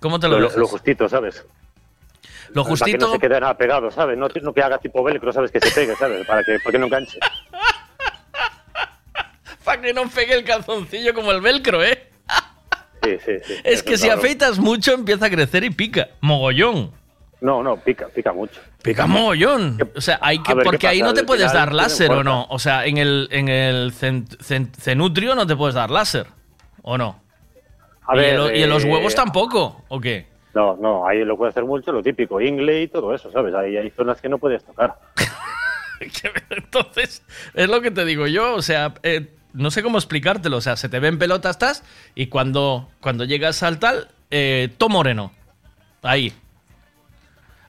¿Cómo 0.00 0.18
te 0.20 0.28
lo, 0.28 0.36
Lo, 0.38 0.44
dejas? 0.44 0.58
lo 0.58 0.66
justito, 0.66 1.08
¿sabes? 1.08 1.44
Lo 2.52 2.62
Para 2.62 2.64
que 2.64 2.70
justito. 2.70 3.06
no 3.06 3.12
se 3.12 3.18
quede 3.18 3.40
nada 3.40 3.56
pegado, 3.56 3.90
¿sabes? 3.90 4.16
No, 4.16 4.28
no 4.42 4.52
que 4.54 4.62
haga 4.62 4.78
tipo 4.78 5.02
velcro, 5.02 5.32
¿sabes? 5.32 5.50
Que 5.50 5.60
se 5.60 5.70
pegue, 5.72 5.94
¿sabes? 5.96 6.26
Para 6.26 6.42
que, 6.44 6.58
para 6.60 6.72
que 6.72 6.78
no 6.78 6.86
enganche. 6.86 7.18
Para 9.64 9.82
que 9.82 9.92
no 9.92 10.08
pegue 10.08 10.34
el 10.34 10.44
calzoncillo 10.44 11.12
como 11.12 11.32
el 11.32 11.40
velcro, 11.40 11.82
¿eh? 11.82 12.08
Sí, 13.02 13.16
sí, 13.24 13.32
sí. 13.44 13.54
Es 13.64 13.82
que 13.82 13.98
si 13.98 14.08
afeitas 14.08 14.58
mucho 14.58 14.92
empieza 14.92 15.26
a 15.26 15.30
crecer 15.30 15.64
y 15.64 15.70
pica. 15.70 16.08
Mogollón. 16.20 16.92
No, 17.40 17.62
no, 17.62 17.76
pica, 17.76 18.06
pica 18.08 18.32
mucho. 18.32 18.60
Pica 18.86 19.06
mogollón. 19.06 19.78
O 19.94 20.00
sea, 20.00 20.18
hay 20.22 20.38
que, 20.42 20.52
A 20.52 20.54
ver, 20.54 20.64
¿qué 20.64 20.70
porque 20.70 20.86
ahí 20.86 21.00
no 21.02 21.12
te 21.12 21.24
puedes 21.24 21.52
dar 21.52 21.72
láser 21.72 22.10
o 22.10 22.24
no. 22.24 22.46
O 22.50 22.58
sea, 22.58 22.86
en 22.86 22.98
el, 22.98 23.28
en 23.30 23.48
el 23.48 23.92
cen- 23.92 24.26
cen- 24.38 24.72
cenutrio 24.74 25.34
no 25.34 25.46
te 25.46 25.54
puedes 25.56 25.74
dar 25.74 25.90
láser. 25.90 26.26
¿O 26.82 26.96
no? 26.96 27.20
A 28.06 28.14
y, 28.14 28.18
ver, 28.18 28.56
y 28.56 28.62
en 28.62 28.70
los 28.70 28.84
eh, 28.84 28.90
huevos 28.90 29.14
tampoco, 29.14 29.82
¿o 29.88 30.00
qué? 30.00 30.26
No, 30.54 30.76
no, 30.76 31.06
ahí 31.06 31.24
lo 31.24 31.36
puede 31.36 31.50
hacer 31.50 31.64
mucho, 31.64 31.92
lo 31.92 32.02
típico, 32.02 32.40
ingle 32.40 32.82
y 32.82 32.88
todo 32.88 33.12
eso, 33.14 33.30
¿sabes? 33.30 33.54
Ahí 33.54 33.76
hay 33.76 33.90
zonas 33.90 34.20
que 34.20 34.28
no 34.28 34.38
puedes 34.38 34.64
tocar. 34.64 34.94
Entonces, 36.50 37.22
es 37.54 37.68
lo 37.68 37.80
que 37.80 37.90
te 37.90 38.04
digo 38.04 38.26
yo, 38.26 38.54
o 38.54 38.62
sea, 38.62 38.94
eh, 39.02 39.34
no 39.52 39.70
sé 39.70 39.82
cómo 39.82 39.98
explicártelo, 39.98 40.58
o 40.58 40.60
sea, 40.60 40.76
se 40.76 40.88
te 40.88 41.00
ven 41.00 41.18
pelotas 41.18 41.56
estás 41.56 41.84
y 42.14 42.26
cuando, 42.28 42.88
cuando 43.00 43.24
llegas 43.24 43.62
al 43.62 43.78
tal, 43.78 44.08
eh, 44.30 44.68
to 44.78 44.88
moreno. 44.88 45.32
Ahí. 46.02 46.32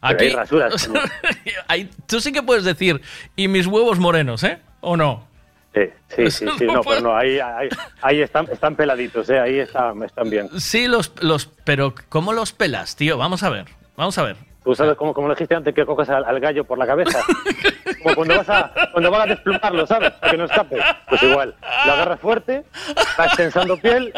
Aquí, 0.01 0.25
hay 0.25 0.33
rasuras, 0.33 0.89
ahí- 1.67 1.89
tú 2.05 2.19
sí 2.21 2.31
que 2.31 2.43
puedes 2.43 2.63
decir, 2.63 3.01
y 3.35 3.47
mis 3.47 3.65
huevos 3.67 3.99
morenos, 3.99 4.43
¿eh? 4.43 4.59
¿O 4.81 4.95
no? 4.95 5.27
Sí, 5.73 5.81
sí, 6.09 6.31
sí, 6.31 6.45
sí, 6.57 6.65
No 6.71 6.81
pero 6.81 7.01
no, 7.01 7.15
ahí, 7.15 7.39
ahí, 7.39 7.67
ahí 8.01 8.21
están, 8.21 8.47
están 8.51 8.75
peladitos, 8.75 9.29
¿eh? 9.29 9.39
Ahí 9.39 9.59
están, 9.59 10.01
están 10.03 10.29
bien. 10.29 10.49
Sí, 10.59 10.87
los, 10.87 11.11
los, 11.21 11.47
pero 11.63 11.93
¿cómo 12.09 12.33
los 12.33 12.51
pelas, 12.53 12.95
tío? 12.95 13.17
Vamos 13.17 13.43
a 13.43 13.49
ver, 13.49 13.65
vamos 13.95 14.17
a 14.17 14.23
ver. 14.23 14.35
¿Tú 14.63 14.75
sabes 14.75 14.95
cómo, 14.97 15.13
como 15.13 15.29
lo 15.29 15.33
dijiste 15.33 15.55
antes 15.55 15.73
que 15.73 15.85
coges 15.85 16.09
al, 16.09 16.25
al 16.25 16.39
gallo 16.41 16.65
por 16.65 16.77
la 16.77 16.85
cabeza? 16.85 17.21
Como 18.03 18.15
cuando 18.15 18.35
vas 18.35 18.49
a, 18.49 18.71
cuando 18.91 19.09
vas 19.09 19.21
a 19.21 19.25
desplumarlo, 19.27 19.87
¿sabes? 19.87 20.11
Para 20.11 20.31
que 20.31 20.37
no 20.37 20.43
escape. 20.43 20.77
Pues 21.07 21.23
igual, 21.23 21.55
lo 21.85 21.93
agarras 21.93 22.19
fuerte, 22.19 22.63
vas 23.17 23.35
tensando 23.37 23.77
piel 23.79 24.11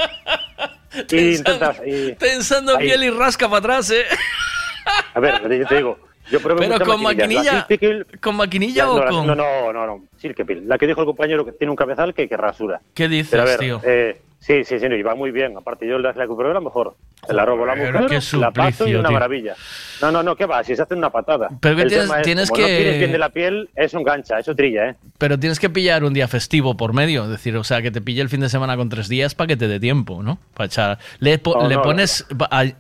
y 1.11 1.35
intentas... 1.35 1.77
Y, 1.85 2.14
Tensando 2.15 2.76
ahí. 2.77 2.88
piel 2.88 3.03
y 3.03 3.10
rasca 3.11 3.47
para 3.47 3.60
atrás, 3.60 3.91
¿eh? 3.91 4.06
A 5.13 5.19
ver, 5.19 5.41
yo 5.57 5.67
te 5.67 5.75
digo, 5.75 5.97
yo 6.31 6.39
probé 6.39 6.67
Pero 6.67 6.85
con 6.85 7.01
maquinilla, 7.01 7.67
Silkepil- 7.67 8.19
con 8.19 8.35
maquinilla 8.35 8.89
o 8.89 9.05
con... 9.07 9.27
No, 9.27 9.35
no, 9.35 9.73
no, 9.73 9.85
no, 9.87 10.03
Silkepil. 10.17 10.67
La 10.67 10.77
que 10.77 10.87
dijo 10.87 10.99
el 11.01 11.05
compañero 11.07 11.43
que 11.45 11.51
tiene 11.53 11.71
un 11.71 11.77
cabezal 11.77 12.13
que, 12.13 12.27
que 12.29 12.37
rasura. 12.37 12.81
¿Qué 12.93 13.07
dices, 13.07 13.31
Pero 13.31 13.43
a 13.43 13.45
ver, 13.45 13.59
tío? 13.59 13.81
eh, 13.83 14.21
sí, 14.39 14.63
sí, 14.63 14.79
sí, 14.79 14.87
no, 14.89 14.95
y 14.95 15.01
va 15.01 15.15
muy 15.15 15.31
bien. 15.31 15.57
Aparte, 15.57 15.87
yo 15.87 15.97
la, 15.97 16.13
la 16.13 16.27
que 16.27 16.33
probé 16.35 16.53
la 16.53 16.59
mejor. 16.61 16.95
Se 17.27 17.33
la 17.33 17.45
robo 17.45 17.63
a 17.63 17.67
la 17.67 17.75
mujer, 17.75 17.91
qué 18.07 18.37
la 18.37 18.51
paso 18.51 18.67
y 18.67 18.71
suplicio, 18.71 18.99
una 18.99 19.09
tío. 19.09 19.13
maravilla. 19.13 19.55
No, 20.01 20.11
no, 20.11 20.23
no, 20.23 20.35
¿qué 20.35 20.45
va? 20.45 20.63
Si 20.63 20.75
se 20.75 20.81
hace 20.81 20.95
una 20.95 21.09
patada. 21.09 21.49
Pero 21.59 21.75
que 21.75 21.81
El 21.83 21.89
tienes- 21.89 22.09
es, 22.09 22.21
tienes 22.23 22.49
como 22.49 22.65
que- 22.65 22.71
no 22.71 22.77
tienes 22.77 22.97
bien 22.99 23.11
de 23.11 23.17
la 23.17 23.29
piel, 23.29 23.69
eso 23.75 23.99
engancha, 23.99 24.39
eso 24.39 24.55
trilla, 24.55 24.89
¿eh? 24.91 24.95
Pero 25.17 25.37
tienes 25.37 25.59
que 25.59 25.69
pillar 25.69 26.05
un 26.05 26.13
día 26.13 26.27
festivo 26.29 26.77
por 26.77 26.93
medio, 26.93 27.25
es 27.25 27.29
decir, 27.29 27.55
o 27.57 27.63
sea, 27.65 27.81
que 27.81 27.91
te 27.91 27.99
pille 28.01 28.21
el 28.21 28.29
fin 28.29 28.39
de 28.39 28.47
semana 28.47 28.77
con 28.77 28.87
tres 28.87 29.09
días 29.09 29.35
para 29.35 29.47
que 29.49 29.57
te 29.57 29.67
dé 29.67 29.79
tiempo, 29.81 30.23
¿no? 30.23 30.39
Para 30.53 30.67
echar. 30.67 30.99
¿Le, 31.19 31.37
po- 31.39 31.55
No, 31.61 31.67
le 31.67 31.75
no, 31.75 31.81
pones 31.81 32.25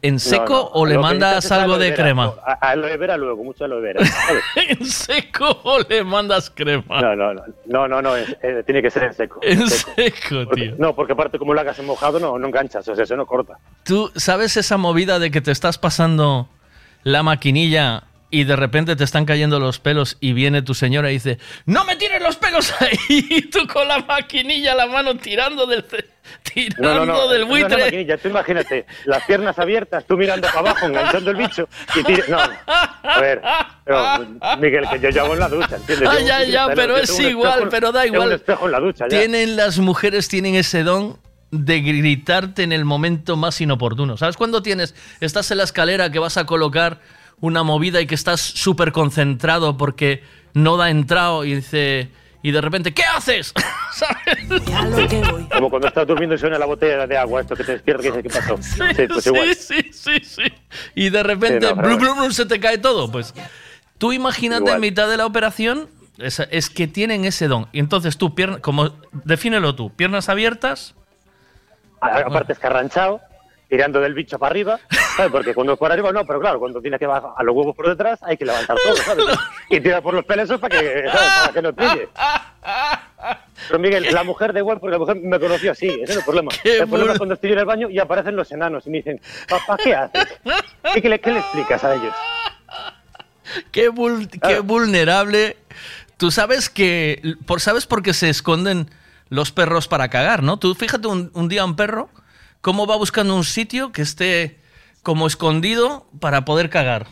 en 0.01 0.19
seco 0.19 0.71
o 0.73 0.85
le 0.85 0.95
lo 0.95 1.01
mandas 1.01 1.43
es 1.45 1.51
algo 1.51 1.77
de 1.77 1.91
vera, 1.91 2.03
crema? 2.03 2.33
A, 2.45 2.53
aloe 2.71 2.95
vera 2.97 3.17
luego, 3.17 3.43
mucho 3.43 3.65
aloe 3.65 3.81
vera. 3.81 3.99
¿En 4.55 4.85
seco 4.85 5.59
o 5.63 5.79
le 5.87 6.03
mandas 6.05 6.49
crema? 6.49 7.01
No, 7.01 7.15
no, 7.15 7.33
no, 7.33 7.43
no, 7.65 7.87
no, 7.89 8.01
no, 8.01 8.15
es- 8.15 8.37
eh, 8.41 8.63
tiene 8.65 8.81
que 8.81 8.89
ser 8.89 9.03
en 9.03 9.13
seco. 9.13 9.41
En 9.43 9.67
seco, 9.69 10.45
Porque- 10.45 10.61
tío. 10.61 10.75
no, 10.77 10.95
porque 10.95 11.11
aparte 11.13 11.37
como 11.37 11.53
lo 11.53 11.59
hagas 11.59 11.77
en 11.79 11.85
mojado 11.85 12.19
no, 12.19 12.39
no 12.39 12.47
enganchas, 12.47 12.87
o 12.87 12.95
sea, 12.95 13.03
eso 13.03 13.17
no 13.17 13.25
corta. 13.25 13.57
¿Tú 13.83 14.09
sabes 14.29 14.57
esa 14.57 14.77
movida 14.77 15.17
de 15.17 15.31
que 15.31 15.41
te 15.41 15.49
estás 15.49 15.79
pasando 15.79 16.47
la 17.01 17.23
maquinilla 17.23 18.03
y 18.29 18.43
de 18.43 18.55
repente 18.55 18.95
te 18.95 19.03
están 19.03 19.25
cayendo 19.25 19.59
los 19.59 19.79
pelos 19.79 20.17
y 20.19 20.33
viene 20.33 20.61
tu 20.61 20.75
señora 20.75 21.09
y 21.09 21.13
dice, 21.13 21.39
no 21.65 21.83
me 21.83 21.95
tires 21.95 22.21
los 22.21 22.35
pelos 22.35 22.71
ahí, 22.79 22.99
y 23.09 23.41
tú 23.49 23.65
con 23.65 23.87
la 23.87 23.97
maquinilla, 23.97 24.75
la 24.75 24.85
mano 24.85 25.15
tirando 25.17 25.65
del, 25.65 25.83
tirando 26.43 26.93
No, 26.99 27.05
no, 27.07 27.11
no, 27.11 27.27
del 27.27 27.45
buitre? 27.45 28.05
tú 28.21 28.27
imagínate, 28.27 28.85
las 29.05 29.23
piernas 29.23 29.57
abiertas, 29.57 30.05
tú 30.05 30.15
mirando 30.15 30.45
para 30.45 30.59
abajo, 30.59 30.85
enganchando 30.85 31.31
el 31.31 31.37
bicho 31.37 31.67
y 31.95 32.29
No, 32.29 32.37
a 32.37 33.19
ver, 33.19 33.41
pero, 33.83 34.27
Miguel, 34.59 34.85
que 35.01 35.11
yo, 35.11 35.23
hago 35.23 35.33
en 35.33 35.39
la 35.39 35.49
ducha, 35.49 35.75
¿entiendes? 35.77 36.07
Ah, 36.07 36.19
ya, 36.19 36.43
ya, 36.43 36.67
pero 36.75 36.97
es 36.97 37.19
igual, 37.19 37.61
espejo- 37.61 37.69
pero 37.71 37.91
da 37.91 38.05
igual. 38.05 38.31
espejo 38.31 38.67
en 38.67 38.71
la 38.73 38.79
ducha, 38.79 39.05
ya. 39.09 39.17
Tienen 39.21 39.55
las 39.55 39.79
mujeres 39.79 40.27
tienen 40.27 40.53
ese 40.53 40.83
don 40.83 41.17
de 41.51 41.81
gritarte 41.81 42.63
en 42.63 42.71
el 42.71 42.85
momento 42.85 43.35
más 43.37 43.59
inoportuno. 43.61 44.17
¿Sabes 44.17 44.37
cuando 44.37 44.61
tienes 44.61 44.95
estás 45.19 45.49
en 45.51 45.57
la 45.57 45.63
escalera 45.63 46.11
que 46.11 46.19
vas 46.19 46.37
a 46.37 46.45
colocar 46.45 46.99
una 47.41 47.63
movida 47.63 48.01
y 48.01 48.05
que 48.07 48.15
estás 48.15 48.41
súper 48.41 48.91
concentrado 48.91 49.77
porque 49.77 50.23
no 50.53 50.77
da 50.77 50.89
entrado 50.89 51.45
y 51.45 51.55
dice 51.55 52.09
y 52.41 52.51
de 52.51 52.61
repente 52.61 52.93
¿qué 52.93 53.03
haces? 53.03 53.53
Como 55.53 55.69
cuando 55.69 55.87
estás 55.87 56.07
durmiendo 56.07 56.35
y 56.35 56.37
suena 56.37 56.57
la 56.57 56.65
botella 56.65 57.07
de 57.07 57.17
agua, 57.17 57.41
esto 57.41 57.55
que 57.55 57.63
te 57.63 57.73
despierta 57.73 58.07
y 58.07 58.11
dices, 58.11 58.23
¿qué 58.23 58.29
pasó? 58.39 58.57
Sí, 58.61 59.07
pues 59.07 59.25
igual. 59.27 59.55
sí, 59.55 59.89
sí, 59.91 60.19
sí. 60.23 60.43
Y 60.95 61.09
de 61.09 61.23
repente 61.23 61.67
Sí, 61.67 61.73
no, 61.73 61.81
pero 61.81 61.87
blum, 61.89 61.99
bueno. 61.99 62.13
blum, 62.15 62.17
blum, 62.19 62.31
se 62.31 62.45
te 62.45 62.59
cae 62.59 62.77
todo. 62.77 63.11
Pues 63.11 63.33
tú 63.97 64.13
imagínate 64.13 64.61
Igual. 64.63 64.75
en 64.75 64.81
mitad 64.81 65.09
de 65.09 65.17
la 65.17 65.25
operación, 65.25 65.89
es, 66.17 66.39
es 66.51 66.69
que 66.69 66.87
tienen 66.87 67.25
ese 67.25 67.47
don. 67.47 67.67
Y 67.71 67.79
entonces 67.79 68.17
tú, 68.17 68.35
pierna, 68.35 68.59
como 68.59 68.93
defínelo 69.25 69.75
tú, 69.75 69.91
piernas 69.95 70.29
abiertas. 70.29 70.95
Aparte 72.01 72.53
escarranchado, 72.53 73.21
tirando 73.67 73.99
del 73.99 74.13
bicho 74.13 74.39
para 74.39 74.51
arriba, 74.51 74.79
¿sabes? 75.15 75.31
Porque 75.31 75.53
cuando 75.53 75.73
es 75.73 75.79
por 75.79 75.91
arriba 75.91 76.11
no, 76.11 76.25
pero 76.25 76.39
claro, 76.39 76.59
cuando 76.59 76.81
tienes 76.81 76.99
que 76.99 77.05
bajar 77.07 77.31
a 77.37 77.43
los 77.43 77.55
huevos 77.55 77.75
por 77.75 77.87
detrás 77.87 78.19
hay 78.23 78.37
que 78.37 78.45
levantar 78.45 78.77
todo, 78.83 78.95
¿sabes? 78.97 79.25
Y 79.69 79.79
tirar 79.79 80.01
por 80.01 80.13
los 80.15 80.25
pelos 80.25 80.49
para 80.59 80.79
que, 80.79 81.03
¿sabes? 81.11 81.31
Para 81.41 81.53
que 81.53 81.61
no 81.61 81.73
trille. 81.73 82.09
Pero 83.67 83.79
Miguel, 83.79 84.07
la 84.11 84.23
mujer 84.23 84.53
da 84.53 84.59
igual 84.59 84.79
porque 84.79 84.93
la 84.93 84.97
mujer 84.99 85.17
me 85.17 85.39
conoció 85.39 85.71
así, 85.71 85.87
ese 85.87 86.03
es 86.13 86.17
el 86.17 86.23
problema. 86.23 86.49
El 86.63 86.87
problema 86.87 87.11
es 87.11 87.17
cuando 87.19 87.35
estoy 87.35 87.51
en 87.51 87.59
el 87.59 87.65
baño 87.65 87.89
y 87.89 87.99
aparecen 87.99 88.35
los 88.35 88.51
enanos 88.51 88.87
y 88.87 88.89
me 88.89 88.97
dicen, 88.97 89.21
papá, 89.47 89.77
¿qué 89.83 89.93
haces? 89.95 90.25
¿Qué, 90.93 91.01
qué 91.01 91.09
le, 91.09 91.19
qué 91.19 91.31
le 91.31 91.39
explicas 91.39 91.83
a 91.83 91.93
ellos? 91.95 92.13
Qué, 93.71 93.89
vul- 93.91 94.29
qué 94.41 94.59
vulnerable. 94.59 95.57
Tú 96.17 96.31
sabes 96.31 96.69
que. 96.69 97.35
Por, 97.45 97.61
¿Sabes 97.61 97.85
por 97.87 98.01
qué 98.03 98.13
se 98.13 98.29
esconden 98.29 98.89
los 99.29 99.51
perros 99.51 99.87
para 99.87 100.09
cagar, 100.09 100.43
no? 100.43 100.57
Tú 100.57 100.73
fíjate 100.75 101.07
un, 101.07 101.31
un 101.33 101.47
día 101.49 101.63
un 101.65 101.75
perro, 101.75 102.09
cómo 102.61 102.85
va 102.87 102.95
buscando 102.97 103.35
un 103.35 103.43
sitio 103.43 103.91
que 103.91 104.01
esté 104.01 104.59
como 105.03 105.27
escondido 105.27 106.07
para 106.19 106.45
poder 106.45 106.69
cagar. 106.69 107.07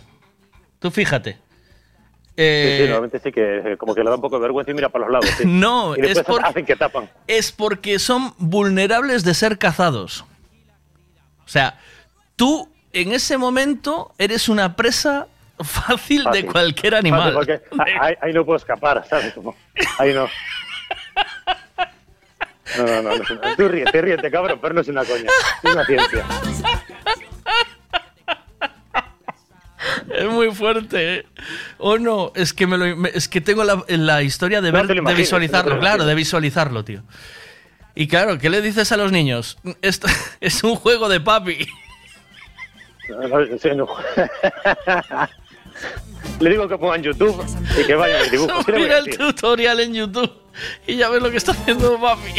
Tú 0.80 0.91
fíjate. 0.91 1.34
Sí, 1.34 2.44
Eh, 2.44 2.77
sí, 2.81 2.84
normalmente 2.88 3.19
sí 3.19 3.31
que 3.31 3.57
eh, 3.73 3.77
como 3.77 3.95
que 3.95 4.03
le 4.03 4.10
da 4.11 4.15
un 4.15 4.22
poco 4.22 4.35
de 4.35 4.41
vergüenza 4.44 4.69
y 4.72 4.76
mira 4.76 4.89
para 4.89 5.06
los 5.06 5.14
lados. 5.14 5.30
sí. 5.38 5.44
No, 5.48 5.95
y 5.95 6.02
es 6.02 6.22
por- 6.22 6.45
hacen 6.45 6.65
que 6.65 6.76
tapan. 6.76 7.10
es 7.27 7.52
porque 7.52 7.98
son 7.98 8.34
vulnerables 8.38 9.23
de 9.23 9.34
ser 9.34 9.57
cazados. 9.57 10.23
O 11.45 11.49
sea, 11.49 11.80
tú 12.35 12.69
en 12.94 13.11
ese 13.14 13.38
momento 13.38 14.14
eres 14.18 14.49
una 14.49 14.76
presa 14.76 15.27
fácil, 15.60 16.19
de 16.26 16.26
Fácil. 16.26 16.45
cualquier 16.52 16.94
Fácil, 16.94 17.07
animal. 17.14 17.34
porque 17.34 17.61
ahí, 18.02 18.14
ahí 18.22 18.34
no 18.34 18.45
puedo 18.45 18.57
escapar, 18.57 19.03
¿sabes? 19.10 19.34
Como, 19.34 19.56
ahí 19.98 20.14
no. 20.14 20.27
No, 22.77 22.85
no, 22.85 23.02
no. 23.02 23.10
no 23.18 23.23
es 23.44 23.56
tú 23.57 23.68
ríete, 23.68 24.02
ríete, 24.02 24.30
cabrón, 24.31 24.60
pero 24.61 24.73
no 24.73 24.81
es 24.81 24.88
una 24.88 25.06
coña. 25.06 25.30
Es 25.64 25.73
una 25.73 25.85
ciencia. 25.85 26.26
Es 30.14 30.26
muy 30.30 30.52
fuerte, 30.53 31.15
¿eh? 31.19 31.26
O 31.77 31.98
no, 31.98 32.31
es 32.35 32.53
que 32.53 32.65
me 32.68 32.77
lo, 32.77 32.95
me- 32.98 33.11
es 33.14 33.27
que 33.27 33.41
tengo 33.41 33.64
la, 33.64 33.84
la 33.88 34.22
historia 34.23 34.60
de, 34.61 34.72
No 34.72 34.80
ver, 34.80 34.88
te 34.88 34.95
lo 34.95 35.03
de 35.03 35.14
visualizarlo, 35.15 35.76
no 35.76 35.80
claro, 35.80 36.06
de 36.06 36.15
visualizarlo, 36.15 36.84
tío. 36.84 37.03
Y 37.95 38.07
claro, 38.07 38.38
¿qué 38.38 38.49
le 38.49 38.61
dices 38.61 38.91
a 38.91 38.98
los 38.98 39.11
niños? 39.11 39.57
Esto 39.81 40.07
es 40.41 40.64
un 40.64 40.76
juego 40.76 41.07
de 41.10 41.19
papi. 41.19 41.68
No, 43.10 43.27
no, 43.27 43.57
sí, 43.57 43.69
no. 43.76 43.88
Le 46.39 46.49
digo 46.51 46.68
que 46.68 46.77
ponga 46.77 46.95
en 46.95 47.03
YouTube 47.03 47.43
y 47.80 47.85
que 47.85 47.95
vaya 47.95 48.22
el 48.22 48.30
dibujo. 48.30 48.64
¿Qué 48.65 48.72
le 48.72 48.77
voy 48.77 48.85
a 48.85 48.88
Mira 48.88 48.97
el 48.99 49.18
tutorial 49.18 49.80
en 49.80 49.93
YouTube 49.93 50.31
y 50.85 50.97
ya 50.97 51.09
ves 51.09 51.22
lo 51.22 51.31
que 51.31 51.38
está 51.38 51.51
haciendo 51.51 51.99
papi. 51.99 52.34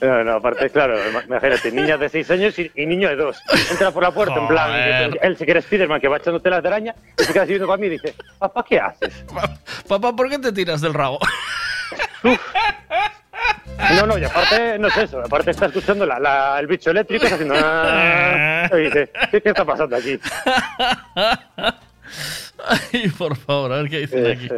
No, 0.00 0.24
no, 0.24 0.32
aparte, 0.32 0.70
claro, 0.70 0.96
imagínate, 1.08 1.70
niña 1.70 1.96
de 1.96 2.08
6 2.08 2.30
años 2.32 2.58
y, 2.58 2.70
y 2.74 2.86
niño 2.86 3.08
de 3.08 3.16
2. 3.16 3.42
Entra 3.70 3.90
por 3.90 4.02
la 4.02 4.10
puerta, 4.10 4.34
en 4.34 4.48
plan, 4.48 5.14
él 5.20 5.36
se 5.36 5.44
quiere 5.44 5.60
Spiderman 5.62 6.00
que 6.00 6.08
va 6.08 6.16
echándote 6.16 6.50
las 6.50 6.62
de 6.62 6.68
araña 6.68 6.94
y 7.18 7.22
se 7.22 7.32
queda 7.32 7.44
viendo 7.44 7.66
para 7.66 7.76
mí 7.76 7.86
y 7.86 7.90
dice, 7.90 8.14
papá, 8.38 8.64
¿qué 8.68 8.80
haces? 8.80 9.24
Papá, 9.86 10.16
¿por 10.16 10.28
qué 10.30 10.38
te 10.38 10.52
tiras 10.52 10.80
del 10.80 10.94
rabo? 10.94 11.18
No, 13.96 14.06
no, 14.06 14.16
y 14.18 14.24
aparte 14.24 14.78
no 14.78 14.88
es 14.88 14.96
eso, 14.96 15.20
aparte 15.20 15.50
está 15.50 15.66
escuchando 15.66 16.06
la, 16.06 16.18
la- 16.18 16.58
el 16.60 16.66
bicho 16.66 16.90
eléctrico, 16.90 17.24
está 17.26 17.34
haciendo... 17.36 17.54
Y 18.78 18.84
dice, 18.84 19.10
¿qué, 19.30 19.40
qué 19.42 19.48
está 19.50 19.64
pasando 19.64 19.96
aquí? 19.96 20.18
Ay, 22.66 23.08
por 23.10 23.36
favor, 23.36 23.72
a 23.72 23.76
ver 23.82 23.90
qué 23.90 23.98
dicen 24.00 24.26
aquí. 24.26 24.48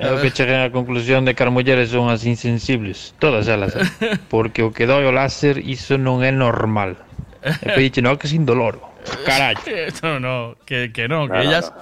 Eu 0.00 0.18
que 0.18 0.30
cheguei 0.34 0.66
á 0.66 0.70
conclusión 0.74 1.22
de 1.24 1.34
que 1.36 1.44
as 1.46 1.52
mulleres 1.52 1.90
son 1.94 2.10
as 2.10 2.24
insensibles, 2.26 3.14
todas 3.22 3.46
elas, 3.46 3.76
porque 4.32 4.62
o 4.66 4.72
que 4.74 4.86
doi 4.86 5.06
o 5.06 5.12
láser 5.14 5.62
iso 5.62 5.94
non 5.94 6.26
é 6.26 6.32
normal. 6.34 6.98
E 7.46 7.68
pediche, 7.70 8.02
no, 8.02 8.18
que 8.18 8.26
sin 8.26 8.42
dolor. 8.42 8.82
Carallo. 9.26 9.62
No, 10.02 10.18
no, 10.18 10.34
que, 10.66 10.90
que 10.90 11.06
no, 11.06 11.26
que 11.30 11.38
No, 11.38 11.38
no, 11.38 11.42
ellas... 11.42 11.70
no, 11.70 11.78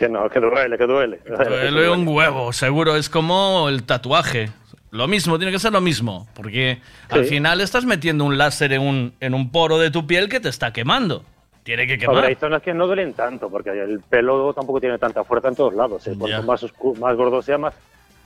que 0.00 0.08
no, 0.08 0.20
que 0.30 0.40
duele, 0.40 0.74
que 0.78 0.86
duele. 0.86 1.20
Duele 1.28 1.90
un 1.94 2.08
huevo, 2.08 2.50
seguro. 2.52 2.96
Es 2.96 3.06
como 3.10 3.68
el 3.68 3.84
tatuaje. 3.84 4.50
Lo 4.90 5.06
mismo, 5.06 5.38
tiene 5.38 5.52
que 5.52 5.58
ser 5.58 5.72
lo 5.72 5.80
mismo. 5.80 6.26
Porque 6.34 6.78
al 7.08 7.24
final 7.24 7.60
estás 7.60 7.84
metiendo 7.84 8.24
un 8.24 8.36
láser 8.36 8.72
en 8.72 8.82
un, 8.82 9.14
en 9.20 9.34
un 9.34 9.50
poro 9.50 9.78
de 9.78 9.90
tu 9.90 10.06
piel 10.06 10.28
que 10.28 10.40
te 10.40 10.48
está 10.48 10.72
quemando. 10.72 11.24
Tiene 11.62 11.86
que 11.86 11.98
quemar. 11.98 12.24
hay 12.24 12.34
zonas 12.34 12.62
que 12.62 12.74
no 12.74 12.86
duelen 12.86 13.12
tanto, 13.12 13.50
porque 13.50 13.70
el 13.70 14.00
pelo 14.00 14.52
tampoco 14.54 14.80
tiene 14.80 14.98
tanta 14.98 15.22
fuerza 15.24 15.48
en 15.48 15.54
todos 15.54 15.74
lados. 15.74 16.06
¿eh? 16.06 16.14
Cuanto 16.18 16.42
más, 16.42 16.64
más 16.98 17.16
gordo 17.16 17.42
sea, 17.42 17.58
más, 17.58 17.74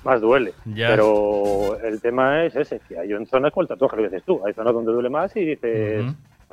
más 0.04 0.20
duele. 0.20 0.54
Ya. 0.64 0.88
Pero 0.88 1.78
el 1.82 2.00
tema 2.00 2.44
es 2.44 2.56
ese, 2.56 2.80
que 2.88 2.98
hay 2.98 3.12
en 3.12 3.26
zonas 3.26 3.52
con 3.52 3.62
el 3.62 3.68
tatuaje, 3.68 3.96
lo 3.96 4.04
dices 4.04 4.22
tú. 4.24 4.40
Hay 4.46 4.54
zonas 4.54 4.72
donde 4.72 4.92
duele 4.92 5.10
más 5.10 5.36
y 5.36 5.44
dices. 5.44 6.04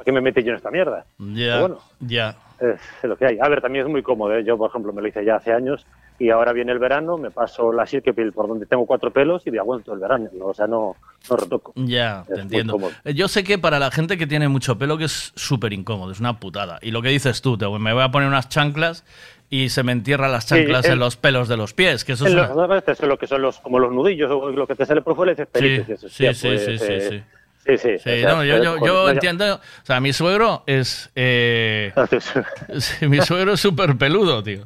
¿Para 0.02 0.06
qué 0.06 0.12
me 0.12 0.22
metí 0.22 0.42
yo 0.44 0.50
en 0.50 0.56
esta 0.58 0.72
mierda? 0.72 1.06
Ya, 1.20 1.60
bueno, 1.60 1.78
ya. 2.00 2.36
es 2.60 2.80
lo 3.04 3.16
que 3.16 3.28
hay. 3.28 3.38
A 3.40 3.48
ver, 3.48 3.62
también 3.62 3.86
es 3.86 3.92
muy 3.92 4.02
cómodo. 4.02 4.36
¿eh? 4.36 4.44
Yo, 4.44 4.58
por 4.58 4.70
ejemplo, 4.70 4.92
me 4.94 5.02
lo 5.02 5.08
hice 5.08 5.24
ya 5.24 5.36
hace 5.36 5.54
años 5.54 5.86
y 6.18 6.32
ahora 6.32 6.54
viene 6.54 6.72
el 6.72 6.80
verano, 6.80 7.18
me 7.18 7.30
paso 7.30 7.72
la 7.72 7.86
Silkepil 7.86 8.32
por 8.34 8.48
donde 8.48 8.66
tengo 8.66 8.86
cuatro 8.88 9.12
pelos 9.12 9.46
y 9.46 9.52
me 9.52 9.60
aguanto 9.60 9.94
el 9.94 10.00
verano. 10.00 10.28
¿no? 10.34 10.48
O 10.48 10.54
sea, 10.56 10.66
no, 10.66 10.96
no 11.30 11.36
retoco. 11.36 11.74
Ya, 11.76 12.26
te 12.28 12.42
entiendo. 12.42 12.80
Eh, 13.06 13.14
Yo 13.14 13.28
sé 13.28 13.44
que 13.44 13.60
para 13.60 13.78
la 13.78 13.92
gente 13.92 14.18
que 14.18 14.26
tiene 14.26 14.48
mucho 14.48 14.76
pelo 14.80 14.98
que 14.98 15.06
es 15.06 15.34
súper 15.36 15.72
incómodo, 15.72 16.12
es 16.12 16.20
una 16.20 16.40
putada. 16.40 16.80
Y 16.82 16.90
lo 16.90 17.04
que 17.04 17.10
dices 17.10 17.44
tú, 17.44 17.58
te- 17.60 17.68
me 17.70 17.94
voy 17.94 18.02
a 18.04 18.10
poner 18.10 18.28
unas 18.28 18.50
chanclas 18.50 19.06
y 19.52 19.70
se 19.70 19.84
me 19.84 19.92
entierran 19.92 20.32
las 20.32 20.46
Sí, 20.46 20.56
chanclas 20.56 20.86
en 20.86 20.98
los 20.98 21.16
pelos 21.16 21.48
de 21.48 21.58
los 21.58 21.74
pies, 21.76 22.06
que 22.06 22.14
eso 22.14 22.26
es 22.26 22.34
una- 22.34 22.48
los, 22.56 23.02
lo 23.02 23.18
que 23.20 23.28
son 23.28 23.42
los, 23.44 23.60
como 23.60 23.78
los 23.78 23.92
nudillos 23.92 24.32
o 24.32 24.50
lo 24.50 24.66
que 24.66 24.76
te 24.76 24.86
sale 24.86 25.02
por 25.02 25.16
fuera 25.16 25.34
y 25.34 25.36
dices. 25.36 26.00
Sí, 26.02 26.08
sí, 26.34 26.48
pues, 26.48 26.66
sí, 26.66 26.78
sí, 26.78 26.86
eh, 26.94 27.08
sí. 27.10 27.24
Sí, 27.66 27.78
sí. 27.78 27.90
Sí, 28.00 28.10
o 28.10 28.14
sea, 28.22 28.30
no, 28.36 28.44
yo, 28.44 28.86
yo, 28.86 29.10
entiendo. 29.10 29.56
O 29.56 29.86
sea, 29.86 30.00
mi 30.00 30.14
suegro 30.14 30.64
es. 30.66 31.12
eh, 31.16 31.94
sí, 32.80 33.08
mi 33.08 33.22
suegro 33.22 33.54
es 33.54 33.60
súper 33.60 33.98
peludo, 33.98 34.42
tío. 34.44 34.66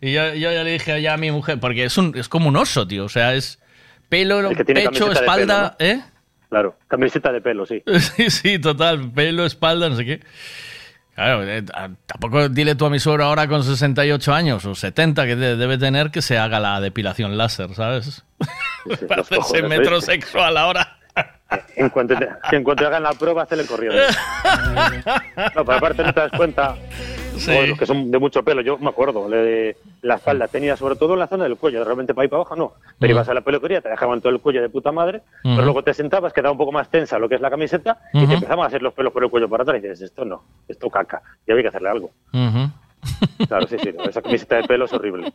Y 0.00 0.12
yo, 0.14 0.34
yo 0.34 0.50
ya 0.52 0.64
le 0.64 0.72
dije 0.72 1.00
ya 1.02 1.14
a 1.14 1.16
mi 1.16 1.30
mujer, 1.30 1.60
porque 1.60 1.84
es, 1.84 1.96
un, 1.98 2.16
es 2.16 2.28
como 2.28 2.48
un 2.48 2.56
oso, 2.56 2.86
tío. 2.86 3.04
O 3.04 3.08
sea, 3.08 3.34
es 3.34 3.60
pelo, 4.08 4.48
que 4.50 4.64
pecho, 4.64 5.12
espalda, 5.12 5.76
pelo, 5.76 5.90
¿eh? 5.92 6.02
Claro, 6.48 6.76
camiseta 6.88 7.30
de 7.32 7.40
pelo, 7.40 7.64
sí. 7.66 7.82
Sí, 8.00 8.30
sí, 8.30 8.58
total. 8.58 9.10
Pelo, 9.12 9.44
espalda, 9.46 9.88
no 9.88 9.96
sé 9.96 10.04
qué. 10.04 10.20
Claro, 11.14 11.46
eh, 11.46 11.62
tampoco 12.06 12.48
dile 12.48 12.74
tú 12.74 12.86
a 12.86 12.90
mi 12.90 12.98
suegro 12.98 13.24
ahora 13.24 13.46
con 13.46 13.62
68 13.62 14.32
años 14.32 14.64
o 14.64 14.74
70 14.74 15.26
que 15.26 15.36
de- 15.36 15.56
debe 15.56 15.76
tener 15.76 16.10
que 16.10 16.22
se 16.22 16.38
haga 16.38 16.58
la 16.58 16.80
depilación 16.80 17.36
láser, 17.36 17.74
¿sabes? 17.74 18.24
Para 19.08 19.20
hacerse 19.20 19.36
cojones, 19.60 19.68
metrosexual 19.68 20.56
ahora. 20.56 20.98
En 21.76 21.88
cuanto, 21.90 22.16
te, 22.16 22.28
que 22.50 22.56
en 22.56 22.64
cuanto 22.64 22.86
hagan 22.86 23.02
la 23.02 23.12
prueba, 23.12 23.42
hazle 23.42 23.66
corriendo. 23.66 23.98
No, 25.54 25.64
pero 25.64 25.72
aparte 25.78 26.02
no 26.02 26.12
te 26.14 26.20
das 26.20 26.32
cuenta, 26.36 26.76
o 27.62 27.66
los 27.66 27.78
que 27.78 27.86
son 27.86 28.10
de 28.10 28.18
mucho 28.18 28.42
pelo, 28.42 28.60
yo 28.60 28.78
me 28.78 28.88
acuerdo, 28.90 29.28
le- 29.28 29.76
la 30.02 30.14
espalda 30.16 30.48
tenía 30.48 30.76
sobre 30.76 30.96
todo 30.96 31.14
en 31.14 31.20
la 31.20 31.26
zona 31.26 31.44
del 31.44 31.56
cuello, 31.56 31.82
realmente 31.84 32.14
para 32.14 32.22
ahí 32.24 32.28
para 32.28 32.40
abajo 32.42 32.56
no, 32.56 32.72
pero 32.98 33.12
ibas 33.12 33.28
a 33.28 33.34
la 33.34 33.40
peluquería, 33.40 33.80
te 33.80 33.88
dejaban 33.88 34.20
todo 34.20 34.32
el 34.32 34.40
cuello 34.40 34.60
de 34.62 34.68
puta 34.68 34.92
madre, 34.92 35.22
pero 35.42 35.62
luego 35.64 35.82
te 35.82 35.94
sentabas, 35.94 36.32
quedaba 36.32 36.52
un 36.52 36.58
poco 36.58 36.72
más 36.72 36.88
tensa 36.90 37.18
lo 37.18 37.28
que 37.28 37.34
es 37.36 37.40
la 37.40 37.50
camiseta 37.50 37.98
y 38.12 38.26
te 38.26 38.34
empezaban 38.34 38.64
a 38.64 38.68
hacer 38.68 38.82
los 38.82 38.92
pelos 38.94 39.12
por 39.12 39.24
el 39.24 39.30
cuello 39.30 39.48
para 39.48 39.62
atrás 39.62 39.78
y 39.78 39.82
dices, 39.82 40.02
esto 40.02 40.24
no, 40.24 40.42
esto 40.68 40.88
caca, 40.90 41.22
y 41.46 41.52
había 41.52 41.62
que 41.64 41.68
hacerle 41.68 41.88
algo. 41.88 42.10
Claro, 43.48 43.66
sí, 43.66 43.76
sí, 43.82 43.92
esa 44.08 44.22
camiseta 44.22 44.56
de 44.56 44.64
pelo 44.64 44.84
es 44.84 44.92
horrible, 44.92 45.32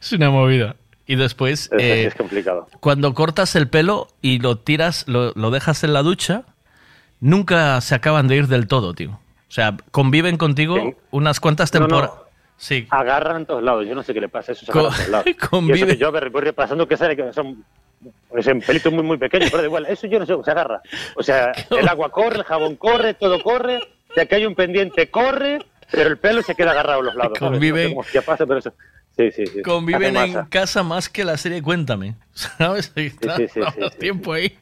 Es 0.00 0.12
una 0.12 0.30
movida. 0.30 0.76
Y 1.06 1.16
después, 1.16 1.70
es, 1.72 1.82
eh, 1.82 2.06
es 2.06 2.14
complicado. 2.14 2.66
cuando 2.80 3.12
cortas 3.14 3.54
el 3.56 3.68
pelo 3.68 4.08
y 4.22 4.38
lo 4.38 4.56
tiras, 4.58 5.04
lo, 5.06 5.32
lo 5.34 5.50
dejas 5.50 5.84
en 5.84 5.92
la 5.92 6.02
ducha, 6.02 6.44
nunca 7.20 7.80
se 7.80 7.94
acaban 7.94 8.28
de 8.28 8.36
ir 8.36 8.48
del 8.48 8.66
todo, 8.66 8.94
tío. 8.94 9.10
O 9.10 9.52
sea, 9.54 9.76
conviven 9.90 10.36
contigo 10.36 10.76
Sí. 10.76 10.94
unas 11.10 11.40
cuantas 11.40 11.72
No, 11.74 11.80
no. 11.80 11.86
temporadas. 11.86 12.16
Sí. 12.56 12.86
Agarran 12.90 13.36
en 13.38 13.46
todos 13.46 13.62
lados, 13.62 13.86
yo 13.86 13.94
no 13.94 14.02
sé 14.02 14.14
qué 14.14 14.20
le 14.20 14.28
pasa, 14.28 14.52
eso 14.52 14.64
se 14.64 14.72
todos 14.72 15.08
lados. 15.08 15.26
Y 15.62 15.72
eso 15.72 15.86
que 15.86 15.96
yo 15.96 16.10
voy 16.10 16.40
repasando 16.42 16.86
que 16.88 16.96
sale 16.96 17.16
que 17.16 17.32
son 17.32 17.64
pelitos 18.66 18.92
muy 18.92 19.02
muy 19.02 19.16
pequeños, 19.18 19.50
pero 19.50 19.64
igual, 19.64 19.86
eso 19.86 20.06
yo 20.06 20.18
no 20.18 20.26
sé, 20.26 20.34
se 20.44 20.50
agarra. 20.50 20.80
O 21.16 21.22
sea, 21.22 21.52
el 21.70 21.88
agua 21.88 22.10
corre, 22.10 22.38
el 22.38 22.44
jabón 22.44 22.76
corre, 22.76 23.14
todo 23.14 23.42
corre, 23.42 23.80
de 24.16 24.26
que 24.26 24.34
hay 24.36 24.46
un 24.46 24.54
pendiente 24.54 25.10
corre, 25.10 25.58
pero 25.90 26.08
el 26.08 26.18
pelo 26.18 26.42
se 26.42 26.54
queda 26.54 26.70
agarrado 26.72 27.00
a 27.00 27.04
los 27.04 27.14
lados. 27.14 27.38
Conviven- 27.38 27.72
No 27.74 27.76
sé 27.76 27.88
cómo 27.90 28.00
hostia 28.00 28.22
pasa, 28.22 28.46
pero 28.46 28.58
eso. 28.60 28.72
Sí, 29.16 29.30
sí, 29.30 29.46
sí. 29.46 29.62
Conviven 29.62 30.16
en 30.16 30.32
masa. 30.34 30.48
casa 30.50 30.82
más 30.82 31.08
que 31.08 31.24
la 31.24 31.36
serie 31.36 31.62
Cuéntame. 31.62 32.16
¿Sabes? 32.32 32.92
Está 32.94 33.36
sí, 33.36 33.46
sí, 33.48 33.60
sí, 33.62 33.98
tiempo 33.98 34.32
ahí. 34.32 34.56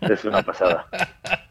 Es 0.00 0.24
una 0.24 0.42
pasada. 0.42 0.86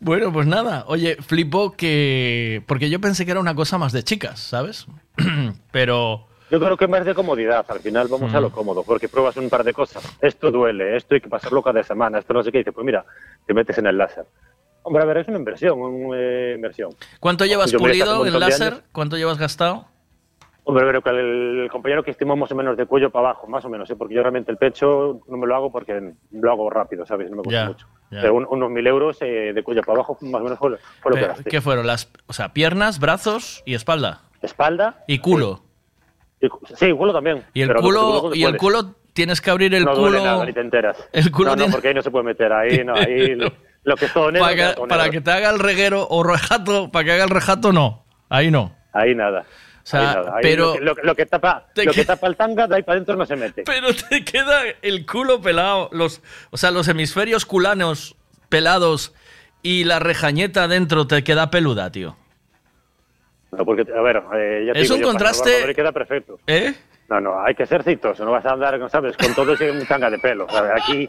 Bueno, 0.00 0.32
pues 0.32 0.46
nada. 0.46 0.84
Oye, 0.88 1.16
flipo 1.16 1.72
que. 1.72 2.62
Porque 2.66 2.90
yo 2.90 3.00
pensé 3.00 3.24
que 3.24 3.30
era 3.30 3.40
una 3.40 3.54
cosa 3.54 3.78
más 3.78 3.92
de 3.92 4.02
chicas, 4.02 4.38
¿sabes? 4.40 4.86
Pero. 5.70 6.26
Yo 6.50 6.60
creo 6.60 6.76
que 6.76 6.86
más 6.86 7.04
de 7.04 7.14
comodidad, 7.14 7.64
al 7.68 7.80
final 7.80 8.06
vamos 8.08 8.32
a 8.32 8.40
lo 8.40 8.52
cómodo, 8.52 8.84
porque 8.84 9.08
pruebas 9.08 9.36
un 9.36 9.48
par 9.48 9.64
de 9.64 9.72
cosas. 9.72 10.04
Esto 10.20 10.52
duele, 10.52 10.96
esto 10.96 11.14
hay 11.14 11.20
que 11.20 11.28
pasarlo 11.28 11.60
cada 11.60 11.82
semana, 11.82 12.20
esto 12.20 12.34
no 12.34 12.42
sé 12.44 12.52
qué, 12.52 12.58
y 12.58 12.60
dices, 12.60 12.72
pues 12.72 12.84
mira, 12.84 13.04
te 13.46 13.52
metes 13.52 13.78
en 13.78 13.86
el 13.86 13.98
láser. 13.98 14.26
Hombre, 14.82 15.02
a 15.02 15.06
ver, 15.06 15.16
es 15.16 15.28
una 15.28 15.38
inversión, 15.38 15.80
una 15.80 16.54
inversión. 16.54 16.94
¿Cuánto 17.18 17.46
llevas 17.46 17.72
Yo 17.72 17.78
pulido 17.78 18.26
el 18.26 18.38
láser? 18.38 18.84
¿Cuánto 18.92 19.16
llevas 19.16 19.38
gastado? 19.38 19.88
Hombre, 20.68 20.84
pero 20.84 21.00
que 21.00 21.10
el, 21.10 21.68
compañero 21.70 22.02
que 22.02 22.10
estimó 22.10 22.34
más 22.34 22.50
o 22.50 22.56
menos 22.56 22.76
de 22.76 22.86
cuello 22.86 23.08
para 23.10 23.28
abajo, 23.30 23.46
más 23.46 23.64
o 23.64 23.68
menos, 23.68 23.88
¿eh? 23.88 23.94
porque 23.94 24.14
yo 24.14 24.22
realmente 24.22 24.50
el 24.50 24.56
pecho 24.58 25.20
no 25.28 25.36
me 25.36 25.46
lo 25.46 25.54
hago 25.54 25.70
porque 25.70 26.12
lo 26.32 26.50
hago 26.50 26.68
rápido, 26.70 27.06
¿sabes? 27.06 27.30
No 27.30 27.36
me 27.36 27.42
cuesta 27.44 27.62
Ya, 27.62 27.66
mucho. 27.68 27.86
ya. 28.10 28.20
Pero 28.22 28.34
un- 28.34 28.46
unos 28.50 28.70
mil 28.70 28.84
euros 28.84 29.16
eh, 29.20 29.52
de 29.54 29.62
cuello 29.62 29.82
para 29.82 29.98
abajo, 29.98 30.18
más 30.22 30.40
o 30.40 30.44
menos 30.44 30.58
fue, 30.58 30.70
lo- 30.70 30.78
fue 31.00 31.12
lo 31.12 31.18
que 31.18 31.26
gasté. 31.28 31.50
¿Qué 31.50 31.60
fueron? 31.60 31.86
Las, 31.86 32.10
o 32.26 32.32
sea, 32.32 32.52
piernas, 32.52 32.98
brazos 32.98 33.62
y 33.64 33.74
espalda. 33.74 34.22
Espalda. 34.42 35.04
Y 35.06 35.18
culo. 35.18 35.62
Y 36.40 36.48
sí, 36.74 36.92
culo 36.92 37.12
también. 37.12 37.44
Y 37.54 37.62
el 37.62 37.72
culo, 37.72 38.18
cuando 38.22 38.34
y 38.34 38.42
el 38.42 38.56
culo 38.56 38.94
tienes 39.12 39.40
que 39.40 39.50
abrir 39.50 39.72
el 39.72 39.84
no 39.84 39.94
culo. 39.94 40.22
nada, 40.22 40.44
ni 40.44 40.52
te 40.52 40.60
enteras. 40.60 41.08
El 41.12 41.30
culo 41.30 41.50
no, 41.50 41.52
no, 41.52 41.56
tiene- 41.62 41.72
porque 41.72 41.88
ahí 41.88 41.94
no 41.94 42.02
se 42.02 42.10
puede 42.10 42.24
meter, 42.24 42.52
ahí 42.52 42.84
no, 42.84 42.92
ahí 42.96 43.36
lo, 43.36 43.52
lo 43.84 43.96
que 43.96 44.06
es 44.06 44.12
todo 44.12 44.32
negro. 44.32 44.44
para, 44.48 44.74
que, 44.74 44.80
para 44.88 45.10
que 45.10 45.20
te 45.20 45.30
haga 45.30 45.48
el 45.50 45.60
reguero 45.60 46.08
o 46.10 46.24
rejato, 46.24 46.90
para 46.90 47.04
que 47.04 47.12
haga 47.12 47.22
el 47.24 47.30
rejato, 47.30 47.72
no. 47.72 48.04
Ahí 48.28 48.50
no. 48.50 48.72
Ahí 48.92 49.14
nada. 49.14 49.44
O 49.86 49.88
sea, 49.88 50.00
nada. 50.02 50.38
Pero- 50.42 50.78
lo, 50.80 50.96
que, 50.96 51.02
lo 51.02 51.06
lo 51.08 51.14
que 51.14 51.26
tapa, 51.26 51.68
lo 51.76 51.92
que 51.92 52.04
tapa 52.04 52.26
el 52.26 52.34
tanga, 52.34 52.66
de 52.66 52.74
ahí 52.74 52.82
para 52.82 52.96
adentro 52.96 53.14
no 53.14 53.24
se 53.24 53.36
mete. 53.36 53.62
Pero 53.64 53.94
te 53.94 54.24
queda 54.24 54.62
el 54.82 55.06
culo 55.06 55.40
pelado. 55.40 55.88
Los, 55.92 56.20
o 56.50 56.56
sea, 56.56 56.72
los 56.72 56.88
hemisferios 56.88 57.46
culanos 57.46 58.16
pelados 58.48 59.14
y 59.62 59.84
la 59.84 60.00
rejañeta 60.00 60.66
dentro 60.66 61.06
te 61.06 61.22
queda 61.22 61.50
peluda, 61.52 61.92
tío. 61.92 62.16
No, 63.52 63.64
porque, 63.64 63.86
a 63.96 64.00
ver, 64.02 64.22
eh, 64.34 64.64
ya 64.66 64.72
te 64.72 64.80
Es 64.80 64.88
digo 64.88 64.96
un 64.96 65.02
yo, 65.02 65.08
contraste- 65.12 65.72
queda 65.74 65.92
perfecto. 65.92 66.40
¿Eh? 66.48 66.74
No, 67.08 67.20
no, 67.20 67.40
hay 67.40 67.54
que 67.54 67.64
ser 67.66 67.84
citoso, 67.84 68.24
no 68.24 68.32
vas 68.32 68.44
a 68.44 68.50
andar, 68.50 68.76
¿sabes? 68.90 69.16
Con 69.16 69.32
todo 69.36 69.52
ese 69.52 69.72
tanga 69.86 70.10
de 70.10 70.18
pelo, 70.18 70.48
¿sabes? 70.50 70.72
Aquí, 70.82 71.08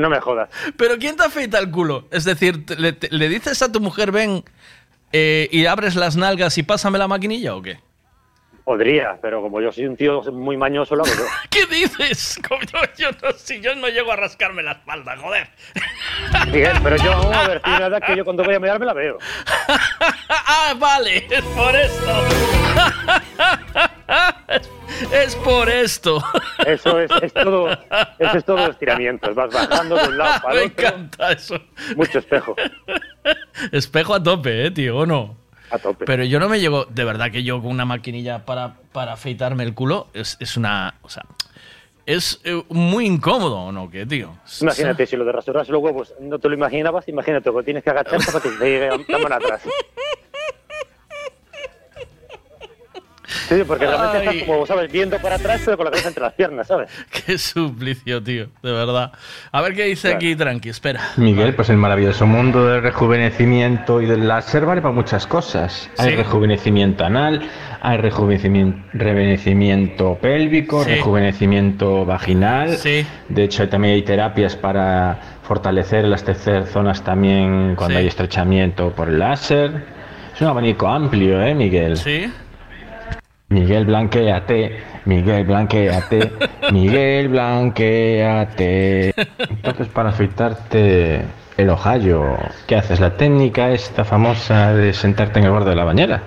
no 0.00 0.08
me 0.08 0.18
jodas. 0.18 0.48
Pero 0.78 0.96
¿quién 0.98 1.14
te 1.18 1.24
afeita 1.24 1.58
el 1.58 1.70
culo? 1.70 2.08
Es 2.10 2.24
decir, 2.24 2.64
le, 2.78 2.94
te- 2.94 3.10
le 3.14 3.28
dices 3.28 3.60
a 3.60 3.70
tu 3.70 3.80
mujer, 3.80 4.10
ven 4.10 4.42
eh, 5.12 5.46
y 5.52 5.66
abres 5.66 5.94
las 5.96 6.16
nalgas 6.16 6.56
y 6.56 6.62
pásame 6.62 6.98
la 6.98 7.06
maquinilla 7.08 7.54
o 7.54 7.60
qué? 7.60 7.78
Podría, 8.64 9.18
pero 9.20 9.42
como 9.42 9.60
yo 9.60 9.70
soy 9.70 9.84
un 9.84 9.94
tío 9.94 10.22
muy 10.32 10.56
mañoso, 10.56 10.96
lo 10.96 11.04
hago 11.04 11.12
yo. 11.14 11.24
¿Qué 11.50 11.66
dices? 11.66 12.40
Yo 12.96 13.10
no, 13.10 13.32
si 13.36 13.60
yo 13.60 13.74
no 13.74 13.88
llego 13.88 14.10
a 14.10 14.16
rascarme 14.16 14.62
la 14.62 14.72
espalda, 14.72 15.18
joder. 15.18 15.48
Miguel, 16.46 16.78
pero 16.82 16.96
yo, 16.96 17.12
a 17.12 17.46
ver, 17.46 17.60
una 17.66 17.86
edad 17.86 18.02
que 18.02 18.16
yo 18.16 18.24
cuando 18.24 18.42
voy 18.42 18.54
a 18.54 18.60
mirar 18.60 18.80
me 18.80 18.86
la 18.86 18.94
veo. 18.94 19.18
ah, 20.30 20.74
vale, 20.78 21.26
es 21.28 21.42
por 21.42 21.76
esto. 21.76 22.24
es, 25.12 25.36
por 25.36 25.68
esto. 25.68 26.24
Eso 26.66 27.00
es, 27.00 27.10
es 27.20 27.34
todo, 27.34 27.70
eso 28.18 28.38
es 28.38 28.44
todo 28.46 28.70
estiramientos. 28.70 29.34
Vas 29.34 29.52
bajando 29.52 29.96
de 29.96 30.08
un 30.08 30.16
lado 30.16 30.40
para 30.42 30.54
Me 30.54 30.62
encanta 30.62 31.32
eso. 31.32 31.60
Mucho 31.96 32.18
espejo. 32.18 32.56
Espejo 33.72 34.14
a 34.14 34.22
tope, 34.22 34.66
eh, 34.66 34.70
tío, 34.70 34.96
¿o 34.96 35.06
no? 35.06 35.43
Pero 36.06 36.24
yo 36.24 36.40
no 36.40 36.48
me 36.48 36.60
llego, 36.60 36.84
de 36.86 37.04
verdad 37.04 37.30
que 37.30 37.42
yo 37.42 37.60
con 37.60 37.70
una 37.70 37.84
maquinilla 37.84 38.44
para, 38.44 38.74
para 38.92 39.14
afeitarme 39.14 39.64
el 39.64 39.74
culo 39.74 40.08
es, 40.14 40.36
es 40.40 40.56
una, 40.56 40.94
o 41.02 41.08
sea, 41.08 41.24
es 42.06 42.40
eh, 42.44 42.62
muy 42.68 43.06
incómodo, 43.06 43.72
¿no? 43.72 43.90
¿Qué, 43.90 44.04
tío? 44.06 44.36
Imagínate, 44.60 45.06
si 45.06 45.16
lo 45.16 45.24
de 45.24 45.32
rasurarse 45.32 45.72
los 45.72 45.82
huevos 45.82 46.14
no 46.20 46.38
te 46.38 46.48
lo 46.48 46.54
imaginabas, 46.54 47.08
imagínate 47.08 47.50
que 47.50 47.62
tienes 47.62 47.82
que 47.82 47.90
agacharte 47.90 48.26
para 48.26 48.40
que 48.40 48.50
te 48.50 48.64
llegue 48.64 49.04
la 49.08 49.18
mano 49.18 49.34
atrás. 49.36 49.62
Sí, 53.26 53.62
porque 53.66 53.86
realmente 53.86 54.18
Ay. 54.18 54.26
estás 54.38 54.48
como, 54.48 54.66
¿sabes? 54.66 54.92
Viendo 54.92 55.18
para 55.18 55.36
atrás, 55.36 55.62
pero 55.64 55.76
con 55.76 55.84
la 55.84 55.90
cabeza 55.90 56.08
entre 56.08 56.22
las 56.24 56.32
piernas, 56.34 56.66
¿sabes? 56.66 56.90
Qué 57.26 57.38
suplicio, 57.38 58.22
tío, 58.22 58.48
de 58.62 58.72
verdad. 58.72 59.12
A 59.52 59.62
ver 59.62 59.74
qué 59.74 59.84
dice 59.84 60.12
aquí, 60.12 60.36
tranqui, 60.36 60.68
espera. 60.68 61.00
Miguel, 61.16 61.54
pues 61.54 61.70
el 61.70 61.76
maravilloso 61.76 62.26
mundo 62.26 62.66
del 62.66 62.82
rejuvenecimiento 62.82 64.00
y 64.02 64.06
del 64.06 64.28
láser 64.28 64.66
vale 64.66 64.82
para 64.82 64.92
muchas 64.94 65.26
cosas. 65.26 65.90
Hay 65.98 66.10
Sí. 66.10 66.16
rejuvenecimiento 66.16 67.04
anal, 67.04 67.48
hay 67.80 67.96
rejuvenecimiento, 67.98 68.78
rejuvenecimiento 68.92 70.18
pélvico, 70.20 70.84
Sí. 70.84 70.90
rejuvenecimiento 70.90 72.04
vaginal. 72.04 72.76
Sí. 72.76 73.06
De 73.28 73.44
hecho, 73.44 73.68
también 73.68 73.94
hay 73.94 74.02
terapias 74.02 74.56
para 74.56 75.18
fortalecer, 75.42 76.04
elastecer 76.04 76.66
zonas 76.66 77.02
también 77.02 77.74
cuando 77.76 77.94
Sí. 77.96 78.02
hay 78.02 78.06
estrechamiento 78.08 78.90
por 78.90 79.08
el 79.08 79.18
láser. 79.18 79.84
Es 80.34 80.40
un 80.40 80.48
abanico 80.48 80.88
amplio, 80.88 81.42
¿eh, 81.42 81.54
Miguel? 81.54 81.96
Sí. 81.96 82.30
Miguel 83.48 83.84
Blanqueate, 83.84 84.82
Miguel 85.04 85.44
Blanqueate, 85.44 86.32
Miguel 86.72 87.28
Blanqueate. 87.28 89.14
Entonces, 89.38 89.88
para 89.88 90.08
afeitarte 90.10 91.24
el 91.56 91.70
ojallo, 91.70 92.36
¿qué 92.66 92.76
haces? 92.76 93.00
La 93.00 93.16
técnica 93.16 93.70
esta 93.70 94.04
famosa 94.04 94.72
de 94.74 94.92
sentarte 94.92 95.38
en 95.38 95.44
el 95.46 95.50
borde 95.52 95.70
de 95.70 95.76
la 95.76 95.84
bañera. 95.84 96.22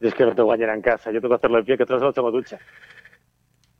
Yo 0.00 0.08
es 0.08 0.14
que 0.14 0.24
no 0.24 0.34
tengo 0.34 0.48
bañera 0.48 0.74
en 0.74 0.80
casa, 0.80 1.10
yo 1.12 1.20
tengo 1.20 1.34
que 1.34 1.36
hacerlo 1.36 1.58
de 1.58 1.64
pie, 1.64 1.76
que 1.76 1.84
todos 1.84 2.00
solo 2.00 2.12
tengo 2.12 2.30
ducha. 2.30 2.58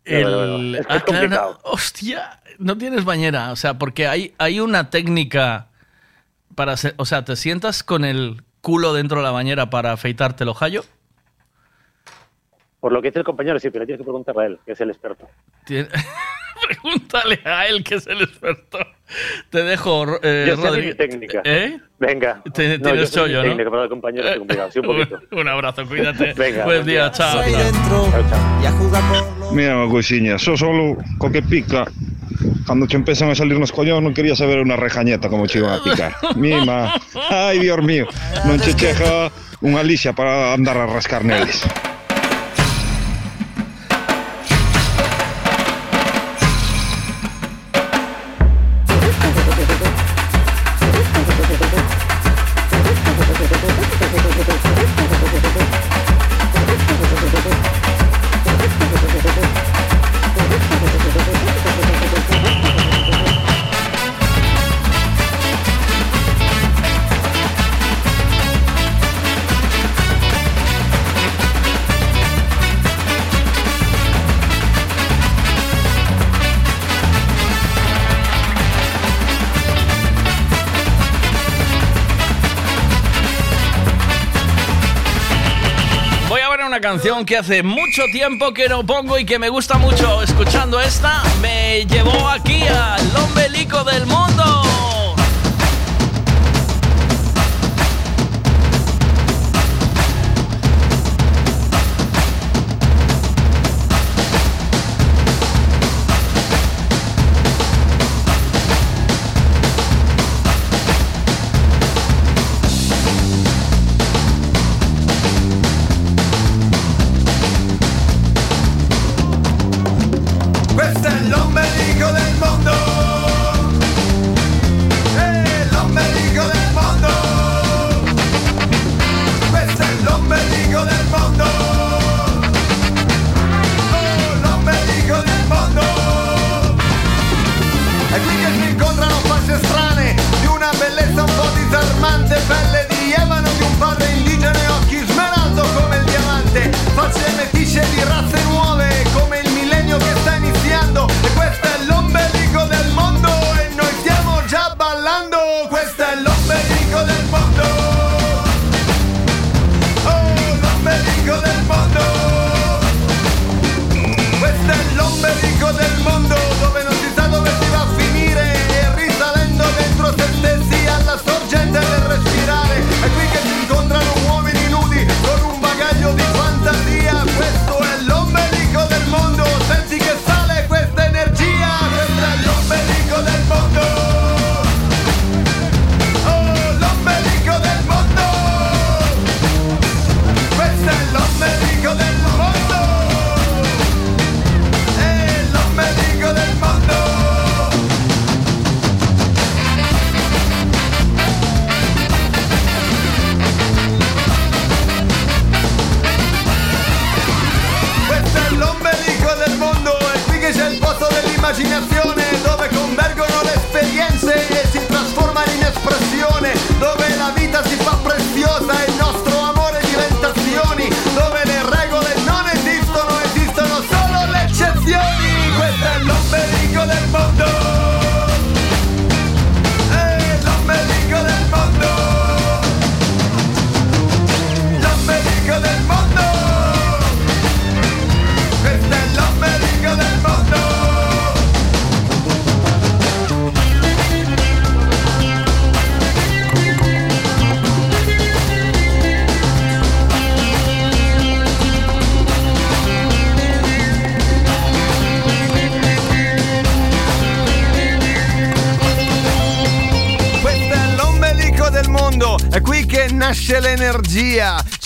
El-. 0.04 0.76
Es 0.76 0.86
que 0.86 0.92
Ah, 0.92 0.96
es 0.96 1.02
claro, 1.04 1.20
complicado. 1.20 1.52
no- 1.64 1.70
hostia, 1.70 2.40
no 2.58 2.76
tienes 2.76 3.04
bañera, 3.04 3.50
o 3.52 3.56
sea, 3.56 3.74
porque 3.74 4.06
hay, 4.06 4.34
hay 4.38 4.60
una 4.60 4.90
técnica 4.90 5.68
para 6.54 6.72
hacer, 6.72 6.94
o 6.98 7.04
sea, 7.06 7.24
te 7.24 7.34
sientas 7.36 7.82
con 7.82 8.04
el 8.04 8.42
culo 8.60 8.92
dentro 8.94 9.18
de 9.18 9.24
la 9.24 9.30
bañera 9.30 9.70
para 9.70 9.92
afeitarte 9.92 10.44
el 10.44 10.50
ojallo. 10.50 10.82
Por 12.80 12.92
lo 12.92 13.02
que 13.02 13.08
dice 13.08 13.18
el 13.18 13.24
compañero, 13.24 13.58
sí, 13.58 13.70
pero 13.70 13.84
tienes 13.84 13.98
que 14.00 14.04
preguntarle 14.04 14.42
a 14.42 14.46
él, 14.46 14.58
que 14.64 14.72
es 14.72 14.80
el 14.80 14.90
experto. 14.90 15.28
Tien- 15.66 15.88
Pregúntale 16.66 17.40
a 17.44 17.66
él 17.66 17.82
que 17.82 17.96
es 17.96 18.06
el 18.06 18.22
experto. 18.22 18.78
Te 19.50 19.62
dejo, 19.64 20.04
eh, 20.22 20.44
yo 20.48 20.56
Rodríguez. 20.56 20.96
técnica. 20.96 21.40
¿Eh? 21.44 21.78
Venga. 21.98 22.42
Te- 22.54 22.78
No, 22.78 22.84
tienes 22.90 23.10
yo 23.12 23.22
chollo, 23.22 23.38
¿no? 23.42 23.48
técnica, 23.48 23.70
pero 23.70 23.82
el 23.84 23.88
compañero 23.88 24.28
es 24.28 24.38
complicado, 24.38 24.70
sí, 24.70 24.78
un 24.84 24.86
poquito. 24.86 25.20
Un 25.32 25.48
abrazo, 25.48 25.84
cuídate. 25.86 26.32
Venga, 26.36 26.64
Buen 26.64 26.86
día, 26.86 27.10
chao. 27.10 27.42
Soy 27.42 27.52
chao. 27.52 27.64
dentro. 27.64 29.52
Mira 29.52 29.84
cousiña, 29.90 30.38
só 30.38 30.56
solo 30.56 30.96
co 31.18 31.30
que 31.32 31.42
pica 31.42 31.86
Cando 32.66 32.86
che 32.86 32.96
empezan 32.96 33.30
a 33.30 33.34
salir 33.34 33.58
nos 33.58 33.74
collóns 33.74 34.02
non 34.02 34.14
quería 34.14 34.38
saber 34.38 34.62
unha 34.62 34.78
rejañeta 34.78 35.26
como 35.26 35.50
che 35.50 35.58
iban 35.58 35.74
a 35.74 35.82
picar 35.82 36.12
Mima, 36.38 36.94
ai 37.30 37.58
Dios 37.58 37.82
mío. 37.82 38.06
Chega 38.78 39.32
unha 39.60 39.82
lixa 39.82 40.14
para 40.14 40.54
andar 40.54 40.78
a 40.78 40.86
rascar 40.86 41.26
neles 41.26 41.60
que 87.26 87.38
hace 87.38 87.62
mucho 87.62 88.02
tiempo 88.12 88.52
que 88.52 88.68
no 88.68 88.84
pongo 88.84 89.18
y 89.18 89.24
que 89.24 89.38
me 89.38 89.48
gusta 89.48 89.78
mucho. 89.78 90.22
Escuchando 90.22 90.78
esta, 90.80 91.22
me 91.40 91.86
llevó 91.86 92.28
aquí 92.28 92.62
al 92.64 93.16
ombelico 93.16 93.82
del 93.84 94.04
mundo. 94.04 94.89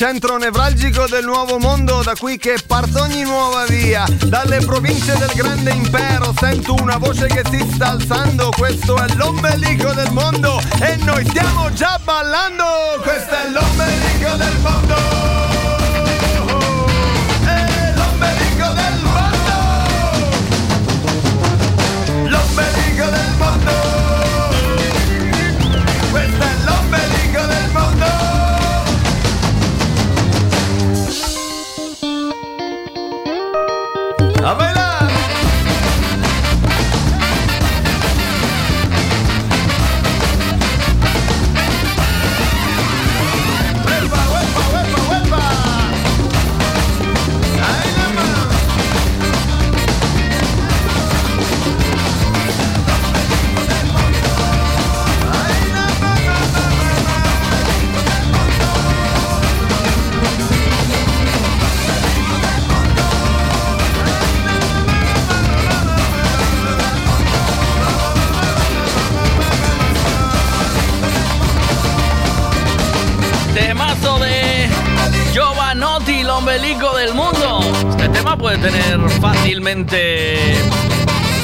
Centro 0.05 0.37
nevralgico 0.37 1.07
del 1.07 1.25
nuovo 1.25 1.59
mondo, 1.59 2.03
da 2.03 2.13
qui 2.15 2.37
che 2.37 2.59
parte 2.67 3.01
ogni 3.01 3.23
nuova 3.23 3.65
via. 3.65 4.05
Dalle 4.27 4.59
province 4.59 5.17
del 5.17 5.31
grande 5.33 5.71
impero 5.71 6.35
sento 6.39 6.75
una 6.75 6.99
voce 6.99 7.27
che 7.27 7.43
si 7.51 7.67
sta 7.73 7.93
alzando, 7.93 8.51
questo 8.55 9.03
è 9.03 9.07
l'ombelico 9.15 9.95
del 9.95 10.11
mondo 10.11 10.61
e 10.79 10.97
noi 10.97 11.25
stiamo 11.25 11.73
già 11.73 11.99
ballando, 12.05 12.65
questo 13.03 13.31
è 13.31 13.49
l'ombelico 13.49 14.37
del 14.37 14.59
mondo. 14.59 15.24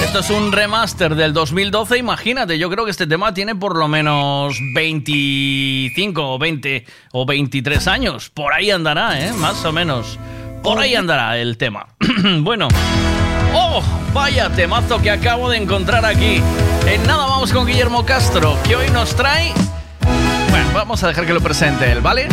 Esto 0.04 0.18
es 0.18 0.30
un 0.30 0.52
remaster 0.52 1.14
del 1.14 1.32
2012, 1.32 1.98
imagínate, 1.98 2.58
yo 2.58 2.68
creo 2.68 2.84
que 2.84 2.90
este 2.90 3.06
tema 3.06 3.32
tiene 3.32 3.54
por 3.54 3.76
lo 3.76 3.88
menos 3.88 4.54
25 4.74 6.34
o 6.34 6.38
20 6.38 6.84
o 7.12 7.24
23 7.24 7.88
años. 7.88 8.28
Por 8.28 8.52
ahí 8.52 8.70
andará, 8.70 9.18
¿eh? 9.20 9.32
Más 9.32 9.64
o 9.64 9.72
menos. 9.72 10.18
Por 10.62 10.78
ahí 10.78 10.94
andará 10.94 11.38
el 11.38 11.56
tema. 11.56 11.86
bueno. 12.40 12.68
¡Oh! 13.54 13.82
Vaya 14.12 14.50
temazo 14.50 15.00
que 15.00 15.10
acabo 15.10 15.48
de 15.48 15.56
encontrar 15.56 16.04
aquí. 16.04 16.42
En 16.86 17.06
nada 17.06 17.26
vamos 17.26 17.52
con 17.52 17.66
Guillermo 17.66 18.04
Castro, 18.04 18.58
que 18.64 18.76
hoy 18.76 18.90
nos 18.90 19.16
trae 19.16 19.54
bueno, 20.50 20.66
vamos 20.74 21.02
a 21.04 21.08
dejar 21.08 21.26
que 21.26 21.32
lo 21.32 21.40
presente 21.40 21.92
él, 21.92 22.00
¿vale? 22.00 22.26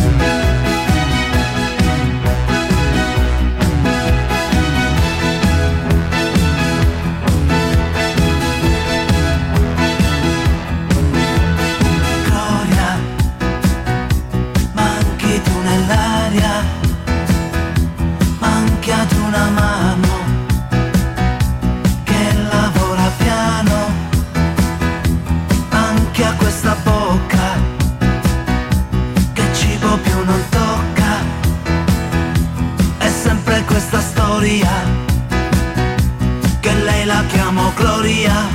Gloria. 37.97 38.47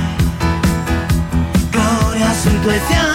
Gloria 1.69 2.33
fianchi. 2.87 3.12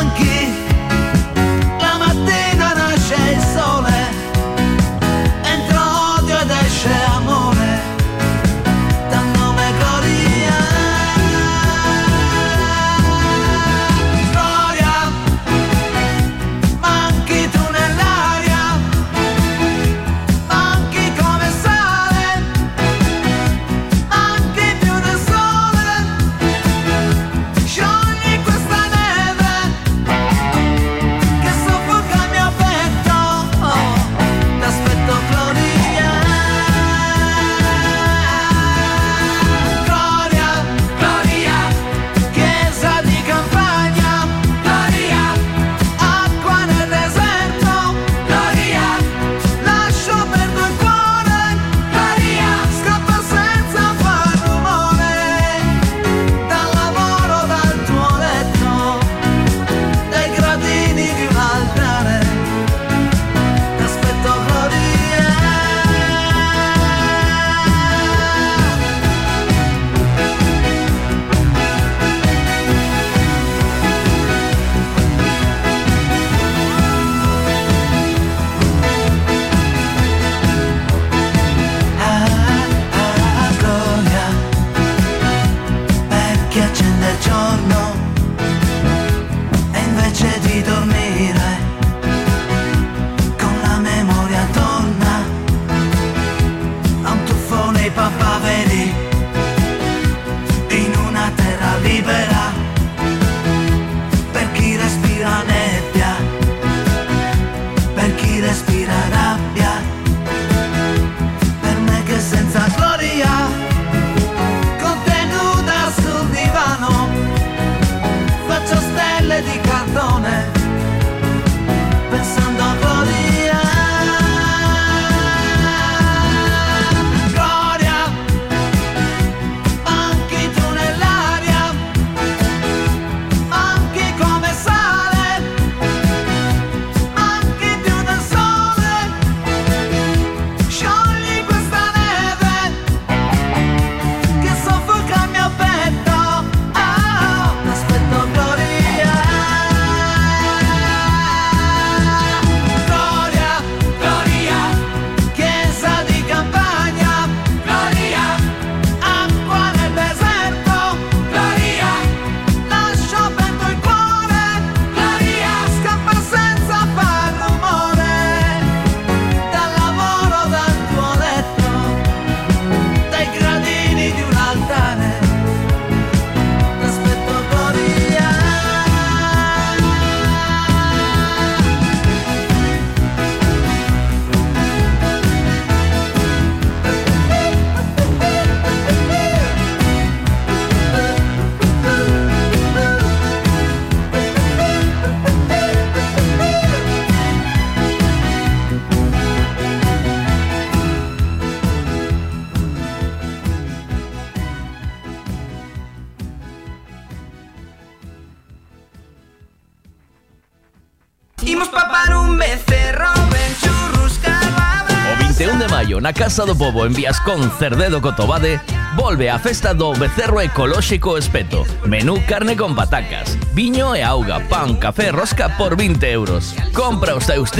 21 215.98 216.00
de 216.00 216.00
maio 216.00 216.00
na 216.00 216.12
Casa 216.12 216.44
do 216.46 216.54
Pobo 216.56 216.86
en 216.86 216.94
Viascón 216.94 217.50
Cerdedo 217.58 218.00
Cotobade 218.00 218.60
volve 218.96 219.30
a 219.30 219.38
festa 219.38 219.74
do 219.74 219.92
Becerro 219.92 220.40
Ecolóxico 220.40 221.16
Espeto. 221.18 221.64
Menú 221.84 222.22
carne 222.26 222.56
con 222.56 222.74
patacas, 222.74 223.38
viño 223.54 223.94
e 223.94 224.02
auga, 224.02 224.40
pan, 224.48 224.76
café 224.76 225.12
rosca 225.12 225.56
por 225.56 225.76
20 225.76 226.10
euros. 226.10 226.54
Compra 226.72 227.14
os 227.14 227.26
teus 227.26 227.50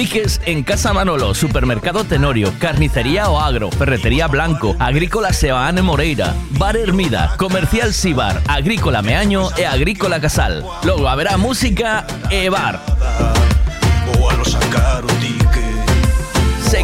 en 0.47 0.63
Casa 0.63 0.93
Manolo, 0.93 1.35
Supermercado 1.35 2.05
Tenorio, 2.05 2.53
Carnicería 2.59 3.29
O 3.31 3.39
Agro, 3.39 3.71
Ferretería 3.71 4.27
Blanco, 4.27 4.77
Agrícola 4.79 5.33
Sebaane 5.33 5.83
Moreira, 5.83 6.35
Bar 6.51 6.77
Hermida, 6.77 7.35
Comercial 7.37 7.93
Sibar, 7.93 8.43
Agrícola 8.49 9.03
Meaño 9.03 9.51
e 9.57 9.67
Agrícola 9.67 10.21
Casal. 10.21 10.65
Logo 10.85 11.09
haberá 11.09 11.37
música 11.37 12.07
e 12.31 12.49
bar. 12.51 12.88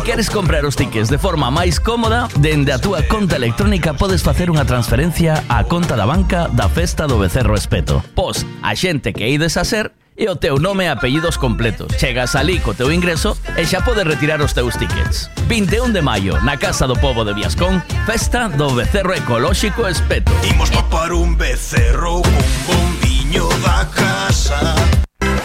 Queres 0.05 0.29
comprar 0.29 0.67
os 0.67 0.77
tickets 0.77 1.09
de 1.09 1.17
forma 1.17 1.51
máis 1.51 1.81
cómoda, 1.81 2.29
dende 2.37 2.77
a 2.77 2.79
túa 2.79 3.01
conta 3.09 3.41
electrónica 3.41 3.97
podes 3.97 4.21
facer 4.21 4.53
unha 4.53 4.69
transferencia 4.69 5.41
á 5.49 5.65
conta 5.65 5.97
da 5.97 6.05
banca 6.05 6.47
da 6.53 6.69
Festa 6.69 7.09
do 7.09 7.17
Becerro 7.17 7.57
Espeto. 7.57 8.05
Pos 8.13 8.45
a 8.61 8.77
xente 8.77 9.17
que 9.17 9.25
ides 9.25 9.57
a 9.57 9.65
ser 9.65 9.97
e 10.15 10.29
o 10.29 10.37
teu 10.37 10.61
nome 10.61 10.85
e 10.85 10.93
apellidos 10.93 11.41
completos. 11.41 11.97
Chegas 11.97 12.37
alí 12.37 12.61
co 12.61 12.77
teu 12.77 12.93
ingreso 12.93 13.33
e 13.57 13.65
xa 13.65 13.81
podes 13.81 14.05
retirar 14.05 14.45
os 14.45 14.53
teus 14.53 14.77
tickets. 14.77 15.33
21 15.49 15.97
de 15.97 16.05
maio, 16.05 16.37
na 16.45 16.61
Casa 16.61 16.85
do 16.85 16.95
Pobo 17.01 17.25
de 17.25 17.33
Viascón, 17.33 17.81
Festa 18.05 18.53
do 18.53 18.77
Becerro 18.77 19.17
Ecolóxico 19.17 19.89
Espeto. 19.89 20.31
Imos 20.45 20.69
papar 20.69 21.17
un 21.17 21.33
becerro 21.41 22.21
con 22.21 22.45
bombiño 22.69 23.49
da 23.65 23.89
casa 23.89 24.77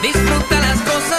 Disfruta 0.01 0.59
las 0.59 0.79
cosas 0.81 1.18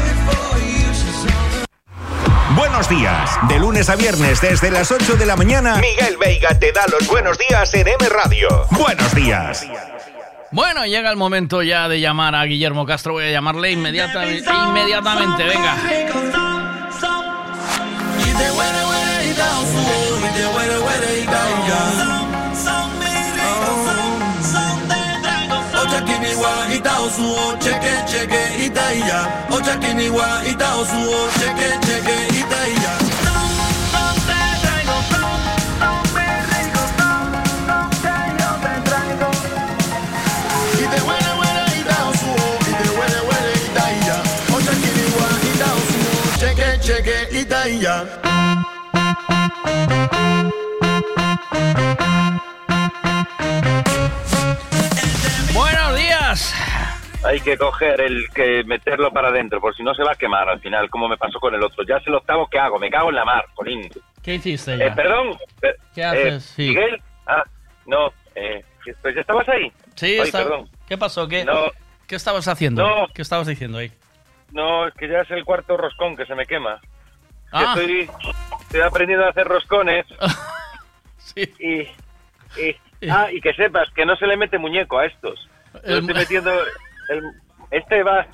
Buenos 2.81 2.99
días. 2.99 3.39
De 3.47 3.59
lunes 3.59 3.89
a 3.91 3.95
viernes 3.95 4.41
desde 4.41 4.71
las 4.71 4.91
8 4.91 5.15
de 5.15 5.27
la 5.27 5.35
mañana, 5.35 5.75
Miguel 5.75 6.17
Veiga 6.17 6.57
te 6.57 6.71
da 6.71 6.83
los 6.87 7.07
buenos 7.07 7.37
días 7.37 7.71
en 7.75 7.87
M 7.87 8.09
Radio. 8.09 8.65
Buenos 8.71 9.13
días. 9.13 9.67
Bueno, 10.49 10.83
llega 10.87 11.11
el 11.11 11.15
momento 11.15 11.61
ya 11.61 11.87
de 11.87 11.99
llamar 11.99 12.33
a 12.33 12.43
Guillermo 12.43 12.87
Castro. 12.87 13.13
Voy 13.13 13.25
a 13.25 13.31
llamarle 13.31 13.69
inmediatamente. 13.69 14.49
Inmediatamente, 14.51 15.43
venga. 15.43 15.77
ida 26.81 26.99
osuo 26.99 27.57
cheke 27.59 27.93
cheke 28.11 28.65
idaia 28.65 29.27
ojakiniwa 29.57 30.27
ida 30.51 30.75
osuo 30.75 31.19
cheke 31.39 31.69
cheke 31.85 32.15
idaia 32.39 32.80
Hay 57.23 57.39
que 57.39 57.55
coger 57.57 58.01
el 58.01 58.27
que 58.33 58.63
meterlo 58.63 59.11
para 59.11 59.27
adentro, 59.29 59.61
por 59.61 59.75
si 59.75 59.83
no 59.83 59.93
se 59.93 60.03
va 60.03 60.13
a 60.13 60.15
quemar 60.15 60.49
al 60.49 60.59
final, 60.59 60.89
como 60.89 61.07
me 61.07 61.17
pasó 61.17 61.39
con 61.39 61.53
el 61.53 61.61
otro. 61.63 61.83
Ya 61.85 61.99
sé 61.99 62.09
el 62.09 62.15
octavo 62.15 62.47
que 62.47 62.57
hago, 62.57 62.79
me 62.79 62.89
cago 62.89 63.09
en 63.09 63.15
la 63.15 63.25
mar, 63.25 63.45
Colín. 63.53 63.89
¿Qué 64.23 64.35
hiciste 64.35 64.77
ya? 64.77 64.85
Eh, 64.85 64.91
perdón. 64.95 65.37
eh, 65.61 65.75
¿Qué 65.93 66.01
eh, 66.01 66.05
haces? 66.05 66.43
Sí. 66.45 66.69
Miguel. 66.69 66.99
Ah, 67.27 67.43
no. 67.85 68.11
Eh, 68.35 68.63
pues 69.01 69.13
ya 69.13 69.21
estabas 69.21 69.47
ahí. 69.49 69.71
Sí, 69.95 70.05
Ay, 70.19 70.19
está- 70.21 70.39
perdón. 70.39 70.69
¿Qué 70.87 70.97
pasó? 70.97 71.27
¿Qué, 71.27 71.45
No. 71.45 71.71
¿Qué 72.07 72.15
estabas 72.15 72.47
haciendo? 72.47 72.85
No. 72.87 73.07
¿Qué 73.13 73.21
estabas 73.21 73.47
diciendo 73.47 73.77
ahí? 73.77 73.91
No, 74.51 74.87
es 74.87 74.93
que 74.95 75.07
ya 75.07 75.21
es 75.21 75.31
el 75.31 75.45
cuarto 75.45 75.77
roscón 75.77 76.17
que 76.17 76.25
se 76.25 76.35
me 76.35 76.45
quema. 76.45 76.79
Que 76.81 76.87
Ah. 77.53 77.75
Estoy, 77.77 78.09
estoy 78.61 78.81
aprendiendo 78.81 79.25
a 79.25 79.29
hacer 79.29 79.47
roscones. 79.47 80.05
y, 81.35 81.81
y- 82.59 83.09
ah, 83.09 83.31
y 83.31 83.39
que 83.41 83.53
sepas 83.53 83.89
que 83.93 84.05
no 84.05 84.15
se 84.17 84.25
le 84.27 84.37
mete 84.37 84.57
muñeco 84.57 84.97
a 84.99 85.05
estos. 85.05 85.47
Estoy 85.75 86.01
metiendo 86.01 86.51
el- 87.11 87.23
este 87.71 88.03
va 88.03 88.27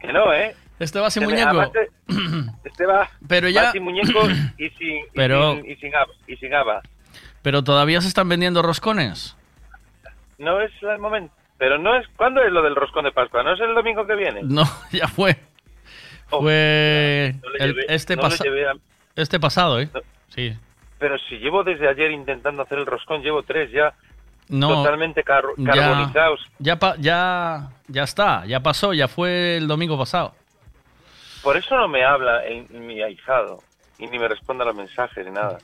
que 0.00 0.12
no, 0.12 0.32
¿eh? 0.32 0.54
Este 0.78 1.00
va 1.00 1.10
sin 1.10 1.26
me- 1.26 1.30
muñeco. 1.32 1.72
este 2.64 2.86
va, 2.86 3.08
Pero 3.26 3.46
va 3.48 3.50
ya- 3.52 3.72
sin 3.72 3.82
muñeco 3.82 4.20
y 4.58 4.70
sin 4.70 4.96
y 4.98 5.02
Pero- 5.14 5.56
sin, 5.56 5.70
y 5.70 5.76
sin 5.76 5.94
haba- 5.94 6.12
y 6.26 6.36
sin 6.36 6.54
haba. 6.54 6.82
Pero 7.42 7.62
todavía 7.64 8.00
se 8.00 8.08
están 8.08 8.28
vendiendo 8.28 8.62
roscones. 8.62 9.36
No 10.38 10.60
es 10.60 10.70
el 10.82 10.98
momento. 10.98 11.34
Pero 11.58 11.76
no 11.78 11.96
es 11.96 12.06
¿cuándo 12.16 12.40
es 12.42 12.52
lo 12.52 12.62
del 12.62 12.76
roscón 12.76 13.04
de 13.04 13.10
Pascua? 13.12 13.42
¿No 13.42 13.54
es 13.54 13.60
el 13.60 13.74
domingo 13.74 14.06
que 14.06 14.14
viene? 14.14 14.40
No, 14.44 14.62
ya 14.92 15.08
fue. 15.08 15.36
Fue 16.28 17.34
Oh, 17.34 17.46
no 17.46 17.50
le 17.50 17.64
el- 17.64 17.84
este, 17.88 18.14
no 18.16 18.22
a- 18.24 18.74
este 19.16 19.40
pasado, 19.40 19.80
¿eh? 19.80 19.88
Sí. 20.28 20.56
Pero 20.98 21.16
si 21.28 21.38
llevo 21.38 21.64
desde 21.64 21.88
ayer 21.88 22.10
intentando 22.10 22.62
hacer 22.62 22.78
el 22.78 22.86
roscón, 22.86 23.22
llevo 23.22 23.42
tres 23.42 23.70
ya 23.72 23.94
No, 24.48 24.68
totalmente 24.82 25.22
car- 25.22 25.44
ya- 25.56 25.72
carbonizados. 25.72 26.40
Ya, 26.58 26.76
pa- 26.78 26.96
ya, 26.98 27.68
ya 27.88 28.02
está, 28.04 28.46
ya 28.46 28.60
pasó, 28.60 28.94
ya 28.94 29.06
fue 29.08 29.56
el 29.58 29.68
domingo 29.68 29.98
pasado. 29.98 30.34
por 31.42 31.56
eso 31.56 31.76
no 31.76 31.88
me 31.88 32.04
habla 32.04 32.44
en, 32.46 32.66
mi 32.86 33.00
ahijado 33.02 33.58
y 33.98 34.06
ni 34.06 34.18
me 34.18 34.28
responde 34.28 34.62
a 34.64 34.66
los 34.66 34.74
mensajes 34.76 35.24
ni 35.26 35.32
nada. 35.32 35.58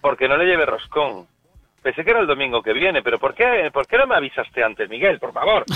Porque 0.00 0.28
no 0.28 0.36
le 0.36 0.44
lleve 0.44 0.64
roscón. 0.66 1.26
Pensé 1.82 2.04
que 2.04 2.10
era 2.10 2.20
el 2.20 2.26
domingo 2.26 2.62
que 2.62 2.72
viene, 2.72 3.02
pero 3.02 3.18
¿por 3.18 3.34
qué, 3.34 3.70
¿por 3.72 3.86
qué 3.86 3.96
no 3.98 4.06
me 4.06 4.16
avisaste 4.16 4.62
antes, 4.62 4.88
Miguel? 4.88 5.18
Por 5.18 5.32
favor. 5.32 5.64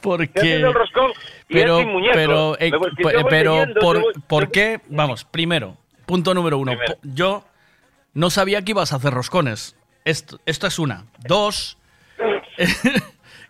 Porque... 0.00 0.60
Ya 0.60 0.72
pero, 1.48 1.78
pero, 2.14 2.56
eh, 2.58 2.70
pero 3.28 3.64
¿por, 3.80 4.22
por 4.26 4.50
qué? 4.50 4.80
Vamos, 4.88 5.24
primero, 5.24 5.76
punto 6.06 6.32
número 6.32 6.58
uno. 6.58 6.72
Primero. 6.72 6.94
Yo 7.02 7.44
no 8.14 8.30
sabía 8.30 8.62
que 8.62 8.72
ibas 8.72 8.92
a 8.92 8.96
hacer 8.96 9.12
roscones. 9.12 9.76
Esto, 10.04 10.40
esto 10.46 10.66
es 10.66 10.78
una. 10.78 11.04
Dos, 11.26 11.76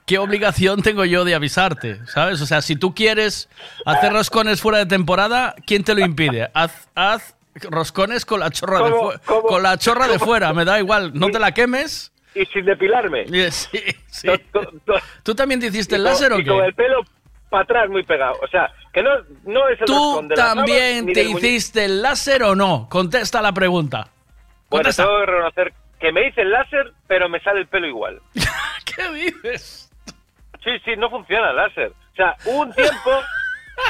¿qué 0.07 0.19
obligación 0.19 0.83
tengo 0.83 1.05
yo 1.05 1.25
de 1.25 1.35
avisarte? 1.35 2.01
¿Sabes? 2.07 2.41
O 2.41 2.47
sea, 2.47 2.63
si 2.63 2.77
tú 2.77 2.95
quieres 2.95 3.49
hacer 3.87 4.13
roscones 4.13 4.61
fuera 4.61 4.79
de 4.79 4.87
temporada, 4.87 5.55
¿quién 5.67 5.85
te 5.85 5.95
lo 5.95 6.01
impide? 6.01 6.51
Haz, 6.55 6.89
haz 6.95 7.37
roscones 7.71 8.25
con 8.25 8.41
la 8.41 8.51
chorra 8.51 8.83
de, 8.85 8.91
¿Cómo- 8.91 9.13
fu- 9.13 9.43
con 9.43 9.63
la 9.63 9.77
chorra 9.77 10.09
de 10.09 10.19
fuera, 10.19 10.53
me 10.53 10.65
da 10.65 10.79
igual, 10.79 11.13
no 11.15 11.29
te 11.29 11.39
la 11.39 11.53
quemes. 11.53 12.13
Y 12.35 12.47
sin 12.47 12.65
depilarme. 12.65 13.27
Sí, 13.51 13.81
sí. 14.09 14.29
¿Tú 15.25 15.35
también 15.35 15.59
te 15.61 15.67
hiciste 15.67 15.97
el 15.97 16.05
láser 16.05 16.33
o 16.33 16.39
y 16.39 16.47
con 16.47 16.61
qué? 16.61 16.67
el 16.67 16.75
pelo 16.75 17.03
para 17.49 17.65
atrás 17.65 17.89
muy 17.91 18.05
pegado. 18.05 18.35
O 18.41 18.47
sea, 18.47 18.71
que 18.93 19.03
no, 19.03 19.11
no 19.47 19.69
es 19.69 19.81
el 19.81 19.87
¿Tú 19.87 20.25
de 20.29 20.35
también 20.37 21.13
te 21.13 21.25
hiciste 21.25 21.85
el 21.85 22.03
láser 22.03 22.45
o 22.45 22.55
no? 22.55 22.89
Contesta 22.89 23.43
la 23.43 23.53
pregunta. 23.53 24.09
Bueno, 24.71 24.91
tengo 24.97 25.19
que 25.21 25.27
reconocer 25.27 25.73
que 25.99 26.13
me 26.13 26.27
hice 26.29 26.43
el 26.43 26.51
láser, 26.51 26.93
pero 27.07 27.29
me 27.29 27.41
sale 27.41 27.61
el 27.61 27.67
pelo 27.67 27.87
igual. 27.87 28.21
¿Qué 28.97 29.09
dices? 29.13 29.91
Sí, 30.65 30.71
sí, 30.85 30.97
no 30.97 31.11
funciona 31.11 31.51
el 31.51 31.57
láser. 31.57 31.89
O 32.13 32.15
sea, 32.17 32.37
hubo 32.47 32.61
un 32.63 32.73
tiempo... 32.73 33.11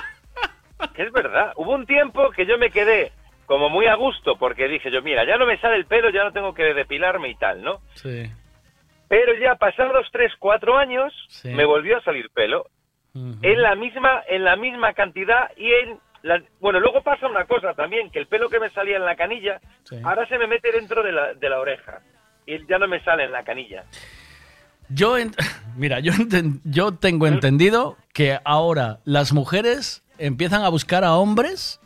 que 0.94 1.02
es 1.02 1.12
verdad. 1.12 1.52
Hubo 1.56 1.72
un 1.74 1.86
tiempo 1.86 2.30
que 2.30 2.46
yo 2.46 2.56
me 2.58 2.70
quedé 2.70 3.12
como 3.46 3.68
muy 3.68 3.86
a 3.86 3.94
gusto 3.96 4.36
porque 4.36 4.68
dije 4.68 4.90
yo, 4.90 5.02
mira, 5.02 5.24
ya 5.26 5.36
no 5.36 5.44
me 5.46 5.58
sale 5.60 5.76
el 5.76 5.86
pelo, 5.86 6.10
ya 6.10 6.22
no 6.24 6.32
tengo 6.32 6.54
que 6.54 6.72
depilarme 6.74 7.28
y 7.30 7.34
tal, 7.34 7.62
¿no? 7.62 7.80
Sí. 7.94 8.30
Pero 9.08 9.34
ya 9.34 9.56
pasados 9.56 10.06
3, 10.12 10.32
4 10.38 10.78
años 10.78 11.12
Sí. 11.28 11.48
me 11.48 11.64
volvió 11.64 11.98
a 11.98 12.02
salir 12.02 12.30
pelo. 12.30 12.66
En 13.12 13.60
la 13.60 13.74
misma 13.74 14.22
en 14.28 14.44
la 14.44 14.54
misma 14.54 14.92
cantidad 14.92 15.50
y 15.56 15.72
en 15.72 15.98
bueno, 16.60 16.80
luego 16.80 17.02
pasa 17.02 17.26
una 17.26 17.44
cosa 17.46 17.74
también, 17.74 18.10
que 18.10 18.18
el 18.18 18.26
pelo 18.26 18.48
que 18.48 18.60
me 18.60 18.70
salía 18.70 18.96
en 18.96 19.04
la 19.04 19.16
canilla, 19.16 19.60
ahora 20.04 20.26
se 20.28 20.38
me 20.38 20.46
mete 20.46 20.70
dentro 20.72 21.02
de 21.02 21.12
la, 21.12 21.34
de 21.34 21.48
la 21.48 21.58
oreja. 21.60 22.00
Y 22.46 22.66
ya 22.68 22.78
no 22.78 22.88
me 22.88 23.02
sale 23.04 23.24
en 23.24 23.32
la 23.32 23.42
canilla. 23.44 23.84
Yo, 24.88 25.16
mira, 25.76 26.00
yo, 26.00 26.12
enten- 26.12 26.60
yo 26.64 26.92
tengo 26.92 27.26
entendido 27.26 27.96
que 28.12 28.38
ahora 28.44 28.98
las 29.04 29.32
mujeres 29.32 30.02
empiezan 30.18 30.62
a 30.64 30.68
buscar 30.68 31.04
a 31.04 31.14
hombres 31.14 31.80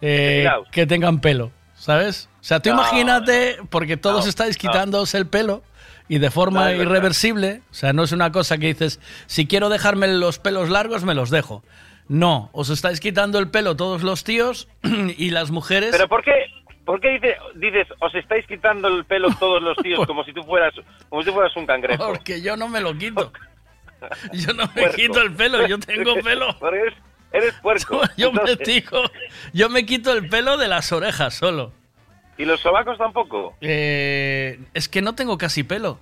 eh, 0.00 0.48
que 0.72 0.86
tengan 0.86 1.20
pelo, 1.20 1.52
¿sabes? 1.74 2.28
O 2.40 2.44
sea, 2.44 2.60
tú 2.60 2.70
No, 2.70 2.76
imagínate, 2.76 3.58
porque 3.70 3.96
todos 3.96 4.24
no, 4.24 4.28
estáis 4.30 4.56
no. 4.62 4.70
quitándose 4.70 5.16
el 5.18 5.26
pelo 5.26 5.62
y 6.08 6.18
de 6.18 6.30
forma 6.30 6.72
irreversible, 6.72 7.62
o 7.70 7.74
sea, 7.74 7.92
no 7.92 8.02
es 8.02 8.10
una 8.12 8.32
cosa 8.32 8.58
que 8.58 8.66
dices, 8.66 8.98
si 9.26 9.46
quiero 9.46 9.68
dejarme 9.68 10.08
los 10.08 10.38
pelos 10.40 10.68
largos, 10.68 11.04
me 11.04 11.14
los 11.14 11.30
dejo. 11.30 11.62
No, 12.10 12.50
os 12.52 12.70
estáis 12.70 12.98
quitando 12.98 13.38
el 13.38 13.50
pelo 13.52 13.76
todos 13.76 14.02
los 14.02 14.24
tíos 14.24 14.66
y 14.82 15.30
las 15.30 15.52
mujeres... 15.52 15.90
Pero 15.92 16.08
¿por 16.08 16.24
qué, 16.24 16.32
por 16.84 17.00
qué 17.00 17.10
dice- 17.10 17.36
dices, 17.54 17.86
os 18.00 18.12
estáis 18.16 18.44
quitando 18.48 18.88
el 18.88 19.04
pelo 19.04 19.28
todos 19.38 19.62
los 19.62 19.76
tíos 19.76 20.04
como 20.08 20.24
si 20.24 20.32
tú 20.32 20.42
fueras 20.42 20.74
como 21.08 21.22
si 21.22 21.28
tú 21.28 21.34
fueras 21.34 21.56
un 21.56 21.66
cangrejo? 21.66 22.04
Porque 22.08 22.42
yo 22.42 22.56
no 22.56 22.68
me 22.68 22.80
lo 22.80 22.98
quito. 22.98 23.32
Yo 24.32 24.54
no 24.54 24.64
me 24.74 24.80
Puerco. 24.82 24.96
quito 24.96 25.20
el 25.20 25.32
pelo, 25.34 25.66
yo 25.66 25.78
tengo 25.78 26.14
pelo. 26.24 26.56
Porque 26.58 26.78
eres, 26.80 26.94
eres 27.32 27.54
puerco. 27.60 28.00
Yo 28.16 28.32
me, 28.32 28.56
digo, 28.56 29.02
yo 29.52 29.68
me 29.68 29.84
quito 29.84 30.10
el 30.14 30.26
pelo 30.30 30.56
de 30.56 30.68
las 30.68 30.90
orejas 30.90 31.34
solo. 31.34 31.72
¿Y 32.38 32.46
los 32.46 32.58
sobacos 32.60 32.96
tampoco? 32.96 33.54
Eh, 33.60 34.58
es 34.72 34.88
que 34.88 35.02
no 35.02 35.14
tengo 35.14 35.36
casi 35.36 35.64
pelo. 35.64 36.00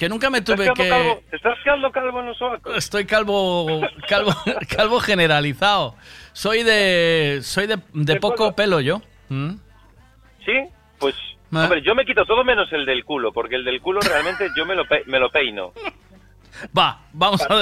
Que 0.00 0.08
nunca 0.08 0.30
me 0.30 0.40
¿Te 0.40 0.54
tuve 0.54 0.72
que... 0.72 0.88
calvo- 0.88 1.22
¿Te 1.28 1.36
estás 1.36 1.58
calvo 1.92 2.20
en 2.20 2.26
los 2.28 2.38
sobacos? 2.38 2.74
Estoy 2.74 3.04
calvo, 3.04 3.82
calvo, 4.08 4.32
calvo 4.74 4.98
generalizado. 4.98 5.94
Soy 6.32 6.62
de, 6.62 7.40
soy 7.42 7.66
de, 7.66 7.76
de 7.92 8.16
poco 8.16 8.56
pelo 8.56 8.80
yo. 8.80 9.02
¿Mm? 9.28 9.50
¿Sí? 10.46 10.52
Pues, 10.98 11.14
Ah. 11.52 11.64
hombre, 11.64 11.82
yo 11.82 11.94
me 11.96 12.06
quito 12.06 12.24
todo 12.24 12.44
menos 12.44 12.72
el 12.72 12.86
del 12.86 13.04
culo, 13.04 13.30
porque 13.32 13.56
el 13.56 13.64
del 13.64 13.80
culo 13.82 14.00
realmente 14.00 14.48
yo 14.56 14.64
me 14.64 14.74
lo, 14.76 14.86
pe- 14.86 15.02
me 15.06 15.18
lo 15.18 15.30
peino. 15.30 15.72
Va, 16.76 17.00
vamos 17.12 17.42
a 17.42 17.54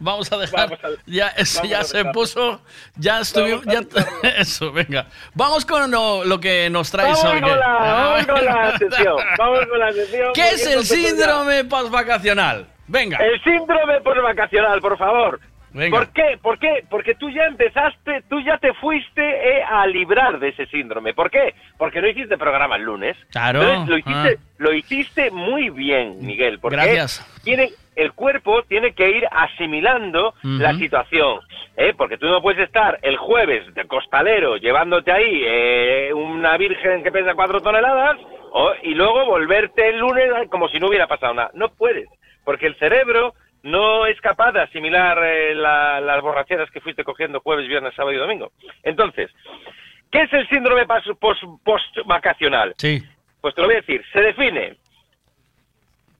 vamos 0.00 0.32
a 0.32 0.38
dejar. 0.38 0.70
Vamos 0.70 0.84
a- 0.84 0.88
ya 1.06 1.28
eso 1.36 1.62
ya 1.64 1.84
se 1.84 2.04
puso, 2.06 2.60
ya 2.96 3.20
estuvimos, 3.20 3.64
ya 3.66 3.80
eso, 4.38 4.72
venga. 4.72 5.06
Vamos 5.34 5.64
con 5.64 5.88
lo, 5.90 6.24
lo 6.24 6.40
que 6.40 6.68
nos 6.70 6.90
traes 6.90 7.16
Vamos 7.22 7.24
hoy. 7.34 7.40
con 7.40 7.50
que- 7.50 7.56
la- 7.56 7.66
vamos 7.78 8.26
con 8.26 8.44
la 8.44 8.78
sesión, 8.78 9.16
vamos 9.38 9.66
con 9.66 9.78
la 9.78 9.92
sesión, 9.92 10.32
¿Qué 10.34 10.48
es 10.48 10.66
el 10.66 10.84
síndrome 10.84 11.64
postvacacional? 11.64 12.66
Venga. 12.88 13.18
El 13.18 13.40
síndrome 13.44 14.00
postvacacional, 14.00 14.80
por 14.80 14.98
favor. 14.98 15.40
Venga. 15.72 15.96
¿Por 15.98 16.08
qué? 16.12 16.36
¿Por 16.42 16.58
qué? 16.58 16.84
Porque 16.90 17.14
tú 17.14 17.30
ya 17.30 17.44
empezaste, 17.44 18.24
tú 18.28 18.40
ya 18.40 18.58
te 18.58 18.74
fuiste 18.74 19.22
eh, 19.22 19.62
a 19.62 19.86
librar 19.86 20.40
de 20.40 20.48
ese 20.48 20.66
síndrome. 20.66 21.14
¿Por 21.14 21.30
qué? 21.30 21.54
Porque 21.78 22.00
no 22.00 22.08
hiciste 22.08 22.36
programa 22.36 22.74
el 22.74 22.82
lunes. 22.82 23.16
Claro. 23.30 23.62
Entonces, 23.62 23.88
lo 23.88 23.98
hiciste, 23.98 24.38
Ah. 24.40 24.52
lo 24.58 24.72
hiciste 24.74 25.30
muy 25.30 25.70
bien, 25.70 26.16
Miguel. 26.26 26.58
Porque 26.58 26.74
Gracias. 26.74 27.24
Tiene, 27.44 27.70
el 28.00 28.12
cuerpo 28.12 28.62
tiene 28.64 28.92
que 28.94 29.10
ir 29.10 29.26
asimilando 29.30 30.34
la 30.42 30.72
situación. 30.74 31.40
¿eh? 31.76 31.92
Porque 31.96 32.16
tú 32.18 32.26
no 32.26 32.40
puedes 32.42 32.60
estar 32.66 32.98
el 33.02 33.16
jueves 33.16 33.72
de 33.74 33.86
costalero 33.86 34.56
llevándote 34.56 35.10
ahí 35.12 35.42
eh, 35.44 36.12
una 36.14 36.56
virgen 36.56 37.02
que 37.02 37.12
pesa 37.12 37.34
cuatro 37.34 37.60
toneladas 37.60 38.16
o- 38.52 38.72
y 38.82 38.94
luego 38.94 39.24
volverte 39.26 39.88
el 39.88 39.98
lunes 39.98 40.28
como 40.50 40.68
si 40.68 40.78
no 40.78 40.88
hubiera 40.88 41.06
pasado 41.06 41.34
nada. 41.34 41.50
No 41.54 41.68
puedes. 41.70 42.08
Porque 42.44 42.66
el 42.66 42.76
cerebro 42.76 43.34
no 43.62 44.06
es 44.06 44.18
capaz 44.20 44.52
de 44.52 44.62
asimilar 44.62 45.18
eh, 45.22 45.54
la- 45.54 46.00
las 46.00 46.20
borracheras 46.22 46.70
que 46.70 46.80
fuiste 46.80 47.04
cogiendo 47.04 47.40
jueves, 47.40 47.68
viernes, 47.68 47.94
sábado 47.94 48.14
y 48.14 48.18
domingo. 48.18 48.50
Entonces, 48.82 49.30
¿qué 50.10 50.22
es 50.22 50.32
el 50.32 50.48
síndrome 50.48 50.86
post-vacacional? 51.64 52.74
Sí. 52.78 53.02
Pues 53.40 53.54
te 53.54 53.60
lo 53.62 53.68
voy 53.68 53.76
a 53.76 53.80
decir. 53.80 54.02
Se 54.12 54.20
define 54.20 54.76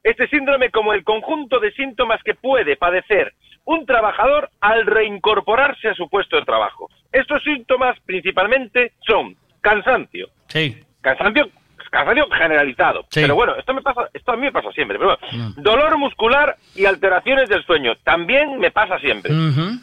este 0.02 0.28
síndrome 0.28 0.70
como 0.70 0.92
el 0.94 1.04
conjunto 1.04 1.60
de 1.60 1.72
síntomas 1.72 2.22
que 2.22 2.34
puede 2.34 2.76
padecer 2.76 3.34
un 3.64 3.84
trabajador 3.86 4.50
al 4.60 4.86
reincorporarse 4.86 5.88
a 5.88 5.94
su 5.94 6.08
puesto 6.08 6.36
de 6.36 6.44
trabajo. 6.44 6.88
Estos 7.12 7.42
síntomas 7.42 7.98
principalmente 8.06 8.92
son 9.06 9.36
cansancio, 9.60 10.28
Sí. 10.48 10.82
cansancio, 11.02 11.50
cansancio 11.90 12.28
generalizado. 12.30 13.02
Sí. 13.10 13.20
Pero 13.20 13.34
bueno, 13.34 13.54
esto 13.56 13.74
me 13.74 13.82
pasa, 13.82 14.08
esto 14.14 14.32
a 14.32 14.36
mí 14.36 14.42
me 14.42 14.52
pasa 14.52 14.72
siempre. 14.72 14.98
Pero 14.98 15.18
bueno, 15.30 15.54
dolor 15.58 15.98
muscular 15.98 16.56
y 16.74 16.86
alteraciones 16.86 17.48
del 17.48 17.64
sueño 17.64 17.94
también 18.02 18.58
me 18.58 18.70
pasa 18.70 18.98
siempre. 18.98 19.32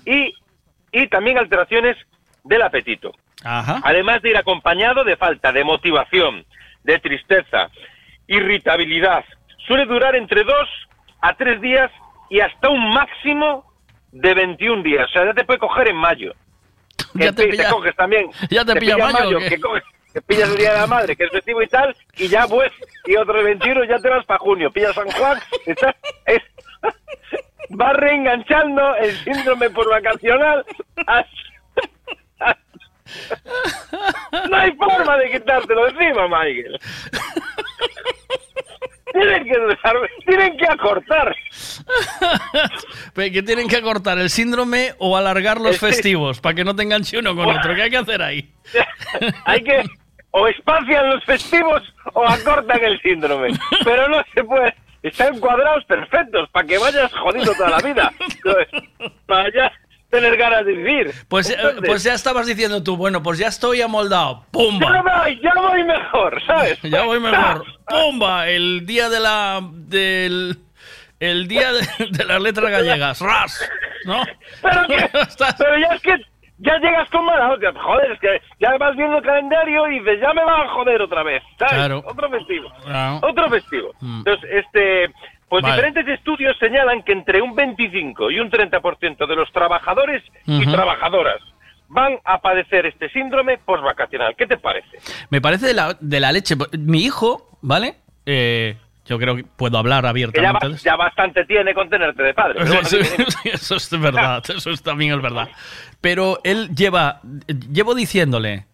Y 0.05 0.33
y 0.91 1.07
también 1.07 1.37
alteraciones 1.37 1.97
del 2.43 2.61
apetito. 2.61 3.11
Ajá. 3.43 3.81
Además 3.83 4.21
de 4.21 4.29
ir 4.31 4.37
acompañado 4.37 5.03
de 5.03 5.17
falta 5.17 5.51
de 5.51 5.63
motivación, 5.63 6.45
de 6.83 6.97
tristeza, 6.99 7.69
irritabilidad. 8.27 9.23
Suele 9.67 9.85
durar 9.85 10.15
entre 10.15 10.43
dos 10.43 10.67
a 11.21 11.35
tres 11.35 11.59
días 11.61 11.91
y 12.29 12.39
hasta 12.39 12.69
un 12.69 12.93
máximo 12.93 13.71
de 14.11 14.33
21 14.33 14.81
días. 14.83 15.05
O 15.09 15.11
sea, 15.13 15.25
ya 15.25 15.33
te 15.33 15.43
puede 15.43 15.59
coger 15.59 15.89
en 15.89 15.97
mayo. 15.97 16.33
Ya 17.13 17.31
te 17.31 17.47
pilla- 17.47 17.69
coges 17.69 17.95
también. 17.95 18.29
ya 18.49 18.63
te 18.65 18.75
pilla 18.75 18.97
mayo, 18.97 19.39
que, 19.39 19.59
coges- 19.59 19.83
que 20.13 20.21
pillas 20.21 20.49
el 20.49 20.57
día 20.57 20.73
de 20.73 20.79
la 20.79 20.87
madre, 20.87 21.15
que 21.15 21.23
es 21.25 21.31
festivo 21.31 21.61
y 21.61 21.67
tal, 21.67 21.95
y 22.15 22.27
ya 22.27 22.47
pues, 22.47 22.71
y 23.05 23.15
otros 23.15 23.43
21 23.43 23.83
ya 23.85 23.97
te 23.99 24.09
vas 24.09 24.25
para 24.25 24.39
junio. 24.39 24.71
Pillas 24.71 24.93
San 24.93 25.09
Juan, 25.11 25.39
estás, 25.65 25.95
es, 26.25 26.41
vas 27.69 27.93
reenganchando 27.95 28.95
el 28.95 29.11
síndrome 29.23 29.69
por 29.71 29.89
vacacional. 29.89 30.65
No 34.49 34.57
hay 34.57 34.71
forma 34.73 35.17
de 35.17 35.31
quitártelo 35.31 35.87
encima, 35.87 36.27
Michael. 36.27 36.79
Tienen 39.13 39.43
que, 39.45 39.57
dejar- 39.59 40.09
tienen 40.25 40.57
que 40.57 40.65
acortar. 40.67 41.35
Que 43.15 43.41
tienen 43.43 43.67
que 43.67 43.77
acortar 43.77 44.17
el 44.19 44.29
síndrome 44.29 44.93
o 44.99 45.17
alargar 45.17 45.59
los 45.59 45.77
festivos 45.79 46.39
para 46.39 46.55
que 46.55 46.63
no 46.63 46.75
te 46.75 46.83
enganche 46.83 47.17
uno 47.17 47.35
con 47.35 47.47
otro. 47.47 47.73
¿Qué 47.75 47.81
hay 47.83 47.89
que 47.89 47.97
hacer 47.97 48.21
ahí? 48.21 48.49
Hay 49.45 49.63
que 49.63 49.83
o 50.31 50.47
espacian 50.47 51.09
los 51.09 51.23
festivos 51.25 51.81
o 52.13 52.23
acortan 52.27 52.83
el 52.83 53.01
síndrome. 53.01 53.49
Pero 53.83 54.07
no 54.07 54.21
se 54.33 54.43
puede. 54.43 54.75
Están 55.01 55.39
cuadrados 55.39 55.83
perfectos 55.85 56.49
para 56.51 56.67
que 56.67 56.77
vayas 56.77 57.11
jodido 57.13 57.53
toda 57.53 57.69
la 57.71 57.79
vida. 57.79 58.11
Entonces, 58.19 58.67
Para 59.25 59.51
ya 59.53 59.71
tener 60.21 60.37
ganas 60.37 60.65
de 60.65 60.73
vivir. 60.73 61.11
Pues, 61.27 61.49
eh, 61.49 61.57
pues 61.85 62.03
ya 62.03 62.13
estabas 62.13 62.45
diciendo 62.47 62.83
tú, 62.83 62.97
bueno, 62.97 63.21
pues 63.23 63.37
ya 63.39 63.47
estoy 63.47 63.81
amoldado. 63.81 64.43
ya 64.45 64.51
¡Pumba! 64.51 65.01
voy, 65.23 65.39
ya 65.41 65.53
voy 65.55 65.83
mejor, 65.83 66.41
¿sabes? 66.45 66.79
Ya 66.83 67.03
voy 67.03 67.19
mejor. 67.19 67.63
¡Pumba! 67.87 68.47
El 68.49 68.85
día 68.85 69.09
de 69.09 69.19
la. 69.19 69.61
del. 69.71 70.57
El 71.19 71.47
día 71.47 71.71
de, 71.73 71.81
de 72.11 72.25
las 72.25 72.41
letras 72.41 72.69
gallegas. 72.69 73.21
¡Ras! 73.21 73.69
¿no? 74.05 74.23
Pero, 74.61 74.87
que- 74.87 75.09
pero 75.57 75.77
ya 75.79 75.95
es 75.95 76.01
que 76.01 76.15
ya 76.59 76.77
llegas 76.79 77.09
con 77.09 77.25
mala 77.25 77.51
hostia. 77.51 77.71
Joder, 77.73 78.11
es 78.11 78.19
que 78.19 78.41
ya 78.59 78.75
vas 78.77 78.95
viendo 78.95 79.17
el 79.17 79.23
calendario 79.23 79.87
y 79.89 79.99
dices, 79.99 80.19
ya 80.21 80.33
me 80.33 80.43
van 80.43 80.61
a 80.67 80.69
joder 80.69 81.01
otra 81.01 81.23
vez. 81.23 81.41
¿sabes? 81.59 81.73
Claro. 81.73 82.03
Otro 82.05 82.29
festivo. 82.29 82.69
Claro. 82.83 83.19
Otro 83.23 83.49
festivo. 83.49 83.91
Mm. 84.01 84.17
Entonces, 84.19 84.49
este, 84.51 85.05
pues 85.49 85.61
Vale. 85.63 85.75
diferentes 85.75 86.07
estudios 86.07 86.57
señalan 86.59 87.03
que 87.03 87.13
entre 87.13 87.41
un 87.41 87.55
25 87.55 88.31
y 88.31 88.39
un 88.39 88.49
30% 88.51 89.27
de 89.27 89.35
los 89.35 89.51
trabajadores 89.51 90.23
y 90.45 90.65
trabajadoras 90.71 91.37
van 91.89 92.17
a 92.25 92.41
padecer 92.41 92.85
este 92.85 93.09
síndrome 93.09 93.57
postvacacional. 93.59 94.35
¿Qué 94.37 94.45
te 94.45 94.57
parece? 94.57 94.97
Me 95.29 95.39
parece 95.39 95.67
de 95.67 95.73
la, 95.73 95.95
de 95.99 96.19
la 96.19 96.31
leche. 96.33 96.55
Mi 96.77 97.05
hijo, 97.05 97.57
¿vale? 97.61 97.95
Eh, 98.25 98.75
yo 99.05 99.17
creo 99.17 99.37
que 99.37 99.45
puedo 99.45 99.77
hablar 99.77 100.03
ya, 100.03 100.09
abiertamente. 100.09 100.77
ya 100.83 100.97
bastante 100.97 101.45
tiene 101.45 101.73
con 101.73 101.89
tenerte 101.89 102.23
de 102.23 102.33
padre. 102.33 102.59
Sí, 102.83 102.97
sí, 103.03 103.49
eso 103.53 103.75
es 103.77 103.89
verdad, 104.01 104.43
eso 104.53 104.69
es- 104.69 104.83
también 104.83 105.13
es 105.13 105.21
verdad. 105.21 105.47
Pero 106.01 106.39
él 106.43 106.75
lleva, 106.75 107.21
llevo 107.71 107.95
diciéndole, 107.95 108.65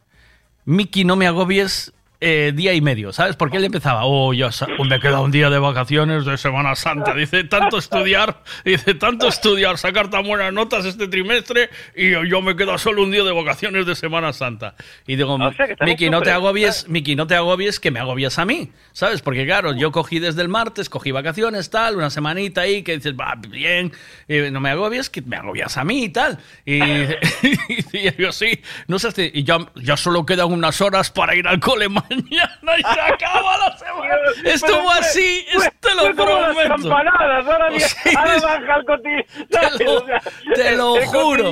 Miki, 0.66 1.06
no 1.06 1.16
me 1.16 1.27
agobies 1.27 1.93
eh, 2.26 2.53
día 2.56 2.74
y 2.74 2.80
medio, 2.80 3.11
¿sabes? 3.11 3.35
Porque 3.35 3.58
él 3.58 3.66
empezaba, 3.66 4.06
oh, 4.06 4.34
ya 4.34 4.50
sa- 4.50 4.68
me 4.88 4.98
queda 5.02 5.19
un 5.19 5.30
día 5.30 5.50
de 5.50 5.60
vacaciones 5.60 6.24
de 6.24 6.38
Semana 6.38 6.74
Santa. 6.74 7.14
Dice, 7.14 7.43
tanto 7.43 7.77
estudiar, 7.77 8.42
dice, 8.64 8.93
tanto 8.93 9.27
estudiar, 9.27 9.77
sacar 9.77 10.10
tan 10.10 10.24
buenas 10.24 10.53
notas 10.53 10.85
este 10.85 11.10
trimestre 11.10 11.69
y 11.93 12.11
yo, 12.11 12.24
yo 12.24 12.42
me 12.42 12.56
quedo 12.56 12.77
solo 12.77 13.03
un 13.03 13.11
día 13.11 13.26
de 13.26 13.34
vacaciones 13.34 13.85
de 13.85 13.93
Semana 13.95 14.32
Santa. 14.32 14.76
Y 15.06 15.18
digo, 15.18 15.38
sea 15.38 15.68
que 15.68 15.76
también 15.76 15.95
Miki, 15.95 16.10
no 16.10 16.22
te 16.22 16.32
agobies, 16.32 16.88
Miki, 16.88 17.18
no 17.18 17.27
te 17.27 17.35
agobies, 17.35 17.82
que 17.82 17.92
me 17.92 18.00
agobias 18.00 18.40
a 18.40 18.45
mí, 18.45 18.72
¿sabes? 18.93 19.22
Porque 19.22 19.45
claro, 19.45 19.74
yo 19.74 19.92
cogí 19.92 20.19
desde 20.19 20.43
el 20.43 20.48
martes, 20.48 20.88
cogí 20.88 21.11
vacaciones, 21.11 21.69
tal, 21.69 21.98
una 21.98 22.10
semanita 22.10 22.61
ahí, 22.61 22.84
que 22.84 22.95
dices, 22.95 23.16
va, 23.19 23.35
bien, 23.35 23.92
eh, 24.30 24.50
no 24.50 24.61
me 24.61 24.69
agobies, 24.69 25.10
que 25.10 25.22
me 25.22 25.35
agobias 25.35 25.76
a 25.77 25.84
mí 25.84 26.06
y 26.06 26.10
tal. 26.10 26.40
Y, 26.66 26.80
y 27.92 28.11
yo, 28.18 28.32
sí, 28.32 28.61
no 28.88 28.98
sé, 28.98 29.30
y 29.34 29.43
ya, 29.43 29.58
ya 29.76 29.98
solo 29.98 30.26
quedan 30.26 30.53
unas 30.53 30.80
horas 30.80 31.11
para 31.11 31.35
ir 31.35 31.48
al 31.50 31.60
cole 31.60 31.90
mañana 31.90 32.12
y 32.19 32.82
se 32.93 33.01
acaba 33.01 33.58
la 33.58 33.77
semana. 33.77 34.16
Estuvo 34.45 34.92
así, 34.92 35.45
fue- 35.53 35.72
te 35.80 35.95
lo 35.95 36.16
prometo. 36.16 36.69
campanadas, 36.69 37.45
ahora, 37.48 37.69
ni- 37.69 37.80
Sí, 37.80 38.16
ahora 38.17 38.35
sí. 38.40 38.45
baja 38.45 38.75
el 38.75 38.85
coti- 38.85 39.48
Te 39.50 39.83
lo, 39.85 39.93
O 39.95 40.06
sea, 40.06 40.22
te 40.56 40.72
lo 40.75 40.98
el 40.98 41.06
juro, 41.08 41.51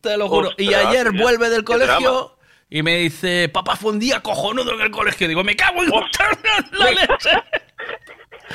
te 0.00 0.16
lo 0.16 0.28
juro. 0.28 0.50
Y 0.58 0.72
ayer 0.74 1.10
vuelve 1.12 1.48
del 1.50 1.62
drama. 1.64 1.84
colegio 1.86 2.36
y 2.68 2.82
me 2.82 2.96
dice, 2.98 3.48
papá, 3.48 3.76
fue 3.76 3.92
un 3.92 3.98
día 3.98 4.20
cojonudo 4.20 4.74
en 4.74 4.80
el 4.82 4.90
colegio. 4.90 5.26
Digo, 5.28 5.42
me 5.44 5.56
cago 5.56 5.82
en 5.82 5.90
la 5.90 6.90
leche. 6.90 7.30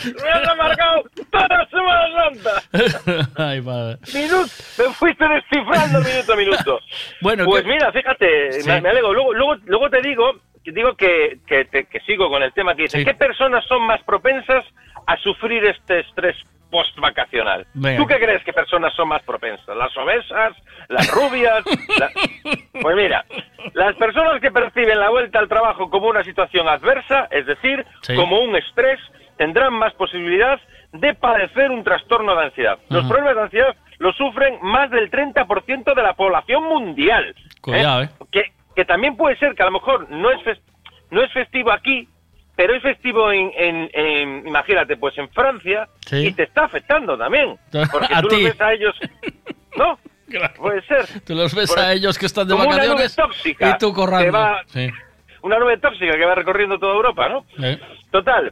Me 0.04 0.30
has 0.30 0.48
amargado 0.50 1.04
toda 1.32 1.68
Semana 1.70 2.30
Santa. 2.34 3.32
Ay, 3.38 3.62
padre. 3.62 3.98
Minuto, 4.14 4.52
me 4.78 4.94
fuiste 4.94 5.26
descifrando 5.26 6.02
minuto 6.02 6.34
a 6.34 6.36
minuto. 6.36 6.80
Bueno, 7.22 7.46
pues 7.46 7.64
¿qué- 7.64 7.70
mira, 7.70 7.92
fíjate, 7.94 8.62
Sí. 8.62 8.68
me, 8.68 8.82
me 8.82 8.90
alegro. 8.90 9.14
Luego, 9.14 9.34
luego, 9.34 9.56
luego 9.66 9.90
te 9.90 10.02
digo, 10.02 10.34
digo 10.72 10.96
que, 10.96 11.38
que, 11.48 11.68
sigo 12.06 12.30
con 12.30 12.42
el 12.44 12.54
tema 12.54 12.76
que 12.76 12.84
dice, 12.84 13.04
¿qué 13.06 13.14
personas 13.14 13.64
son 13.66 13.84
más 13.84 14.02
propensas 14.04 14.66
a 15.08 15.18
sufrir 15.18 15.64
este 15.66 16.00
estrés 16.02 16.36
post-vacacional? 16.72 17.66
¿Tú 17.98 18.06
qué 18.08 18.18
crees 18.18 18.44
que 18.44 18.54
personas 18.54 18.94
son 18.96 19.08
más 19.10 19.22
propensas? 19.24 19.76
¿Las 19.76 19.96
obesas? 19.98 20.54
¿Las 20.90 21.10
rubias? 21.12 21.64
la- 22.00 22.10
Pues 22.82 22.96
mira, 22.96 23.26
las 23.74 23.96
personas 23.96 24.42
que 24.42 24.52
perciben 24.52 25.00
la 25.00 25.10
vuelta 25.10 25.40
al 25.40 25.48
trabajo 25.48 25.90
como 25.90 26.08
una 26.08 26.24
situación 26.24 26.68
adversa, 26.68 27.28
es 27.32 27.46
decir, 27.46 27.86
Sí. 28.02 28.16
como 28.16 28.40
un 28.42 28.56
estrés, 28.56 29.00
tendrán 29.38 29.74
más 29.74 29.94
posibilidad 29.94 30.60
de 30.94 31.14
padecer 31.14 31.72
un 31.72 31.84
trastorno 31.84 32.36
de 32.36 32.46
ansiedad. 32.46 32.78
Los 32.90 33.06
problemas 33.06 33.36
de 33.36 33.42
ansiedad 33.44 33.76
los 34.00 34.16
sufren 34.18 34.58
más 34.62 34.90
del 34.92 35.10
30% 35.10 35.94
de 35.94 36.04
la 36.04 36.14
población 36.14 36.64
mundial. 36.64 37.34
Cuidado, 37.62 38.04
¿eh? 38.04 38.10
Que, 38.32 38.52
que 38.76 38.86
también 38.86 39.16
puede 39.16 39.38
ser 39.38 39.56
que 39.56 39.64
a 39.64 39.68
lo 39.68 39.72
mejor 39.72 40.10
no 40.10 40.30
es, 40.32 40.40
fes- 40.44 40.62
no 41.12 41.22
es 41.22 41.32
festivo 41.32 41.72
aquí, 41.72 42.08
pero 42.56 42.74
es 42.76 42.82
festivo 42.82 43.32
en, 43.32 43.52
en- 43.56 43.90
en- 43.94 44.48
imagínate, 44.48 44.98
pues 44.98 45.18
en 45.18 45.30
Francia, 45.30 45.88
Sí. 46.06 46.28
y 46.28 46.32
te 46.34 46.44
está 46.44 46.66
afectando 46.66 47.18
también. 47.18 47.58
Porque 47.92 48.14
A 48.14 48.22
tú 48.22 48.30
los 48.30 48.44
ves 48.44 48.62
a 48.62 48.74
ellos... 48.74 48.96
¿No? 49.78 50.00
Puede 50.58 50.82
ser. 50.84 51.06
Tú 51.26 51.36
los 51.36 51.54
ves 51.54 51.70
Por- 51.70 51.80
a 51.80 51.94
ellos 51.94 52.18
que 52.18 52.26
están 52.26 52.48
de 52.48 52.54
como 52.54 52.64
una 52.68 52.78
nube 52.78 52.88
vacaciones 52.88 53.16
tóxica 53.16 53.70
y 53.70 53.78
tú 53.78 53.90
que 53.92 53.96
corrando. 53.96 54.32
va- 54.32 54.62
Sí. 54.68 54.90
Una 55.42 55.60
nube 55.60 55.78
tóxica 55.78 56.14
que 56.18 56.26
va 56.26 56.34
recorriendo 56.36 56.80
toda 56.80 56.96
Europa, 56.96 57.30
¿no? 57.30 57.46
Eh. 57.64 57.80
Total, 58.10 58.52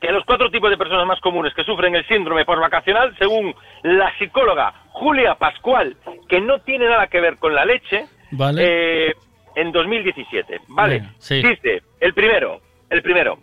que 0.00 0.10
los 0.12 0.24
cuatro 0.24 0.50
tipos 0.50 0.70
de 0.70 0.78
personas 0.78 1.06
más 1.06 1.20
comunes 1.20 1.52
que 1.54 1.64
sufren 1.64 1.94
el 1.94 2.06
síndrome 2.06 2.44
postvacacional, 2.46 3.14
según 3.18 3.54
la 3.82 4.16
psicóloga 4.18 4.72
Julia 4.92 5.34
Pascual, 5.34 5.96
que 6.28 6.40
no 6.40 6.60
tiene 6.60 6.88
nada 6.88 7.08
que 7.08 7.20
ver 7.20 7.36
con 7.36 7.54
la 7.54 7.64
leche, 7.66 8.06
Vale. 8.30 8.62
eh, 9.10 9.14
en 9.54 9.72
2017. 9.72 10.60
Vale, 10.68 10.98
Venga, 11.00 11.14
sí. 11.18 11.36
dice, 11.42 11.82
el 12.00 12.14
primero, 12.14 12.60
el 12.90 13.02
primero. 13.02 13.38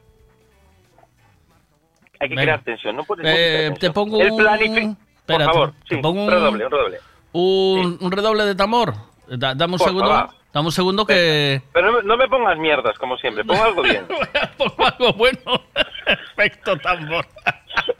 Hay 2.19 2.29
que 2.29 2.35
Venga. 2.35 2.41
crear 2.43 2.63
tensión, 2.63 2.95
no 2.95 3.03
puedes 3.03 3.25
Eh, 3.27 3.73
te 3.79 3.91
pongo 3.91 4.21
el 4.21 4.31
un- 4.31 4.39
planifi- 4.39 4.97
Por 5.25 5.43
favor, 5.43 5.73
te- 5.87 5.95
sí, 5.95 6.01
pongo 6.01 6.23
un- 6.23 6.29
redoble, 6.31 6.65
un 6.65 6.71
redoble. 6.71 6.97
Un, 7.33 7.97
un 7.99 8.11
redoble 8.11 8.45
de 8.45 8.55
tambor. 8.55 8.93
Da- 9.27 9.53
dame 9.55 9.73
un 9.73 9.79
Porfa, 9.79 9.85
segundo. 9.85 10.09
va. 10.09 10.29
Dame 10.55 10.67
un 10.67 10.71
segundo 10.71 11.05
que. 11.05 11.61
Pero 11.73 11.91
no, 11.91 11.97
me- 11.97 12.03
no 12.03 12.15
me 12.15 12.29
pongas 12.29 12.57
mierdas, 12.57 12.97
como 12.97 13.17
siempre, 13.17 13.43
pon 13.43 13.57
algo 13.57 13.81
bien. 13.83 14.05
Pongo 14.57 14.85
algo 14.85 15.11
bueno. 15.11 15.37
Perfecto, 16.05 16.77
tambor. 16.77 17.25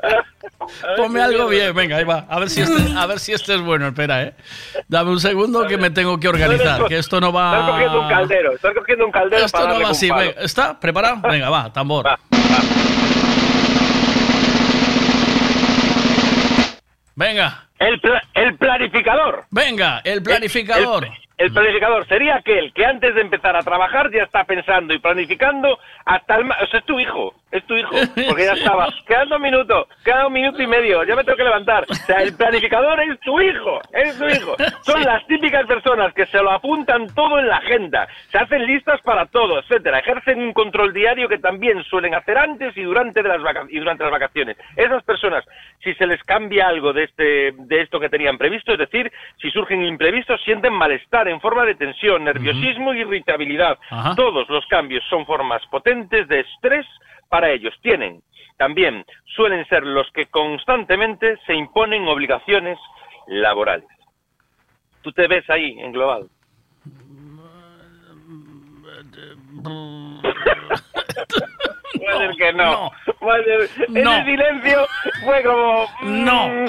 Ponme 0.95 1.19
algo 1.22 1.48
bien, 1.50 1.75
venga, 1.75 1.98
ahí 1.98 2.06
va. 2.06 2.25
A 2.30 2.40
ver 2.40 2.50
si 2.50 2.61
este, 2.61 2.98
a 2.98 3.06
ver 3.08 3.19
si 3.19 3.34
este 3.34 3.56
es 3.56 3.61
bueno, 3.61 3.88
espera, 3.88 4.24
eh. 4.24 4.34
Dame 4.88 5.11
un 5.11 5.19
segundo 5.19 5.67
que 5.67 5.75
me 5.75 5.90
tengo 5.90 6.17
que 6.17 6.30
organizar, 6.30 6.85
que 6.85 6.98
esto 6.98 7.19
no 7.19 7.27
Estás 7.27 7.69
cogiendo 7.69 8.00
un 8.00 8.06
va. 8.06 8.09
caldero, 8.09 8.53
estás 8.53 8.74
cogiendo 8.74 9.06
un 9.06 9.11
caldero 9.11 9.45
Esto 9.45 9.58
para 9.58 9.74
no 9.74 9.82
va 9.84 9.90
así, 9.90 10.09
venga. 10.09 10.42
¿Está 10.42 10.80
preparado? 10.80 11.17
Venga, 11.30 11.50
va, 11.50 11.74
tambor. 11.74 12.06
Venga. 17.16 17.67
El, 17.80 18.00
pla- 18.00 18.22
el 18.34 18.56
planificador. 18.58 19.45
Venga, 19.51 20.01
el 20.03 20.22
planificador. 20.24 21.03
El, 21.06 21.11
el 21.11 21.17
planificador 21.54 22.08
sería 22.08 22.38
aquel 22.38 22.72
que 22.74 22.86
antes 22.86 23.14
de 23.14 23.22
empezar 23.22 23.56
a 23.56 23.64
trabajar 23.64 24.12
ya 24.12 24.24
está 24.24 24.44
pensando 24.46 24.94
y 24.94 25.00
planificando 25.00 25.78
hasta 26.06 26.36
el... 26.36 26.50
O 26.50 26.68
sea, 26.68 26.80
es 26.80 26.86
tu 26.86 27.00
hijo, 27.00 27.34
es 27.58 27.66
tu 27.66 27.75
hijo, 27.75 27.92
porque 28.30 28.45
ya 28.45 28.53
estaba. 28.53 28.88
Quedan 29.08 29.30
dos 29.30 29.40
minutos, 29.40 29.88
queda 30.03 30.27
un 30.27 30.34
minuto 30.34 30.61
y 30.61 30.67
medio, 30.67 31.03
ya 31.03 31.16
me 31.16 31.24
tengo 31.24 31.38
que 31.38 31.43
levantar. 31.43 31.85
O 31.90 31.93
sea, 31.93 32.22
el 32.22 32.35
planificador 32.35 33.00
es 33.01 33.19
tu 33.22 33.40
hijo, 33.42 33.80
es 33.93 34.17
tu 34.17 34.25
hijo. 34.27 34.56
Son 34.82 35.01
las 35.03 35.25
típicas 35.27 35.66
personas 35.66 36.14
que 36.14 36.25
se 36.27 36.42
lo 36.42 36.51
apuntan 36.51 37.08
todo 37.16 37.40
en 37.40 37.48
la 37.48 37.58
agenda, 37.58 38.08
se 38.30 38.38
hacen 38.38 38.66
listas 38.66 39.01
para 39.01 39.25
todo, 39.27 39.59
etcétera. 39.59 40.00
Ejercen 40.00 40.40
un 40.40 40.53
control 40.53 40.93
diario 40.93 41.27
que 41.27 41.38
también 41.40 41.84
suelen 41.85 42.14
hacer 42.16 42.38
antes 42.38 42.75
y 42.77 42.82
durante, 42.84 43.22
de 43.24 43.30
las 43.30 43.42
vaca- 43.42 43.67
y 43.69 43.80
durante 43.80 44.03
las 44.03 44.11
vacaciones. 44.11 44.58
Esas 44.75 45.03
personas, 45.03 45.43
si 45.84 45.93
se 45.95 46.08
les 46.08 46.22
cambia 46.24 46.67
algo 46.67 46.93
de, 46.93 47.03
este, 47.03 47.51
de 47.53 47.82
esto 47.82 48.00
que 48.00 48.09
tenían 48.09 48.38
previsto, 48.38 48.74
es 48.74 48.80
decir, 48.80 49.11
si 49.42 49.50
surgen 49.51 49.84
imprevistos, 49.85 50.42
sienten 50.43 50.74
malestar 50.74 51.27
en 51.27 51.40
forma 51.42 51.66
de 51.66 51.75
tensión, 51.75 52.24
nerviosismo 52.24 52.93
y 52.93 53.01
irritabilidad. 53.01 53.77
Ajá. 53.90 54.16
Todos 54.16 54.48
los 54.50 54.66
cambios 54.67 55.03
son 55.09 55.25
formas 55.25 55.66
potentes 55.67 56.27
de 56.27 56.42
estrés 56.42 56.85
para 57.30 57.52
ellos. 57.52 57.74
Tienen 57.82 58.22
también, 58.58 59.06
suelen 59.36 59.66
ser 59.68 59.84
los 59.84 60.10
que 60.12 60.28
constantemente 60.28 61.38
se 61.45 61.54
imponen 61.54 62.08
obligaciones 62.08 62.80
laborales. 63.28 63.88
¿Tú 65.02 65.12
te 65.12 65.28
ves 65.28 65.50
ahí 65.50 65.78
englobado? 65.80 66.30
Puede 71.98 72.17
ser 72.27 72.35
que 72.38 72.53
no. 72.53 72.91
Puede 73.19 73.67
ser- 73.67 73.90
No. 73.90 74.14
Ese 74.14 74.25
silencio 74.25 74.88
fue 75.24 75.43
como... 75.43 75.85
No. 76.01 76.48
mm, 76.48 76.65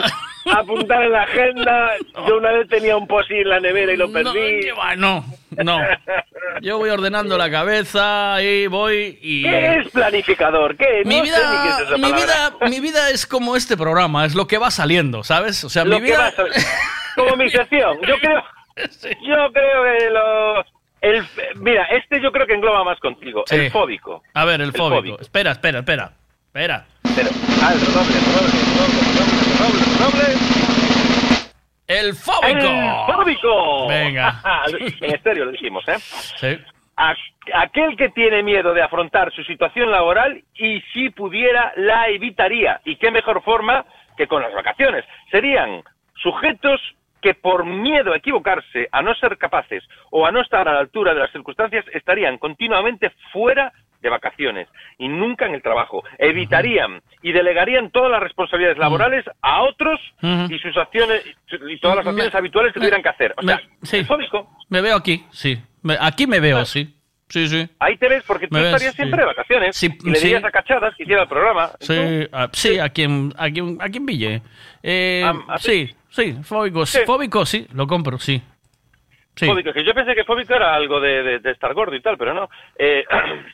Apuntar 0.57 1.03
en 1.03 1.11
la 1.11 1.23
agenda. 1.23 1.91
Yo 2.29 2.37
una 2.37 2.53
vez 2.53 2.69
tenía 2.69 2.97
un 2.97 3.09
posi 3.09 3.35
en 3.35 3.49
la 3.49 3.59
nevera 3.59 3.93
y 3.93 3.97
lo 3.97 4.13
perdí. 4.13 4.71
va, 4.79 4.95
no, 4.95 5.25
no. 5.57 5.81
Yo 6.63 6.79
voy 6.79 6.89
ordenando 6.91 7.37
la 7.37 7.51
cabeza 7.51 8.41
y 8.41 8.69
voy 8.69 9.19
y. 9.21 9.43
¿Qué 9.43 9.79
es 9.81 9.89
planificador? 9.91 10.77
¿Qué? 10.77 11.03
Mi 11.05 11.19
No 11.19 11.25
sé 11.27 11.33
ni 11.33 11.63
qué 11.63 11.69
es 11.69 11.77
vida, 11.79 11.79
esa 11.89 11.97
mi 11.97 12.03
palabra. 12.03 12.25
vida, 12.61 12.69
mi 12.71 12.79
vida 12.81 13.11
es 13.11 13.27
como 13.27 13.57
este 13.57 13.77
programa, 13.77 14.25
es 14.25 14.37
lo 14.37 14.47
que 14.47 14.59
va 14.59 14.71
saliendo, 14.71 15.25
¿sabes? 15.25 15.65
O 15.65 15.69
sea, 15.69 15.85
Lo 15.85 15.97
mi 15.97 16.03
que 16.03 16.13
vida. 16.13 16.19
va 16.19 16.27
a 16.29 16.31
salir. 16.31 16.53
Como 17.17 17.35
mi 17.37 17.51
sección. 17.51 17.99
Yo 18.07 18.15
creo, 18.21 18.41
yo 19.23 19.53
creo 19.53 19.83
que 19.83 20.11
lo... 20.11 20.65
El, 21.07 21.25
mira, 21.57 21.85
este 21.85 22.21
yo 22.21 22.31
creo 22.33 22.47
que 22.47 22.55
engloba 22.55 22.83
más 22.85 22.99
contigo. 22.99 23.45
Sí. 23.47 23.55
El 23.57 23.71
fóbico. 23.71 24.23
A 24.35 24.45
ver, 24.45 24.61
el 24.61 24.69
El 24.69 24.73
fóbico. 24.73 24.97
fóbico. 24.97 25.21
Espera, 25.21 25.53
espera, 25.53 25.79
espera. 25.81 26.11
Espera. 26.47 26.85
Pero, 27.15 27.29
ah, 27.63 27.73
el 27.73 27.81
redoble, 27.81 28.19
redoble, 28.27 28.59
el 28.59 28.67
redoble, 28.75 29.01
redoble, 29.99 30.25
fóbico. 30.35 31.87
¡El 31.89 32.15
fóbico! 33.15 33.89
Venga. 33.89 34.41
en 35.01 35.15
estéreo 35.15 35.45
lo 35.45 35.53
dijimos, 35.53 35.85
¿eh? 35.89 35.97
Sí. 35.99 36.59
Aquel 37.55 37.97
que 37.97 38.09
tiene 38.09 38.43
miedo 38.43 38.73
de 38.75 38.83
afrontar 38.83 39.33
su 39.33 39.45
situación 39.45 39.91
laboral 39.91 40.43
y 40.55 40.81
si 40.93 41.11
pudiera 41.11 41.73
la 41.77 42.09
evitaría. 42.09 42.81
¿Y 42.85 42.97
qué 42.97 43.11
mejor 43.11 43.43
forma 43.45 43.85
que 44.17 44.27
con 44.27 44.43
las 44.43 44.53
vacaciones? 44.53 45.05
Serían 45.31 45.83
sujetos 46.21 46.81
que 47.23 47.35
por 47.35 47.65
miedo 47.65 48.13
a 48.13 48.17
equivocarse, 48.19 48.89
a 48.93 49.03
no 49.03 49.15
ser 49.15 49.37
capaces 49.39 49.83
o 50.11 50.27
a 50.27 50.31
no 50.33 50.41
estar 50.43 50.69
a 50.69 50.73
la 50.75 50.81
altura 50.81 51.15
de 51.15 51.21
las 51.21 51.33
circunstancias, 51.33 51.85
estarían 51.93 52.39
continuamente 52.39 53.11
fuera 53.33 53.73
de 54.03 54.11
vacaciones 54.11 54.69
y 54.99 55.09
nunca 55.09 55.47
en 55.47 55.55
el 55.55 55.63
trabajo. 55.63 56.05
Evitarían 56.19 57.01
y 57.23 57.33
delegarían 57.33 57.91
todas 57.91 58.11
las 58.11 58.21
responsabilidades 58.21 58.79
laborales 58.79 59.25
a 59.43 59.63
otros 59.63 59.99
y 60.49 60.59
sus 60.59 60.77
acciones 60.77 61.23
y 61.69 61.79
todas 61.81 61.97
las 61.97 62.05
Me- 62.05 62.11
acciones 62.11 62.35
habituales 62.35 62.73
que 62.73 62.81
tuvieran 62.81 63.03
que 63.03 63.09
hacer. 63.09 63.35
O 63.37 63.43
sea, 63.43 63.61
sí. 63.83 64.05
fóbico. 64.05 64.49
Me 64.69 64.81
veo 64.83 64.97
aquí, 64.97 65.25
sí. 65.31 65.59
Me- 65.83 65.97
aquí 66.01 66.27
me 66.27 66.41
veo, 66.41 66.65
sí. 66.65 66.93
Sí, 67.29 67.49
sí. 67.49 67.69
Ahí 67.81 67.97
te 67.97 68.09
ves 68.09 68.23
porque 68.25 68.47
tú 68.47 68.55
Me 68.55 68.61
ves, 68.61 68.69
estarías 68.69 68.93
sí. 68.93 68.97
siempre 68.99 69.21
de 69.21 69.27
vacaciones 69.27 69.77
Sí, 69.77 69.89
y 70.05 70.11
le 70.11 70.15
sí. 70.17 70.27
dirías 70.27 70.45
a 70.45 70.51
Cachadas 70.53 70.95
que 70.95 71.03
hiciera 71.03 71.23
el 71.23 71.29
programa. 71.29 71.71
Sí, 71.81 72.29
ah, 72.33 72.49
sí, 72.53 72.79
aquí 72.79 73.03
en, 73.03 73.33
aquí, 73.37 73.61
aquí 73.81 73.99
en 73.99 74.07
Ville. 74.07 74.43
Eh, 74.83 75.25
Ah, 75.49 75.57
sí, 75.59 75.93
sí, 76.17 76.37
fóbico, 76.43 76.87
sí. 76.87 76.99
fóbico, 77.07 77.45
sí, 77.47 77.67
lo 77.75 77.87
compro, 77.87 78.19
sí. 78.19 78.43
Sí. 79.35 79.47
Fóbico, 79.47 79.73
que 79.73 79.85
yo 79.85 79.93
pensé 79.95 80.15
que 80.15 80.25
fóbico 80.25 80.55
era 80.55 80.75
algo 80.75 80.99
de, 80.99 81.23
de- 81.23 81.39
de 81.41 81.51
estar 81.51 81.75
gordo 81.75 81.95
y 81.95 82.01
tal, 82.01 82.17
pero 82.17 82.33
no. 82.33 82.49
Eh, 82.79 83.05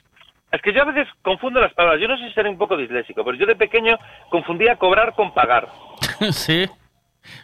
es 0.52 0.62
que 0.62 0.72
yo 0.72 0.82
a 0.82 0.84
veces 0.86 1.08
confundo 1.22 1.60
las 1.60 1.74
palabras. 1.74 2.00
Yo 2.00 2.06
no 2.08 2.16
sé 2.16 2.28
si 2.28 2.34
seré 2.34 2.48
un 2.48 2.58
poco 2.58 2.76
disléxico, 2.76 3.24
pero 3.24 3.36
yo 3.36 3.46
de 3.46 3.56
pequeño 3.56 3.98
confundía 4.30 4.76
cobrar 4.76 5.14
con 5.14 5.34
pagar. 5.34 5.68
sí. 6.30 6.66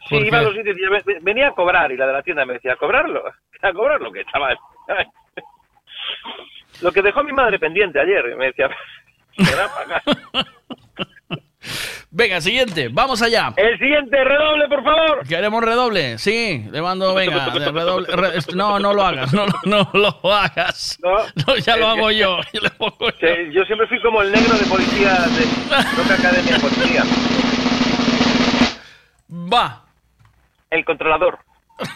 Sí, 0.08 0.14
¿Por 0.16 0.26
iba 0.26 0.38
a 0.38 0.42
los 0.42 0.54
sitios 0.54 0.76
y 0.76 0.82
venía 1.22 1.48
a 1.48 1.52
cobrar 1.54 1.92
y 1.92 1.96
la 1.96 2.06
de 2.06 2.12
la 2.12 2.22
tienda 2.22 2.44
me 2.44 2.54
decía, 2.54 2.72
¿a 2.74 2.76
cobrarlo? 2.76 3.22
¿A 3.62 3.72
cobrarlo 3.72 4.10
qué, 4.12 4.24
chaval? 4.26 4.56
Lo 6.80 6.92
que 6.92 7.02
dejó 7.02 7.24
mi 7.24 7.32
madre 7.32 7.58
pendiente 7.58 7.98
ayer, 8.00 8.36
me 8.36 8.46
decía, 8.46 8.70
"Será 9.36 9.68
pagar". 9.74 10.02
Venga, 12.10 12.40
siguiente, 12.40 12.88
vamos 12.90 13.20
allá. 13.20 13.52
El 13.56 13.78
siguiente, 13.78 14.24
redoble, 14.24 14.66
por 14.68 14.82
favor. 14.82 15.28
¿Queremos 15.28 15.62
redoble? 15.62 16.16
Sí, 16.16 16.64
le 16.70 16.80
mando, 16.80 17.12
venga, 17.14 17.50
redoble. 17.50 18.06
re- 18.16 18.32
no, 18.54 18.78
no 18.78 18.94
lo 18.94 19.02
hagas, 19.04 19.32
no, 19.34 19.44
no 19.64 19.90
lo 19.92 20.32
hagas. 20.32 20.98
No, 21.02 21.56
ya 21.56 21.76
lo 21.76 21.86
hago 21.88 22.10
yo. 22.10 22.40
yo 22.52 22.60
le 22.62 22.70
pongo 22.70 23.10
yo. 23.10 23.12
Sí, 23.20 23.52
yo 23.52 23.62
siempre 23.64 23.86
fui 23.88 24.00
como 24.00 24.22
el 24.22 24.32
negro 24.32 24.56
de 24.56 24.64
policía 24.64 25.10
de 25.12 25.44
Roca 26.02 26.14
Academia 26.14 26.54
de 26.54 26.60
Policía. 26.60 27.02
Va. 29.30 29.84
El 30.70 30.84
controlador. 30.86 31.38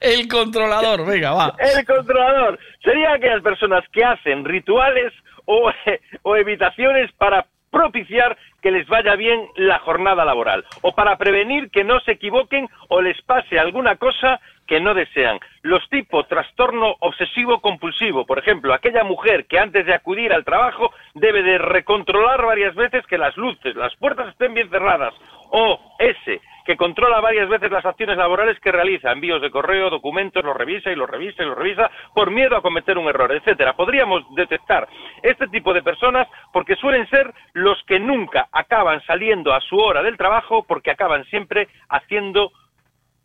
El 0.00 0.28
controlador, 0.28 1.04
venga, 1.06 1.32
va. 1.32 1.54
El 1.58 1.84
controlador 1.84 2.58
sería 2.82 3.14
aquellas 3.14 3.42
personas 3.42 3.82
que 3.92 4.04
hacen 4.04 4.44
rituales 4.44 5.12
o, 6.22 6.36
evitaciones 6.36 7.12
para 7.12 7.46
propiciar 7.70 8.36
que 8.62 8.70
les 8.70 8.86
vaya 8.86 9.16
bien 9.16 9.48
la 9.56 9.80
jornada 9.80 10.24
laboral 10.24 10.64
o 10.82 10.94
para 10.94 11.16
prevenir 11.18 11.70
que 11.70 11.82
no 11.82 11.98
se 12.00 12.12
equivoquen 12.12 12.68
o 12.88 13.02
les 13.02 13.20
pase 13.22 13.58
alguna 13.58 13.96
cosa 13.96 14.40
que 14.66 14.80
no 14.80 14.94
desean. 14.94 15.40
Los 15.62 15.86
tipo 15.90 16.24
trastorno 16.24 16.94
obsesivo 17.00 17.60
compulsivo, 17.60 18.24
por 18.24 18.38
ejemplo, 18.38 18.72
aquella 18.72 19.02
mujer 19.02 19.46
que 19.46 19.58
antes 19.58 19.84
de 19.86 19.92
acudir 19.92 20.32
al 20.32 20.44
trabajo 20.44 20.92
debe 21.14 21.42
de 21.42 21.58
recontrolar 21.58 22.46
varias 22.46 22.74
veces 22.76 23.04
que 23.06 23.18
las 23.18 23.36
luces, 23.36 23.74
las 23.74 23.94
puertas 23.96 24.28
estén 24.28 24.54
bien 24.54 24.70
cerradas 24.70 25.12
o 25.50 25.96
ese 25.98 26.40
que 26.64 26.76
controla 26.76 27.20
varias 27.20 27.48
veces 27.48 27.70
las 27.70 27.84
acciones 27.84 28.16
laborales 28.16 28.58
que 28.60 28.72
realiza, 28.72 29.12
envíos 29.12 29.42
de 29.42 29.50
correo, 29.50 29.90
documentos, 29.90 30.44
los 30.44 30.56
revisa 30.56 30.90
y 30.90 30.96
los 30.96 31.08
revisa 31.08 31.42
y 31.42 31.46
los 31.46 31.56
revisa 31.56 31.90
por 32.14 32.30
miedo 32.30 32.56
a 32.56 32.62
cometer 32.62 32.96
un 32.96 33.08
error, 33.08 33.30
etcétera. 33.32 33.76
Podríamos 33.76 34.22
detectar 34.34 34.88
este 35.22 35.48
tipo 35.48 35.74
de 35.74 35.82
personas 35.82 36.26
porque 36.52 36.76
suelen 36.76 37.08
ser 37.10 37.32
los 37.52 37.82
que 37.84 38.00
nunca 38.00 38.48
acaban 38.50 39.02
saliendo 39.04 39.52
a 39.52 39.60
su 39.60 39.76
hora 39.76 40.02
del 40.02 40.16
trabajo 40.16 40.64
porque 40.64 40.90
acaban 40.90 41.24
siempre 41.26 41.68
haciendo 41.88 42.50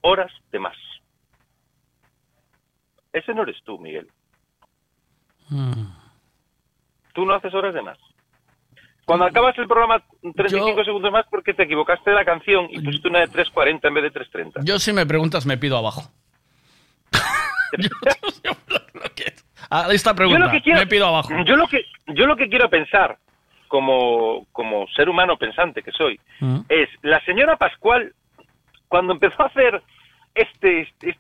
horas 0.02 0.32
de 0.52 0.60
más. 0.60 0.78
Ese 3.14 3.34
no 3.34 3.44
eres 3.44 3.62
tú, 3.64 3.80
Miguel. 3.80 4.08
Tú 7.14 7.26
no 7.26 7.34
haces 7.34 7.54
horas 7.54 7.74
de 7.74 7.82
más. 7.82 7.98
Cuando 9.10 9.26
acabas 9.26 9.58
el 9.58 9.68
programa 9.68 10.04
35 10.22 10.84
segundos 10.86 11.12
más 11.12 11.26
porque 11.32 11.56
te 11.56 11.64
equivocaste 11.64 12.12
de 12.12 12.16
la 12.16 12.24
canción 12.24 12.68
y 12.70 12.80
pusiste 12.80 13.08
una 13.08 13.20
de 13.22 13.28
3.40 13.30 13.80
en 13.88 13.94
vez 13.96 14.04
de 14.04 14.14
3.30. 14.14 14.64
Yo 14.64 14.78
si 14.78 14.94
me 14.94 15.04
preguntas 15.04 15.48
me 15.48 15.58
pido 15.58 15.78
abajo. 15.78 16.04
Ah, 19.72 19.88
esta 19.92 20.16
pregunta, 20.16 20.40
Yo 20.40 20.46
lo 20.46 20.52
que 20.52 20.62
quiero- 20.62 20.80
me 20.80 20.88
pido 20.88 21.06
abajo. 21.08 21.30
Yo 21.46 21.56
lo 21.56 21.68
que, 21.68 21.86
yo 22.08 22.26
lo 22.26 22.36
que 22.36 22.50
quiero 22.50 22.70
pensar, 22.72 23.18
como, 23.68 24.48
como 24.52 24.88
ser 24.96 25.10
humano 25.10 25.38
pensante 25.38 25.84
que 25.84 25.92
soy, 25.92 26.20
Mm. 26.40 26.62
es 26.70 26.90
la 27.04 27.20
señora 27.26 27.56
Pascual, 27.56 28.14
cuando 28.88 29.14
empezó 29.14 29.44
a 29.44 29.46
hacer 29.46 29.84
este, 30.34 30.82
este- 30.82 31.18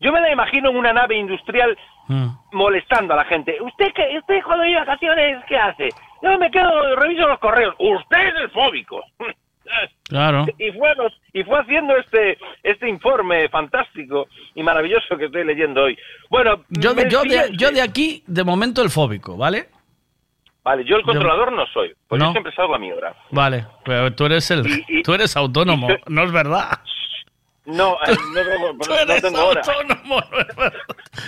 yo 0.00 0.12
me 0.12 0.20
la 0.22 0.32
imagino 0.32 0.70
en 0.70 0.76
una 0.76 0.94
nave 0.94 1.16
industrial 1.16 1.76
Mm. 2.08 2.28
molestando 2.52 3.12
a 3.12 3.16
la 3.18 3.24
gente. 3.26 3.58
¿Usted 3.60 3.92
qué, 3.94 4.16
usted 4.18 4.42
cuando 4.44 4.64
hay 4.64 4.74
vacaciones 4.76 5.44
qué 5.46 5.56
hace? 5.58 5.88
Yo 6.22 6.38
me 6.38 6.50
quedo, 6.50 6.96
reviso 6.96 7.26
los 7.26 7.38
correos. 7.38 7.74
Usted 7.78 8.28
es 8.28 8.34
el 8.42 8.50
fóbico. 8.50 9.02
Claro. 10.08 10.46
Y 10.58 10.72
fue, 10.72 10.94
los- 10.96 11.20
y 11.32 11.44
fue 11.44 11.60
haciendo 11.60 11.96
este, 11.96 12.36
este 12.62 12.88
informe 12.88 13.48
fantástico 13.48 14.26
y 14.54 14.62
maravilloso 14.62 15.16
que 15.16 15.26
estoy 15.26 15.44
leyendo 15.44 15.84
hoy. 15.84 15.96
Bueno, 16.28 16.64
Yo 16.70 16.92
de, 16.94 17.08
yo, 17.08 17.22
de, 17.22 17.50
yo 17.56 17.70
de 17.70 17.80
aquí, 17.80 18.22
de 18.26 18.42
momento, 18.44 18.82
el 18.82 18.90
fóbico, 18.90 19.36
¿vale? 19.36 19.68
Vale, 20.62 20.84
yo 20.84 20.96
el 20.96 21.02
controlador 21.04 21.52
no 21.52 21.66
soy, 21.68 21.94
pues 22.06 22.18
No. 22.18 22.26
yo 22.26 22.32
siempre 22.32 22.52
salgo 22.54 22.74
a 22.74 22.78
mi 22.78 22.92
hora. 22.92 23.14
Vale, 23.30 23.64
pero 23.84 24.12
tú 24.12 24.26
eres 24.26 24.50
el, 24.50 24.62
tú 25.02 25.14
eres 25.14 25.34
autónomo, 25.36 25.88
no 26.06 26.22
es 26.24 26.32
verdad. 26.32 26.80
No, 27.66 27.94
eh, 28.06 28.16
no, 28.34 28.42
no, 28.44 28.72
no, 28.72 28.78
Tú 28.80 28.88
no 28.90 28.96
eres 28.98 29.22
tengo 29.22 29.44
hora. 29.46 29.60
autónomo, 29.60 30.16
no. 30.56 30.72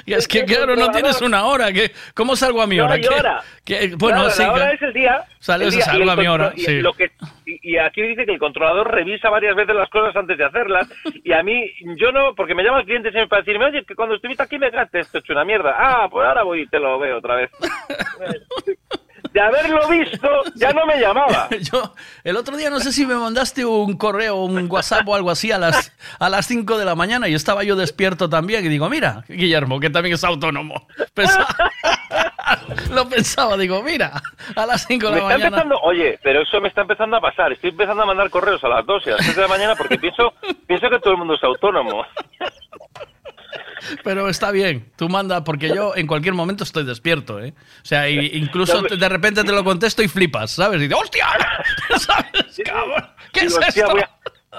Y 0.07 0.15
es 0.15 0.27
que 0.27 0.45
claro, 0.45 0.75
no 0.77 0.91
tienes 0.91 1.21
una 1.21 1.45
hora. 1.45 1.73
¿qué? 1.73 1.93
¿Cómo 2.15 2.35
salgo 2.37 2.63
a 2.63 2.67
mi 2.67 2.77
No 2.79 2.85
hora? 2.85 2.95
hay 2.95 3.01
¿Qué- 3.03 3.09
hora. 3.09 3.43
qué- 3.65 3.93
bueno, 3.97 4.19
Claro, 4.21 4.31
sí, 4.31 4.43
la 4.43 4.53
hora 4.53 4.73
es 4.73 4.83
el 4.83 4.93
día. 4.93 5.25
Sales 5.39 5.69
el 5.69 5.75
día, 5.75 5.85
salgo 5.85 6.11
a 6.11 6.17
mi 6.17 6.27
hora, 6.27 6.53
y 6.57 6.61
sí. 6.61 6.81
lo 6.81 6.93
que- 6.95 7.11
y, 7.47 7.73
y 7.75 7.79
aquí 7.79 8.01
dice 8.03 8.25
que 8.25 8.33
el 8.33 8.39
controlador 8.39 8.91
revisa 8.91 9.29
varias 9.29 9.55
veces 9.55 9.75
las 9.77 9.91
cosas 9.91 10.17
antes 10.17 10.39
de 10.39 10.45
hacerlas. 10.45 10.89
Y 11.23 11.33
a 11.33 11.43
mí, 11.43 11.71
yo 11.99 12.11
no, 12.13 12.35
porque 12.35 12.55
me 12.55 12.63
llama 12.65 12.81
el 12.81 12.87
cliente 12.87 13.11
siempre 13.11 13.29
para 13.29 13.43
decirme, 13.43 13.67
oye, 13.67 13.85
que 13.85 13.95
cuando 13.95 14.15
estuviste 14.15 14.43
aquí 14.43 14.59
me 14.59 14.71
gasté 14.71 15.01
esto 15.01 15.19
hecho 15.19 15.33
una 15.35 15.45
mierda. 15.45 15.75
Ah, 15.79 16.09
pues 16.11 16.27
ahora 16.27 16.43
voy 16.45 16.63
y 16.63 16.67
te 16.67 16.79
lo 16.79 16.99
veo 16.99 17.19
otra 17.19 17.37
vez. 17.37 17.51
De 19.33 19.41
haberlo 19.41 19.89
visto, 19.89 20.29
ya 20.57 20.73
no 20.73 20.85
me 20.85 20.99
llamaba. 21.01 21.49
Yo, 21.73 21.95
el 22.23 22.37
otro 22.37 22.57
día 22.57 22.69
no 22.71 22.81
sé 22.81 22.93
si 22.93 23.07
me 23.07 23.15
mandaste 23.15 23.65
un 23.65 23.97
correo, 23.97 24.37
un 24.45 24.71
WhatsApp 24.71 25.09
o 25.09 25.15
algo 25.15 25.31
así 25.31 25.51
a 25.51 25.59
las 25.59 25.93
a 26.19 26.29
las 26.29 26.47
5 26.47 26.77
de 26.77 26.85
la 26.85 26.95
mañana 26.95 27.29
y 27.29 27.35
estaba 27.35 27.65
yo 27.65 27.75
despierto 27.77 28.29
también 28.29 28.65
y 28.65 28.69
digo, 28.69 28.89
mira, 28.91 29.25
Guillermo, 29.29 29.81
que 29.81 29.89
también 29.91 30.15
es 30.15 30.25
autónomo. 30.25 30.87
Pensa- 31.15 31.47
lo 32.91 33.09
pensaba, 33.09 33.57
digo, 33.57 33.83
mira, 33.83 34.21
a 34.55 34.67
las 34.67 34.87
5 34.87 35.07
de 35.07 35.13
Me 35.13 35.17
la 35.17 35.23
está 35.23 35.29
mañana. 35.35 35.47
empezando, 35.47 35.79
oye, 35.83 36.19
pero 36.23 36.43
eso 36.43 36.61
me 36.61 36.69
está 36.69 36.83
empezando 36.83 37.17
a 37.17 37.21
pasar. 37.21 37.53
Estoy 37.53 37.71
empezando 37.71 38.03
a 38.03 38.07
mandar 38.07 38.29
correos 38.31 38.63
a 38.65 38.69
las 38.69 38.85
2 38.85 39.03
y 39.07 39.11
a 39.11 39.13
las 39.13 39.21
3 39.25 39.37
de 39.37 39.43
la 39.43 39.49
mañana 39.49 39.75
porque 39.77 39.99
pienso, 39.99 40.35
pienso 40.67 40.91
que 40.91 40.99
todo 40.99 41.13
el 41.13 41.19
mundo 41.19 41.35
es 41.35 41.43
autónomo. 41.43 42.05
Pero 44.05 44.29
está 44.29 44.51
bien, 44.51 44.91
tú 44.97 45.09
manda, 45.09 45.45
porque 45.45 45.69
yo 45.69 45.95
en 45.97 46.07
cualquier 46.07 46.35
momento 46.35 46.65
estoy 46.65 46.85
despierto, 46.85 47.41
¿eh? 47.41 47.55
O 47.83 47.85
sea, 47.85 48.09
incluso 48.09 48.83
de 48.83 49.09
repente 49.09 49.45
te 49.45 49.53
lo 49.53 49.65
contesto 49.65 50.03
y 50.03 50.09
flipas, 50.09 50.53
¿sabes? 50.53 50.81
Y 50.81 50.89
digo, 50.89 51.01
¡hostia! 51.01 51.27
¿Sabes? 51.99 52.61
Cabrón, 52.65 53.07
¿Qué 53.33 53.41
es 53.41 53.59
esto? 53.69 53.95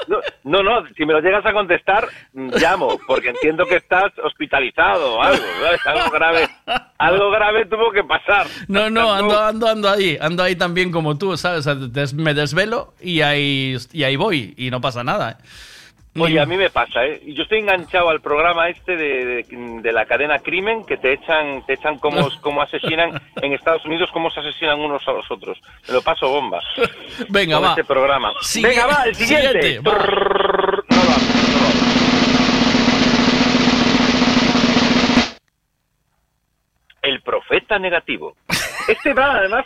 No, 0.07 0.19
no, 0.43 0.63
no, 0.63 0.87
si 0.97 1.05
me 1.05 1.13
lo 1.13 1.19
llegas 1.21 1.45
a 1.45 1.53
contestar, 1.53 2.07
llamo, 2.33 2.99
porque 3.05 3.29
entiendo 3.29 3.65
que 3.65 3.75
estás 3.75 4.11
hospitalizado 4.23 5.15
o 5.15 5.21
algo, 5.21 5.43
¿sabes? 5.61 5.85
Algo 5.85 6.09
grave, 6.09 6.49
algo 6.97 7.29
grave 7.29 7.65
tuvo 7.67 7.91
que 7.91 8.03
pasar. 8.03 8.47
No, 8.67 8.89
no, 8.89 9.13
ando, 9.13 9.39
ando, 9.39 9.67
ando 9.67 9.89
ahí, 9.89 10.17
ando 10.19 10.41
ahí 10.41 10.55
también 10.55 10.91
como 10.91 11.17
tú, 11.17 11.37
¿sabes? 11.37 11.67
Me 12.15 12.33
desvelo 12.33 12.95
y 12.99 13.21
ahí, 13.21 13.77
y 13.91 14.03
ahí 14.03 14.15
voy 14.15 14.55
y 14.57 14.71
no 14.71 14.81
pasa 14.81 15.03
nada. 15.03 15.37
¿eh? 15.39 15.43
Oye, 16.19 16.39
a 16.39 16.45
mí 16.45 16.57
me 16.57 16.69
pasa, 16.69 17.03
¿eh? 17.05 17.21
Yo 17.25 17.41
estoy 17.41 17.59
enganchado 17.59 18.09
al 18.09 18.21
programa 18.21 18.69
este 18.69 18.95
de, 18.95 19.25
de- 19.25 19.45
de 19.81 19.91
la 19.91 20.05
cadena 20.05 20.37
Crimen, 20.39 20.85
que 20.85 20.97
te 20.97 21.13
echan, 21.13 21.65
te 21.65 21.73
echan 21.73 21.97
cómo, 21.97 22.29
cómo 22.41 22.61
asesinan 22.61 23.19
en 23.41 23.53
Estados 23.53 23.83
Unidos, 23.85 24.11
cómo 24.13 24.29
se 24.29 24.39
asesinan 24.41 24.79
unos 24.79 25.07
a 25.07 25.11
los 25.11 25.29
otros. 25.31 25.59
Me 25.87 25.93
lo 25.95 26.01
paso 26.03 26.29
bomba. 26.29 26.61
Venga, 27.29 27.57
va. 27.59 27.69
este 27.69 27.83
programa. 27.83 28.31
Sigue- 28.41 28.67
Venga, 28.67 28.85
va, 28.85 29.03
el 29.05 29.15
siguiente. 29.15 29.61
siguiente, 29.61 29.89
va. 29.89 29.93
No 29.97 31.03
no. 31.03 31.13
El 37.01 37.21
profeta 37.21 37.77
negativo. 37.79 38.35
Este 38.87 39.13
va 39.13 39.35
además 39.37 39.65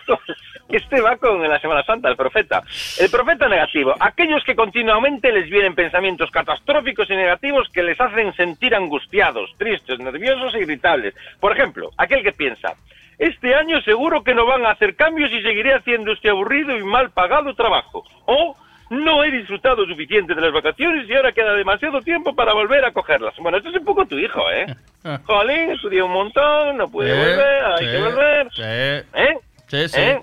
este 0.69 1.01
va 1.01 1.15
con 1.17 1.41
la 1.47 1.59
Semana 1.59 1.83
Santa, 1.83 2.09
el 2.09 2.15
profeta. 2.15 2.61
El 2.99 3.09
profeta 3.09 3.47
negativo. 3.47 3.93
Aquellos 3.99 4.43
que 4.43 4.55
continuamente 4.55 5.31
les 5.31 5.49
vienen 5.49 5.75
pensamientos 5.75 6.29
catastróficos 6.31 7.09
y 7.09 7.15
negativos 7.15 7.69
que 7.69 7.83
les 7.83 7.99
hacen 7.99 8.33
sentir 8.35 8.75
angustiados, 8.75 9.49
tristes, 9.57 9.99
nerviosos 9.99 10.53
e 10.55 10.59
irritables. 10.61 11.13
Por 11.39 11.51
ejemplo, 11.53 11.91
aquel 11.97 12.23
que 12.23 12.33
piensa, 12.33 12.73
este 13.17 13.55
año 13.55 13.81
seguro 13.81 14.23
que 14.23 14.35
no 14.35 14.45
van 14.45 14.65
a 14.65 14.71
hacer 14.71 14.95
cambios 14.95 15.31
y 15.31 15.41
seguiré 15.41 15.73
haciendo 15.73 16.11
este 16.11 16.29
aburrido 16.29 16.77
y 16.77 16.83
mal 16.83 17.09
pagado 17.11 17.53
trabajo. 17.55 18.03
O 18.25 18.55
no 18.89 19.23
he 19.23 19.31
disfrutado 19.31 19.85
suficiente 19.85 20.33
de 20.33 20.39
las 20.41 20.53
vacaciones 20.53 21.09
y 21.09 21.13
ahora 21.15 21.31
queda 21.33 21.53
demasiado 21.53 21.99
tiempo 22.01 22.33
para 22.35 22.53
volver 22.53 22.85
a 22.85 22.91
cogerlas. 22.93 23.33
Bueno, 23.39 23.57
esto 23.57 23.69
es 23.69 23.75
un 23.75 23.83
poco 23.85 24.05
tu 24.05 24.17
hijo, 24.17 24.41
¿eh? 24.51 24.65
Jolín, 25.25 25.71
estudié 25.71 26.01
un 26.01 26.11
montón, 26.11 26.77
no 26.77 26.87
pude 26.89 27.09
Eh, 27.11 27.17
volver, 27.17 27.65
hay 27.65 27.85
sí, 27.85 27.91
que 27.91 27.97
volver. 28.01 28.47
sí. 28.51 28.61
¿Eh? 28.63 29.37
Sí, 29.67 29.87
sí. 29.89 29.99
¿Eh? 30.01 30.19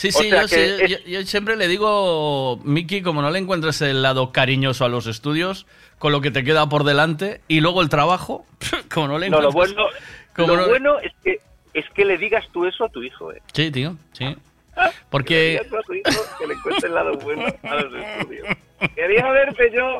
Sí, 0.00 0.12
sí, 0.12 0.30
yo, 0.30 0.48
sí- 0.48 0.54
es- 0.58 0.90
yo- 0.90 0.98
yo 1.06 1.22
siempre 1.26 1.56
le 1.56 1.68
digo, 1.68 2.58
Miki, 2.64 3.02
como 3.02 3.20
no 3.20 3.30
le 3.30 3.38
encuentres 3.38 3.82
el 3.82 4.00
lado 4.02 4.32
cariñoso 4.32 4.86
a 4.86 4.88
los 4.88 5.06
estudios, 5.06 5.66
con 5.98 6.10
lo 6.12 6.22
que 6.22 6.30
te 6.30 6.42
queda 6.42 6.66
por 6.70 6.84
delante, 6.84 7.42
y 7.48 7.60
luego 7.60 7.82
el 7.82 7.90
trabajo, 7.90 8.46
como 8.92 9.08
no 9.08 9.18
le 9.18 9.28
No, 9.28 9.40
lo 9.42 9.48
encuentres... 9.50 9.76
bueno, 9.76 9.90
como 10.34 10.54
lo 10.56 10.62
no- 10.62 10.68
bueno 10.68 10.98
es 11.00 11.12
que 11.22 11.38
es 11.74 11.84
que 11.94 12.04
le 12.06 12.16
digas 12.16 12.46
tú 12.52 12.64
eso 12.64 12.84
a 12.84 12.88
tu 12.88 13.02
hijo, 13.02 13.30
¿eh? 13.32 13.42
Sí, 13.52 13.70
tío, 13.70 13.94
sí. 14.12 14.24
Que 14.24 14.80
le 14.80 14.92
Porque... 15.10 15.60
a 15.62 15.82
tu 15.82 15.92
hijo 15.92 16.22
que 16.38 16.46
le 16.46 16.54
encuentre 16.54 16.88
el 16.88 16.94
lado 16.94 17.12
bueno 17.18 17.44
a 17.62 17.74
los 17.76 17.92
estudios. 17.94 18.48
Quería 18.94 19.30
verte 19.30 19.70
yo, 19.76 19.98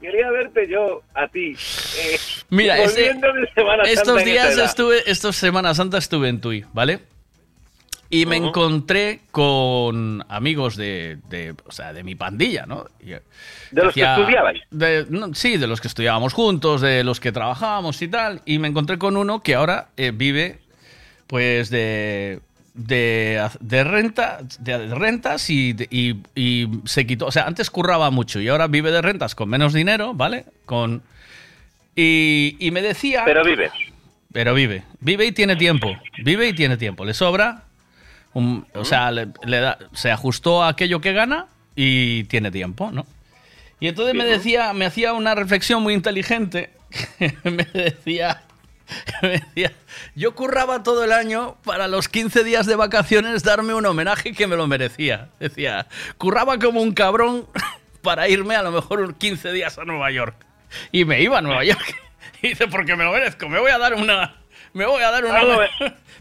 quería 0.00 0.30
verte 0.30 0.66
yo 0.66 1.02
a 1.14 1.28
ti. 1.28 1.54
eh, 1.98 2.18
Mira, 2.48 2.76
Santa 2.88 3.82
estos 3.84 4.24
días 4.24 4.56
estuve, 4.56 5.02
estos 5.10 5.36
Semana 5.36 5.74
Santa 5.74 5.98
estuve 5.98 6.30
en 6.30 6.40
Tui, 6.40 6.64
¿vale? 6.72 7.00
Y 8.20 8.26
me 8.26 8.36
encontré 8.36 9.20
con 9.30 10.24
amigos 10.28 10.76
de, 10.76 11.18
de, 11.28 11.54
o 11.66 11.72
sea, 11.72 11.92
de 11.92 12.02
mi 12.04 12.14
pandilla, 12.14 12.66
¿no? 12.66 12.86
Y- 13.00 13.10
¿De 13.10 13.82
los 13.82 13.94
que 13.94 14.02
estudiabais? 14.02 14.62
de- 14.70 15.06
no, 15.10 15.34
sí, 15.34 15.56
de 15.56 15.66
los 15.66 15.80
que 15.80 15.88
estudiábamos 15.88 16.32
juntos, 16.32 16.80
de 16.80 17.02
los 17.04 17.18
que 17.20 17.32
trabajábamos 17.32 18.00
y 18.02 18.08
tal. 18.08 18.40
Y 18.46 18.58
me 18.58 18.68
encontré 18.68 18.98
con 18.98 19.16
uno 19.16 19.42
que 19.42 19.54
ahora 19.56 19.88
eh, 19.96 20.12
vive, 20.14 20.58
pues, 21.26 21.70
de, 21.70 22.40
de, 22.74 23.48
de 23.60 23.84
renta, 23.84 24.38
de, 24.60 24.94
rentas 24.94 25.50
y, 25.50 25.74
y- 25.90 26.16
y 26.34 26.68
se 26.84 27.06
quitó. 27.06 27.26
O 27.26 27.32
sea, 27.32 27.46
antes 27.46 27.70
curraba 27.70 28.10
mucho 28.10 28.40
y 28.40 28.48
ahora 28.48 28.66
vive 28.68 28.90
de 28.92 29.02
rentas 29.02 29.34
con 29.34 29.48
menos 29.48 29.72
dinero, 29.72 30.14
¿vale? 30.14 30.44
Con 30.66 31.02
y, 31.96 32.56
y 32.58 32.70
me 32.70 32.82
decía. 32.82 33.22
Pero 33.24 33.44
vive. 33.44 33.70
Pero 34.32 34.54
vive. 34.54 34.82
Vive 35.00 35.26
y 35.26 35.32
tiene 35.32 35.54
tiempo. 35.56 35.96
Vive 36.24 36.48
y 36.48 36.52
tiene 36.52 36.76
tiempo. 36.76 37.04
Le 37.04 37.14
sobra. 37.14 37.62
Un- 38.34 38.66
o 38.74 38.84
sea, 38.84 39.10
le, 39.10 39.28
le 39.44 39.60
da- 39.60 39.78
se 39.94 40.10
ajustó 40.10 40.62
a 40.62 40.68
aquello 40.68 41.00
que 41.00 41.12
gana 41.12 41.46
y 41.74 42.24
tiene 42.24 42.50
tiempo, 42.50 42.90
¿no? 42.92 43.06
Y 43.80 43.88
entonces 43.88 44.14
me 44.14 44.24
decía, 44.24 44.72
me 44.72 44.86
hacía 44.86 45.12
una 45.12 45.34
reflexión 45.34 45.82
muy 45.82 45.94
inteligente. 45.94 46.70
me 47.44 47.64
decía. 47.72 48.42
Me 49.22 49.30
decía, 49.30 49.72
yo 50.14 50.34
curraba 50.34 50.82
todo 50.82 51.04
el 51.04 51.12
año 51.12 51.56
para 51.64 51.88
los 51.88 52.10
15 52.10 52.44
días 52.44 52.66
de 52.66 52.76
vacaciones 52.76 53.42
darme 53.42 53.72
un 53.72 53.86
homenaje 53.86 54.34
que 54.34 54.46
me 54.46 54.56
lo 54.56 54.66
merecía. 54.66 55.30
Decía, 55.40 55.86
curraba 56.18 56.58
como 56.58 56.82
un 56.82 56.92
cabrón 56.92 57.46
para 58.02 58.28
irme 58.28 58.56
a 58.56 58.62
lo 58.62 58.72
mejor 58.72 59.00
un 59.00 59.14
15 59.14 59.52
días 59.52 59.78
a 59.78 59.84
Nueva 59.86 60.10
York. 60.10 60.36
Y 60.92 61.06
me 61.06 61.22
iba 61.22 61.38
a 61.38 61.40
Nueva 61.40 61.64
York. 61.64 61.96
Y 62.42 62.48
dice, 62.48 62.66
porque 62.68 62.94
me 62.94 63.04
lo 63.04 63.12
merezco, 63.12 63.48
me 63.48 63.58
voy 63.58 63.70
a 63.70 63.78
dar 63.78 63.94
una... 63.94 64.36
Me 64.74 64.84
voy 64.84 65.02
a 65.02 65.10
dar 65.10 65.24
una... 65.24 65.38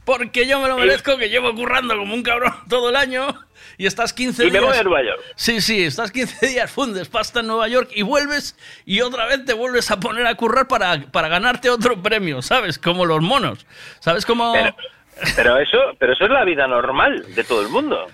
Porque 0.06 0.46
yo 0.48 0.60
me 0.60 0.68
lo 0.68 0.78
merezco, 0.78 1.18
que 1.18 1.30
llevo 1.30 1.54
currando 1.56 1.98
como 1.98 2.14
un 2.14 2.24
cabrón 2.24 2.54
todo 2.70 2.90
el 2.90 2.96
año 2.98 3.28
y 3.78 3.86
estás 3.86 4.12
15 4.14 4.44
Y 4.44 4.46
me 4.48 4.52
días... 4.60 4.64
voy 4.66 4.78
a 4.78 4.84
Nueva 4.84 5.04
York. 5.04 5.22
Sí, 5.36 5.62
sí, 5.62 5.84
estás 5.86 6.12
15 6.12 6.48
días, 6.48 6.70
fundes 6.72 7.08
pasta 7.08 7.40
en 7.40 7.48
Nueva 7.48 7.68
York 7.70 7.90
y 7.96 8.02
vuelves 8.02 8.58
y 8.86 9.00
otra 9.02 9.26
vez 9.28 9.46
te 9.46 9.54
vuelves 9.54 9.90
a 9.92 10.00
poner 10.00 10.28
a 10.28 10.36
currar 10.36 10.68
para, 10.68 11.00
para 11.12 11.30
ganarte 11.30 11.70
otro 11.70 12.02
premio, 12.02 12.42
¿sabes? 12.42 12.78
Como 12.78 13.06
los 13.06 13.22
monos. 13.22 13.66
¿Sabes 14.00 14.26
cómo...? 14.26 14.52
Pero, 14.54 14.76
pero 15.36 15.58
eso, 15.60 15.78
pero 16.00 16.14
eso 16.14 16.26
es 16.26 16.32
la 16.32 16.44
vida 16.44 16.68
normal 16.68 17.24
de 17.34 17.44
todo 17.46 17.62
el 17.62 17.70
mundo. 17.70 18.08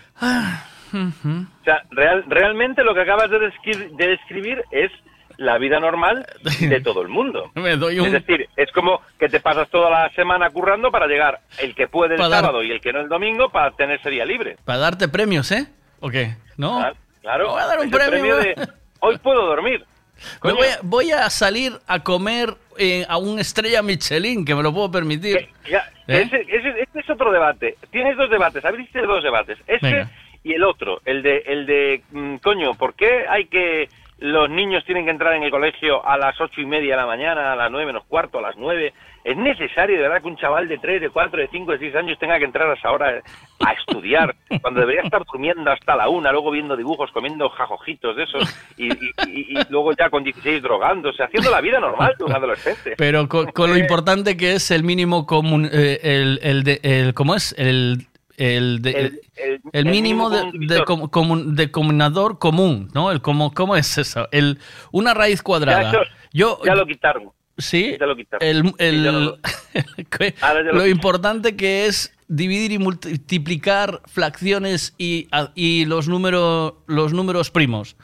Ujú. 0.92 1.46
O 1.62 1.64
sea, 1.64 1.84
real- 1.92 2.24
realmente 2.28 2.84
lo 2.84 2.94
que 2.94 3.02
acabas 3.02 3.30
de, 3.30 3.38
descri- 3.40 3.90
de 3.96 4.08
describir 4.08 4.64
es 4.72 4.92
la 5.40 5.58
vida 5.58 5.80
normal 5.80 6.26
de 6.60 6.82
todo 6.84 7.02
el 7.02 7.08
mundo. 7.08 7.52
Me 7.56 7.76
doy 7.78 8.00
un... 8.00 8.06
Es 8.08 8.12
decir, 8.12 8.48
es 8.56 8.72
como 8.72 9.02
que 9.18 9.28
te 9.30 9.40
pasas 9.40 9.70
toda 9.70 9.90
la 9.90 10.10
semana 10.12 10.50
currando 10.50 10.92
para 10.92 11.08
llegar 11.08 11.40
el 11.60 11.74
que 11.76 11.88
puede 11.88 12.14
el 12.16 12.18
Para 12.18 12.30
dar- 12.30 12.42
sábado 12.46 12.62
y 12.64 12.72
el 12.72 12.80
que 12.82 12.94
no 12.94 13.00
el 13.00 13.10
domingo 13.10 13.50
para 13.50 13.72
tener 13.72 14.00
ese 14.00 14.10
día 14.10 14.26
libre. 14.26 14.58
Para 14.66 14.80
darte 14.80 15.08
premios, 15.08 15.52
¿eh? 15.52 15.68
¿O 16.02 16.10
qué? 16.10 16.36
¿No? 16.58 16.86
Claro. 17.22 17.50
voy 17.52 17.62
a 17.62 17.66
dar 17.68 17.80
un 17.80 17.90
premio. 17.90 18.38
de 18.38 18.56
hoy 19.00 19.18
puedo 19.18 19.46
dormir. 19.46 19.86
Voy, 20.44 20.52
a, 20.68 20.80
voy 20.84 21.12
a 21.12 21.30
salir 21.30 21.72
a 21.88 22.04
comer 22.04 22.54
eh, 22.78 23.06
a 23.08 23.18
una 23.18 23.40
estrella 23.40 23.82
Michelin, 23.82 24.44
que 24.44 24.54
me 24.54 24.62
lo 24.62 24.74
puedo 24.74 24.92
permitir. 24.92 25.48
Ya, 25.70 25.90
¿Eh? 26.08 26.24
ese- 26.28 26.42
ese- 26.50 26.82
este 26.82 27.00
es 27.00 27.10
otro 27.10 27.32
debate. 27.32 27.78
Tienes 27.90 28.18
dos 28.18 28.30
debates, 28.30 28.66
abriste 28.66 29.02
dos 29.04 29.24
debates. 29.24 29.58
Este 29.66 29.88
Venga. 29.90 30.12
y 30.44 30.52
el 30.56 30.64
otro, 30.66 31.00
el 31.06 31.24
de, 31.24 31.38
el 31.48 31.66
de 31.66 32.04
mm, 32.12 32.36
coño, 32.44 32.74
¿por 32.74 32.96
qué 32.96 33.26
hay 33.30 33.46
que 33.46 33.88
los 34.22 34.50
niños 34.50 34.84
tienen 34.86 35.06
que 35.06 35.12
entrar 35.12 35.34
en 35.34 35.44
el 35.44 35.52
colegio 35.52 36.06
a 36.06 36.18
las 36.18 36.40
ocho 36.42 36.60
y 36.62 36.66
media 36.66 36.96
de 36.96 37.02
la 37.02 37.06
mañana, 37.08 37.54
a 37.54 37.56
las 37.56 37.72
nueve 37.72 37.88
menos 37.88 38.04
cuarto, 38.06 38.40
a 38.40 38.42
las 38.42 38.58
nueve? 38.58 38.94
¿Es 39.24 39.36
necesario 39.36 39.98
de 39.98 40.02
verdad 40.04 40.22
que 40.22 40.28
un 40.30 40.38
chaval 40.38 40.68
de 40.70 40.78
tres, 40.78 41.02
de 41.02 41.10
cuatro, 41.10 41.40
de 41.42 41.50
cinco, 41.50 41.74
de 41.74 41.80
seis 41.80 41.94
años 41.96 42.18
tenga 42.20 42.40
que 42.40 42.46
entrar 42.46 42.70
a 42.70 42.74
esa 42.74 42.90
hora 42.92 43.22
a 43.66 43.72
estudiar 43.74 44.34
cuando 44.62 44.80
debería 44.80 45.02
estar 45.02 45.24
durmiendo 45.26 45.70
hasta 45.72 45.96
la 45.96 46.08
una, 46.10 46.32
luego 46.32 46.52
viendo 46.52 46.76
dibujos, 46.78 47.12
comiendo 47.12 47.50
jajojitos 47.50 48.16
de 48.16 48.24
esos 48.24 48.72
y, 48.78 48.88
y- 48.88 49.12
y- 49.28 49.60
y 49.60 49.64
luego 49.70 49.92
ya 49.94 50.10
con 50.10 50.24
16 50.24 50.62
drogándose, 50.64 51.22
haciendo 51.24 51.52
la 51.52 51.60
vida 51.62 51.80
normal 51.80 52.16
de 52.18 52.24
un 52.24 52.34
adolescente? 52.34 52.96
Pero 52.98 53.28
con, 53.28 53.48
con 53.52 53.70
lo 53.72 53.78
importante 53.78 54.38
que 54.38 54.54
es 54.54 54.72
el 54.72 54.84
mínimo 54.84 55.26
común, 55.26 55.70
eh, 55.72 56.00
el, 56.02 56.40
el, 56.42 56.64
de- 56.64 56.80
el- 56.84 57.14
¿cómo 57.14 57.36
es? 57.36 57.54
El, 57.58 58.08
el, 58.40 58.82
de- 58.82 58.90
El- 58.92 58.98
el- 59.06 59.22
el 59.36 59.62
el 59.74 59.86
mínimo 59.86 60.30
mínimo 60.30 60.30
de, 60.30 60.40
común 60.42 60.68
de, 60.68 60.84
com- 60.86 61.02
comun- 61.10 61.56
de 61.56 61.72
combinador 61.72 62.40
común, 62.40 62.90
¿no? 62.94 63.12
El 63.12 63.22
como, 63.22 63.54
¿Cómo 63.54 63.76
es 63.76 63.98
eso? 63.98 64.28
El, 64.32 64.58
una 64.92 65.14
raíz 65.14 65.42
cuadrada. 65.44 65.84
Ya, 65.84 65.90
eso- 65.90 66.02
Yo, 66.34 66.60
ya 66.66 66.74
lo 66.76 66.86
quitaron. 66.88 67.32
Sí, 67.58 67.98
Ya 68.00 68.06
lo 68.06 68.16
quitaron. 68.16 68.48
el, 68.48 68.64
ya 69.04 69.12
lo- 69.12 70.88
importante 70.88 71.56
que 71.58 71.86
es 71.88 72.14
dividir 72.30 72.72
y 72.72 72.78
multiplicar 72.80 74.02
fracciones 74.06 74.94
y, 74.98 75.28
y 75.56 75.86
los, 75.86 76.08
números 76.08 76.74
los 76.88 77.14
números 77.14 77.52
primos. 77.52 77.96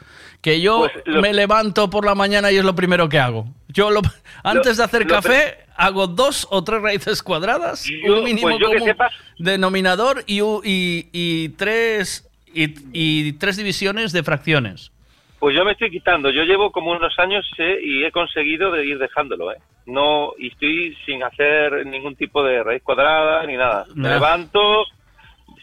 Que 0.42 0.60
yo 0.60 0.80
Pues 0.80 0.92
lo- 1.06 1.22
me 1.22 1.32
levanto 1.32 1.88
por 1.90 2.04
la 2.04 2.14
mañana 2.14 2.52
y 2.52 2.56
es 2.56 2.64
lo 2.64 2.74
primero 2.74 3.08
que 3.08 3.18
hago. 3.18 3.46
Yo 3.68 3.90
lo- 3.90 4.02
antes 4.44 4.76
de 4.76 4.84
hacer 4.84 5.06
café 5.06 5.58
hago 5.76 6.06
dos 6.06 6.46
o 6.50 6.62
tres 6.64 6.82
raíces 6.82 7.22
cuadradas, 7.22 7.84
Yo- 7.84 8.18
un 8.18 8.24
mínimo 8.24 8.48
pues 8.58 8.62
común 8.64 8.80
sepas- 8.88 9.12
denominador 9.38 10.24
y, 10.26 10.40
y, 10.40 11.08
y 11.12 11.48
tres 11.50 12.28
y, 12.54 12.74
y 12.92 13.32
tres 13.34 13.56
divisiones 13.56 14.12
de 14.12 14.22
fracciones. 14.22 14.90
Pues 15.38 15.54
yo 15.54 15.64
me 15.66 15.72
estoy 15.72 15.90
quitando. 15.90 16.30
Yo 16.30 16.44
llevo 16.44 16.72
como 16.72 16.90
unos 16.92 17.16
años 17.18 17.44
eh, 17.58 17.78
y 17.82 18.04
he 18.04 18.10
conseguido 18.10 18.72
de 18.72 18.86
ir 18.86 18.98
dejándolo, 18.98 19.52
¿eh? 19.52 19.56
No, 19.84 20.32
y 20.38 20.48
estoy 20.48 20.96
sin 21.04 21.22
hacer 21.22 21.84
ningún 21.86 22.16
tipo 22.16 22.42
de 22.42 22.62
raíz 22.64 22.82
cuadrada 22.82 23.44
ni 23.46 23.54
nada. 23.56 23.84
Me 23.94 24.08
levanto, 24.08 24.84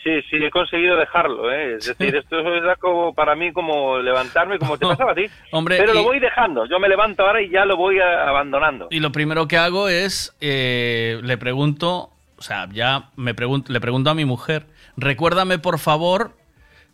sí, 0.04 0.22
sí, 0.30 0.38
he 0.44 0.50
conseguido 0.52 0.96
dejarlo, 0.98 1.52
¿eh? 1.52 1.76
Es 1.76 1.86
decir, 1.88 2.16
esto 2.16 2.40
es 2.40 2.78
como 2.80 3.14
para 3.14 3.36
mí 3.36 3.52
como 3.54 3.98
levantarme 4.00 4.60
como 4.60 4.78
te 4.78 4.86
pasaba 4.88 5.12
a 5.12 5.16
ti. 5.16 5.26
Hombre, 5.52 5.78
Pero 5.78 5.94
y- 5.94 5.96
lo 5.96 6.04
voy 6.04 6.20
dejando. 6.20 6.66
Yo 6.68 6.80
me 6.80 6.88
levanto 6.90 7.26
ahora 7.26 7.42
y 7.42 7.50
ya 7.50 7.66
lo 7.66 7.78
voy 7.78 8.00
a- 8.00 8.28
abandonando. 8.30 8.88
Y 8.92 9.00
lo 9.00 9.12
primero 9.12 9.48
que 9.48 9.58
hago 9.58 9.90
es, 9.90 10.36
eh, 10.42 11.20
le 11.24 11.38
pregunto, 11.38 12.10
o 12.38 12.42
sea, 12.42 12.68
ya 12.72 13.10
me 13.16 13.34
pregunto, 13.34 13.72
le 13.72 13.80
pregunto 13.80 14.10
a 14.10 14.14
mi 14.14 14.26
mujer, 14.26 14.66
recuérdame 14.98 15.60
por 15.60 15.80
favor 15.80 16.36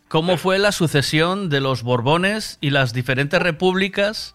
cómo 0.08 0.36
fue 0.36 0.58
la 0.58 0.72
sucesión 0.72 1.50
de 1.50 1.60
los 1.60 1.82
Borbones 1.82 2.58
y 2.60 2.70
las 2.70 2.92
diferentes 2.92 3.40
repúblicas, 3.40 4.34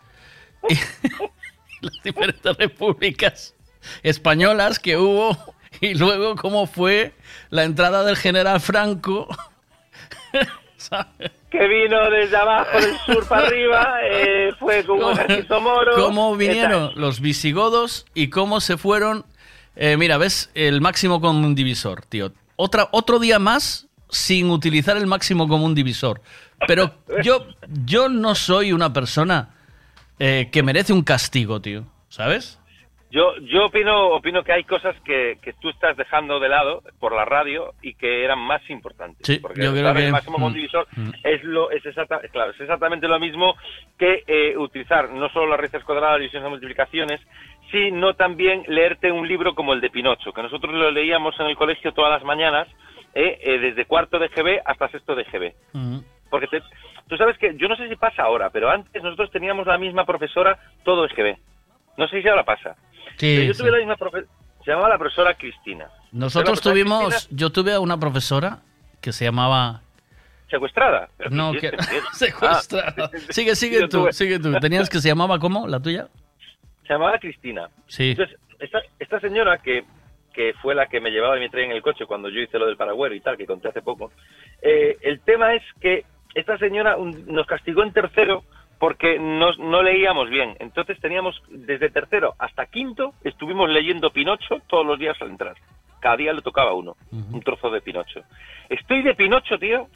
y 0.70 0.76
las 1.82 2.02
diferentes 2.04 2.58
repúblicas 2.58 3.56
españolas 4.04 4.80
que 4.80 4.98
hubo, 4.98 5.38
y 5.82 5.94
luego 5.96 6.36
cómo 6.36 6.68
fue 6.68 7.14
la 7.50 7.64
entrada 7.64 8.04
del 8.04 8.18
general 8.18 8.60
Franco. 8.60 9.28
¿sabes? 10.78 11.32
Que 11.50 11.68
vino 11.68 12.10
desde 12.10 12.36
abajo 12.38 12.80
del 12.80 12.98
sur 13.06 13.28
para 13.28 13.48
arriba, 13.48 13.98
eh, 14.04 14.52
fue 14.60 14.84
con 14.84 15.04
un 15.04 15.12
ejército 15.14 15.62
moro. 15.62 15.96
cómo 15.96 16.38
¿Qué 16.38 16.48
vinieron 16.48 16.92
los 16.96 17.20
visigodos 17.22 18.06
y 18.14 18.30
cómo 18.30 18.60
se 18.62 18.78
fueron. 18.78 19.26
eh, 19.76 19.98
mira, 19.98 20.18
ves 20.18 20.50
el 20.54 20.82
máximo 20.82 21.22
común 21.22 21.56
divisor, 21.56 22.06
tío. 22.06 22.32
Otra, 22.56 22.88
otro 22.92 23.20
día 23.20 23.40
más 23.40 23.88
sin 24.10 24.50
utilizar 24.50 24.98
el 24.98 25.08
máximo 25.08 25.48
común 25.48 25.76
divisor. 25.76 26.22
Pero 26.68 26.94
yo, 27.24 27.46
yo 27.86 28.10
no 28.10 28.36
soy 28.36 28.72
una 28.72 28.94
persona 28.94 29.50
eh, 30.20 30.50
que 30.52 30.64
merece 30.64 30.94
un 30.94 31.04
castigo, 31.04 31.62
tío. 31.62 31.86
¿Sabes? 32.10 32.60
Yo, 33.16 33.34
yo 33.38 33.68
opino, 33.68 34.08
opino 34.10 34.44
que 34.44 34.52
hay 34.52 34.66
cosas 34.66 34.94
que, 35.06 35.38
que 35.42 35.54
tú 35.54 35.70
estás 35.70 35.96
dejando 35.96 36.38
de 36.42 36.50
lado 36.50 36.82
por 37.00 37.14
la 37.16 37.24
radio 37.24 37.74
y 37.82 37.94
que 37.94 38.26
eran 38.26 38.40
más 38.40 38.62
importantes. 38.70 39.26
Sí, 39.26 39.40
porque 39.40 39.64
yo 39.64 39.72
creo 39.72 39.94
que- 39.94 40.06
el 40.08 40.12
máximo 40.12 40.34
común 40.38 40.52
mm, 40.52 41.00
mm. 41.02 41.12
es 41.24 41.44
lo 41.46 41.72
es 41.72 41.86
exacta- 41.86 42.20
claro, 42.30 42.52
es 42.52 42.60
exactamente 42.60 43.08
lo 43.08 43.18
mismo 43.20 43.56
que 43.98 44.24
eh, 44.28 44.58
utilizar 44.58 45.10
no 45.12 45.30
solo 45.30 45.48
las 45.48 45.60
raíces 45.62 45.84
cuadradas, 45.86 46.20
divisiones 46.20 46.48
y 46.48 46.50
multiplicaciones, 46.50 47.22
sino 47.72 48.16
también 48.16 48.64
leerte 48.68 49.12
un 49.12 49.26
libro 49.28 49.56
como 49.56 49.72
el 49.74 49.80
de 49.82 49.90
Pinocho, 49.90 50.34
que 50.34 50.44
nosotros 50.44 50.74
lo 50.74 50.92
leíamos 50.92 51.40
en 51.40 51.46
el 51.48 51.56
colegio 51.56 51.94
todas 51.94 52.12
las 52.12 52.24
mañanas, 52.24 52.68
eh, 53.14 53.40
eh, 53.42 53.60
desde 53.60 53.86
cuarto 53.86 54.20
de 54.20 54.28
GB 54.28 54.62
hasta 54.66 54.90
sexto 54.90 55.16
de 55.16 55.24
GB. 55.24 55.54
Mm. 55.74 56.00
porque 56.30 56.48
te- 56.48 56.62
tú 57.08 57.16
sabes 57.16 57.38
que, 57.38 57.56
yo 57.56 57.70
no 57.70 57.78
sé 57.78 57.88
si 57.88 57.96
pasa 57.96 58.24
ahora, 58.24 58.50
pero 58.50 58.70
antes 58.70 59.02
nosotros 59.02 59.32
teníamos 59.32 59.66
la 59.68 59.78
misma 59.78 60.06
profesora, 60.06 60.60
todo 60.84 61.06
es 61.06 61.16
ve. 61.16 61.38
No 61.98 62.10
sé 62.10 62.22
si 62.22 62.28
ahora 62.28 62.44
pasa. 62.44 62.76
Sí, 63.18 63.48
yo 63.48 63.54
sí. 63.54 63.60
tuve 63.62 63.72
la 63.72 63.78
misma 63.78 63.96
profesora, 63.96 64.32
se 64.64 64.72
llamaba 64.72 64.90
la 64.90 64.98
profesora 64.98 65.34
Cristina. 65.36 65.88
Nosotros 66.12 66.60
profesora 66.62 66.74
tuvimos, 66.74 67.08
Cristina 67.14 67.38
yo 67.38 67.50
tuve 67.52 67.74
a 67.74 67.80
una 67.80 68.00
profesora 68.00 68.60
que 69.02 69.12
se 69.14 69.26
llamaba... 69.26 69.82
secuestrada. 70.50 71.10
Pero 71.18 71.30
No, 71.32 71.52
¿qué 71.54 71.60
que 71.72 71.72
Miguel? 71.78 72.04
secuestrada. 72.14 73.10
Sigue, 73.30 73.56
sigue 73.56 73.88
tú, 73.88 74.08
sigue 74.12 74.40
tú. 74.40 74.54
¿Tenías 74.60 74.90
que 74.90 75.00
se 75.00 75.08
llamaba 75.10 75.40
cómo, 75.40 75.68
la 75.68 75.80
tuya? 75.80 76.08
Se 76.88 76.94
llamaba 76.94 77.18
Cristina. 77.20 77.70
Sí. 77.88 78.12
Entonces, 78.12 78.38
esta, 78.60 78.80
esta 79.00 79.20
señora 79.20 79.58
que, 79.60 79.84
que 80.34 80.54
fue 80.62 80.76
la 80.76 80.88
que 80.88 81.00
me 81.02 81.10
llevaba 81.12 81.38
y 81.38 81.42
me 81.42 81.50
traía 81.50 81.66
en 81.68 81.72
el 81.74 81.82
coche 81.82 82.06
cuando 82.06 82.30
yo 82.30 82.40
hice 82.42 82.58
lo 82.60 82.66
del 82.68 82.78
paragüero 82.78 83.14
y 83.16 83.20
tal, 83.22 83.38
que 83.38 83.46
conté 83.46 83.68
hace 83.70 83.82
poco, 83.82 84.12
eh, 84.62 84.98
el 85.02 85.20
tema 85.22 85.54
es 85.56 85.64
que 85.82 86.06
esta 86.34 86.58
señora 86.58 86.98
un- 86.98 87.26
nos 87.28 87.46
castigó 87.48 87.84
en 87.84 87.92
tercero 87.94 88.44
porque 88.86 89.18
nos- 89.18 89.58
no 89.58 89.82
leíamos 89.82 90.30
bien. 90.30 90.56
Entonces 90.60 91.00
teníamos, 91.00 91.42
desde 91.50 91.90
tercero 91.90 92.36
hasta 92.38 92.68
quinto, 92.68 93.16
estuvimos 93.24 93.68
leyendo 93.68 94.12
Pinocho 94.12 94.60
todos 94.68 94.86
los 94.86 95.00
días 95.00 95.20
al 95.22 95.30
entrar. 95.32 95.56
Cada 96.00 96.18
día 96.18 96.34
le 96.34 96.44
tocaba 96.44 96.74
uno, 96.74 96.96
un 97.12 97.42
trozo 97.42 97.72
de 97.72 97.82
Pinocho. 97.82 98.20
Estoy 98.70 99.02
de 99.02 99.16
Pinocho, 99.16 99.58
tío. 99.58 99.88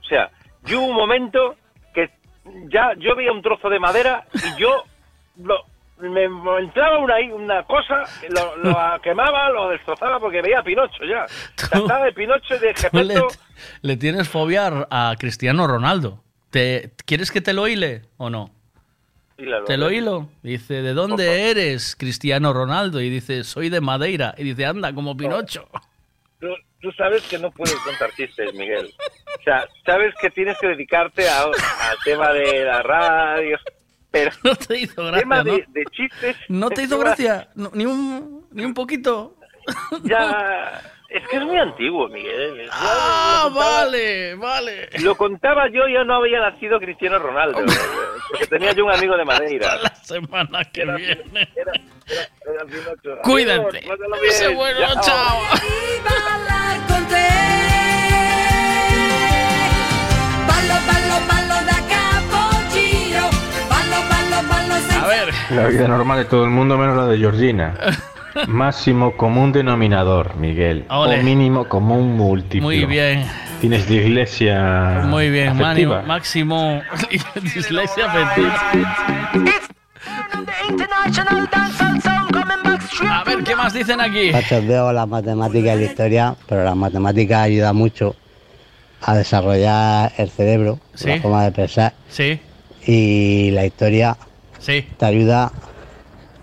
O 0.00 0.04
sea, 0.04 0.30
yo 0.66 0.78
hubo 0.80 0.90
un 0.90 0.94
momento 0.96 1.56
que 1.92 2.10
ya 2.68 2.92
yo 2.96 3.16
veía 3.16 3.32
un 3.32 3.42
trozo 3.42 3.68
de 3.68 3.80
madera 3.80 4.24
y 4.34 4.60
yo 4.60 4.84
lo, 5.42 5.64
me 5.98 6.24
entraba 6.60 6.98
una, 6.98 7.16
una 7.34 7.64
cosa, 7.64 8.04
lo, 8.30 8.56
lo 8.58 9.00
quemaba, 9.02 9.50
lo 9.50 9.68
destrozaba 9.70 10.20
porque 10.20 10.42
veía 10.42 10.60
a 10.60 10.62
Pinocho 10.62 11.04
ya. 11.04 11.24
Estaba 11.56 12.04
de 12.04 12.12
Pinocho 12.12 12.54
y 12.54 12.58
de 12.60 12.74
Tú 12.74 12.88
le, 12.98 13.14
Gepetto. 13.14 13.26
le 13.82 13.96
tienes 13.96 14.28
fobia 14.28 14.86
a 14.92 15.16
Cristiano 15.18 15.66
Ronaldo. 15.66 16.22
¿Te, 16.50 16.92
¿Quieres 17.04 17.30
que 17.30 17.40
te 17.40 17.52
lo 17.52 17.68
hile 17.68 18.02
o 18.16 18.30
no? 18.30 18.50
Hílalo. 19.36 19.64
Te 19.66 19.76
lo 19.76 19.90
hilo. 19.90 20.28
Dice, 20.42 20.82
¿de 20.82 20.94
dónde 20.94 21.50
eres, 21.50 21.94
Cristiano 21.96 22.52
Ronaldo? 22.52 23.00
Y 23.00 23.08
dice, 23.10 23.44
soy 23.44 23.68
de 23.68 23.80
Madeira. 23.80 24.34
Y 24.36 24.44
dice, 24.44 24.66
anda, 24.66 24.92
como 24.92 25.16
Pinocho. 25.16 25.68
Tú, 26.40 26.48
tú 26.80 26.90
sabes 26.92 27.22
que 27.24 27.38
no 27.38 27.50
puedes 27.52 27.76
contar 27.76 28.10
chistes, 28.16 28.52
Miguel. 28.54 28.92
O 29.38 29.42
sea, 29.44 29.68
sabes 29.86 30.12
que 30.20 30.30
tienes 30.30 30.56
que 30.60 30.68
dedicarte 30.68 31.28
a- 31.28 31.42
al 31.44 31.96
tema 32.04 32.32
de 32.32 32.64
la 32.64 32.82
radio. 32.82 33.58
Pero 34.10 34.30
no 34.42 34.56
te 34.56 34.78
hizo 34.80 35.04
gracia, 35.04 35.20
tema 35.20 35.44
de, 35.44 35.50
¿no? 35.52 35.56
de 35.72 35.84
chistes. 35.92 36.36
¿No 36.48 36.70
te 36.70 36.82
hizo 36.82 36.98
gracia? 36.98 37.48
No, 37.54 37.70
ni, 37.74 37.86
un, 37.86 38.46
ni 38.50 38.64
un 38.64 38.74
poquito. 38.74 39.36
Ya. 40.02 40.80
Es 41.08 41.26
que 41.28 41.36
es 41.38 41.42
muy 41.42 41.56
antiguo, 41.56 42.06
Miguel. 42.08 42.66
Ya 42.66 42.70
Ah, 42.72 43.40
contaba- 43.44 43.66
vale, 43.84 44.34
vale. 44.34 44.88
Lo 45.00 45.14
contaba 45.16 45.66
yo, 45.68 45.88
yo 45.88 46.04
no 46.04 46.16
había 46.16 46.38
nacido 46.40 46.78
Cristiano 46.78 47.18
Ronaldo. 47.18 47.60
Porque 48.30 48.46
tenía 48.46 48.72
yo 48.72 48.84
un 48.84 48.92
amigo 48.92 49.16
de 49.16 49.24
Madeira. 49.24 49.76
La 49.76 49.94
semana 49.96 50.64
que 50.64 50.84
viene. 50.84 51.48
Era 51.56 52.64
Pinocho. 52.66 53.22
Cuídate. 53.22 53.78
Adiós, 53.78 54.54
bueno, 54.54 54.86
chao. 55.02 55.38
A 65.00 65.06
ver. 65.06 65.32
La 65.50 65.66
vida 65.66 65.88
normal 65.88 66.18
de 66.18 66.24
todo 66.26 66.44
el 66.44 66.50
mundo 66.50 66.76
menos 66.76 66.96
la 66.96 67.06
de 67.06 67.18
Georgina. 67.18 67.74
Máximo 68.46 69.16
común 69.16 69.52
denominador, 69.52 70.36
Miguel. 70.36 70.84
Ole. 70.90 71.20
O 71.20 71.22
mínimo 71.22 71.68
común 71.68 72.16
múltiplo. 72.16 72.66
Muy 72.66 72.84
bien. 72.84 73.26
Tienes 73.60 73.88
dislexia. 73.88 75.02
Muy 75.06 75.30
bien, 75.30 75.48
afectiva. 75.48 75.96
Mani, 75.96 76.08
Máximo 76.08 76.80
dislexia 77.42 78.06
afectiva. 78.06 78.54
A 83.10 83.24
ver, 83.24 83.42
¿qué 83.44 83.56
más 83.56 83.72
dicen 83.72 84.00
aquí? 84.00 84.30
Veo 84.66 84.92
las 84.92 85.08
matemáticas 85.08 85.76
y 85.76 85.80
la 85.80 85.84
historia, 85.84 86.34
pero 86.48 86.64
las 86.64 86.76
matemáticas 86.76 87.40
ayudan 87.42 87.74
mucho 87.76 88.14
a 89.02 89.14
desarrollar 89.16 90.12
el 90.18 90.28
cerebro, 90.30 90.78
Sí. 90.94 91.08
la 91.08 91.20
forma 91.20 91.44
de 91.44 91.52
pensar. 91.52 91.92
Sí. 92.08 92.40
Y 92.86 93.50
la 93.52 93.64
historia 93.64 94.16
Sí. 94.58 94.86
te 94.96 95.06
ayuda 95.06 95.52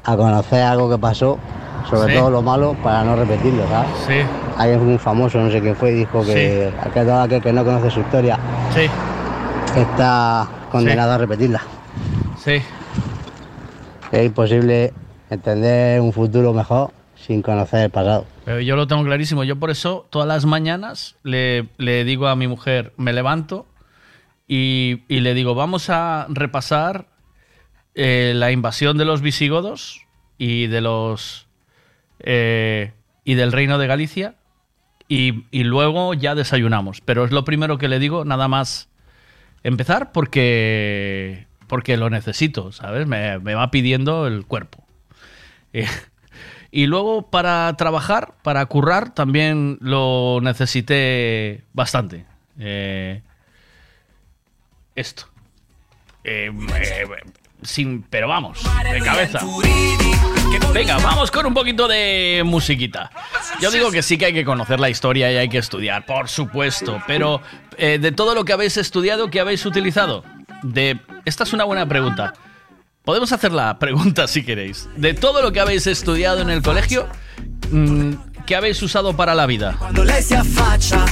a 0.03 0.15
conocer 0.17 0.61
algo 0.63 0.89
que 0.89 0.97
pasó, 0.97 1.39
sobre 1.89 2.13
Sí. 2.13 2.19
todo 2.19 2.29
lo 2.31 2.41
malo, 2.41 2.75
para 2.83 3.03
no 3.03 3.15
repetirlo, 3.15 3.67
¿sabes? 3.67 3.89
Sí. 4.07 4.13
Hay 4.57 4.71
un 4.73 4.97
famoso, 4.99 5.39
no 5.39 5.49
sé 5.51 5.61
quién 5.61 5.75
fue, 5.75 5.91
dijo 5.91 6.23
que 6.25 6.71
aquel, 6.81 7.05
todo 7.05 7.21
aquel 7.21 7.41
que 7.41 7.53
no 7.53 7.63
conoce 7.63 7.91
su 7.91 7.99
historia 8.01 8.39
Sí. 8.73 8.87
está 9.79 10.47
condenado 10.71 11.13
a 11.13 11.17
repetirla. 11.17 11.61
Sí. 12.43 12.61
Es 14.11 14.25
imposible 14.25 14.93
entender 15.29 15.99
un 16.01 16.13
futuro 16.13 16.53
mejor 16.53 16.91
sin 17.15 17.41
conocer 17.41 17.81
el 17.85 17.89
pasado. 17.89 18.25
Pero 18.45 18.59
yo 18.61 18.75
lo 18.75 18.87
tengo 18.87 19.03
clarísimo. 19.03 19.43
Yo 19.43 19.55
por 19.57 19.71
eso 19.71 20.05
todas 20.09 20.27
las 20.27 20.45
mañanas 20.45 21.15
le, 21.23 21.67
le 21.77 22.03
digo 22.03 22.27
a 22.27 22.35
mi 22.35 22.47
mujer, 22.47 22.93
me 22.97 23.13
levanto 23.13 23.65
y, 24.47 25.03
y 25.07 25.21
le 25.21 25.33
digo, 25.33 25.55
vamos 25.55 25.89
a 25.89 26.27
repasar 26.29 27.07
eh, 27.95 28.33
la 28.35 28.51
invasión 28.51 28.97
de 28.97 29.05
los 29.05 29.21
visigodos 29.21 30.01
y 30.37 30.67
de 30.67 30.81
los 30.81 31.44
eh, 32.19 32.93
y 33.23 33.35
del 33.35 33.51
reino 33.51 33.77
de 33.77 33.87
Galicia 33.87 34.35
y, 35.07 35.43
luego 35.51 36.13
ya 36.13 36.35
desayunamos. 36.35 37.01
Pero 37.01 37.25
es 37.25 37.31
lo 37.31 37.45
primero 37.45 37.77
que 37.77 37.87
le 37.87 37.99
digo, 37.99 38.25
nada 38.25 38.47
más 38.47 38.89
empezar 39.63 40.11
porque 40.11 41.47
porque 41.67 41.97
lo 41.97 42.11
necesito, 42.11 42.71
¿sabes? 42.71 43.07
Me, 43.07 43.37
va 43.37 43.71
pidiendo 43.71 44.27
el 44.27 44.45
cuerpo. 44.45 44.85
Eh, 45.73 45.87
y 46.71 46.85
luego 46.85 47.29
para 47.29 47.75
trabajar, 47.77 48.35
para 48.43 48.65
currar, 48.67 49.13
también 49.13 49.77
lo 49.81 50.39
necesité 50.41 51.63
bastante. 51.73 52.25
Eh, 52.59 53.21
esto. 54.95 55.27
Sin, 57.61 58.03
pero 58.03 58.27
vamos, 58.27 58.63
de 58.91 58.99
cabeza. 59.01 59.39
Venga, 60.73 60.97
vamos 60.97 61.31
con 61.31 61.45
un 61.45 61.53
poquito 61.53 61.87
de 61.87 62.43
musiquita. 62.45 63.09
Yo 63.61 63.71
digo 63.71 63.91
que 63.91 64.01
sí 64.01 64.17
que 64.17 64.25
hay 64.25 64.33
que 64.33 64.45
conocer 64.45 64.79
la 64.79 64.89
historia 64.89 65.31
y 65.31 65.37
hay 65.37 65.49
que 65.49 65.57
estudiar, 65.57 66.05
por 66.05 66.29
supuesto, 66.29 67.01
pero 67.07 67.41
eh, 67.77 67.97
de 67.99 68.11
todo 68.11 68.35
lo 68.35 68.45
que 68.45 68.53
habéis 68.53 68.77
estudiado, 68.77 69.29
¿qué 69.29 69.39
habéis 69.39 69.65
utilizado? 69.65 70.23
De, 70.63 70.99
esta 71.25 71.43
es 71.43 71.53
una 71.53 71.63
buena 71.63 71.87
pregunta. 71.87 72.33
Podemos 73.03 73.31
hacer 73.31 73.51
la 73.51 73.77
pregunta 73.79 74.27
si 74.27 74.43
queréis. 74.43 74.89
De 74.95 75.13
todo 75.13 75.41
lo 75.41 75.51
que 75.51 75.59
habéis 75.59 75.87
estudiado 75.87 76.41
en 76.41 76.49
el 76.49 76.61
colegio, 76.61 77.07
mm, 77.71 78.13
¿qué 78.45 78.55
habéis 78.55 78.81
usado 78.81 79.15
para 79.15 79.35
la 79.35 79.45
vida? 79.45 79.75
Quando 79.77 80.03
lei 80.03 80.21
si 80.21 80.35
affaccia 80.35 81.05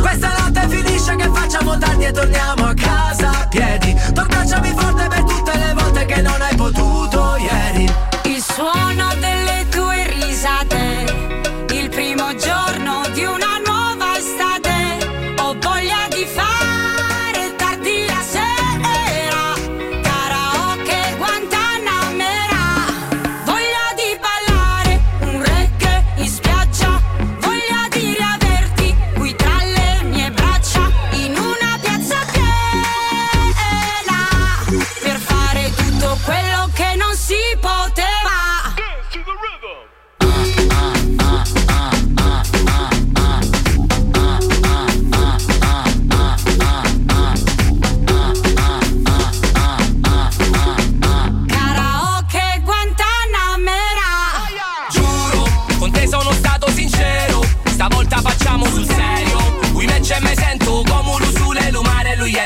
Questa 0.00 0.28
notte 0.38 0.68
finisce 0.68 1.16
che 1.16 1.28
facciamo 1.28 1.76
tardi 1.78 2.04
e 2.04 2.12
torniamo 2.12 2.66
a 2.66 2.74
casa 2.74 3.30
a 3.30 3.48
piedi 3.48 3.94
Tu 4.14 4.20
abbracciami 4.20 4.70
forte 4.70 5.08
per 5.08 5.24
tutte 5.24 5.58
le 5.58 5.74
volte 5.74 6.06
che 6.06 6.22
non 6.22 6.40
hai 6.40 6.54
potuto 6.54 7.36
ieri 7.36 8.07
Suono 8.58 9.14
delle 9.20 9.47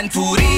and 0.02 0.10
put 0.10 0.51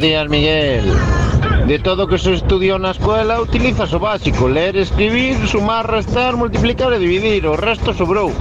Buenos 0.00 0.12
días, 0.16 0.28
Miguel. 0.30 0.94
De 1.66 1.78
todo 1.78 2.08
que 2.08 2.16
se 2.16 2.32
estudiou 2.32 2.78
na 2.80 2.96
escuela, 2.96 3.36
utilizas 3.36 3.92
o 3.92 4.00
básico, 4.00 4.48
ler, 4.48 4.72
escribir, 4.80 5.36
sumar, 5.44 5.84
restar, 5.84 6.40
multiplicar 6.40 6.88
e 6.94 6.98
dividir. 6.98 7.44
O 7.44 7.52
resto 7.52 7.92
sobrou. 7.92 8.32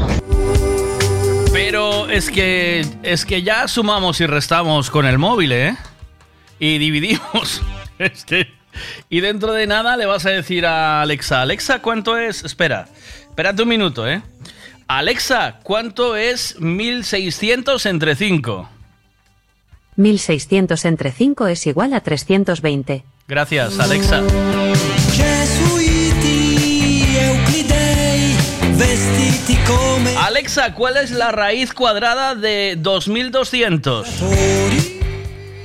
Pero 1.52 2.08
es 2.08 2.32
que 2.32 2.88
es 3.04 3.26
que 3.26 3.44
ya 3.44 3.68
sumamos 3.68 4.22
y 4.22 4.26
restamos 4.26 4.88
con 4.90 5.06
el 5.06 5.18
móvil, 5.18 5.52
¿eh? 5.52 5.76
Y 6.60 6.78
dividimos. 6.78 7.62
Es 8.00 8.24
que 8.24 8.48
y 9.10 9.20
dentro 9.20 9.52
de 9.52 9.68
nada 9.68 9.98
le 9.98 10.06
vas 10.06 10.26
a 10.26 10.30
decir 10.30 10.66
a 10.66 11.02
Alexa, 11.02 11.42
Alexa, 11.42 11.82
¿cuánto 11.82 12.16
es? 12.16 12.46
Espera, 12.46 12.88
espérate 13.28 13.64
un 13.64 13.68
minuto, 13.68 14.08
¿eh? 14.08 14.22
Alexa, 14.88 15.60
¿cuánto 15.64 16.16
es 16.16 16.56
1600 16.62 17.86
entre 17.86 18.16
5? 18.16 18.79
1600 20.00 20.86
entre 20.86 21.12
5 21.12 21.48
es 21.48 21.68
igual 21.68 21.94
a 21.94 22.00
320. 22.00 23.04
Gracias, 23.28 23.80
Alexa. 23.80 24.24
Alexa, 30.18 30.74
¿cuál 30.74 30.98
es 30.98 31.12
la 31.12 31.32
raíz 31.32 31.74
cuadrada 31.74 32.36
de 32.36 32.76
2200? 32.78 34.08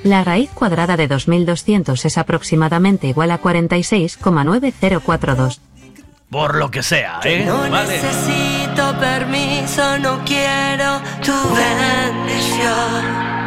La 0.04 0.22
raíz 0.24 0.50
cuadrada 0.50 0.96
de 0.96 1.08
2200 1.08 2.04
es 2.04 2.18
aproximadamente 2.18 3.06
igual 3.06 3.30
a 3.30 3.40
46,9042. 3.40 5.58
Por 6.30 6.56
lo 6.56 6.70
que 6.70 6.82
sea, 6.82 7.20
¿eh? 7.24 7.44
No 7.46 7.70
Vale. 7.70 7.88
necesito 7.88 8.98
permiso, 8.98 9.98
no 9.98 10.22
quiero 10.24 11.00
tu 11.24 11.32
bendición. 11.54 13.43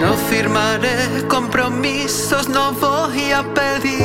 No 0.00 0.14
firmaré 0.30 1.26
compromisos, 1.28 2.48
no 2.48 2.72
voy 2.72 3.32
a 3.32 3.42
pedir 3.52 4.00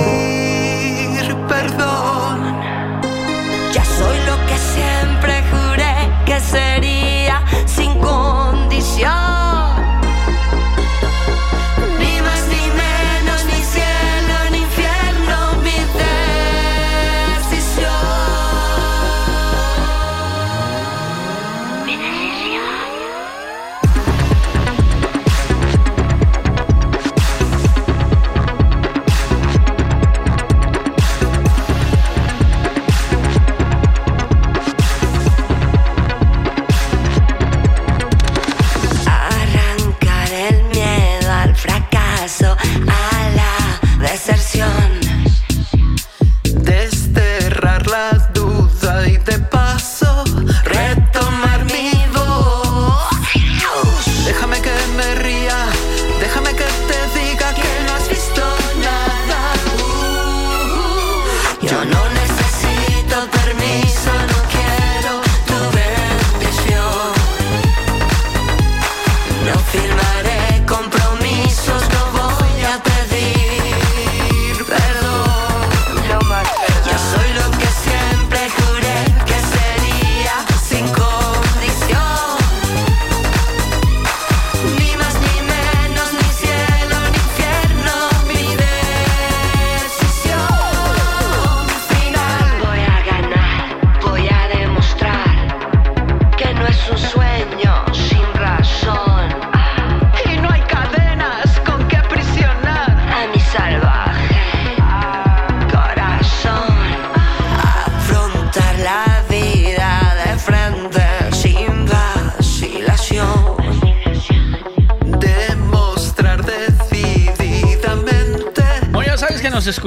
perdón. 1.48 2.60
Ya 3.72 3.86
soy 3.86 4.18
lo 4.28 4.36
que 4.46 4.58
siempre 4.58 5.42
juré 5.52 5.96
que 6.26 6.38
sería 6.42 7.42
sin 7.66 7.98
condición. 8.00 9.45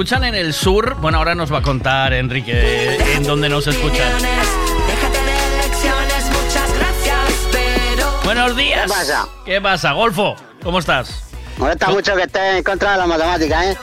Escuchan 0.09 0.25
en 0.25 0.35
el 0.37 0.55
sur. 0.55 0.97
Bueno, 1.03 1.19
ahora 1.19 1.35
nos 1.35 1.53
va 1.53 1.59
a 1.59 1.63
contar 1.63 2.15
Enrique 2.15 2.97
en 3.15 3.25
dónde 3.25 3.51
nos 3.51 3.67
escuchan. 3.67 4.11
Buenos 8.25 8.57
días. 8.57 8.85
¿Qué 8.85 8.89
pasa? 8.89 9.29
¿Qué 9.45 9.61
pasa, 9.61 9.93
Golfo? 9.93 10.35
¿Cómo 10.63 10.79
estás? 10.79 11.29
Molesta 11.59 11.91
mucho 11.91 12.17
que 12.17 12.23
estés 12.23 12.55
en 12.55 12.63
contra 12.63 12.93
de 12.93 12.99
la 12.99 13.07
matemática, 13.07 13.71
¿eh? 13.71 13.77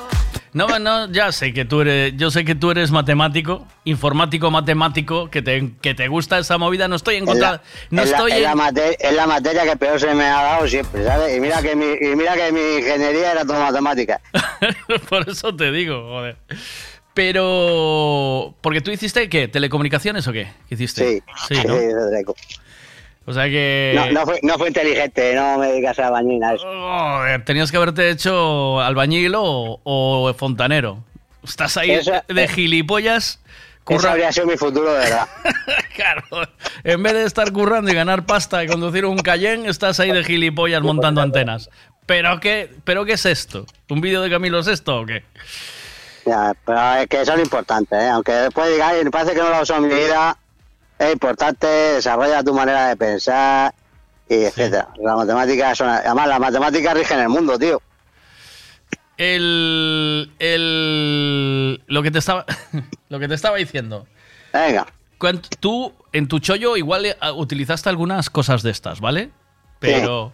No, 0.54 0.80
no, 0.80 1.12
ya 1.12 1.32
sé 1.32 1.54
que 1.54 1.64
tú 1.64 1.82
eres, 1.82 2.14
yo 2.18 2.32
sé 2.32 2.44
que 2.44 2.56
tú 2.56 2.72
eres 2.72 2.90
matemático, 2.90 3.68
informático, 3.86 4.52
matemático, 4.52 5.30
que 5.30 5.42
te, 5.42 5.72
que 5.82 5.94
te 5.94 6.08
gusta 6.08 6.38
esa 6.40 6.58
movida. 6.58 6.88
No 6.88 6.96
estoy 6.96 7.16
en 7.16 7.24
Es 7.24 7.30
contra, 7.30 7.52
la, 7.52 7.62
no 7.92 8.02
es 8.02 8.10
la- 8.12 8.18
estoy 8.18 8.32
es 8.32 8.38
en- 8.38 8.44
la 8.44 8.56
mate- 8.56 8.98
es 9.00 9.14
la 9.14 9.28
materia 9.28 9.64
que 9.64 9.78
peor 9.78 10.00
se 10.00 10.14
me 10.14 10.26
ha 10.26 10.42
dado 10.44 10.68
siempre, 10.68 11.04
¿sabes? 11.06 11.38
Y 11.38 11.40
mira 11.40 11.62
que 11.62 11.76
mi, 11.76 11.86
y 11.86 12.16
mira 12.16 12.36
que 12.36 12.52
mi 12.52 12.60
ingeniería 12.80 13.32
era 13.32 13.46
todo 13.46 13.60
matemática. 13.60 14.20
Por 15.10 15.30
eso 15.30 15.56
te 15.56 15.72
digo, 15.72 16.02
joder. 16.10 16.38
Pero. 17.14 18.54
Porque 18.62 18.82
tú 18.82 18.92
hiciste 18.92 19.30
qué? 19.30 19.48
¿Telecomunicaciones 19.48 20.28
o 20.28 20.34
qué? 20.34 20.48
¿Qué 20.68 20.76
hiciste? 20.76 21.22
Sí, 21.48 21.56
Sí, 21.56 21.62
¿no? 21.68 21.76
Dreco. 22.08 22.36
O 23.26 23.34
sea 23.34 23.46
que. 23.46 23.94
No, 23.96 24.12
no, 24.12 24.26
fue, 24.26 24.40
no 24.44 24.58
fue 24.58 24.68
inteligente, 24.68 25.34
no 25.34 25.58
me 25.58 25.72
digas 25.74 25.98
a. 26.00 26.10
Joder, 26.12 27.46
tenías 27.46 27.72
que 27.72 27.78
haberte 27.78 28.10
hecho 28.10 28.80
albañil 28.82 29.34
o, 29.36 29.80
o 29.84 30.34
fontanero. 30.34 31.04
Estás 31.44 31.78
ahí 31.78 31.92
Eso- 31.92 32.12
de 32.28 32.48
gilipollas. 32.48 33.40
Eso 33.88 33.98
curra- 34.00 34.12
habría 34.12 34.32
sido 34.32 34.48
mi 34.48 34.58
futuro, 34.58 34.92
de 34.94 35.00
verdad. 35.00 35.28
Claro, 35.96 36.24
en 36.84 37.02
vez 37.04 37.14
de 37.14 37.24
estar 37.24 37.52
currando 37.54 37.90
y 37.90 37.94
ganar 37.94 38.26
pasta 38.26 38.62
y 38.64 38.68
conducir 38.68 39.06
un 39.06 39.18
Cayenne, 39.20 39.70
estás 39.70 40.00
ahí 40.02 40.12
de 40.12 40.24
gilipollas 40.26 40.82
montando 40.82 41.22
antenas. 41.22 41.70
¿Pero 42.06 42.40
qué, 42.42 42.70
¿Pero 42.84 43.06
qué 43.06 43.14
es 43.14 43.26
esto? 43.26 43.66
¿Un 43.90 44.02
vídeo 44.02 44.22
de 44.22 44.30
Camilo 44.30 44.62
Sesto 44.62 45.00
o 45.00 45.06
qué? 45.06 45.24
Ya, 46.26 46.54
pero 46.66 46.96
es 46.96 47.08
que 47.08 47.22
eso 47.22 47.32
es 47.32 47.38
lo 47.38 47.44
importante, 47.44 47.96
¿eh? 47.96 48.10
Aunque 48.10 48.32
después 48.34 48.70
digáis, 48.72 49.04
me 49.06 49.12
parece 49.12 49.34
que 49.34 49.40
no 49.42 49.50
lo 49.50 49.62
uso 49.62 49.76
en 49.78 49.88
mi 49.88 49.94
vida, 49.94 50.38
es 51.00 51.14
importante, 51.14 51.66
desarrolla 51.68 52.44
tu 52.44 52.54
manera 52.54 52.90
de 52.90 52.98
pensar 52.98 53.74
y 54.28 54.44
etcétera. 54.46 54.90
Las 55.02 55.16
matemáticas 55.16 55.78
son, 55.78 55.88
además 55.90 56.28
las 56.28 56.40
matemáticas 56.40 56.94
rigen 56.96 57.20
el 57.20 57.30
mundo, 57.30 57.58
tío. 57.58 57.82
El, 59.18 60.32
el 60.40 61.82
lo 61.88 62.03
que 62.03 62.11
te 62.11 62.19
estaba 62.19 62.45
lo 63.10 63.19
que 63.19 63.27
te 63.27 63.34
estaba 63.34 63.58
diciendo. 63.58 64.08
Venga. 64.53 64.88
Tú 65.60 65.94
en 66.11 66.27
tu 66.27 66.40
chollo 66.40 66.77
igual 66.77 67.06
eh, 67.06 67.16
utilizaste 67.35 67.90
algunas 67.90 68.30
cosas 68.30 68.61
de 68.64 68.72
estas, 68.72 69.00
¿vale? 69.00 69.32
Pero 69.80 70.34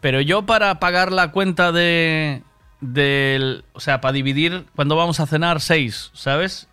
pero 0.00 0.20
yo 0.20 0.46
para 0.46 0.80
pagar 0.80 1.12
la 1.12 1.30
cuenta 1.32 1.72
de 1.72 2.42
del, 2.80 3.64
o 3.72 3.80
sea, 3.80 4.00
para 4.00 4.12
dividir 4.12 4.64
cuando 4.74 4.96
vamos 4.96 5.20
a 5.20 5.26
cenar 5.26 5.60
seis, 5.60 6.10
¿sabes? 6.14 6.68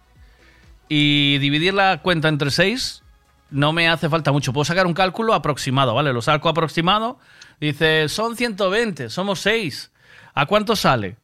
Y 0.88 1.38
dividir 1.40 1.74
la 1.74 2.02
cuenta 2.02 2.30
entre 2.30 2.52
seis 2.52 3.03
no 3.50 3.74
me 3.74 3.90
hace 3.90 4.10
falta 4.10 4.32
mucho. 4.32 4.53
Puedo 4.53 4.66
sacar 4.66 4.88
un 4.88 4.94
cálculo 4.94 5.34
aproximado, 5.34 5.94
¿vale? 5.94 6.14
Lo 6.14 6.22
saco 6.22 6.50
aproximado. 6.50 7.18
Dice, 7.60 8.10
son 8.10 8.36
120, 8.36 9.10
somos 9.10 9.40
6. 9.40 9.92
¿A 10.34 10.45
cuánto 10.45 10.76
sale? 10.76 11.18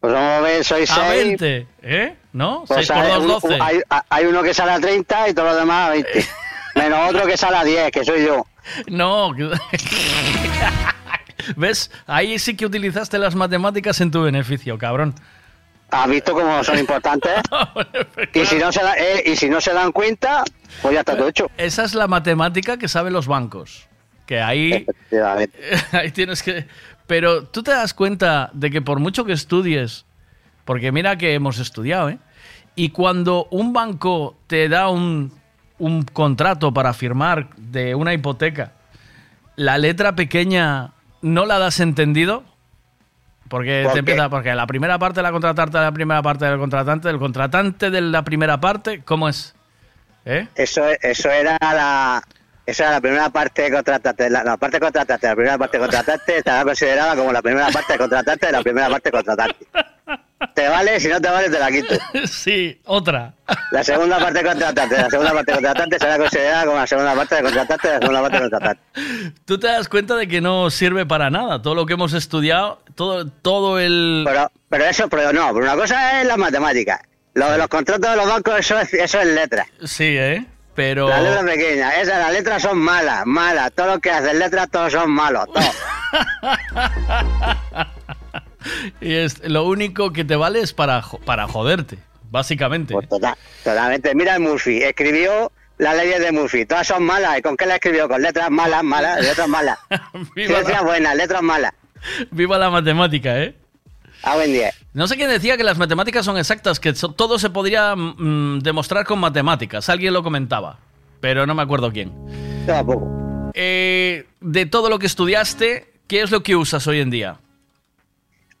Pues 0.00 0.12
vamos 0.12 0.30
a 0.30 0.40
ver, 0.40 0.64
soy 0.64 0.82
A 0.82 0.86
6. 0.86 1.08
20, 1.40 1.66
¿eh? 1.82 2.16
¿No? 2.32 2.64
Pues 2.68 2.86
6 2.86 2.88
por 2.88 2.96
hay, 2.98 3.12
2, 3.12 3.20
un- 3.22 3.28
12. 3.28 3.58
hay, 3.60 3.80
hay 4.08 4.24
uno 4.26 4.42
que 4.42 4.54
sale 4.54 4.72
a 4.72 4.80
30 4.80 5.28
y 5.30 5.34
todos 5.34 5.48
los 5.50 5.58
demás 5.58 5.88
a 5.88 5.90
20. 5.92 6.26
Menos 6.76 7.10
otro 7.10 7.26
que 7.26 7.36
sale 7.36 7.56
a 7.56 7.64
10, 7.64 7.90
que 7.90 8.04
soy 8.04 8.24
yo. 8.26 8.46
No. 8.88 9.32
¿Ves? 11.56 11.90
Ahí 12.06 12.38
sí 12.38 12.56
que 12.56 12.66
utilizaste 12.66 13.18
las 13.18 13.34
matemáticas 13.34 14.00
en 14.00 14.10
tu 14.10 14.22
beneficio, 14.22 14.78
cabrón. 14.78 15.14
¿Has 15.90 16.08
visto 16.08 16.32
cómo 16.32 16.64
son 16.64 16.78
importantes? 16.78 17.32
y, 18.34 18.44
si 18.44 18.56
no 18.56 18.72
se 18.72 18.82
da- 18.82 18.96
eh, 18.98 19.22
y 19.24 19.36
si 19.36 19.48
no 19.48 19.60
se 19.60 19.72
dan 19.72 19.92
cuenta, 19.92 20.42
pues 20.82 20.94
ya 20.94 21.00
está 21.00 21.16
todo 21.16 21.28
hecho. 21.28 21.48
Esa 21.56 21.84
es 21.84 21.94
la 21.94 22.08
matemática 22.08 22.76
que 22.76 22.88
saben 22.88 23.12
los 23.12 23.28
bancos. 23.28 23.86
Que 24.26 24.40
ahí, 24.40 24.84
ahí 25.92 26.10
tienes 26.10 26.42
que... 26.42 26.66
Pero 27.06 27.44
tú 27.44 27.62
te 27.62 27.70
das 27.70 27.94
cuenta 27.94 28.50
de 28.52 28.70
que 28.70 28.82
por 28.82 28.98
mucho 28.98 29.24
que 29.24 29.32
estudies, 29.32 30.04
porque 30.64 30.92
mira 30.92 31.16
que 31.16 31.34
hemos 31.34 31.58
estudiado, 31.58 32.10
¿eh? 32.10 32.18
Y 32.74 32.90
cuando 32.90 33.46
un 33.50 33.72
banco 33.72 34.36
te 34.46 34.68
da 34.68 34.88
un, 34.88 35.32
un 35.78 36.02
contrato 36.02 36.74
para 36.74 36.92
firmar 36.92 37.48
de 37.56 37.94
una 37.94 38.12
hipoteca, 38.12 38.72
la 39.56 39.78
letra 39.78 40.14
pequeña 40.14 40.92
no 41.22 41.46
la 41.46 41.58
das 41.58 41.80
entendido, 41.80 42.44
porque 43.48 43.82
¿Por 43.84 43.92
te 43.92 43.98
empieza, 44.00 44.28
porque 44.28 44.54
la 44.54 44.66
primera 44.66 44.98
parte 44.98 45.20
de 45.20 45.22
la 45.22 45.32
contratante, 45.32 45.78
la 45.78 45.92
primera 45.92 46.22
parte 46.22 46.44
del 46.44 46.58
contratante, 46.58 47.08
del 47.08 47.18
contratante 47.18 47.90
de 47.90 48.00
la 48.00 48.22
primera 48.22 48.60
parte, 48.60 49.02
¿cómo 49.04 49.28
es? 49.28 49.54
¿Eh? 50.24 50.48
Eso, 50.56 50.82
eso 51.00 51.30
era 51.30 51.56
la... 51.60 52.22
Esa 52.66 52.84
era 52.84 52.92
la 52.94 53.00
primera 53.00 53.30
parte 53.30 53.62
de 53.62 53.70
contratante. 53.70 54.28
La, 54.28 54.42
la 54.42 54.56
parte 54.56 54.80
contratante, 54.80 55.26
la 55.26 55.34
primera 55.36 55.56
parte 55.56 55.78
contratante 55.78 56.38
estará 56.38 56.64
considerada 56.64 57.14
como 57.14 57.32
la 57.32 57.40
primera 57.40 57.68
parte 57.68 57.92
de 57.92 57.98
contratante 57.98 58.46
de 58.46 58.52
la 58.52 58.62
primera 58.62 58.88
parte 58.88 59.10
contratante. 59.10 59.66
Te 60.54 60.68
vale, 60.68 61.00
si 61.00 61.08
no 61.08 61.20
te 61.20 61.28
vale, 61.30 61.48
te 61.48 61.58
la 61.58 61.70
quito. 61.70 61.94
Sí, 62.26 62.80
otra. 62.84 63.32
La 63.70 63.82
segunda 63.82 64.18
parte 64.18 64.42
contratante, 64.42 64.96
la 64.96 65.08
segunda 65.08 65.32
parte 65.32 65.52
contratante 65.52 65.98
será 65.98 66.18
considerada 66.18 66.64
como 66.66 66.78
la 66.78 66.86
segunda 66.86 67.14
parte 67.14 67.34
de 67.36 67.42
contratante 67.42 67.88
de 67.88 67.94
la 67.94 68.00
segunda 68.00 68.20
parte 68.22 68.38
contratante. 68.40 68.82
Tú 69.44 69.58
te 69.58 69.66
das 69.68 69.88
cuenta 69.88 70.16
de 70.16 70.28
que 70.28 70.40
no 70.40 70.68
sirve 70.70 71.06
para 71.06 71.30
nada. 71.30 71.62
Todo 71.62 71.74
lo 71.74 71.86
que 71.86 71.94
hemos 71.94 72.12
estudiado, 72.12 72.82
todo, 72.94 73.26
todo 73.28 73.78
el. 73.78 74.24
Pero, 74.26 74.50
pero 74.68 74.84
eso, 74.84 75.08
pero 75.08 75.32
no, 75.32 75.54
pero 75.54 75.64
una 75.64 75.76
cosa 75.76 76.20
es 76.20 76.26
la 76.26 76.36
matemática. 76.36 77.00
Lo 77.34 77.50
de 77.50 77.58
los 77.58 77.68
contratos 77.68 78.10
de 78.10 78.16
los 78.16 78.26
bancos, 78.26 78.58
eso 78.58 78.78
es, 78.78 78.92
eso 78.94 79.20
es 79.20 79.26
letra. 79.26 79.66
Sí, 79.84 80.16
¿eh? 80.18 80.46
Pero. 80.76 81.08
La 81.08 81.20
letra 81.22 81.42
pequeña, 81.42 81.90
esas, 82.00 82.18
las 82.18 82.32
letras 82.32 82.62
son 82.62 82.78
malas, 82.78 83.24
malas. 83.26 83.72
Todo 83.72 83.94
lo 83.94 83.98
que 83.98 84.10
hacen 84.10 84.38
letras, 84.38 84.68
todos 84.70 84.92
son 84.92 85.10
malos, 85.10 85.46
todos. 85.52 85.76
Y 89.00 89.14
es, 89.14 89.46
lo 89.48 89.64
único 89.64 90.12
que 90.12 90.24
te 90.24 90.34
vale 90.34 90.60
es 90.60 90.72
para, 90.72 91.02
para 91.24 91.46
joderte, 91.46 91.98
básicamente. 92.30 92.94
Pues 92.94 93.08
tota- 93.08 93.36
Totalmente. 93.62 94.12
Mira 94.14 94.34
el 94.34 94.40
Murphy, 94.40 94.82
escribió 94.82 95.52
las 95.78 95.96
leyes 95.96 96.18
de 96.20 96.32
Murphy. 96.32 96.66
Todas 96.66 96.86
son 96.88 97.04
malas. 97.04 97.38
¿Y 97.38 97.42
con 97.42 97.56
qué 97.56 97.66
la 97.66 97.76
escribió? 97.76 98.08
Con 98.08 98.22
letras 98.22 98.50
malas, 98.50 98.82
malas, 98.82 99.20
letras 99.20 99.48
malas. 99.48 99.78
La- 100.68 100.82
buenas, 100.82 101.14
letras 101.14 101.42
malas. 101.42 101.72
Viva 102.32 102.58
la 102.58 102.70
matemática, 102.70 103.38
¿eh? 103.38 103.54
A 104.26 104.34
buen 104.34 104.52
día. 104.52 104.72
No 104.92 105.06
sé 105.06 105.14
quién 105.16 105.28
decía 105.30 105.56
que 105.56 105.62
las 105.62 105.78
matemáticas 105.78 106.24
son 106.24 106.36
exactas, 106.36 106.80
que 106.80 106.92
todo 106.92 107.38
se 107.38 107.48
podría 107.48 107.94
mm, 107.94 108.58
demostrar 108.58 109.04
con 109.06 109.20
matemáticas. 109.20 109.88
Alguien 109.88 110.12
lo 110.12 110.24
comentaba, 110.24 110.80
pero 111.20 111.46
no 111.46 111.54
me 111.54 111.62
acuerdo 111.62 111.92
quién. 111.92 112.12
Tampoco. 112.66 113.52
Eh, 113.54 114.26
de 114.40 114.66
todo 114.66 114.90
lo 114.90 114.98
que 114.98 115.06
estudiaste, 115.06 115.92
¿qué 116.08 116.22
es 116.22 116.32
lo 116.32 116.42
que 116.42 116.56
usas 116.56 116.84
hoy 116.88 117.00
en 117.00 117.10
día? 117.10 117.36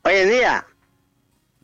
Hoy 0.02 0.14
en 0.14 0.30
día, 0.30 0.66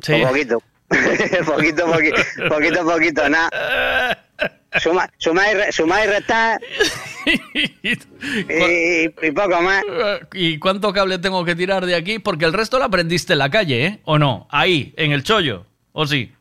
Sí. 0.03 0.15
un 0.15 0.29
poquito. 0.29 0.63
poquito, 1.47 1.87
poquito, 1.87 2.23
poquito, 2.49 2.85
poquito, 2.85 3.29
nada. 3.29 4.19
Suma, 4.81 5.09
suma, 5.19 5.49
y, 5.51 5.55
re- 5.55 5.71
suma 5.71 6.03
y 6.03 6.09
restar. 6.09 6.61
y, 7.85 9.27
y 9.27 9.31
poco 9.33 9.61
más. 9.63 9.83
¿Y 10.33 10.59
cuánto 10.59 10.93
cable 10.93 11.19
tengo 11.19 11.45
que 11.45 11.55
tirar 11.55 11.87
de 11.87 11.95
aquí? 11.95 12.19
Porque 12.19 12.45
el 12.45 12.53
resto 12.53 12.79
lo 12.79 12.85
aprendiste 12.85 13.33
en 13.35 13.39
la 13.41 13.51
calle, 13.51 13.87
¿eh? 13.87 14.01
¿O 14.05 14.19
no? 14.19 14.47
Ahí, 14.51 14.93
en 14.97 15.13
el 15.13 15.23
chollo. 15.23 15.67
¿O 15.93 16.07
sí? 16.07 16.33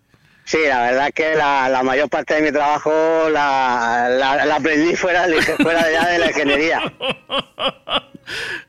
Sí, 0.46 0.58
la 0.68 0.82
verdad 0.84 1.08
es 1.10 1.14
que 1.14 1.36
la, 1.36 1.70
la 1.70 1.84
mayor 1.84 2.10
parte 2.10 2.34
de 2.36 2.42
mi 2.42 2.52
trabajo 2.52 2.92
la, 3.30 4.08
la, 4.10 4.46
la 4.46 4.56
aprendí 4.56 4.96
fuera, 4.96 5.28
de, 5.28 5.42
fuera 5.42 5.86
de, 5.86 6.20
la 6.20 6.28
ingeniería. 6.28 6.82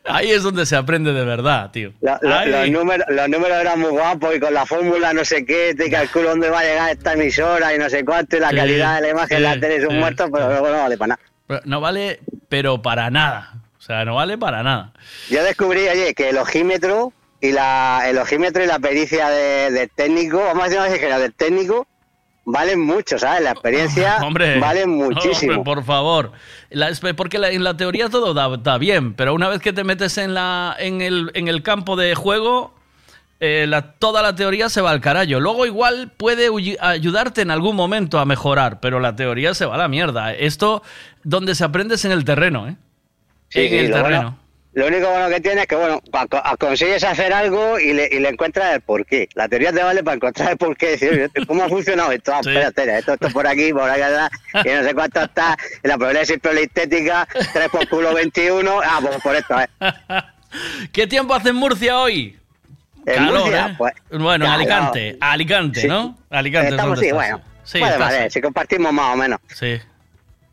Ahí 0.04 0.30
es 0.32 0.42
donde 0.42 0.66
se 0.66 0.76
aprende 0.76 1.12
de 1.12 1.24
verdad, 1.24 1.70
tío. 1.70 1.92
Lo- 2.00 2.18
lo- 2.22 2.34
Ahí. 2.38 2.50
los, 2.50 2.70
números, 2.70 3.06
los 3.08 3.28
números 3.28 3.58
eran 3.60 3.80
muy 3.80 3.90
guapos 3.90 4.34
y 4.36 4.40
con 4.40 4.52
la 4.52 4.66
fórmula 4.66 5.12
no 5.12 5.24
sé 5.24 5.44
qué, 5.44 5.74
te 5.76 5.90
calculo 5.90 6.30
dónde 6.30 6.50
va 6.50 6.60
a 6.60 6.64
llegar 6.64 6.90
esta 6.90 7.12
emisora 7.14 7.74
y 7.74 7.78
no 7.78 7.88
sé 7.88 8.04
cuánto 8.04 8.36
y 8.36 8.40
la 8.40 8.50
Sí, 8.50 8.56
calidad 8.56 8.96
de 8.96 9.00
la 9.02 9.08
imagen, 9.10 9.36
sí, 9.38 9.42
la 9.42 9.60
tele 9.60 9.76
es 9.76 9.84
un 9.84 9.90
sí, 9.90 9.96
muerto, 9.96 10.28
pero 10.32 10.48
luego 10.48 10.68
no 10.68 10.78
vale 10.82 10.96
para 10.98 11.08
nada. 11.08 11.20
No 11.64 11.80
vale, 11.80 12.20
pero 12.48 12.80
para 12.82 13.10
nada. 13.10 13.54
O 13.78 13.82
sea, 13.82 14.04
no 14.04 14.14
vale 14.14 14.38
para 14.38 14.62
nada. 14.62 14.92
Yo 15.28 15.42
descubrí, 15.42 15.88
oye, 15.88 16.14
que 16.14 16.28
el 16.30 16.38
ojímetro 16.38 17.12
y 17.40 17.50
la, 17.52 18.02
el 18.06 18.16
ojímetro 18.18 18.62
y 18.62 18.66
la 18.66 18.78
pericia 18.78 19.28
de- 19.28 19.70
del 19.72 19.90
técnico, 19.90 20.38
vamos 20.38 20.62
a 20.62 20.68
decir, 20.68 20.80
sé 20.92 21.00
qué, 21.00 21.06
del 21.18 21.34
técnico, 21.34 21.86
valen 22.44 22.80
mucho, 22.80 23.18
¿sabes? 23.18 23.42
La 23.42 23.50
experiencia 23.50 24.16
Hombre, 24.22 24.60
vale 24.60 24.86
muchísimo. 24.86 25.54
hombre, 25.54 25.64
por 25.74 25.84
favor. 25.84 26.32
La- 26.70 26.90
porque 27.16 27.38
la- 27.40 27.50
en 27.50 27.64
la 27.64 27.76
teoría 27.76 28.08
todo 28.08 28.32
da, 28.34 28.56
da 28.56 28.78
bien, 28.78 29.14
pero 29.14 29.34
una 29.34 29.48
vez 29.48 29.60
que 29.60 29.72
te 29.72 29.82
metes 29.84 30.16
en, 30.18 30.34
la, 30.34 30.76
en, 30.78 31.00
el, 31.02 31.32
en 31.34 31.48
el 31.48 31.62
campo 31.64 31.96
de 31.96 32.14
juego, 32.14 32.74
eh, 33.44 33.66
la- 33.66 33.92
toda 33.94 34.22
la 34.22 34.34
teoría 34.36 34.68
se 34.68 34.80
va 34.80 34.90
al 34.92 35.00
carajo. 35.00 35.40
Luego 35.40 35.66
igual 35.66 36.12
puede 36.16 36.48
ayudarte 36.80 37.40
en 37.42 37.50
algún 37.50 37.74
momento 37.74 38.20
a 38.20 38.24
mejorar, 38.24 38.78
pero 38.78 39.00
la 39.00 39.16
teoría 39.16 39.52
se 39.52 39.66
va 39.66 39.74
a 39.74 39.78
la 39.78 39.88
mierda. 39.88 40.32
Esto 40.32 40.82
donde 41.24 41.56
se 41.56 41.64
aprende 41.64 41.96
es 41.96 42.04
en 42.04 42.12
el 42.12 42.24
terreno, 42.24 42.68
¿eh? 42.68 42.76
Sí, 43.48 43.62
en 43.62 43.68
sí, 43.70 43.78
el 43.78 43.90
lo 43.90 43.96
terreno. 43.96 44.20
bueno- 44.20 44.38
lo 44.74 44.86
único 44.86 45.10
bueno 45.10 45.28
que 45.28 45.40
tiene 45.40 45.60
es 45.62 45.66
que, 45.66 45.74
bueno, 45.74 46.00
consigues 46.58 47.04
hacer 47.04 47.30
algo 47.34 47.78
y 47.78 47.92
le, 47.92 48.08
y 48.10 48.20
le 48.20 48.28
encuentras 48.30 48.72
el 48.74 48.80
porqué. 48.80 49.28
La 49.34 49.46
teoría 49.46 49.70
te 49.70 49.82
vale 49.82 50.02
para 50.02 50.14
encontrar 50.14 50.52
el 50.52 50.56
porqué. 50.56 50.92
Decir, 50.92 51.10
oye, 51.10 51.46
¿cómo 51.46 51.64
ha 51.64 51.68
funcionado 51.68 52.10
esto? 52.12 52.32
Ah, 52.34 52.40
Sí. 52.42 52.48
espera, 52.48 52.68
espera, 52.68 52.98
esto, 52.98 53.12
esto 53.12 53.28
por 53.30 53.46
aquí, 53.46 53.70
por 53.74 53.90
acá, 53.90 54.30
y 54.64 54.68
no 54.70 54.82
sé 54.82 54.94
cuánto 54.94 55.20
está. 55.20 55.58
La 55.82 55.96
probabilidad 55.96 56.24
siempre 56.24 56.54
la 56.54 56.60
estética, 56.60 57.28
3 57.52 57.68
por 57.70 57.86
culo 57.88 58.14
21. 58.14 58.80
Ah, 58.82 59.00
pues 59.02 59.20
por 59.20 59.36
esto, 59.36 59.60
¿eh? 59.60 59.66
¿Qué 60.92 61.06
tiempo 61.06 61.34
hace 61.34 61.50
en 61.50 61.56
Murcia 61.56 61.98
hoy? 61.98 62.38
En 63.06 63.14
Calor, 63.14 63.40
Murcia, 63.40 63.66
¿eh? 63.66 63.74
pues, 63.78 63.94
bueno, 64.10 64.44
en. 64.44 64.50
Alicante. 64.50 65.16
Alicante, 65.20 65.80
Sí. 65.82 65.88
¿no? 65.88 66.16
Alicante. 66.30 66.68
es 66.68 66.72
Estamos, 66.74 66.98
sí, 67.00 67.10
bueno. 67.12 67.40
Sí, 67.64 67.78
puede 67.80 67.96
valer, 67.98 68.30
si 68.30 68.40
compartimos 68.40 68.92
más 68.92 69.14
o 69.14 69.16
menos. 69.16 69.40
Sí. 69.54 69.80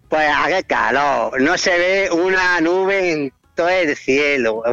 Pues 0.09 0.27
a 0.35 0.47
qué 0.47 0.63
calor, 0.63 1.39
no 1.41 1.57
se 1.57 1.77
ve 1.77 2.09
una 2.11 2.59
nube 2.61 3.11
en 3.11 3.33
todo 3.55 3.69
el 3.69 3.95
cielo. 3.95 4.63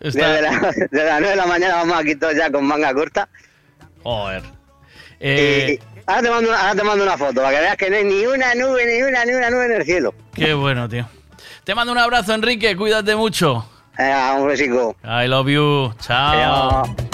Está- 0.00 0.32
Desde, 0.32 0.42
la, 0.42 0.50
desde 0.90 1.04
las 1.04 1.20
9 1.20 1.28
de 1.28 1.36
la 1.36 1.46
mañana 1.46 1.74
vamos 1.76 1.96
aquí 2.00 2.16
todos 2.16 2.34
ya 2.34 2.50
con 2.50 2.64
manga 2.66 2.92
corta. 2.92 3.28
Joder. 4.02 4.42
Eh, 5.20 5.78
y 5.78 6.00
ahora, 6.06 6.22
te 6.22 6.30
mando, 6.30 6.50
una- 6.50 6.60
ahora 6.60 6.74
te 6.74 6.82
mando 6.82 7.04
una 7.04 7.16
foto 7.16 7.34
para 7.40 7.50
que 7.50 7.60
veas 7.60 7.76
que 7.76 7.88
no 7.90 7.96
hay 7.96 8.04
ni 8.04 8.26
una 8.26 8.54
nube, 8.56 8.84
ni 8.84 9.02
una, 9.02 9.24
ni 9.24 9.32
una 9.32 9.50
nube 9.50 9.66
en 9.66 9.72
el 9.72 9.84
cielo. 9.84 10.12
Qué 10.34 10.54
bueno, 10.54 10.88
tío. 10.88 11.06
Te 11.62 11.74
mando 11.76 11.92
un 11.92 11.98
abrazo, 11.98 12.34
Enrique. 12.34 12.76
Cuídate 12.76 13.14
mucho. 13.14 13.64
Eh, 13.96 14.12
un 14.36 14.48
besico. 14.48 14.96
I 15.04 15.28
love 15.28 15.46
you. 15.48 15.94
Chao. 16.00 16.82
Y 16.86 17.11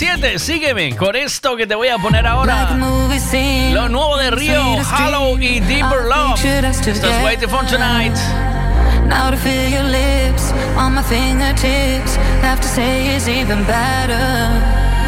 7. 0.00 0.38
Sígueme 0.38 0.96
con 0.96 1.14
esto 1.14 1.58
que 1.58 1.66
te 1.66 1.74
voy 1.74 1.88
a 1.88 1.98
poner 1.98 2.26
ahora. 2.26 2.70
Lo 2.70 3.86
nuevo 3.90 4.16
de 4.16 4.30
Río, 4.30 4.78
Hollow 4.98 5.36
y 5.38 5.60
Deeper 5.60 6.04
Love. 6.06 6.42
Esto 6.42 6.90
es 6.90 7.22
Waiting 7.22 7.50
for 7.50 7.66
Tonight. 7.66 8.16
Now 9.06 9.30
to 9.30 9.36
feel 9.36 9.68
your 9.68 9.84
lips 9.84 10.52
on 10.78 10.94
my 10.94 11.02
fingertips. 11.02 12.16
Have 12.40 12.62
to 12.62 12.68
say 12.68 13.14
it's 13.14 13.28
even 13.28 13.62
better 13.66 14.24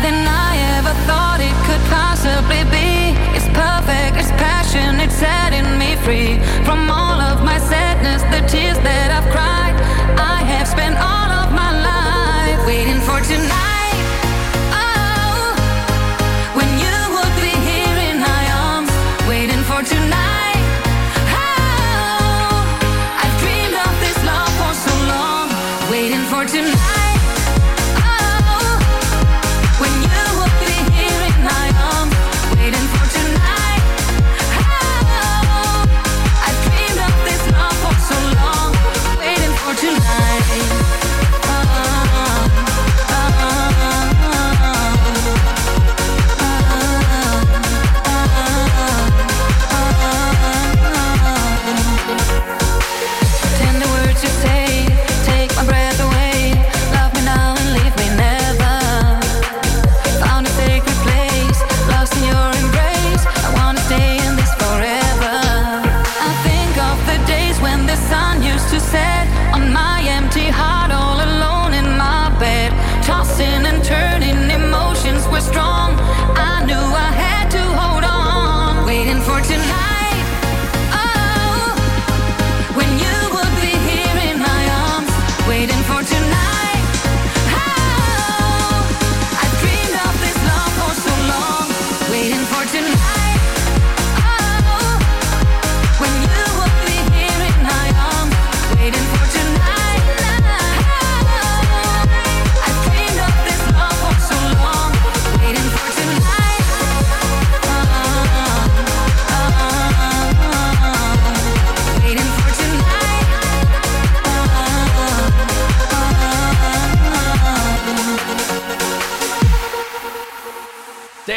than 0.02 0.28
I 0.28 0.58
ever 0.76 0.92
thought 1.06 1.40
it 1.40 1.56
could 1.64 1.80
possibly 1.88 2.62
be. 2.64 3.16
It's 3.34 3.48
perfect, 3.56 4.18
it's 4.20 4.30
passion, 4.32 5.00
it's 5.00 5.14
setting 5.14 5.78
me 5.78 5.96
free 6.04 6.38
from 6.66 6.90
all 6.90 7.18
of 7.18 7.42
my 7.42 7.58
sadness, 7.60 8.20
the 8.24 8.46
tears 8.46 8.76
that 8.80 9.10
I've 9.10 9.32
cried. 9.32 9.51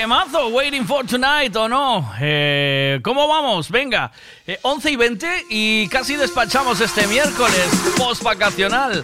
temazo, 0.06 0.50
Waiting 0.50 0.86
for 0.86 1.04
Tonight, 1.04 1.56
¿o 1.56 1.68
no? 1.68 2.14
Eh, 2.22 3.00
¿Cómo 3.02 3.28
vamos? 3.28 3.72
Venga, 3.72 4.12
eh, 4.46 4.60
11 4.62 4.92
y 4.92 4.96
20 4.98 5.46
y 5.50 5.88
casi 5.88 6.16
despachamos 6.16 6.80
este 6.80 7.08
miércoles 7.08 7.68
post-vacacional. 7.98 9.04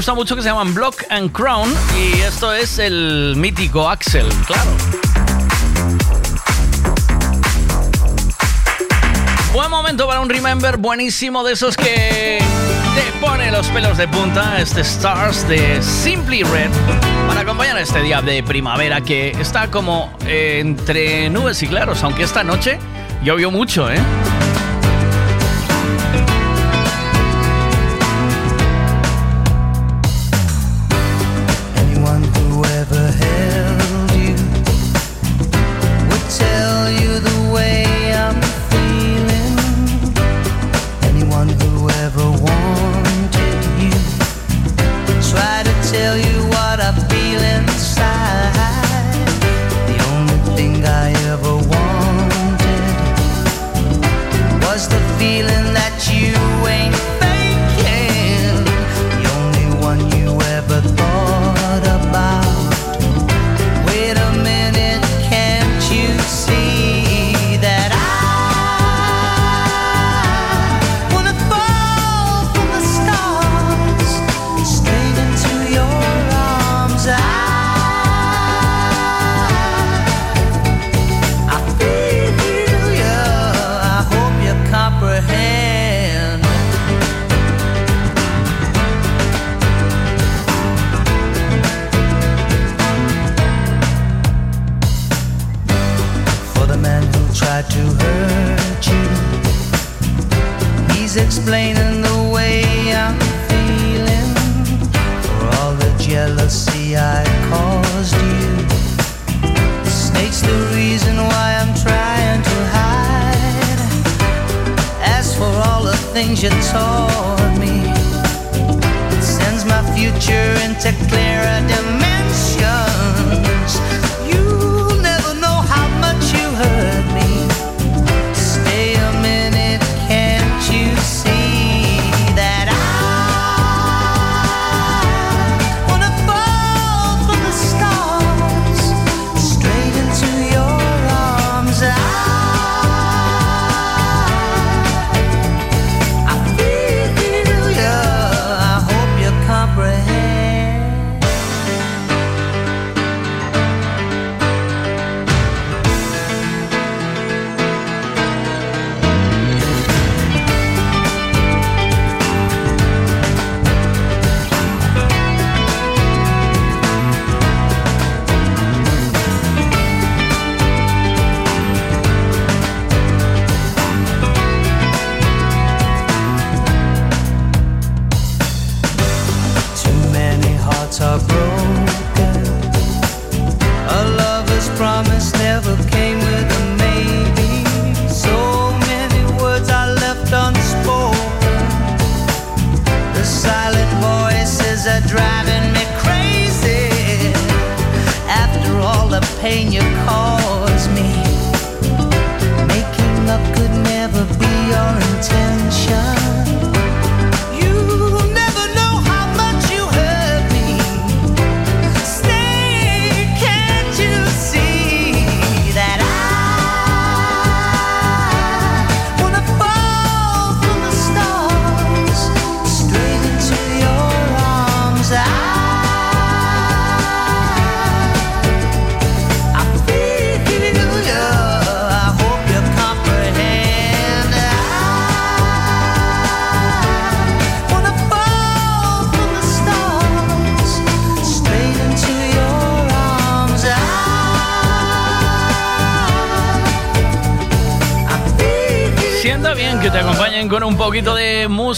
Gusta 0.00 0.14
mucho 0.14 0.34
que 0.34 0.40
se 0.40 0.48
llaman 0.48 0.72
Block 0.72 1.04
and 1.10 1.30
Crown 1.30 1.70
y 1.94 2.20
esto 2.22 2.54
es 2.54 2.78
el 2.78 3.34
mítico 3.36 3.86
Axel, 3.86 4.26
claro. 4.46 4.70
Buen 9.52 9.70
momento 9.70 10.06
para 10.06 10.20
un 10.20 10.30
remember 10.30 10.78
buenísimo 10.78 11.44
de 11.44 11.52
esos 11.52 11.76
que 11.76 12.38
te 12.94 13.20
pone 13.20 13.50
los 13.50 13.66
pelos 13.66 13.98
de 13.98 14.08
punta, 14.08 14.58
este 14.58 14.80
Stars 14.80 15.46
de 15.46 15.82
Simply 15.82 16.44
Red, 16.44 16.70
para 17.28 17.42
acompañar 17.42 17.76
este 17.76 18.00
día 18.00 18.22
de 18.22 18.42
primavera 18.42 19.02
que 19.02 19.32
está 19.32 19.70
como 19.70 20.10
entre 20.26 21.28
nubes 21.28 21.62
y 21.62 21.66
claros, 21.66 22.02
aunque 22.04 22.22
esta 22.22 22.42
noche 22.42 22.78
llovió 23.22 23.50
mucho, 23.50 23.90
¿eh? 23.92 23.98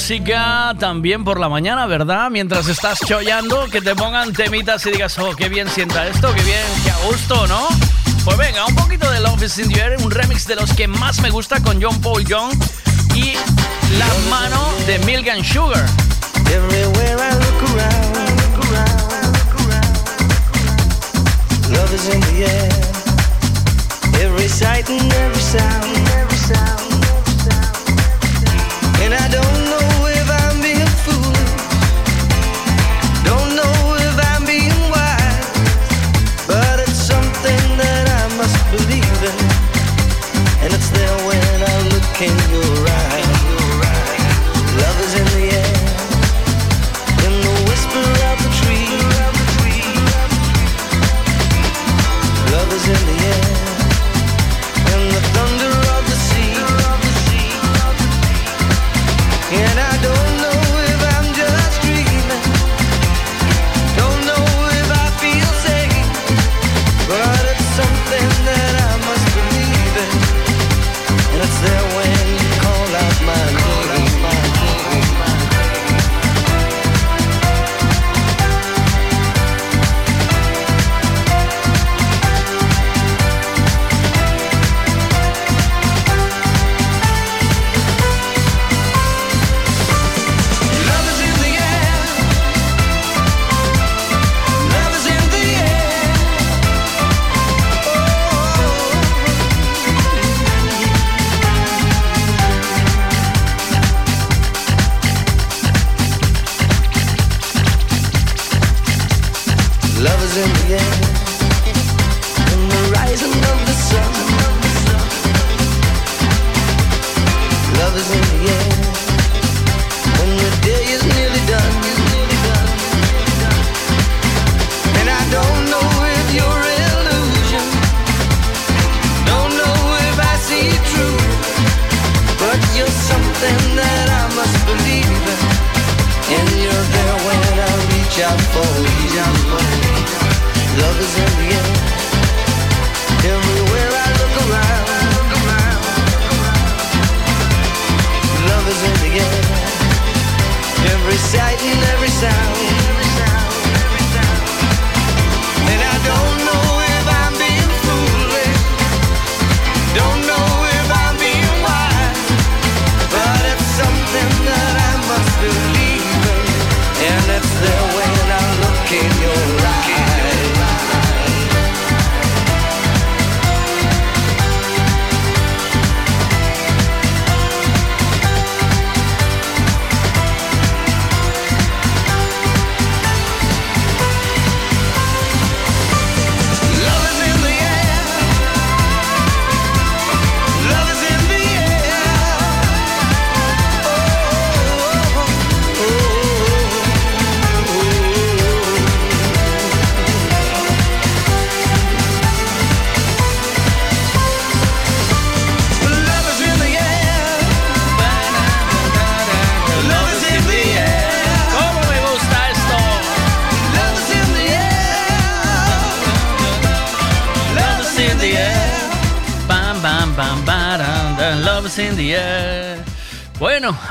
Música 0.03 0.75
también 0.81 1.23
por 1.23 1.39
la 1.39 1.49
mañana, 1.49 1.87
¿verdad? 1.87 2.29
Mientras 2.29 2.67
estás 2.67 2.99
chollando, 3.07 3.69
que 3.71 3.81
te 3.81 3.95
pongan 3.95 4.33
temitas 4.33 4.85
y 4.87 4.91
digas, 4.91 5.17
oh, 5.21 5.37
qué 5.37 5.49
bien 5.49 5.69
sienta 5.71 6.09
esto, 6.09 6.35
qué 6.35 6.43
bien, 6.43 6.65
qué 6.83 6.91
a 6.91 6.97
gusto, 7.07 7.47
¿no? 7.47 7.69
Pues 8.25 8.37
venga, 8.37 8.67
un 8.67 8.75
poquito 8.75 9.09
de 9.13 9.21
Love 9.21 9.45
is 9.45 9.59
in 9.59 9.73
the 9.73 9.81
Air, 9.81 9.97
un 10.03 10.11
remix 10.11 10.45
de 10.49 10.57
los 10.57 10.73
que 10.73 10.89
más 10.89 11.21
me 11.21 11.31
gusta 11.31 11.63
con 11.63 11.81
John 11.81 12.01
Paul 12.01 12.25
Young 12.25 12.53
y 13.15 13.35
la 13.97 14.09
mano 14.29 14.73
de 14.89 14.99
Milk 15.07 15.29
and 15.29 15.45
Sugar. 15.45 15.87
Everywhere 16.51 17.19
I 17.21 17.35
look 17.39 17.63
around, 17.71 18.17
look 18.43 18.59
around, 18.73 19.07
look 19.39 19.55
around. 19.69 19.95
Love 21.71 21.95
is 21.95 22.09
in 22.13 22.21
the 22.23 22.47
air. 22.47 22.69
Every 24.21 24.49
sight 24.49 24.91
and 24.91 25.13
every 25.13 25.41
sound, 25.41 25.97
every 26.19 26.39
sound, 26.39 26.91
every 26.91 27.39
sound. 27.39 27.77
And 29.01 29.15
I 29.15 29.29
don't 29.29 29.52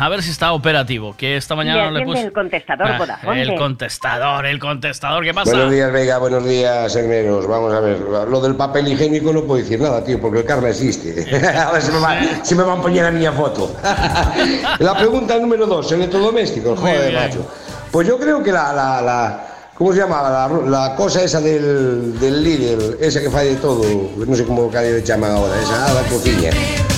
a 0.02 0.10
ver 0.10 0.24
si 0.24 0.32
está 0.32 0.52
operativo. 0.54 1.16
Que 1.16 1.38
esta 1.38 1.56
mañana 1.56 1.86
no 1.86 2.00
le 2.00 2.06
puse. 2.06 2.22
el 2.24 2.34
contestador, 2.34 2.88
Ah, 2.90 3.18
el 3.36 3.56
contestador, 3.56 4.46
el 4.48 4.60
contestador. 4.60 5.24
¿Qué 5.24 5.34
pasa? 5.34 5.52
Buenos 5.52 5.72
días, 5.72 5.92
Vega, 5.92 6.18
buenos 6.18 6.44
días, 6.46 6.96
hermanos. 6.96 7.48
Vamos 7.48 7.74
a 7.74 7.80
ver, 7.80 8.00
lo 8.00 8.42
del 8.42 8.56
papel 8.56 8.88
higiénico 8.88 9.32
no 9.32 9.44
puedo 9.44 9.62
decir 9.62 9.80
nada, 9.80 10.04
tío, 10.04 10.20
porque 10.20 10.40
el 10.40 10.46
karma 10.46 10.70
existe. 10.70 11.12
a 11.58 11.72
ver 11.72 11.82
si 11.82 11.92
me, 11.92 12.00
va- 12.00 12.20
si 12.44 12.56
me 12.56 12.64
van 12.64 12.80
a 12.80 12.82
poner 12.82 13.06
a 13.06 13.12
mi 13.12 13.26
foto. 13.28 13.76
la 14.80 14.98
pregunta 14.98 15.38
número 15.38 15.68
dos, 15.68 15.92
electrodomésticos, 15.92 16.80
joder, 16.80 17.14
macho. 17.14 17.46
Pues 17.92 18.08
yo 18.08 18.18
creo 18.18 18.42
que 18.42 18.52
la, 18.52 18.74
la, 18.74 19.02
la- 19.02 19.48
¿cómo 19.76 19.94
se 19.94 20.00
llama? 20.00 20.22
La, 20.24 20.48
la 20.90 20.96
cosa 20.96 21.22
esa 21.24 21.40
del, 21.40 22.20
del 22.20 22.44
líder, 22.44 22.98
esa 23.00 23.22
que 23.22 23.30
falla 23.30 23.52
de 23.52 23.56
todo, 23.58 23.84
no 24.18 24.36
sé 24.36 24.46
cómo 24.46 24.70
callo 24.72 24.92
le 24.96 25.04
llaman 25.04 25.32
ahora, 25.32 25.60
esa, 25.62 25.86
ah, 25.88 25.94
la 25.94 26.02
cocina. 26.10 26.50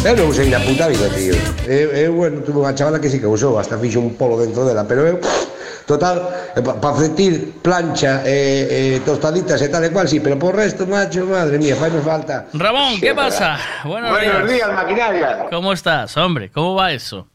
Eu 0.04 0.20
non 0.20 0.28
usei 0.28 0.52
na 0.52 0.60
puta 0.60 0.92
vida, 0.92 1.08
tío. 1.16 1.32
Eu, 1.64 1.88
eu 1.96 2.12
bueno, 2.12 2.44
tuve 2.44 2.60
unha 2.60 2.76
chavala 2.76 3.00
que 3.00 3.08
sí 3.08 3.24
que 3.24 3.30
usou, 3.30 3.56
hasta 3.56 3.80
fixo 3.80 4.04
un 4.04 4.20
polo 4.20 4.36
dentro 4.36 4.68
dela, 4.68 4.84
pero 4.84 5.08
eu, 5.08 5.16
total, 5.88 6.28
para 6.60 6.76
pa 6.76 6.92
fretir 6.92 7.64
plancha, 7.64 8.20
eh, 8.28 9.00
eh, 9.00 9.02
tostaditas 9.08 9.64
e 9.64 9.72
tal 9.72 9.80
e 9.80 9.96
cual, 9.96 10.12
sí, 10.12 10.20
pero 10.20 10.36
por 10.36 10.60
resto, 10.60 10.84
macho, 10.84 11.24
madre 11.24 11.56
mía, 11.56 11.80
faime 11.80 12.04
falta. 12.04 12.52
Ramón, 12.52 13.00
¿qué 13.00 13.16
pasa? 13.16 13.56
Buenos, 13.88 14.12
Buenos 14.12 14.44
días, 14.52 14.68
maquinaria. 14.76 15.48
¿Cómo 15.48 15.72
estás, 15.72 16.20
hombre? 16.20 16.52
¿Cómo 16.52 16.76
va 16.76 16.92
eso? 16.92 17.32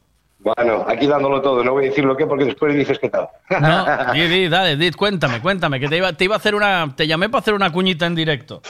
Bueno, 0.55 0.85
aquí 0.87 1.05
dándolo 1.07 1.41
todo, 1.41 1.63
no 1.63 1.73
voy 1.73 1.85
a 1.85 1.89
decir 1.89 2.03
lo 2.05 2.15
que 2.15 2.25
porque 2.25 2.45
después 2.45 2.73
dices 2.75 2.97
que 2.99 3.09
tal. 3.09 3.27
No, 3.49 3.85
di, 4.13 4.27
di, 4.27 4.47
dale, 4.47 4.77
di, 4.77 4.91
cuéntame, 4.91 5.41
cuéntame, 5.41 5.79
que 5.79 5.87
te 5.87 5.97
iba, 5.97 6.13
te 6.13 6.23
iba 6.25 6.35
a 6.35 6.37
hacer 6.37 6.55
una, 6.55 6.93
te 6.95 7.07
llamé 7.07 7.29
para 7.29 7.41
hacer 7.41 7.53
una 7.53 7.71
cuñita 7.71 8.05
en 8.05 8.15
directo. 8.15 8.61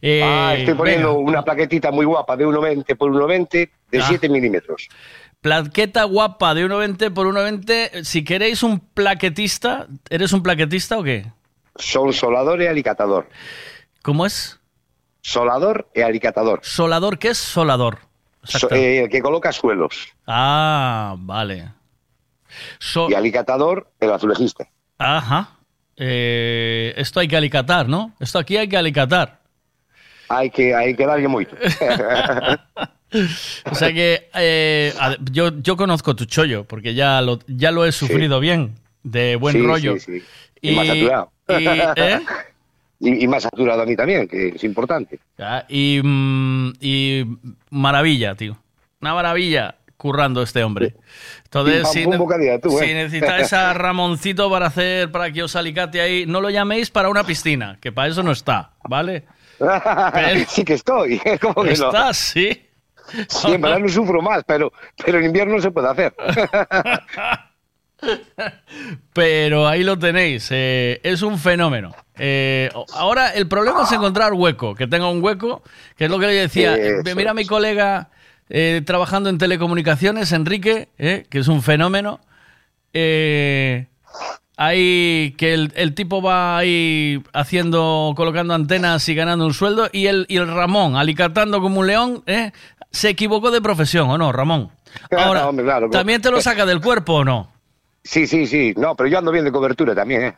Eh, 0.00 0.20
Ah, 0.24 0.54
estoy 0.56 0.74
poniendo 0.74 1.16
venga. 1.16 1.30
una 1.30 1.42
plaquetita 1.42 1.90
muy 1.90 2.04
guapa 2.06 2.36
de 2.36 2.46
1,20 2.46 2.96
por 2.96 3.10
1,20 3.10 3.70
de 3.90 3.98
Ah. 4.00 4.04
7 4.08 4.28
milímetros. 4.28 4.88
Plaqueta 5.40 6.04
guapa 6.04 6.54
de 6.54 6.64
1,20 6.66 7.10
por 7.12 7.26
1,20. 7.26 8.04
Si 8.04 8.24
queréis 8.24 8.62
un 8.62 8.80
plaquetista, 8.80 9.86
¿eres 10.10 10.32
un 10.32 10.42
plaquetista 10.42 10.98
o 10.98 11.02
qué? 11.02 11.26
Son 11.76 12.12
solador 12.12 12.60
e 12.62 12.68
alicatador. 12.68 13.28
¿Cómo 14.02 14.26
es? 14.26 14.58
Solador 15.20 15.88
e 15.94 16.02
alicatador. 16.02 16.60
Solador, 16.62 17.18
¿qué 17.18 17.28
es 17.28 17.38
solador? 17.38 17.98
So- 18.44 18.70
eh, 18.72 19.04
el 19.04 19.08
que 19.08 19.20
coloca 19.20 19.52
suelos. 19.52 20.08
Ah, 20.26 21.14
vale. 21.18 21.68
So- 22.78 23.08
Y 23.10 23.14
alicatador, 23.14 23.90
el 24.00 24.12
azulejista. 24.12 24.66
Ajá. 24.98 25.50
Eh, 25.96 26.92
esto 26.96 27.20
hay 27.20 27.28
que 27.28 27.36
alicatar, 27.36 27.88
¿no? 27.88 28.12
Esto 28.20 28.38
aquí 28.38 28.56
hay 28.56 28.68
que 28.68 28.76
alicatar. 28.76 29.40
Hay 30.28 30.50
que, 30.50 30.74
hay 30.74 30.94
que 30.96 31.06
darle 31.06 31.28
moito. 31.28 31.56
O 33.70 33.74
sea 33.74 33.92
que 33.92 34.30
eh, 34.34 34.94
yo, 35.30 35.50
yo 35.60 35.76
conozco 35.76 36.16
tu 36.16 36.24
chollo, 36.24 36.64
porque 36.64 36.94
ya 36.94 37.20
lo, 37.20 37.40
ya 37.46 37.70
lo 37.70 37.84
he 37.84 37.92
sufrido 37.92 38.40
bien, 38.40 38.74
de 39.02 39.36
buen 39.36 39.52
Sí, 39.54 39.62
rollo. 39.62 39.98
sí, 39.98 40.20
sí. 40.20 40.24
Y, 40.62 40.74
más 40.74 40.86
saturado. 40.86 41.30
y, 41.48 41.66
¿eh? 42.00 42.20
Y- 43.04 43.24
y 43.24 43.28
más 43.28 43.42
saturado 43.42 43.82
a 43.82 43.86
mí 43.86 43.96
también, 43.96 44.28
que 44.28 44.48
es 44.50 44.62
importante. 44.62 45.18
Ya, 45.36 45.66
y, 45.68 46.00
mm, 46.02 46.72
y 46.80 47.24
maravilla, 47.70 48.36
tío. 48.36 48.56
Una 49.00 49.14
maravilla 49.14 49.74
currando 49.96 50.42
este 50.42 50.62
hombre. 50.62 50.94
Entonces, 51.44 51.88
si, 51.90 52.04
tú, 52.04 52.28
si 52.78 52.84
¿eh? 52.84 52.94
necesitáis 52.94 53.52
a 53.52 53.72
Ramoncito 53.74 54.48
para 54.48 54.66
hacer, 54.66 55.10
para 55.10 55.32
que 55.32 55.42
os 55.42 55.54
alicate 55.56 56.00
ahí, 56.00 56.26
no 56.26 56.40
lo 56.40 56.48
llaméis 56.50 56.90
para 56.90 57.08
una 57.08 57.24
piscina, 57.24 57.76
que 57.80 57.90
para 57.90 58.08
eso 58.08 58.22
no 58.22 58.30
está, 58.32 58.70
¿vale? 58.88 59.24
sí 60.48 60.64
que 60.64 60.74
estoy. 60.74 61.20
¿Cómo 61.40 61.54
que 61.62 61.74
no? 61.74 61.86
¿Estás? 61.86 62.16
Sí. 62.16 62.68
Sí, 63.28 63.52
en 63.52 63.60
verano 63.60 63.88
sufro 63.88 64.22
más, 64.22 64.44
pero, 64.46 64.72
pero 65.04 65.18
en 65.18 65.24
invierno 65.26 65.60
se 65.60 65.72
puede 65.72 65.88
hacer. 65.88 66.14
Pero 69.12 69.68
ahí 69.68 69.82
lo 69.82 69.98
tenéis, 69.98 70.48
eh, 70.50 71.00
es 71.02 71.22
un 71.22 71.38
fenómeno. 71.38 71.94
Eh, 72.18 72.70
ahora 72.94 73.30
el 73.30 73.46
problema 73.48 73.82
es 73.84 73.92
encontrar 73.92 74.32
hueco, 74.32 74.74
que 74.74 74.86
tenga 74.86 75.08
un 75.08 75.22
hueco, 75.22 75.62
que 75.96 76.04
es 76.04 76.10
lo 76.10 76.18
que 76.18 76.26
le 76.26 76.34
decía. 76.34 76.74
Eso 76.74 77.08
Eh, 77.08 77.14
Mira 77.14 77.30
a 77.32 77.34
mi 77.34 77.44
colega 77.46 78.10
eh, 78.48 78.82
trabajando 78.84 79.28
en 79.28 79.38
telecomunicaciones, 79.38 80.32
Enrique, 80.32 80.88
que 80.96 81.38
es 81.38 81.48
un 81.48 81.62
fenómeno. 81.62 82.20
Ahí 84.56 85.34
que 85.38 85.54
el, 85.54 85.72
el 85.74 85.94
tipo 85.94 86.20
va 86.22 86.58
ahí 86.58 87.22
haciendo, 87.32 88.12
colocando 88.16 88.54
antenas 88.54 89.08
y 89.08 89.14
ganando 89.14 89.46
un 89.46 89.54
sueldo, 89.54 89.88
y 89.92 90.06
el, 90.06 90.26
y 90.28 90.36
el 90.36 90.46
Ramón, 90.46 90.96
alicatando 90.96 91.60
como 91.60 91.80
un 91.80 91.86
león, 91.86 92.22
se 92.90 93.08
equivocó 93.08 93.50
de 93.50 93.62
profesión, 93.62 94.10
¿o 94.10 94.18
no, 94.18 94.30
Ramón? 94.30 94.70
Ahora, 95.10 95.48
Hombre, 95.48 95.64
claro, 95.64 95.88
claro. 95.88 95.90
¿también 95.90 96.20
te 96.20 96.30
lo 96.30 96.40
saca 96.42 96.66
del 96.66 96.80
cuerpo 96.80 97.14
o 97.14 97.24
no? 97.24 97.50
Sí, 98.04 98.26
sí, 98.26 98.46
sí. 98.46 98.74
No, 98.76 98.96
pero 98.96 99.08
yo 99.08 99.18
ando 99.18 99.30
bien 99.30 99.44
de 99.44 99.52
cobertura 99.52 99.94
también, 99.94 100.22
¿eh? 100.22 100.36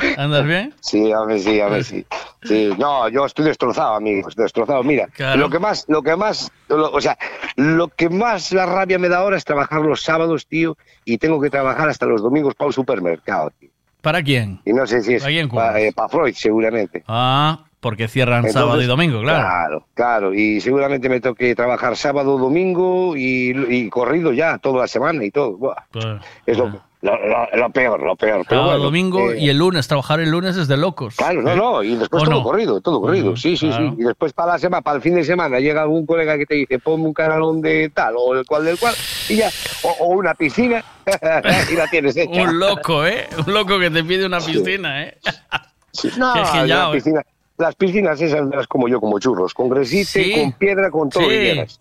¿Sí? 0.00 0.14
¿Andas 0.18 0.46
bien? 0.46 0.74
Sí, 0.82 1.10
a 1.12 1.20
ver, 1.24 1.40
sí, 1.40 1.60
a 1.60 1.68
ver, 1.68 1.84
sí. 1.84 2.04
Sí, 2.42 2.70
no, 2.78 3.08
yo 3.08 3.24
estoy 3.24 3.44
destrozado, 3.46 3.94
amigos, 3.94 4.34
destrozado. 4.34 4.82
Mira, 4.82 5.06
Claro. 5.06 5.40
lo 5.40 5.48
que 5.48 5.58
más, 5.58 5.84
lo 5.88 6.02
que 6.02 6.16
más, 6.16 6.50
lo- 6.68 6.90
o 6.90 7.00
sea, 7.00 7.16
lo 7.56 7.88
que 7.88 8.08
más 8.10 8.52
la 8.52 8.66
rabia 8.66 8.98
me 8.98 9.08
da 9.08 9.18
ahora 9.18 9.36
es 9.36 9.44
trabajar 9.44 9.80
los 9.80 10.02
sábados, 10.02 10.46
tío, 10.46 10.76
y 11.04 11.18
tengo 11.18 11.40
que 11.40 11.50
trabajar 11.50 11.88
hasta 11.88 12.04
los 12.06 12.20
domingos 12.20 12.54
para 12.56 12.66
un 12.66 12.72
supermercado, 12.72 13.50
tío. 13.58 13.70
¿Para 14.02 14.22
quién? 14.22 14.60
Y 14.64 14.72
no 14.72 14.86
sé 14.86 15.02
si 15.02 15.14
es 15.14 15.22
¿Para 15.22 15.74
quién 15.78 15.92
para 15.92 16.08
Freud, 16.08 16.34
seguramente. 16.34 17.04
Ah, 17.06 17.64
porque 17.82 18.08
cierran 18.08 18.38
Entonces, 18.46 18.54
sábado 18.60 18.80
y 18.80 18.86
domingo, 18.86 19.20
claro. 19.20 19.40
Claro, 19.42 19.86
claro. 19.94 20.34
Y 20.34 20.60
seguramente 20.62 21.08
me 21.08 21.20
toque 21.20 21.54
trabajar 21.54 21.96
sábado, 21.96 22.38
domingo 22.38 23.16
y, 23.16 23.50
y 23.68 23.90
corrido 23.90 24.32
ya 24.32 24.56
toda 24.58 24.80
la 24.82 24.86
semana 24.88 25.22
y 25.24 25.30
todo. 25.32 25.56
Buah. 25.58 25.74
Claro. 25.90 26.20
Es 26.46 26.56
lo, 26.56 26.66
Lo, 27.02 27.16
lo- 27.26 27.48
lo 27.52 27.70
peor, 27.70 28.00
lo 28.00 28.14
peor. 28.14 28.46
Pero 28.48 28.60
Sábado, 28.60 28.66
bueno, 28.78 28.84
domingo 28.84 29.32
eh, 29.32 29.40
y 29.40 29.48
el 29.48 29.58
lunes, 29.58 29.88
trabajar 29.88 30.20
el 30.20 30.30
lunes 30.30 30.56
es 30.56 30.68
de 30.68 30.76
locos. 30.76 31.16
Claro, 31.16 31.42
no, 31.42 31.56
no, 31.56 31.82
y 31.82 31.96
después 31.96 32.22
¿O 32.22 32.26
todo 32.26 32.36
no? 32.38 32.42
corrido, 32.44 32.80
todo 32.80 33.00
corrido, 33.00 33.36
sí, 33.36 33.56
sí, 33.56 33.66
claro. 33.66 33.88
sí. 33.90 33.96
Y 33.98 34.04
después 34.04 34.32
para 34.32 34.52
la 34.52 34.58
semana, 34.60 34.82
para 34.82 34.96
el 34.98 35.02
fin 35.02 35.16
de 35.16 35.24
semana, 35.24 35.58
llega 35.58 35.82
algún 35.82 36.06
colega 36.06 36.38
que 36.38 36.46
te 36.46 36.54
dice, 36.54 36.78
ponme 36.78 37.06
un 37.06 37.12
canalón 37.12 37.60
de 37.60 37.90
tal 37.92 38.14
o 38.16 38.34
el 38.38 38.46
cual 38.46 38.64
del 38.64 38.78
cual, 38.78 38.94
y 39.28 39.34
ya, 39.38 39.50
o, 39.82 39.88
o 39.98 40.06
una 40.10 40.34
piscina, 40.34 40.84
y 41.72 41.74
la 41.74 41.88
tienes 41.90 42.16
hecha. 42.16 42.30
Un 42.42 42.60
loco, 42.60 43.04
¿eh? 43.04 43.26
Un 43.44 43.52
loco 43.52 43.80
que 43.80 43.90
te 43.90 44.04
pide 44.04 44.24
una 44.24 44.38
piscina, 44.38 45.02
¿eh? 45.02 45.18
No, 46.16 46.34
la 46.36 46.46
genial, 46.46 46.88
¿eh? 46.88 46.92
piscina- 46.94 47.22
las 47.62 47.74
piscinas 47.74 48.20
esas 48.20 48.46
las 48.48 48.66
como 48.66 48.88
yo, 48.88 49.00
como 49.00 49.18
churros, 49.18 49.54
con 49.54 49.68
gresite, 49.70 50.24
Sí. 50.24 50.32
con 50.34 50.52
piedra, 50.52 50.90
con 50.90 51.08
todo 51.08 51.22
lo 51.24 51.28
que 51.30 51.40
quieras. 51.52 51.80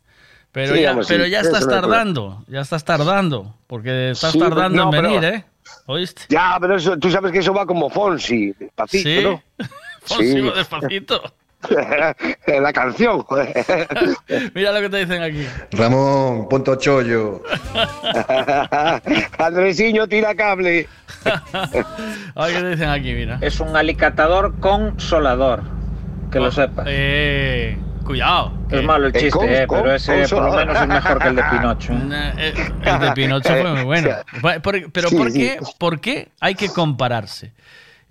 Pero, 0.53 0.75
Sí, 0.75 0.81
ya, 0.81 0.97
pero 1.07 1.25
ya 1.27 1.39
estás 1.41 1.67
tardando, 1.67 2.43
ya 2.47 2.61
estás 2.61 2.83
tardando, 2.83 3.55
porque 3.67 4.11
estás 4.11 4.37
tardando 4.37 4.83
no, 4.83 4.83
en 4.85 4.91
pero- 4.91 5.13
venir, 5.21 5.23
¿eh? 5.23 5.45
¿Oíste? 5.85 6.23
Ya, 6.29 6.57
pero 6.59 6.75
eso, 6.75 6.97
tú 6.97 7.09
sabes 7.09 7.31
que 7.31 7.39
eso 7.39 7.53
va 7.53 7.65
como 7.65 7.89
Fonsi, 7.89 8.51
despacito. 8.59 9.41
Fonsi, 10.03 10.41
va 10.41 10.53
despacito. 10.55 11.21
La 11.69 12.73
canción, 12.73 13.21
joder. 13.23 13.65
Mira 14.53 14.71
lo 14.71 14.81
que 14.81 14.89
te 14.89 14.97
dicen 14.97 15.21
aquí. 15.21 15.45
Ramón, 15.71 16.47
punto 16.49 16.75
chollo. 16.75 17.41
Andresiño, 19.37 20.07
tira 20.07 20.35
cable. 20.35 20.87
A 21.25 22.45
ver 22.45 22.53
qué 22.55 22.61
te 22.61 22.69
dicen 22.69 22.89
aquí, 22.89 23.13
mira. 23.13 23.37
Es 23.41 23.59
un 23.59 23.75
alicatador 23.75 24.59
consolador. 24.59 25.63
Que 26.31 26.39
lo 26.39 26.49
sepas. 26.51 26.85
Eh, 26.89 27.77
cuidado. 28.05 28.53
Es 28.69 28.81
malo 28.83 29.07
el 29.07 29.15
Eh, 29.15 29.19
chiste, 29.19 29.31
con- 29.37 29.49
eh, 29.49 29.67
con- 29.67 29.81
pero 29.81 29.95
ese 29.95 30.27
por 30.29 30.43
lo 30.43 30.53
menos 30.55 30.81
es 30.81 30.87
mejor 30.87 31.19
que 31.19 31.27
el 31.27 31.35
de 31.35 31.43
Pinocho. 31.43 31.93
Eh, 32.37 32.53
El 32.85 32.99
de 32.99 33.11
Pinocho 33.11 33.49
fue 33.49 33.73
muy 33.73 33.83
bueno. 33.83 34.09
Pero 34.93 35.09
Sí, 35.09 35.15
¿por 35.17 35.31
sí. 35.31 35.39
qué? 35.39 35.59
¿por 35.77 35.99
qué 35.99 36.29
hay 36.39 36.55
que 36.55 36.69
compararse? 36.69 37.51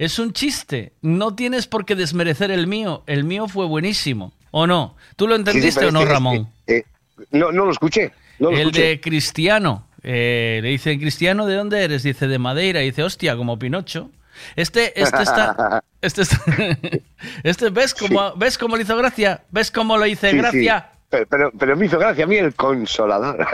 Es 0.01 0.19
un 0.19 0.33
chiste. 0.33 0.95
No 1.03 1.35
tienes 1.35 1.67
por 1.67 1.85
qué 1.85 1.95
desmerecer 1.95 2.51
el 2.51 2.67
mío. 2.67 3.03
El 3.07 3.25
mío 3.25 3.49
fue 3.49 3.67
buenísimo. 3.67 4.33
¿O 4.51 4.67
no? 4.67 4.97
¿Tú 5.17 5.29
lo 5.29 5.37
Sí, 5.37 5.43
sí, 5.45 5.51
entendiste 5.51 5.85
o 5.87 5.91
no, 5.91 6.05
Ramón? 6.07 6.49
eh, 6.67 6.85
no, 7.33 7.53
no 7.53 7.67
lo 7.67 7.71
escuché. 7.71 8.11
No 8.39 8.51
lo 8.51 8.57
el 8.57 8.61
escuché. 8.69 8.83
de 8.87 9.01
Cristiano. 9.03 9.87
Eh, 10.03 10.61
le 10.63 10.71
dice, 10.71 10.99
Cristiano, 10.99 11.45
¿de 11.45 11.55
dónde 11.57 11.85
eres? 11.85 12.03
Dice, 12.03 12.27
de 12.29 12.39
Madeira. 12.39 12.81
Dice, 12.81 13.03
hostia, 13.03 13.37
como 13.37 13.59
Pinocho. 13.59 14.09
Este, 14.57 14.99
este 15.01 15.23
está... 15.23 15.85
Este, 16.01 16.23
está- 16.23 16.43
este 17.45 17.69
¿ves 17.69 17.93
cómo, 17.93 18.33
¿ves 18.37 18.57
cómo 18.57 18.77
le 18.79 18.85
hizo 18.85 18.97
gracia? 18.97 19.43
¿Ves 19.51 19.71
cómo 19.71 19.99
lo 19.99 20.07
hice 20.07 20.33
gracia? 20.33 20.93
Pero, 21.11 21.27
pero, 21.29 21.53
pero 21.59 21.77
me 21.77 21.85
hizo 21.85 21.99
gracia 21.99 22.25
a 22.25 22.27
mí 22.27 22.37
el 22.37 22.55
consolador. 22.55 23.47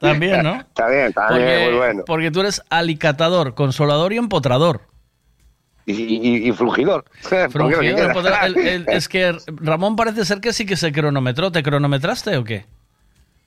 También, 0.00 0.44
¿no? 0.44 0.54
Está 0.60 0.88
bien, 0.88 1.06
está 1.06 1.28
bien, 1.30 1.40
Porque, 1.40 1.66
muy 1.68 1.76
bueno. 1.78 2.02
porque 2.06 2.30
tú 2.30 2.40
eres 2.42 2.62
alicatador, 2.70 3.54
consolador 3.56 4.12
y 4.12 4.18
empotrador. 4.18 4.82
Y, 5.86 5.92
y, 5.92 6.48
y 6.48 6.52
frungidor. 6.52 7.04
¿Por 7.22 7.30
qué 7.30 7.42
no 7.44 7.50
Frungidor, 7.50 7.82
queda? 7.84 8.06
empotrador. 8.06 8.44
El- 8.58 8.66
el- 8.66 8.88
es 8.88 9.08
que 9.08 9.36
Ramón 9.46 9.96
parece 9.96 10.24
ser 10.24 10.40
que 10.40 10.52
sí 10.52 10.64
que 10.66 10.76
se 10.76 10.92
cronometró. 10.92 11.52
¿Te 11.52 11.62
cronometraste 11.62 12.36
o 12.36 12.44
qué? 12.44 12.64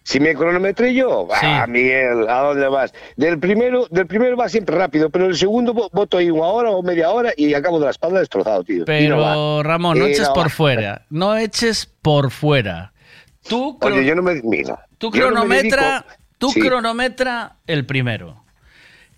Si 0.03 0.21
me 0.21 0.33
cronometré 0.35 0.93
yo, 0.93 1.27
ah, 1.33 1.65
Miguel, 1.67 2.29
¿a 2.29 2.39
dónde 2.39 2.65
vas? 2.69 2.93
Del 3.17 3.39
primero, 3.39 3.87
del 3.91 4.07
primero 4.07 4.37
va 4.37 4.47
siempre 4.47 4.77
rápido, 4.77 5.09
pero 5.09 5.25
el 5.25 5.35
segundo 5.35 5.73
vo- 5.73 5.89
voto 5.91 6.17
ahí 6.17 6.29
una 6.31 6.45
hora 6.45 6.69
o 6.69 6.81
media 6.81 7.09
hora 7.09 7.33
y 7.35 7.53
acabo 7.53 7.77
de 7.77 7.85
la 7.85 7.91
espalda 7.91 8.19
destrozado, 8.19 8.63
tío. 8.63 8.85
Pero 8.85 9.17
no. 9.17 9.63
Ramón, 9.63 9.99
no 9.99 10.07
Y 10.07 10.11
eches 10.11 10.29
no 10.29 10.33
por 10.33 10.45
va. 10.45 10.49
fuera. 10.49 11.01
No 11.09 11.35
eches 11.35 11.87
por 12.01 12.31
fuera. 12.31 12.93
Tú, 13.49 13.77
Oye, 13.81 14.05
yo 14.05 14.15
no 14.15 14.21
me. 14.21 14.41
Mira. 14.43 14.85
tú 14.97 15.11
yo 15.11 15.29
no 15.29 15.43
me 15.43 15.57
cronometra, 15.59 15.81
dedico- 15.81 16.05
tú 16.37 16.49
Sí. 16.51 16.61
cronometra 16.61 17.55
el 17.67 17.85
primero. 17.85 18.45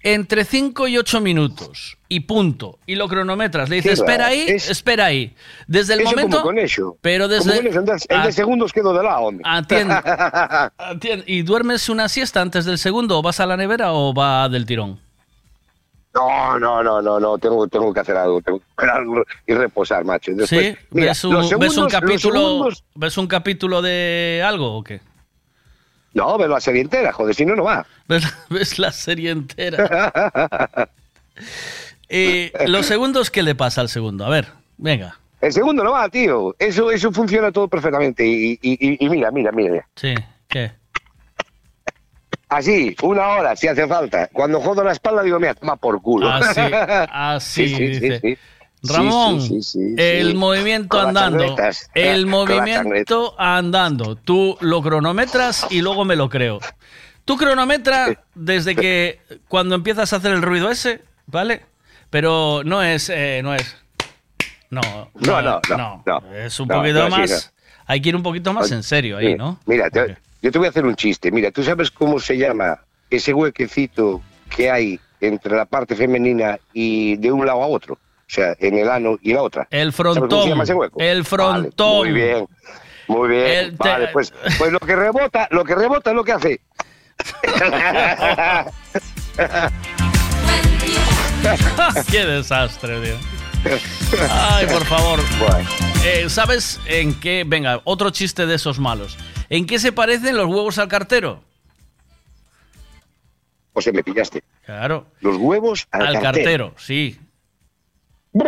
Entre 0.01 0.45
5 0.45 0.87
y 0.87 0.97
8 0.97 1.19
minutos 1.19 1.97
y 2.07 2.21
punto. 2.21 2.79
Y 2.85 2.95
lo 2.95 3.07
cronometras. 3.09 3.67
Le 3.69 3.77
dices, 3.77 3.99
espera 3.99 4.27
ahí, 4.27 4.45
Es- 4.47 4.69
espera 4.69 5.05
ahí. 5.05 5.35
Desde 5.67 5.95
el 5.95 6.03
momento. 6.03 6.37
como 6.37 6.43
con 6.47 6.57
eso. 6.57 6.97
Pero 7.01 7.25
Como 7.25 7.35
desde. 7.35 7.69
con 7.73 7.83
de- 7.85 7.91
el 7.91 7.97
de 8.07 8.15
Ah, 8.29 8.31
segundos 8.31 8.71
quedo 8.71 8.93
de 8.93 9.03
lado, 9.03 9.21
hombre. 9.23 9.43
Atiende. 9.45 9.93
Atiende. 10.77 11.23
¿Y 11.27 11.41
duermes 11.41 11.89
una 11.89 12.07
siesta 12.07 12.39
antes 12.41 12.63
del 12.65 12.77
segundo? 12.77 13.19
¿O 13.19 13.21
vas 13.21 13.39
a 13.41 13.45
la 13.45 13.57
nevera 13.57 13.91
o 13.91 14.13
va 14.13 14.47
del 14.47 14.65
tirón? 14.65 14.99
No, 16.15 16.57
no, 16.57 16.81
no, 16.81 17.01
no, 17.01 17.19
no, 17.19 17.37
tengo, 17.37 17.67
tengo 17.67 17.93
que 17.93 17.99
hacer 17.99 18.17
algo, 18.17 18.41
tengo 18.41 18.59
que 18.59 18.65
hacer 18.77 18.89
algo 18.89 19.23
y 19.45 19.53
reposar, 19.53 20.03
macho. 20.05 20.31
Después, 20.33 20.75
¿Sí? 20.79 20.85
mira, 20.89 21.09
¿Ves, 21.09 21.23
un, 21.23 21.35
ves 21.59 21.77
capítulo, 21.91 22.39
segundos- 22.39 22.83
¿Ves 22.95 23.17
un 23.17 23.27
capítulo 23.27 23.81
de 23.83 24.43
algo 24.43 24.75
o 24.77 24.83
qué? 24.83 25.01
No, 26.13 26.37
veo 26.37 26.47
la 26.47 26.59
serie 26.59 26.81
entera, 26.81 27.11
joder, 27.13 27.35
si 27.35 27.45
no, 27.45 27.55
no 27.55 27.63
va. 27.65 27.85
¿Ves, 28.07 28.23
ves 28.49 28.79
la 28.79 28.91
serie 28.91 29.31
entera? 29.31 30.89
Eh, 32.09 32.51
¿Los 32.65 32.87
segundos 32.87 33.29
qué 33.29 33.43
le 33.43 33.53
pasa 33.55 33.81
al 33.81 33.87
segundo? 33.89 34.25
A 34.25 34.29
ver, 34.29 34.47
venga. 34.77 35.17
El 35.41 35.53
segundo 35.53 35.83
no 35.83 35.91
va, 35.91 36.09
tío. 36.09 36.55
Eso, 36.57 36.89
eso 36.91 37.11
funciona 37.11 37.51
todo 37.51 37.67
perfectamente. 37.67 38.25
Y, 38.25 38.53
y- 38.53 38.59
y- 38.89 39.05
y 39.05 39.09
mira, 39.09 39.29
mira, 39.31 39.51
mira. 39.51 39.87
Sí, 39.95 40.15
¿qué? 40.47 40.71
Así, 42.49 42.95
una 43.03 43.27
hora, 43.27 43.55
si 43.55 43.67
hace 43.67 43.87
falta. 43.87 44.27
Cuando 44.33 44.59
jodo 44.59 44.83
la 44.83 44.91
espalda, 44.91 45.21
digo, 45.21 45.39
mira, 45.39 45.53
toma 45.53 45.75
por 45.75 46.01
culo. 46.01 46.27
Así, 46.29 46.59
así, 47.11 47.67
Sí, 47.67 47.75
sí, 47.75 47.87
dice. 47.87 48.19
sí, 48.21 48.29
sí. 48.35 48.37
Ramón, 48.83 49.41
Sí, 49.41 49.47
sí, 49.47 49.61
sí, 49.63 49.89
sí, 49.89 49.95
el 49.97 50.35
movimiento 50.35 50.99
andando. 50.99 51.55
El 51.93 52.25
movimiento 52.27 53.35
andando. 53.37 54.15
Tú 54.15 54.57
lo 54.61 54.81
cronometras 54.81 55.67
y 55.69 55.81
luego 55.81 56.05
me 56.05 56.15
lo 56.15 56.29
creo. 56.29 56.59
Tú 57.25 57.35
cronometra 57.37 58.23
desde 58.35 58.75
que 58.75 59.19
cuando 59.47 59.75
empiezas 59.75 60.13
a 60.13 60.15
hacer 60.17 60.31
el 60.31 60.41
ruido 60.41 60.69
ese, 60.71 61.01
¿vale? 61.27 61.65
Pero 62.09 62.61
no 62.63 62.81
es, 62.81 63.09
eh, 63.09 63.41
no 63.43 63.53
es. 63.53 63.75
No, 64.69 64.81
No, 65.15 65.41
no, 65.41 65.61
no, 65.69 66.03
no. 66.05 66.33
Es 66.35 66.59
un 66.59 66.67
poquito 66.67 67.09
más. 67.09 67.53
Hay 67.85 68.01
que 68.01 68.09
ir 68.09 68.15
un 68.15 68.23
poquito 68.23 68.53
más 68.53 68.71
en 68.71 68.83
serio 68.83 69.17
ahí, 69.17 69.35
¿no? 69.35 69.59
Mira, 69.65 69.89
te- 69.89 70.15
yo 70.41 70.51
te 70.51 70.57
voy 70.57 70.67
a 70.67 70.69
hacer 70.69 70.85
un 70.85 70.95
chiste. 70.95 71.31
Mira, 71.31 71.51
¿tú 71.51 71.63
sabes 71.63 71.89
cómo 71.91 72.19
se 72.19 72.37
llama 72.37 72.79
ese 73.09 73.33
huequecito 73.33 74.21
que 74.55 74.69
hay 74.71 74.99
entre 75.19 75.55
la 75.57 75.65
parte 75.65 75.95
femenina 75.95 76.57
y 76.71 77.17
de 77.17 77.31
un 77.31 77.45
lado 77.45 77.61
a 77.63 77.67
otro? 77.67 77.97
O 78.29 78.31
sea, 78.31 78.55
en 78.59 78.77
el 78.77 78.87
ano 78.89 79.17
y 79.23 79.33
la 79.33 79.41
otra. 79.41 79.67
El 79.71 79.91
¿Sabes 79.91 79.95
cómo 79.95 80.13
se 80.13 80.19
frontón. 80.19 80.49
llama 80.49 80.63
ese 80.63 80.73
hueco? 80.75 80.99
El 80.99 81.23
Vale, 81.23 81.25
frontón. 81.25 81.97
muy 81.97 82.11
bien. 82.11 82.47
Muy 83.07 83.29
bien. 83.29 83.45
El 83.47 83.77
te- 83.77 83.89
Vale, 83.89 84.07
pues, 84.13 84.31
pues 84.59 84.71
lo 84.71 84.79
que 84.79 84.95
rebota, 84.95 85.47
lo 85.49 85.65
que 85.65 85.73
rebota 85.73 86.11
es 86.11 86.15
lo 86.15 86.23
que 86.23 86.31
hace. 86.33 86.61
Qué 92.11 92.25
desastre, 92.25 92.99
tío. 93.01 93.15
Ay, 94.29 94.65
por 94.67 94.85
favor. 94.85 95.19
Eh, 96.05 96.29
¿Sabes 96.29 96.79
en 96.85 97.19
qué? 97.19 97.43
Venga, 97.45 97.81
otro 97.83 98.09
chiste 98.09 98.45
de 98.45 98.55
esos 98.55 98.79
malos. 98.79 99.17
¿En 99.49 99.65
qué 99.65 99.79
se 99.79 99.91
parecen 99.91 100.37
los 100.37 100.47
huevos 100.47 100.77
al 100.77 100.87
cartero? 100.87 101.41
O 103.73 103.81
sea, 103.81 103.93
me 103.93 104.03
pillaste. 104.03 104.43
Claro. 104.65 105.05
Los 105.21 105.37
huevos 105.37 105.87
al, 105.91 106.15
Al 106.15 106.21
cartero, 106.21 106.73
sí. 106.77 107.19
No, 108.33 108.45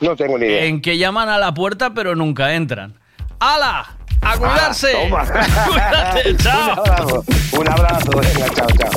no 0.00 0.16
tengo 0.16 0.38
ni 0.38 0.46
idea. 0.46 0.64
En 0.64 0.80
que 0.82 0.98
llaman 0.98 1.28
a 1.28 1.38
la 1.38 1.54
puerta 1.54 1.94
pero 1.94 2.14
nunca 2.14 2.54
entran. 2.54 2.98
¡Hala! 3.40 3.96
¡A 4.20 4.36
cuidarse! 4.36 4.92
Ah. 5.10 5.66
¡Cuídate! 5.68 6.36
¡Chao! 6.42 6.82
Un 6.82 6.90
abrazo. 6.90 7.24
Un 7.58 7.68
abrazo. 7.68 8.10
Venga, 8.12 8.48
chao, 8.54 8.66
chao. 8.78 8.90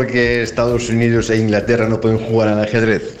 porque 0.00 0.42
Estados 0.42 0.88
Unidos 0.88 1.28
e 1.28 1.36
Inglaterra 1.36 1.86
no 1.86 2.00
pueden 2.00 2.16
jugar 2.16 2.48
al 2.48 2.60
ajedrez. 2.60 3.18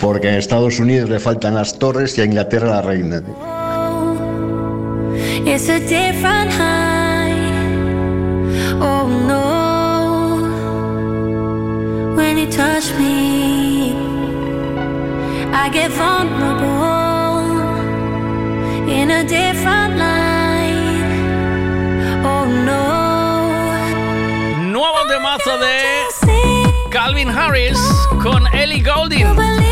Porque 0.00 0.28
a 0.28 0.38
Estados 0.38 0.78
Unidos 0.78 1.10
le 1.10 1.18
faltan 1.18 1.56
las 1.56 1.80
torres 1.80 2.16
y 2.16 2.20
a 2.20 2.24
Inglaterra 2.24 2.68
la 2.68 2.82
reina. 2.82 3.20
Oh, 3.26 4.14
I 15.54 15.68
get 15.72 15.90
vulnerable 15.90 16.52
in 18.88 19.10
a 19.10 19.24
different. 19.24 20.21
de 25.38 26.90
Calvin 26.90 27.30
Harris 27.30 27.78
con 28.22 28.46
Ellie 28.54 28.82
Golding. 28.82 29.71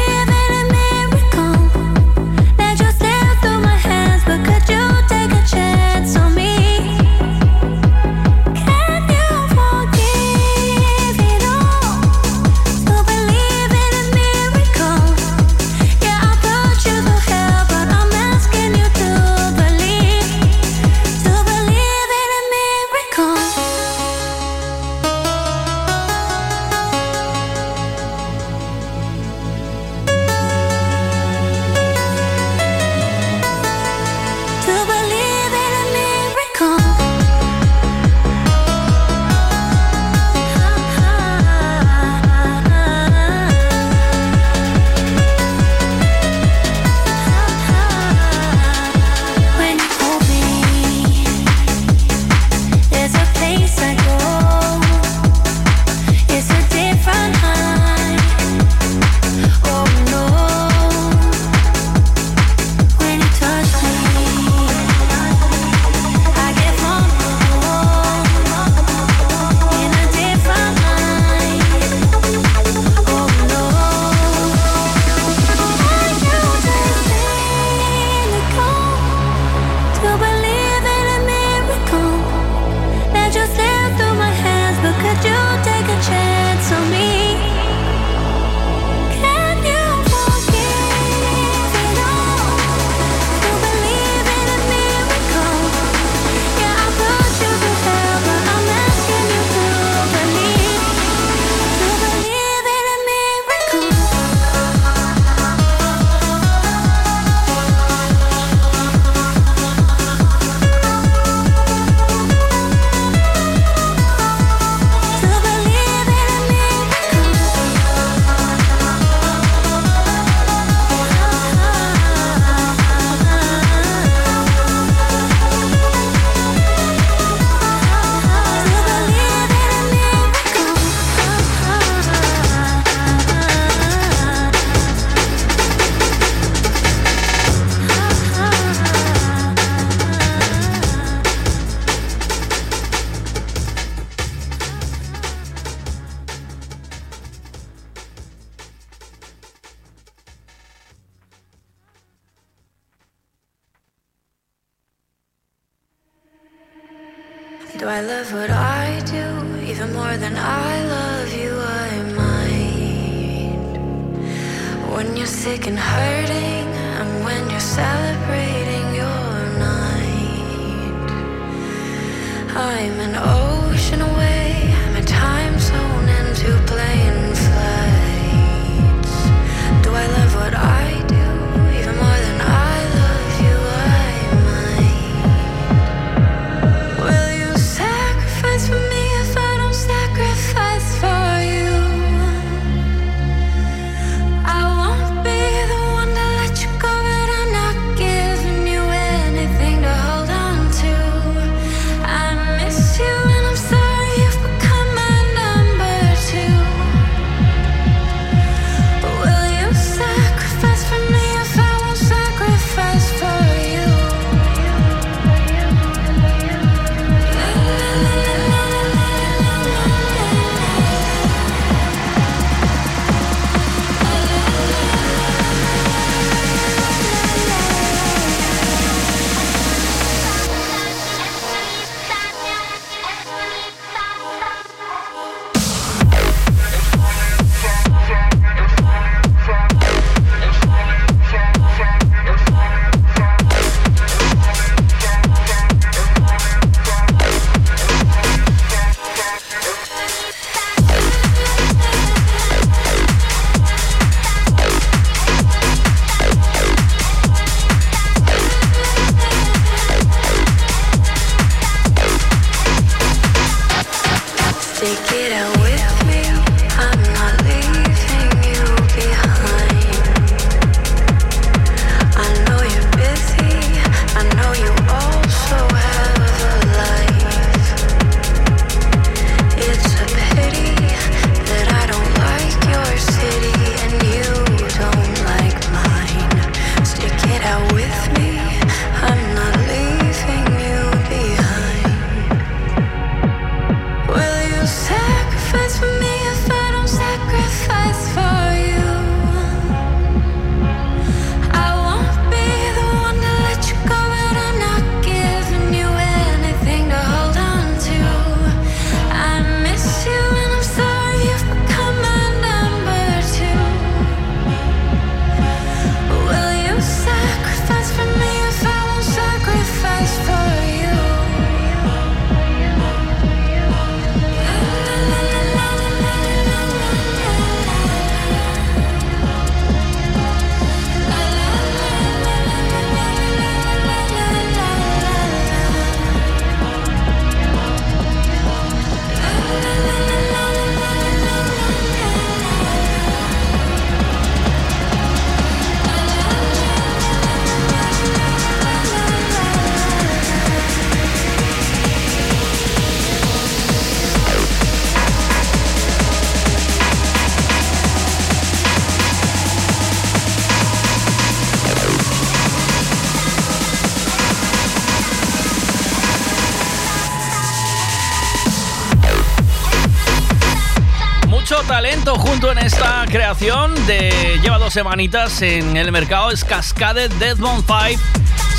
Esta 372.80 373.04
creación 373.04 373.74
de 373.86 374.40
lleva 374.42 374.56
dos 374.56 374.72
semanitas 374.72 375.42
en 375.42 375.76
el 375.76 375.92
mercado 375.92 376.30
es 376.30 376.42
Cascade 376.42 377.10
Deadmond 377.10 377.62
5, 377.66 378.02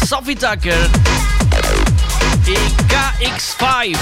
Sophie 0.06 0.35
Tucker 0.35 0.77
y 2.45 2.53
KX5. 2.85 3.98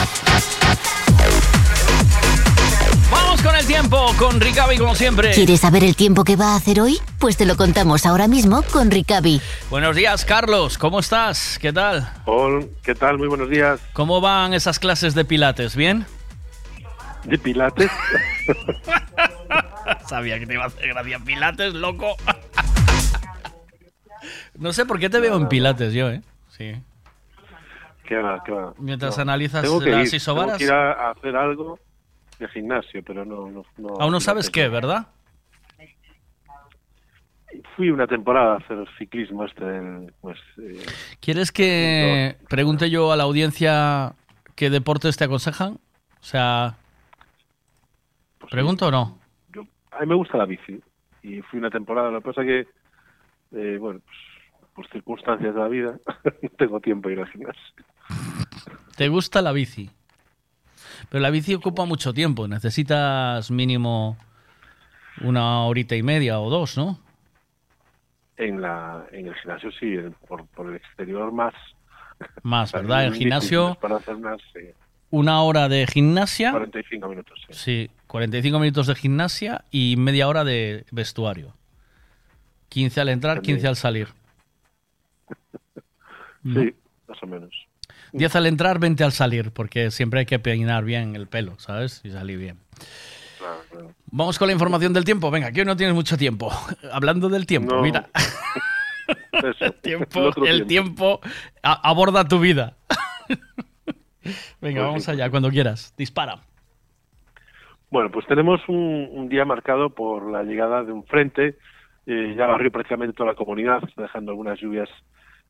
Vamos 3.09 3.41
con 3.41 3.56
el 3.56 3.65
tiempo, 3.65 4.14
con 4.17 4.41
Ricavi 4.41 4.77
como 4.77 4.93
siempre. 4.93 5.31
¿Quieres 5.31 5.61
saber 5.61 5.85
el 5.85 5.95
tiempo 5.95 6.25
que 6.25 6.35
va 6.35 6.51
a 6.51 6.56
hacer 6.57 6.81
hoy? 6.81 6.99
Pues 7.17 7.38
te 7.38 7.45
lo 7.45 7.56
contamos 7.56 8.06
ahora 8.06 8.27
mismo 8.27 8.61
con 8.64 8.91
Ricavi. 8.91 9.39
Buenos 9.69 9.95
días, 9.95 10.25
Carlos. 10.25 10.77
¿Cómo 10.77 10.99
estás? 10.99 11.57
¿Qué 11.61 11.72
tal? 11.72 12.11
Hola, 12.25 12.65
¿qué 12.83 12.93
tal? 12.93 13.19
Muy 13.19 13.30
buenos 13.30 13.49
días. 13.49 13.80
¿Cómo 13.93 14.19
van 14.19 14.53
esas 14.53 14.80
clases 14.80 15.15
de 15.15 15.23
pilates? 15.23 15.77
¿Bien? 15.77 16.06
¿De 17.23 17.38
pilates? 17.38 17.89
Sabía 20.09 20.39
que 20.39 20.47
te 20.47 20.55
iba 20.55 20.63
a 20.63 20.67
hacer 20.67 20.88
gracia. 20.88 21.19
Pilates, 21.19 21.75
loco. 21.75 22.15
no 24.57 24.73
sé 24.73 24.88
por 24.88 24.99
qué 24.99 25.07
te 25.07 25.19
veo 25.19 25.38
en 25.38 25.47
pilates 25.47 25.93
yo, 25.93 26.09
¿eh? 26.09 26.23
Sí. 26.47 26.73
¿Qué 28.07 28.15
va, 28.15 28.43
qué 28.43 28.51
va? 28.51 28.73
Mientras 28.79 29.17
No. 29.17 29.21
analizas 29.21 29.61
Tengo 29.61 29.79
que 29.79 29.91
las 29.91 30.07
ir, 30.07 30.15
isobaras. 30.15 30.57
Tengo 30.57 30.57
que 30.57 30.63
ir 30.63 30.71
a, 30.71 31.11
hacer 31.11 31.35
algo 31.35 31.77
de 32.39 32.47
gimnasio, 32.47 33.03
pero 33.05 33.23
no... 33.23 33.51
no, 33.51 33.63
no 33.77 33.89
Aún 33.99 34.11
no 34.11 34.19
sabes 34.19 34.49
qué, 34.49 34.67
¿verdad? 34.67 35.05
Fui 37.75 37.91
una 37.91 38.07
temporada 38.07 38.55
a 38.55 38.57
hacer 38.57 38.77
ciclismo 38.97 39.45
este 39.45 39.63
del... 39.63 40.11
Pues, 40.21 40.39
eh, 40.57 40.83
¿Quieres 41.19 41.51
que 41.51 42.35
pregunte 42.49 42.89
yo 42.89 43.11
a 43.11 43.15
la 43.15 43.25
audiencia 43.25 44.13
qué 44.55 44.71
deportes 44.71 45.17
te 45.17 45.25
aconsejan? 45.25 45.73
O 45.73 46.23
sea, 46.23 46.77
¿pregunto 48.49 48.88
o 48.88 48.91
no? 48.91 49.18
A 49.99 50.03
mí 50.03 50.07
me 50.07 50.15
gusta 50.15 50.37
la 50.37 50.45
bici 50.45 50.81
y 51.21 51.41
fui 51.41 51.59
una 51.59 51.69
temporada. 51.69 52.09
Lo 52.09 52.21
que 52.21 52.27
pasa 52.29 52.43
que, 52.43 52.67
eh, 53.51 53.77
bueno, 53.77 53.99
pues, 54.05 54.17
por 54.73 54.87
circunstancias 54.89 55.53
de 55.53 55.59
la 55.59 55.67
vida, 55.67 55.99
no 56.41 56.49
tengo 56.57 56.79
tiempo 56.79 57.09
de 57.09 57.15
ir 57.15 57.19
al 57.19 57.27
gimnasio. 57.27 57.61
¿Te 58.95 59.09
gusta 59.09 59.41
la 59.41 59.51
bici? 59.51 59.89
Pero 61.09 61.21
la 61.21 61.29
bici 61.29 61.53
ocupa 61.53 61.83
mucho 61.83 62.13
tiempo. 62.13 62.47
Necesitas 62.47 63.51
mínimo 63.51 64.17
una 65.21 65.63
horita 65.63 65.97
y 65.97 66.03
media 66.03 66.39
o 66.39 66.49
dos, 66.49 66.77
¿no? 66.77 66.97
En, 68.37 68.61
la, 68.61 69.05
en 69.11 69.27
el 69.27 69.35
gimnasio 69.35 69.69
sí, 69.73 69.97
por, 70.27 70.47
por 70.47 70.69
el 70.69 70.75
exterior 70.77 71.33
más. 71.33 71.53
Más, 72.43 72.71
¿verdad? 72.73 73.05
El 73.05 73.15
gimnasio, 73.15 73.77
Para 73.81 73.97
hacer 73.97 74.15
unas 74.15 74.39
eh, 74.55 74.73
una 75.09 75.41
hora 75.41 75.67
de 75.67 75.85
gimnasia. 75.87 76.51
45 76.51 77.09
minutos. 77.09 77.41
Sí. 77.49 77.53
Sí, 77.53 77.89
45 78.09 78.57
minutos 78.57 78.88
de 78.88 78.95
gimnasia 78.95 79.63
y 79.69 79.95
media 79.95 80.27
hora 80.27 80.43
de 80.43 80.83
vestuario. 80.89 81.53
15 82.69 83.01
al 83.01 83.09
entrar, 83.09 83.41
15 83.43 83.67
al 83.67 83.75
salir. 83.75 84.07
Sí, 86.43 86.73
más 87.07 87.21
o 87.21 87.27
menos. 87.27 87.51
10 88.13 88.35
al 88.35 88.47
entrar, 88.47 88.79
20 88.79 89.03
al 89.03 89.11
salir, 89.11 89.51
porque 89.51 89.91
siempre 89.91 90.21
hay 90.21 90.25
que 90.25 90.39
peinar 90.39 90.83
bien 90.85 91.15
el 91.15 91.27
pelo, 91.27 91.59
¿sabes? 91.59 92.01
Y 92.03 92.09
salir 92.09 92.39
bien. 92.39 92.57
Claro, 93.38 93.61
claro. 93.69 93.93
Vamos 94.07 94.39
con 94.39 94.47
la 94.47 94.53
información 94.53 94.91
del 94.91 95.05
tiempo. 95.05 95.29
Venga, 95.29 95.51
que 95.51 95.59
hoy 95.59 95.65
no 95.67 95.77
tienes 95.77 95.93
mucho 95.93 96.17
tiempo. 96.17 96.51
Hablando 96.91 97.29
del 97.29 97.45
tiempo, 97.45 97.75
No. 97.75 97.81
mira. 97.83 98.09
El 99.59 99.73
tiempo, 99.75 100.31
el 100.45 100.47
el 100.47 100.67
tiempo 100.67 101.19
aborda 101.63 102.27
tu 102.27 102.39
vida. 102.39 102.75
Venga, 104.61 104.83
vamos 104.83 105.07
allá, 105.07 105.29
cuando 105.31 105.49
quieras. 105.49 105.93
Dispara. 105.97 106.41
Bueno, 107.92 108.11
pues 108.11 108.26
tenemos 108.27 108.61
un, 108.69 109.09
un 109.11 109.30
día 109.30 109.45
marcado 109.45 109.90
por 109.90 110.30
la 110.30 110.43
llegada 110.43 110.84
de 110.84 110.92
un 110.92 111.03
frente. 111.06 111.56
eh, 112.06 112.34
ya 112.38 112.48
barrió 112.48 112.72
prácticamente 112.72 113.14
toda 113.14 113.32
la 113.32 113.35
comunidad, 113.35 113.84
está 113.84 114.03
dejando 114.03 114.32
algunas 114.32 114.59
lluvias 114.59 114.90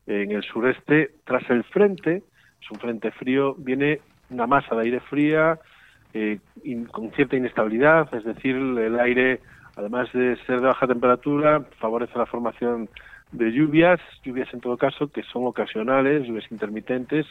en 0.08 0.32
el 0.32 0.43
sureste. 0.43 1.11
Tras 1.26 1.50
el 1.50 1.64
frente, 1.66 2.24
es 2.61 2.72
un 2.72 2.80
frente 2.80 3.11
frío, 3.11 3.56
viene 3.58 4.00
una 4.30 4.48
masa 4.48 4.76
de 4.76 4.84
aire 4.84 5.00
fría 5.01 5.59
eh, 6.14 6.40
con 6.92 7.11
cierta 7.11 7.35
inestabilidad, 7.35 8.14
es 8.14 8.24
decir, 8.24 8.56
el 8.56 9.00
aire, 9.00 9.42
además 9.76 10.11
de 10.14 10.35
ser 10.45 10.59
de 10.61 10.68
baja 10.68 10.88
temperatura, 10.88 11.61
favorece 11.80 12.18
la 12.18 12.26
formación 12.26 12.90
de 13.32 13.51
lluvias, 13.51 14.00
lluvias 14.24 14.51
en 14.53 14.59
todo 14.59 14.76
caso 14.77 15.11
que 15.11 15.24
son 15.24 15.45
ocasionales, 15.45 16.26
lluvias 16.26 16.51
intermitentes, 16.51 17.27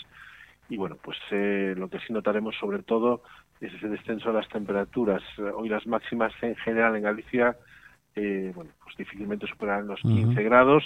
y 0.69 0.77
bueno, 0.77 0.97
pues 1.03 1.17
eh, 1.31 1.75
lo 1.77 1.89
que 1.89 1.99
sí 2.01 2.13
notaremos 2.13 2.55
sobre 2.57 2.83
todo 2.83 3.23
es 3.61 3.73
ese 3.75 3.89
descenso 3.89 4.29
de 4.29 4.35
las 4.37 4.49
temperaturas. 4.49 5.23
Hoy 5.55 5.69
las 5.69 5.87
máximas 5.87 6.33
en 6.43 6.55
general 6.57 6.95
en 6.97 7.03
Galicia, 7.03 7.57
eh, 8.15 8.53
bueno, 8.55 8.71
pues 8.83 8.97
difícilmente 8.97 9.47
superarán 9.47 9.87
los 9.89 10.01
Ujú. 10.05 10.15
15 10.15 10.43
grados 10.43 10.85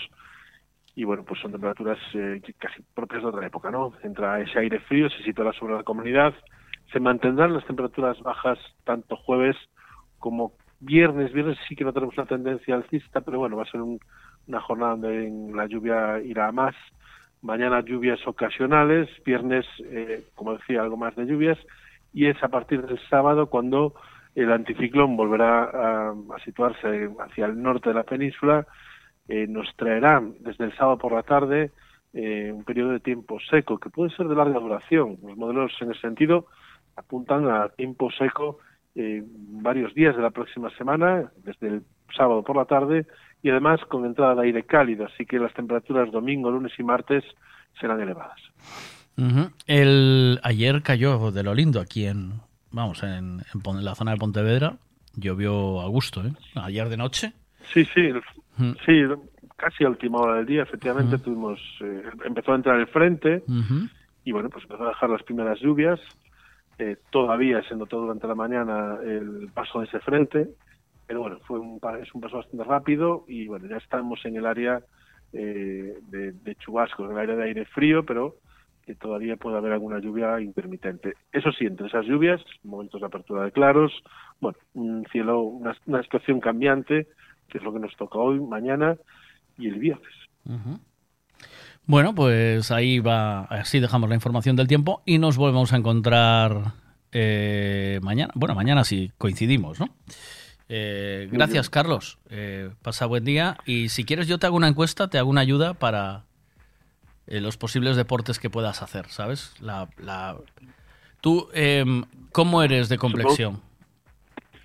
y 0.94 1.04
bueno, 1.04 1.24
pues 1.24 1.40
son 1.40 1.52
temperaturas 1.52 1.98
eh, 2.14 2.40
casi 2.58 2.82
propias 2.94 3.22
de 3.22 3.28
otra 3.28 3.46
época, 3.46 3.70
¿no? 3.70 3.92
Entra 4.02 4.40
ese 4.40 4.58
aire 4.58 4.78
frío, 4.80 5.08
se 5.10 5.22
situará 5.22 5.52
sobre 5.54 5.74
la 5.74 5.82
comunidad, 5.82 6.34
se 6.92 7.00
mantendrán 7.00 7.54
las 7.54 7.66
temperaturas 7.66 8.20
bajas 8.20 8.58
tanto 8.84 9.16
jueves 9.16 9.56
como 10.18 10.52
viernes. 10.80 11.32
Viernes 11.32 11.58
sí 11.68 11.74
que 11.74 11.84
no 11.84 11.92
tenemos 11.92 12.16
una 12.18 12.26
tendencia 12.26 12.74
alcista, 12.74 13.20
pero 13.22 13.38
bueno, 13.38 13.56
va 13.56 13.62
a 13.62 13.70
ser 13.70 13.80
un- 13.80 13.98
una 14.46 14.60
jornada 14.60 14.92
donde 14.96 15.54
la 15.56 15.66
lluvia 15.66 16.20
irá 16.22 16.48
a 16.48 16.52
más. 16.52 16.74
Mañana 17.42 17.80
lluvias 17.80 18.24
ocasionales, 18.26 19.08
viernes, 19.24 19.66
eh, 19.84 20.24
como 20.34 20.54
decía, 20.56 20.82
algo 20.82 20.96
más 20.96 21.14
de 21.16 21.26
lluvias, 21.26 21.58
y 22.12 22.26
es 22.26 22.42
a 22.42 22.48
partir 22.48 22.86
del 22.86 23.00
sábado 23.08 23.46
cuando 23.46 23.94
el 24.34 24.50
anticiclón 24.50 25.16
volverá 25.16 25.64
a, 25.64 26.14
situarse 26.44 27.10
hacia 27.20 27.46
el 27.46 27.60
norte 27.60 27.90
de 27.90 27.94
la 27.96 28.04
península, 28.04 28.66
eh, 29.28 29.46
nos 29.48 29.74
traerá 29.76 30.22
desde 30.40 30.64
el 30.64 30.76
sábado 30.76 30.98
por 30.98 31.12
la 31.12 31.22
tarde 31.22 31.70
eh, 32.14 32.50
un 32.52 32.64
periodo 32.64 32.90
de 32.90 33.00
tiempo 33.00 33.38
seco 33.50 33.78
que 33.78 33.90
puede 33.90 34.14
ser 34.14 34.28
de 34.28 34.34
larga 34.34 34.58
duración. 34.58 35.18
Los 35.22 35.36
modelos 35.36 35.72
en 35.80 35.90
ese 35.90 36.00
sentido 36.00 36.46
apuntan 36.96 37.48
a 37.48 37.68
tiempo 37.70 38.10
seco 38.10 38.58
eh, 38.94 39.22
varios 39.24 39.94
días 39.94 40.14
de 40.14 40.22
la 40.22 40.30
próxima 40.30 40.70
semana, 40.76 41.32
desde 41.44 41.68
el 41.68 41.82
sábado 42.14 42.42
por 42.42 42.56
la 42.56 42.66
tarde, 42.66 43.06
y 43.42 43.50
además 43.50 43.80
con 43.88 44.04
entrada 44.04 44.34
de 44.36 44.42
aire 44.46 44.64
cálido, 44.64 45.06
así 45.06 45.26
que 45.26 45.38
las 45.38 45.52
temperaturas 45.54 46.10
domingo, 46.12 46.50
lunes 46.50 46.72
y 46.78 46.82
martes 46.82 47.24
serán 47.80 48.00
elevadas. 48.00 48.38
El, 49.66 50.40
ayer 50.42 50.82
cayó 50.82 51.30
de 51.30 51.42
lo 51.42 51.54
lindo 51.54 51.80
aquí 51.80 52.06
en, 52.06 52.32
vamos, 52.70 53.02
en, 53.02 53.40
en 53.54 53.84
la 53.84 53.94
zona 53.94 54.12
de 54.12 54.16
Pontevedra. 54.16 54.76
Llovió 55.14 55.80
a 55.82 55.88
gusto, 55.88 56.22
¿eh? 56.24 56.32
Ayer 56.54 56.88
de 56.88 56.96
noche. 56.96 57.32
Sí, 57.72 57.84
sí, 57.84 58.00
el- 58.00 58.22
sí, 58.86 59.02
casi 59.56 59.84
a 59.84 59.88
última 59.88 60.18
hora 60.18 60.36
del 60.36 60.46
día, 60.46 60.62
efectivamente, 60.62 61.18
tuvimos, 61.18 61.60
eh, 61.82 62.02
empezó 62.24 62.52
a 62.52 62.56
entrar 62.56 62.80
el 62.80 62.86
frente 62.86 63.42
y 64.24 64.32
bueno, 64.32 64.48
pues 64.50 64.64
empezó 64.64 64.84
a 64.84 64.88
dejar 64.88 65.10
las 65.10 65.22
primeras 65.22 65.60
lluvias. 65.60 66.00
Eh, 66.78 66.96
todavía 67.10 67.62
se 67.68 67.76
notó 67.76 68.00
durante 68.00 68.26
la 68.26 68.34
mañana 68.34 68.96
el 69.04 69.50
paso 69.52 69.80
de 69.80 69.86
ese 69.86 70.00
frente, 70.00 70.48
pero 71.06 71.20
bueno, 71.20 71.38
fue 71.46 71.58
un, 71.58 71.80
es 72.00 72.14
un 72.14 72.20
paso 72.20 72.38
bastante 72.38 72.64
rápido 72.64 73.24
y 73.28 73.46
bueno, 73.46 73.66
ya 73.68 73.76
estamos 73.76 74.24
en 74.24 74.36
el 74.36 74.46
área 74.46 74.82
eh, 75.32 75.98
de, 76.08 76.32
de 76.32 76.54
chubascos, 76.56 77.06
en 77.06 77.12
el 77.12 77.18
área 77.18 77.36
de 77.36 77.44
aire 77.44 77.64
frío, 77.66 78.04
pero 78.04 78.36
que 78.84 78.94
todavía 78.94 79.36
puede 79.36 79.56
haber 79.56 79.72
alguna 79.72 80.00
lluvia 80.00 80.40
intermitente. 80.40 81.14
Eso 81.32 81.52
sí, 81.52 81.66
entre 81.66 81.86
esas 81.86 82.04
lluvias, 82.04 82.40
momentos 82.64 83.00
de 83.00 83.06
apertura 83.06 83.44
de 83.44 83.52
claros, 83.52 83.92
bueno, 84.40 84.58
un 84.74 85.06
cielo, 85.12 85.40
una, 85.42 85.76
una 85.86 86.02
situación 86.02 86.40
cambiante, 86.40 87.06
que 87.48 87.58
es 87.58 87.64
lo 87.64 87.72
que 87.72 87.78
nos 87.78 87.96
toca 87.96 88.18
hoy, 88.18 88.40
mañana 88.40 88.96
y 89.56 89.68
el 89.68 89.78
viernes. 89.78 90.12
Bueno, 91.86 92.14
pues 92.14 92.70
ahí 92.70 92.98
va, 92.98 93.44
así 93.44 93.78
dejamos 93.78 94.08
la 94.08 94.14
información 94.14 94.56
del 94.56 94.68
tiempo 94.68 95.02
y 95.04 95.18
nos 95.18 95.36
volvemos 95.36 95.72
a 95.72 95.76
encontrar 95.76 96.72
eh, 97.12 98.00
mañana. 98.02 98.32
Bueno, 98.34 98.54
mañana 98.54 98.84
sí 98.84 99.12
coincidimos, 99.18 99.78
¿no? 99.78 99.88
Eh, 100.74 101.28
gracias. 101.30 101.68
Carlos. 101.68 102.18
Eh, 102.30 102.70
pasa 102.80 103.04
buen 103.04 103.26
día 103.26 103.58
y 103.66 103.90
si 103.90 104.06
quieres 104.06 104.26
yo 104.26 104.38
te 104.38 104.46
hago 104.46 104.56
una 104.56 104.68
encuesta, 104.68 105.08
te 105.08 105.18
hago 105.18 105.28
una 105.28 105.42
ayuda 105.42 105.74
para 105.74 106.24
eh, 107.26 107.42
los 107.42 107.58
posibles 107.58 107.94
deportes 107.94 108.38
que 108.38 108.48
puedas 108.48 108.80
hacer, 108.80 109.06
¿sabes? 109.08 109.54
La, 109.60 109.88
la... 109.98 110.34
Tú, 111.20 111.48
em, 111.52 112.04
¿cómo 112.32 112.62
eres 112.62 112.88
de 112.88 112.96
complexión? 112.96 113.60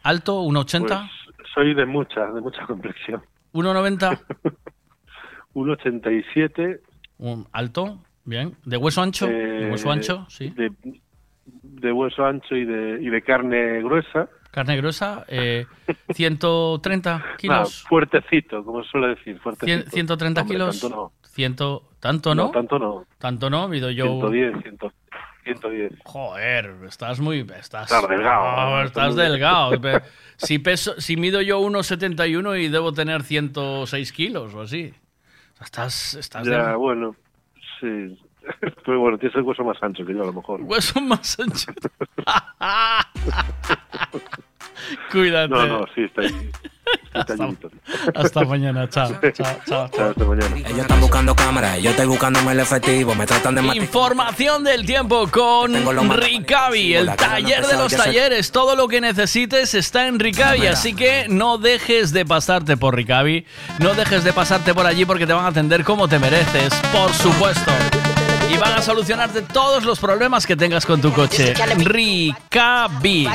¿Alto? 0.02 0.44
¿1,80? 0.44 1.10
Pues 1.36 1.50
soy 1.53 1.74
de 1.74 1.86
mucha, 1.86 2.26
de 2.27 2.40
mucha 2.40 2.66
complexión. 2.66 3.22
¿1,90? 3.53 4.18
1,87. 5.56 6.80
Un 7.18 7.48
¿Alto? 7.52 8.00
Bien. 8.24 8.56
¿De 8.64 8.77
hueso 8.77 9.02
ancho? 9.02 9.27
¿De 9.27 9.68
eh, 9.68 9.72
hueso 9.72 9.92
ancho? 9.92 10.26
Sí. 10.30 10.52
De, 10.52 10.72
de 11.64 11.92
hueso 11.92 12.26
ancho 12.26 12.56
y 12.56 12.64
de, 12.64 13.02
y 13.02 13.10
de 13.10 13.22
carne 13.22 13.84
gruesa. 13.84 14.30
Carne 14.51 14.77
gruesa, 14.77 15.26
eh, 15.27 15.66
130 16.14 17.09
Nada, 17.17 17.35
kilos. 17.38 17.84
fuertecito, 17.88 18.64
como 18.64 18.84
suele 18.84 19.09
decir. 19.09 19.35
Cien- 19.35 19.42
Fuertecito. 19.42 19.90
130 19.92 20.42
Hombre, 20.42 20.56
kilos. 20.56 20.80
Tanto 20.82 20.95
no. 20.95 21.11
Ciento, 21.30 21.84
¿Tanto 22.00 22.34
no? 22.35 22.45
No, 22.45 22.51
tanto 22.51 22.80
no. 22.80 23.06
Tanto 23.17 23.50
no, 23.50 23.69
Vido 23.69 23.92
yo. 23.92 24.06
110, 24.06 24.64
100, 24.64 24.77
110. 25.43 25.93
Joder, 26.03 26.76
estás 26.88 27.19
muy. 27.19 27.40
Estás, 27.42 27.92
Estás 27.92 28.08
delgado, 28.09 28.56
No, 28.56 28.69
¿no? 28.77 28.84
estás 28.84 29.16
delgado. 29.16 29.72
Si, 30.40 30.59
peso, 30.59 30.93
si 31.01 31.17
mido 31.17 31.42
yo 31.42 31.59
1,71 31.61 32.61
y 32.61 32.67
debo 32.67 32.93
tener 32.93 33.24
106 33.24 34.11
kilos 34.11 34.53
o 34.53 34.61
así. 34.61 34.93
Estás. 35.59 36.14
estás 36.14 36.45
Ya, 36.45 36.51
delgado. 36.53 36.77
bueno, 36.80 37.16
sí. 37.80 38.19
Pero 38.85 39.00
bueno, 39.00 39.17
tienes 39.17 39.35
el 39.35 39.43
hueso 39.43 39.64
más 39.64 39.77
ancho 39.82 40.06
que 40.06 40.14
yo, 40.14 40.24
a 40.24 40.27
lo 40.27 40.34
mejor. 40.34 40.61
Hueso 40.61 41.01
más 41.01 41.40
ancho. 41.40 41.72
Cuídate. 45.11 45.50
No, 45.50 45.67
no, 45.67 45.85
sí, 45.93 46.03
está 46.03 46.22
ahí. 46.22 46.51
Hasta, 47.14 47.35
hasta 48.16 48.45
mañana. 48.45 48.88
Chao. 48.90 49.11
Chao, 49.22 49.32
chao. 49.66 49.90
Chao, 49.90 50.09
hasta 50.11 50.26
mañana. 50.26 50.56
Ellos 50.58 50.80
están 50.80 51.01
buscando 51.01 51.35
cámaras, 51.35 51.82
yo 51.82 51.90
estoy 51.90 52.06
buscándome 52.06 52.51
el 52.51 52.59
efectivo, 52.59 53.16
me 53.16 53.26
tratan 53.26 53.56
de 53.56 53.61
matar. 53.61 53.77
Información 53.77 54.64
del 54.64 54.85
tiempo 54.85 55.27
con 55.30 55.74
Ricavi, 56.11 56.93
el 56.93 57.16
taller 57.16 57.66
de 57.66 57.74
los 57.74 57.93
talleres. 57.95 58.51
Todo 58.51 58.76
lo 58.76 58.88
que 58.88 59.01
necesites 59.01 59.74
está 59.74 60.08
en 60.08 60.19
Ricavi, 60.19 60.67
así 60.67 60.93
que 60.93 61.26
no 61.27 61.58
dejes 61.58 62.14
de 62.14 62.26
pasarte 62.26 62.77
por 62.77 62.95
Ricavi. 62.95 63.45
No 63.80 63.93
dejes 63.93 64.24
de 64.24 64.34
pasarte 64.34 64.74
por 64.74 64.85
allí 64.85 65.06
porque 65.06 65.26
te 65.26 65.34
van 65.34 65.45
a 65.45 65.50
atender 65.50 65.84
como 65.84 66.08
te 66.08 66.19
mereces, 66.19 66.74
por 66.93 67.11
supuesto. 67.14 67.72
Y 68.50 68.58
van 68.58 68.74
a 68.74 68.82
solucionarte 68.82 69.42
todos 69.42 69.84
los 69.84 70.00
problemas 70.00 70.45
que 70.45 70.56
tengas 70.56 70.85
con 70.85 71.01
tu 71.01 71.11
coche. 71.14 71.53
Beat 73.01 73.27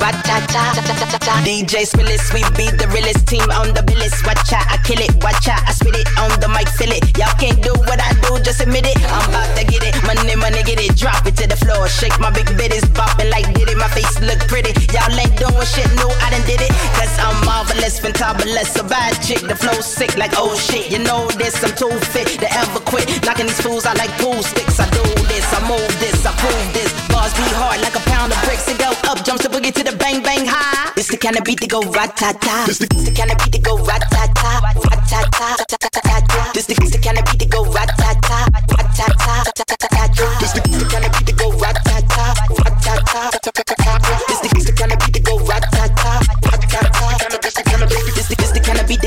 rat-ta-ta, 0.00 0.72
rat-ta-ta. 0.74 1.42
DJ 1.44 1.84
Spillis, 1.84 2.32
we 2.32 2.40
be 2.56 2.70
the 2.76 2.88
realest 2.88 3.26
team 3.26 3.44
on 3.50 3.74
the 3.74 3.82
billis. 3.82 4.22
Watch 4.24 4.52
out, 4.52 4.64
I 4.70 4.78
kill 4.84 5.00
it, 5.00 5.12
watch 5.22 5.48
out, 5.48 5.60
I 5.66 5.72
spit 5.72 5.96
it 5.96 6.08
on 6.18 6.32
the 6.40 6.48
mic, 6.48 6.68
feel 6.68 6.92
it. 6.92 7.04
Y'all 7.18 7.34
can't 7.38 7.60
do 7.62 7.72
what 7.84 8.00
I 8.00 8.12
do, 8.24 8.38
just 8.42 8.60
admit 8.60 8.86
it. 8.86 8.96
I'm 8.96 9.28
about 9.28 9.56
to 9.56 9.64
get 9.64 9.82
it, 9.84 9.94
money, 10.04 10.36
money, 10.36 10.62
get 10.62 10.80
it, 10.80 10.96
drop 10.96 11.26
it 11.26 11.36
to 11.36 11.46
the 11.46 11.56
floor. 11.56 11.88
Shake 11.88 12.18
my 12.18 12.30
big 12.30 12.46
bitties, 12.56 12.86
bopping 12.96 13.30
like 13.30 13.52
did 13.54 13.68
it. 13.68 13.76
My 13.76 13.88
face 13.88 14.20
look 14.20 14.40
pretty. 14.48 14.72
Y'all 14.94 15.12
ain't 15.12 15.36
doing 15.36 15.66
shit, 15.66 15.88
no, 16.00 16.08
I 16.24 16.30
done 16.30 16.46
did 16.46 16.60
it. 16.62 16.72
Cause 16.96 17.12
I'm 17.20 17.36
marvelous, 17.44 18.00
fantabulous, 18.00 18.78
a 18.80 18.84
bad 18.88 19.20
chick. 19.22 19.40
The 19.40 19.54
flow 19.54 19.80
sick 19.80 20.16
like 20.16 20.32
oh 20.36 20.56
shit. 20.56 20.90
You 20.90 21.04
know 21.04 21.25
this, 21.34 21.62
I'm 21.64 21.74
too 21.74 21.90
fit 22.12 22.28
to 22.38 22.48
ever 22.54 22.80
quit. 22.80 23.06
Knocking 23.24 23.46
these 23.46 23.60
fools 23.60 23.86
out 23.86 23.98
like 23.98 24.10
pool 24.18 24.42
sticks. 24.42 24.78
I 24.78 24.88
do 24.90 25.02
this, 25.26 25.46
I 25.52 25.60
move 25.66 25.92
this, 25.98 26.24
I 26.26 26.32
prove 26.38 26.68
this. 26.72 26.90
Bars 27.08 27.32
be 27.34 27.42
hard 27.58 27.80
like 27.80 27.94
a 27.94 28.02
pound 28.10 28.32
of 28.32 28.38
bricks 28.44 28.68
and 28.68 28.78
go 28.78 28.90
up, 29.10 29.24
jumps 29.24 29.42
the 29.42 29.50
boogie 29.50 29.72
to 29.74 29.82
the 29.82 29.96
bang 29.96 30.22
bang 30.22 30.46
high. 30.46 30.92
This 30.94 31.08
the 31.08 31.16
kind 31.16 31.36
of 31.36 31.44
beat 31.44 31.60
that 31.60 31.70
go 31.70 31.82
rat-ta-ta. 31.82 32.64
This 32.66 32.78
the, 32.78 32.86
the 32.86 33.12
kind 33.12 33.30
of 33.30 33.38
beat 33.38 33.52
that 33.52 33.62
go 33.62 33.76
rat-ta-ta, 33.78 34.50
rat-ta-ta, 34.74 35.48
rat-ta-ta. 35.58 36.52
This 36.54 36.66
the, 36.66 36.74
this 36.74 36.90
the 36.92 36.98
kind 36.98 37.18
of 37.18 37.24
beat 37.26 37.38
that 37.40 37.50
go 37.50 37.64
rat-ta-ta, 37.64 38.38
rat-ta-ta, 38.76 39.34
rat-ta-ta. 39.46 40.26
This 40.40 40.52
the, 40.52 40.60
the 40.66 40.86
kind 40.90 41.04
of 41.04 41.12
beat 41.12 41.26
that 41.26 41.36
go 41.36 41.48
rat-ta-ta, 41.56 42.24
rat-ta-ta, 42.64 43.22
rat-ta-ta. 43.34 43.92
This 44.28 44.40
the, 44.40 44.48
this 44.54 44.66
the 44.66 44.72
kind 44.72 44.92
of 44.92 44.98
beat 45.00 45.14
that 45.14 45.24
go 45.24 45.34
rat-ta-ta, 45.44 45.75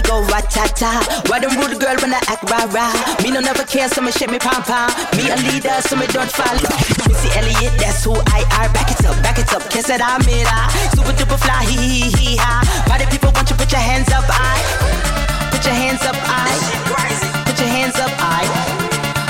go 0.10 0.26
rat-ta-ta. 0.34 1.22
Why 1.30 1.38
them 1.38 1.54
rude 1.62 1.78
girl 1.78 1.94
when 2.02 2.10
I 2.10 2.22
act 2.26 2.50
rah-rah? 2.50 3.22
Me 3.22 3.30
no 3.30 3.40
never 3.40 3.64
care, 3.64 3.88
so 3.94 4.02
me 4.02 4.12
shake 4.12 4.34
me 4.34 4.40
pom-pom. 4.42 4.90
Me 5.14 5.30
a 5.30 5.38
leader, 5.46 5.78
so 5.86 5.94
me 5.96 6.10
don't 6.10 6.32
follow. 6.34 6.74
Missy 7.06 7.30
Elliott, 7.38 7.78
that's 7.78 8.04
who 8.04 8.18
I 8.34 8.42
are. 8.58 8.70
Back 8.74 8.90
it 8.90 9.06
up, 9.06 9.16
back 9.22 9.38
it 9.38 9.54
up. 9.54 9.62
Kiss 9.70 9.90
it, 9.94 10.02
I'm 10.02 10.26
it, 10.26 10.50
ah. 10.50 10.66
Super 10.98 11.14
duper 11.14 11.38
fly, 11.38 11.62
hee 11.70 11.78
hee 11.78 12.10
hee 12.18 12.38
ha. 12.42 12.66
Party 12.90 13.06
people, 13.14 13.30
want 13.38 13.50
you 13.50 13.56
put 13.56 13.70
your 13.70 13.86
hands 13.86 14.10
up, 14.10 14.26
I. 14.26 14.58
Put 15.54 15.64
your 15.70 15.78
hands 15.78 16.02
up, 16.02 16.18
I. 16.18 16.58
Put 17.46 17.60
your 17.62 17.70
hands 17.70 17.98
up, 18.02 18.14
I. 18.18 18.42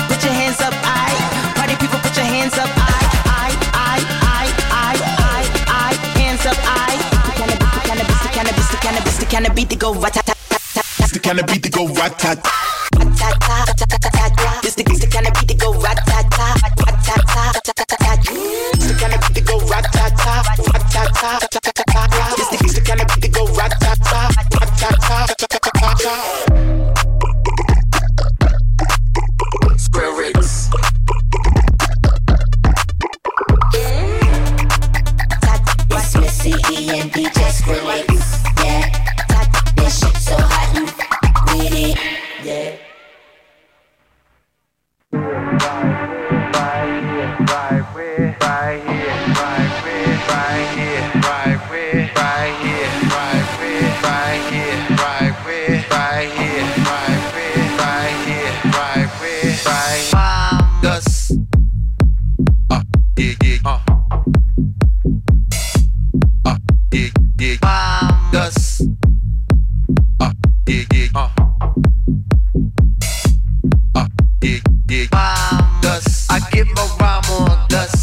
Put 0.08 0.24
your 0.24 0.32
hands 0.32 0.60
up, 0.64 0.74
I. 0.80 1.12
Party 1.60 1.76
people, 1.76 2.00
put 2.00 2.16
your 2.16 2.24
hands 2.24 2.56
up, 2.56 2.72
I. 2.72 3.04
I, 3.28 3.52
I, 3.76 3.96
I, 4.32 4.46
I, 4.72 4.94
I, 5.28 5.42
I. 5.68 5.90
Hands 6.16 6.44
up, 6.48 6.56
I. 6.64 6.96
Cannabis, 7.36 7.68
the 8.24 8.28
cannabis, 8.32 8.68
the 8.72 8.78
cannabis, 8.80 9.16
the 9.20 9.26
cannabis, 9.26 9.64
to 9.68 9.76
go 9.76 9.92
rat-tat. 9.92 10.39
It's 10.76 11.10
the 11.12 11.18
kind 11.18 11.40
of 11.40 11.46
beat 11.46 11.62
that 11.64 11.72
go 11.72 11.88
rat-tat. 11.88 12.38
This 14.62 14.74
the, 14.74 14.84
this 14.84 15.00
the 15.00 15.06
kind 15.10 15.26
of 15.26 15.34
beat 15.34 15.48
that 15.48 15.58
go 15.58 15.74
rat-ta-ta, 15.74 16.54
rat-ta-ta. 16.86 17.52
This 18.74 18.86
the 18.86 18.94
kind 18.94 19.14
of 19.14 19.20
beat 19.20 19.34
that 19.34 19.46
go 19.46 19.58
rat-ta-ta, 19.66 20.42
rat-ta-ta. 20.70 21.38
This 21.40 21.50
the, 21.50 21.78
this 22.36 22.48
the 22.48 22.54
kind 22.54 22.54
of 22.54 22.59
I 74.42 76.40
give 76.50 76.68
a 76.68 76.86
rhyme 76.98 77.24
on 77.30 77.68
dust. 77.68 77.99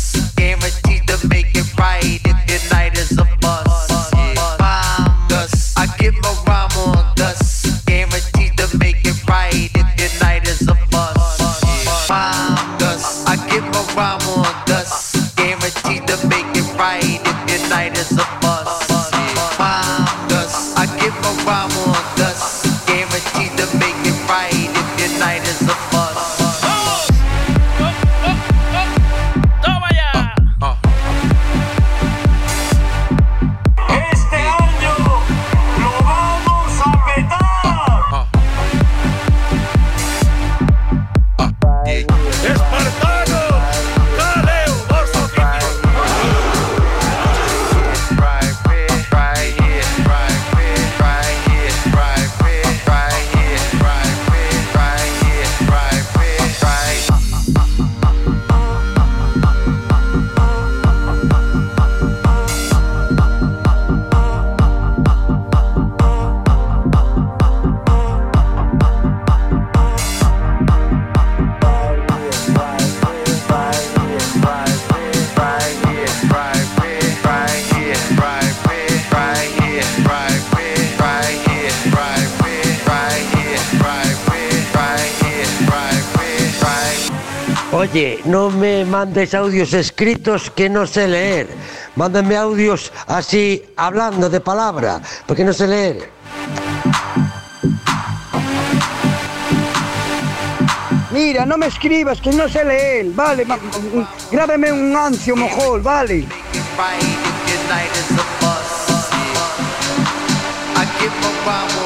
Mandes 88.97 89.35
audios 89.35 89.75
escritos 89.75 90.49
que 90.49 90.67
no 90.69 90.87
sé 90.87 91.07
leer. 91.07 91.47
Mándame 91.95 92.35
audios 92.35 92.91
así, 93.05 93.63
hablando 93.75 94.27
de 94.27 94.39
palabra, 94.39 94.99
porque 95.27 95.43
no 95.43 95.53
sé 95.53 95.67
leer. 95.67 96.09
Mira, 101.11 101.45
no 101.45 101.59
me 101.59 101.67
escribas, 101.67 102.19
que 102.19 102.31
no 102.31 102.49
sé 102.49 102.65
leer, 102.65 103.05
vale. 103.13 103.45
Grábeme 104.31 104.71
un 104.71 104.95
ancio 104.95 105.35
mojol, 105.35 105.79
vale. 105.81 106.25
I 110.79 110.85
give 110.99 111.15
my 111.21 111.76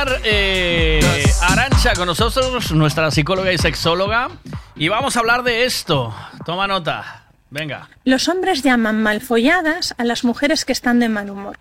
estar 0.00 0.20
eh, 0.24 1.00
Arancha 1.42 1.92
con 1.94 2.06
nosotros, 2.06 2.72
nuestra 2.72 3.10
psicóloga 3.10 3.52
y 3.52 3.58
sexóloga, 3.58 4.30
y 4.74 4.88
vamos 4.88 5.16
a 5.16 5.20
hablar 5.20 5.42
de 5.42 5.64
esto. 5.64 6.14
Toma 6.46 6.66
nota. 6.66 7.24
Venga. 7.50 7.88
Los 8.04 8.28
hombres 8.28 8.62
llaman 8.62 9.02
malfolladas 9.02 9.94
a 9.98 10.04
las 10.04 10.24
mujeres 10.24 10.64
que 10.64 10.72
están 10.72 11.00
de 11.00 11.08
mal 11.08 11.28
humor. 11.28 11.58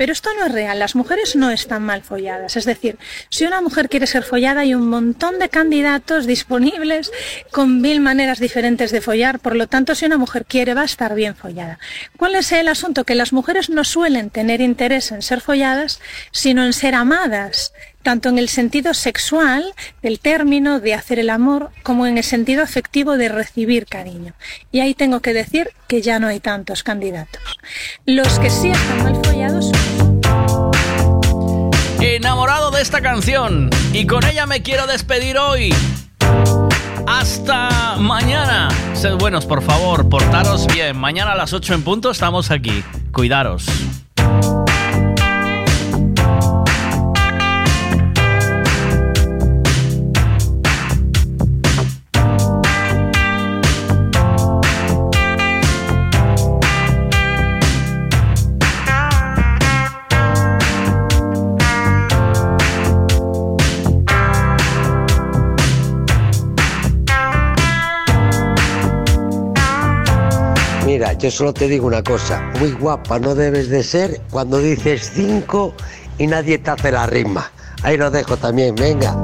Pero 0.00 0.14
esto 0.14 0.30
no 0.38 0.46
es 0.46 0.52
real, 0.52 0.78
las 0.78 0.96
mujeres 0.96 1.36
no 1.36 1.50
están 1.50 1.82
mal 1.82 2.00
folladas. 2.00 2.56
Es 2.56 2.64
decir, 2.64 2.96
si 3.28 3.44
una 3.44 3.60
mujer 3.60 3.90
quiere 3.90 4.06
ser 4.06 4.22
follada 4.22 4.62
hay 4.62 4.74
un 4.74 4.88
montón 4.88 5.38
de 5.38 5.50
candidatos 5.50 6.26
disponibles 6.26 7.12
con 7.50 7.82
mil 7.82 8.00
maneras 8.00 8.38
diferentes 8.38 8.92
de 8.92 9.02
follar, 9.02 9.40
por 9.40 9.56
lo 9.56 9.66
tanto 9.66 9.94
si 9.94 10.06
una 10.06 10.16
mujer 10.16 10.46
quiere 10.46 10.72
va 10.72 10.80
a 10.80 10.86
estar 10.86 11.14
bien 11.14 11.36
follada. 11.36 11.78
¿Cuál 12.16 12.36
es 12.36 12.50
el 12.50 12.68
asunto? 12.68 13.04
Que 13.04 13.14
las 13.14 13.34
mujeres 13.34 13.68
no 13.68 13.84
suelen 13.84 14.30
tener 14.30 14.62
interés 14.62 15.12
en 15.12 15.20
ser 15.20 15.42
folladas, 15.42 16.00
sino 16.32 16.64
en 16.64 16.72
ser 16.72 16.94
amadas, 16.94 17.74
tanto 18.02 18.28
en 18.28 18.38
el 18.38 18.48
sentido 18.48 18.94
sexual 18.94 19.74
del 20.02 20.20
término 20.20 20.80
de 20.80 20.94
hacer 20.94 21.18
el 21.18 21.30
amor 21.30 21.70
como 21.82 22.06
en 22.06 22.18
el 22.18 22.24
sentido 22.24 22.62
afectivo 22.62 23.16
de 23.16 23.28
recibir 23.28 23.86
cariño. 23.86 24.34
Y 24.72 24.80
ahí 24.80 24.94
tengo 24.94 25.20
que 25.20 25.32
decir 25.32 25.70
que 25.86 26.02
ya 26.02 26.18
no 26.18 26.26
hay 26.28 26.40
tantos 26.40 26.82
candidatos. 26.82 27.42
Los 28.06 28.38
que 28.38 28.50
sí 28.50 28.70
están 28.70 29.02
mal 29.02 29.16
follados 29.24 29.70
son 29.98 30.20
Enamorado 32.00 32.70
de 32.70 32.80
esta 32.80 33.02
canción 33.02 33.68
y 33.92 34.06
con 34.06 34.24
ella 34.24 34.46
me 34.46 34.62
quiero 34.62 34.86
despedir 34.86 35.36
hoy. 35.36 35.74
Hasta 37.06 37.96
mañana. 37.98 38.68
Sed 38.94 39.16
buenos, 39.16 39.44
por 39.44 39.62
favor, 39.62 40.08
portaros 40.08 40.66
bien. 40.68 40.96
Mañana 40.96 41.32
a 41.32 41.36
las 41.36 41.52
8 41.52 41.74
en 41.74 41.82
punto 41.82 42.10
estamos 42.10 42.50
aquí. 42.50 42.82
Cuidaros. 43.12 43.66
Yo 71.18 71.30
solo 71.30 71.54
te 71.54 71.66
digo 71.66 71.86
una 71.86 72.02
cosa, 72.02 72.52
muy 72.58 72.72
guapa 72.72 73.18
no 73.18 73.34
debes 73.34 73.70
de 73.70 73.82
ser 73.82 74.20
cuando 74.30 74.58
dices 74.58 75.10
cinco 75.14 75.72
y 76.18 76.26
nadie 76.26 76.58
te 76.58 76.70
hace 76.70 76.92
la 76.92 77.06
rima. 77.06 77.50
Ahí 77.82 77.96
lo 77.96 78.10
dejo 78.10 78.36
también, 78.36 78.74
venga. 78.74 79.16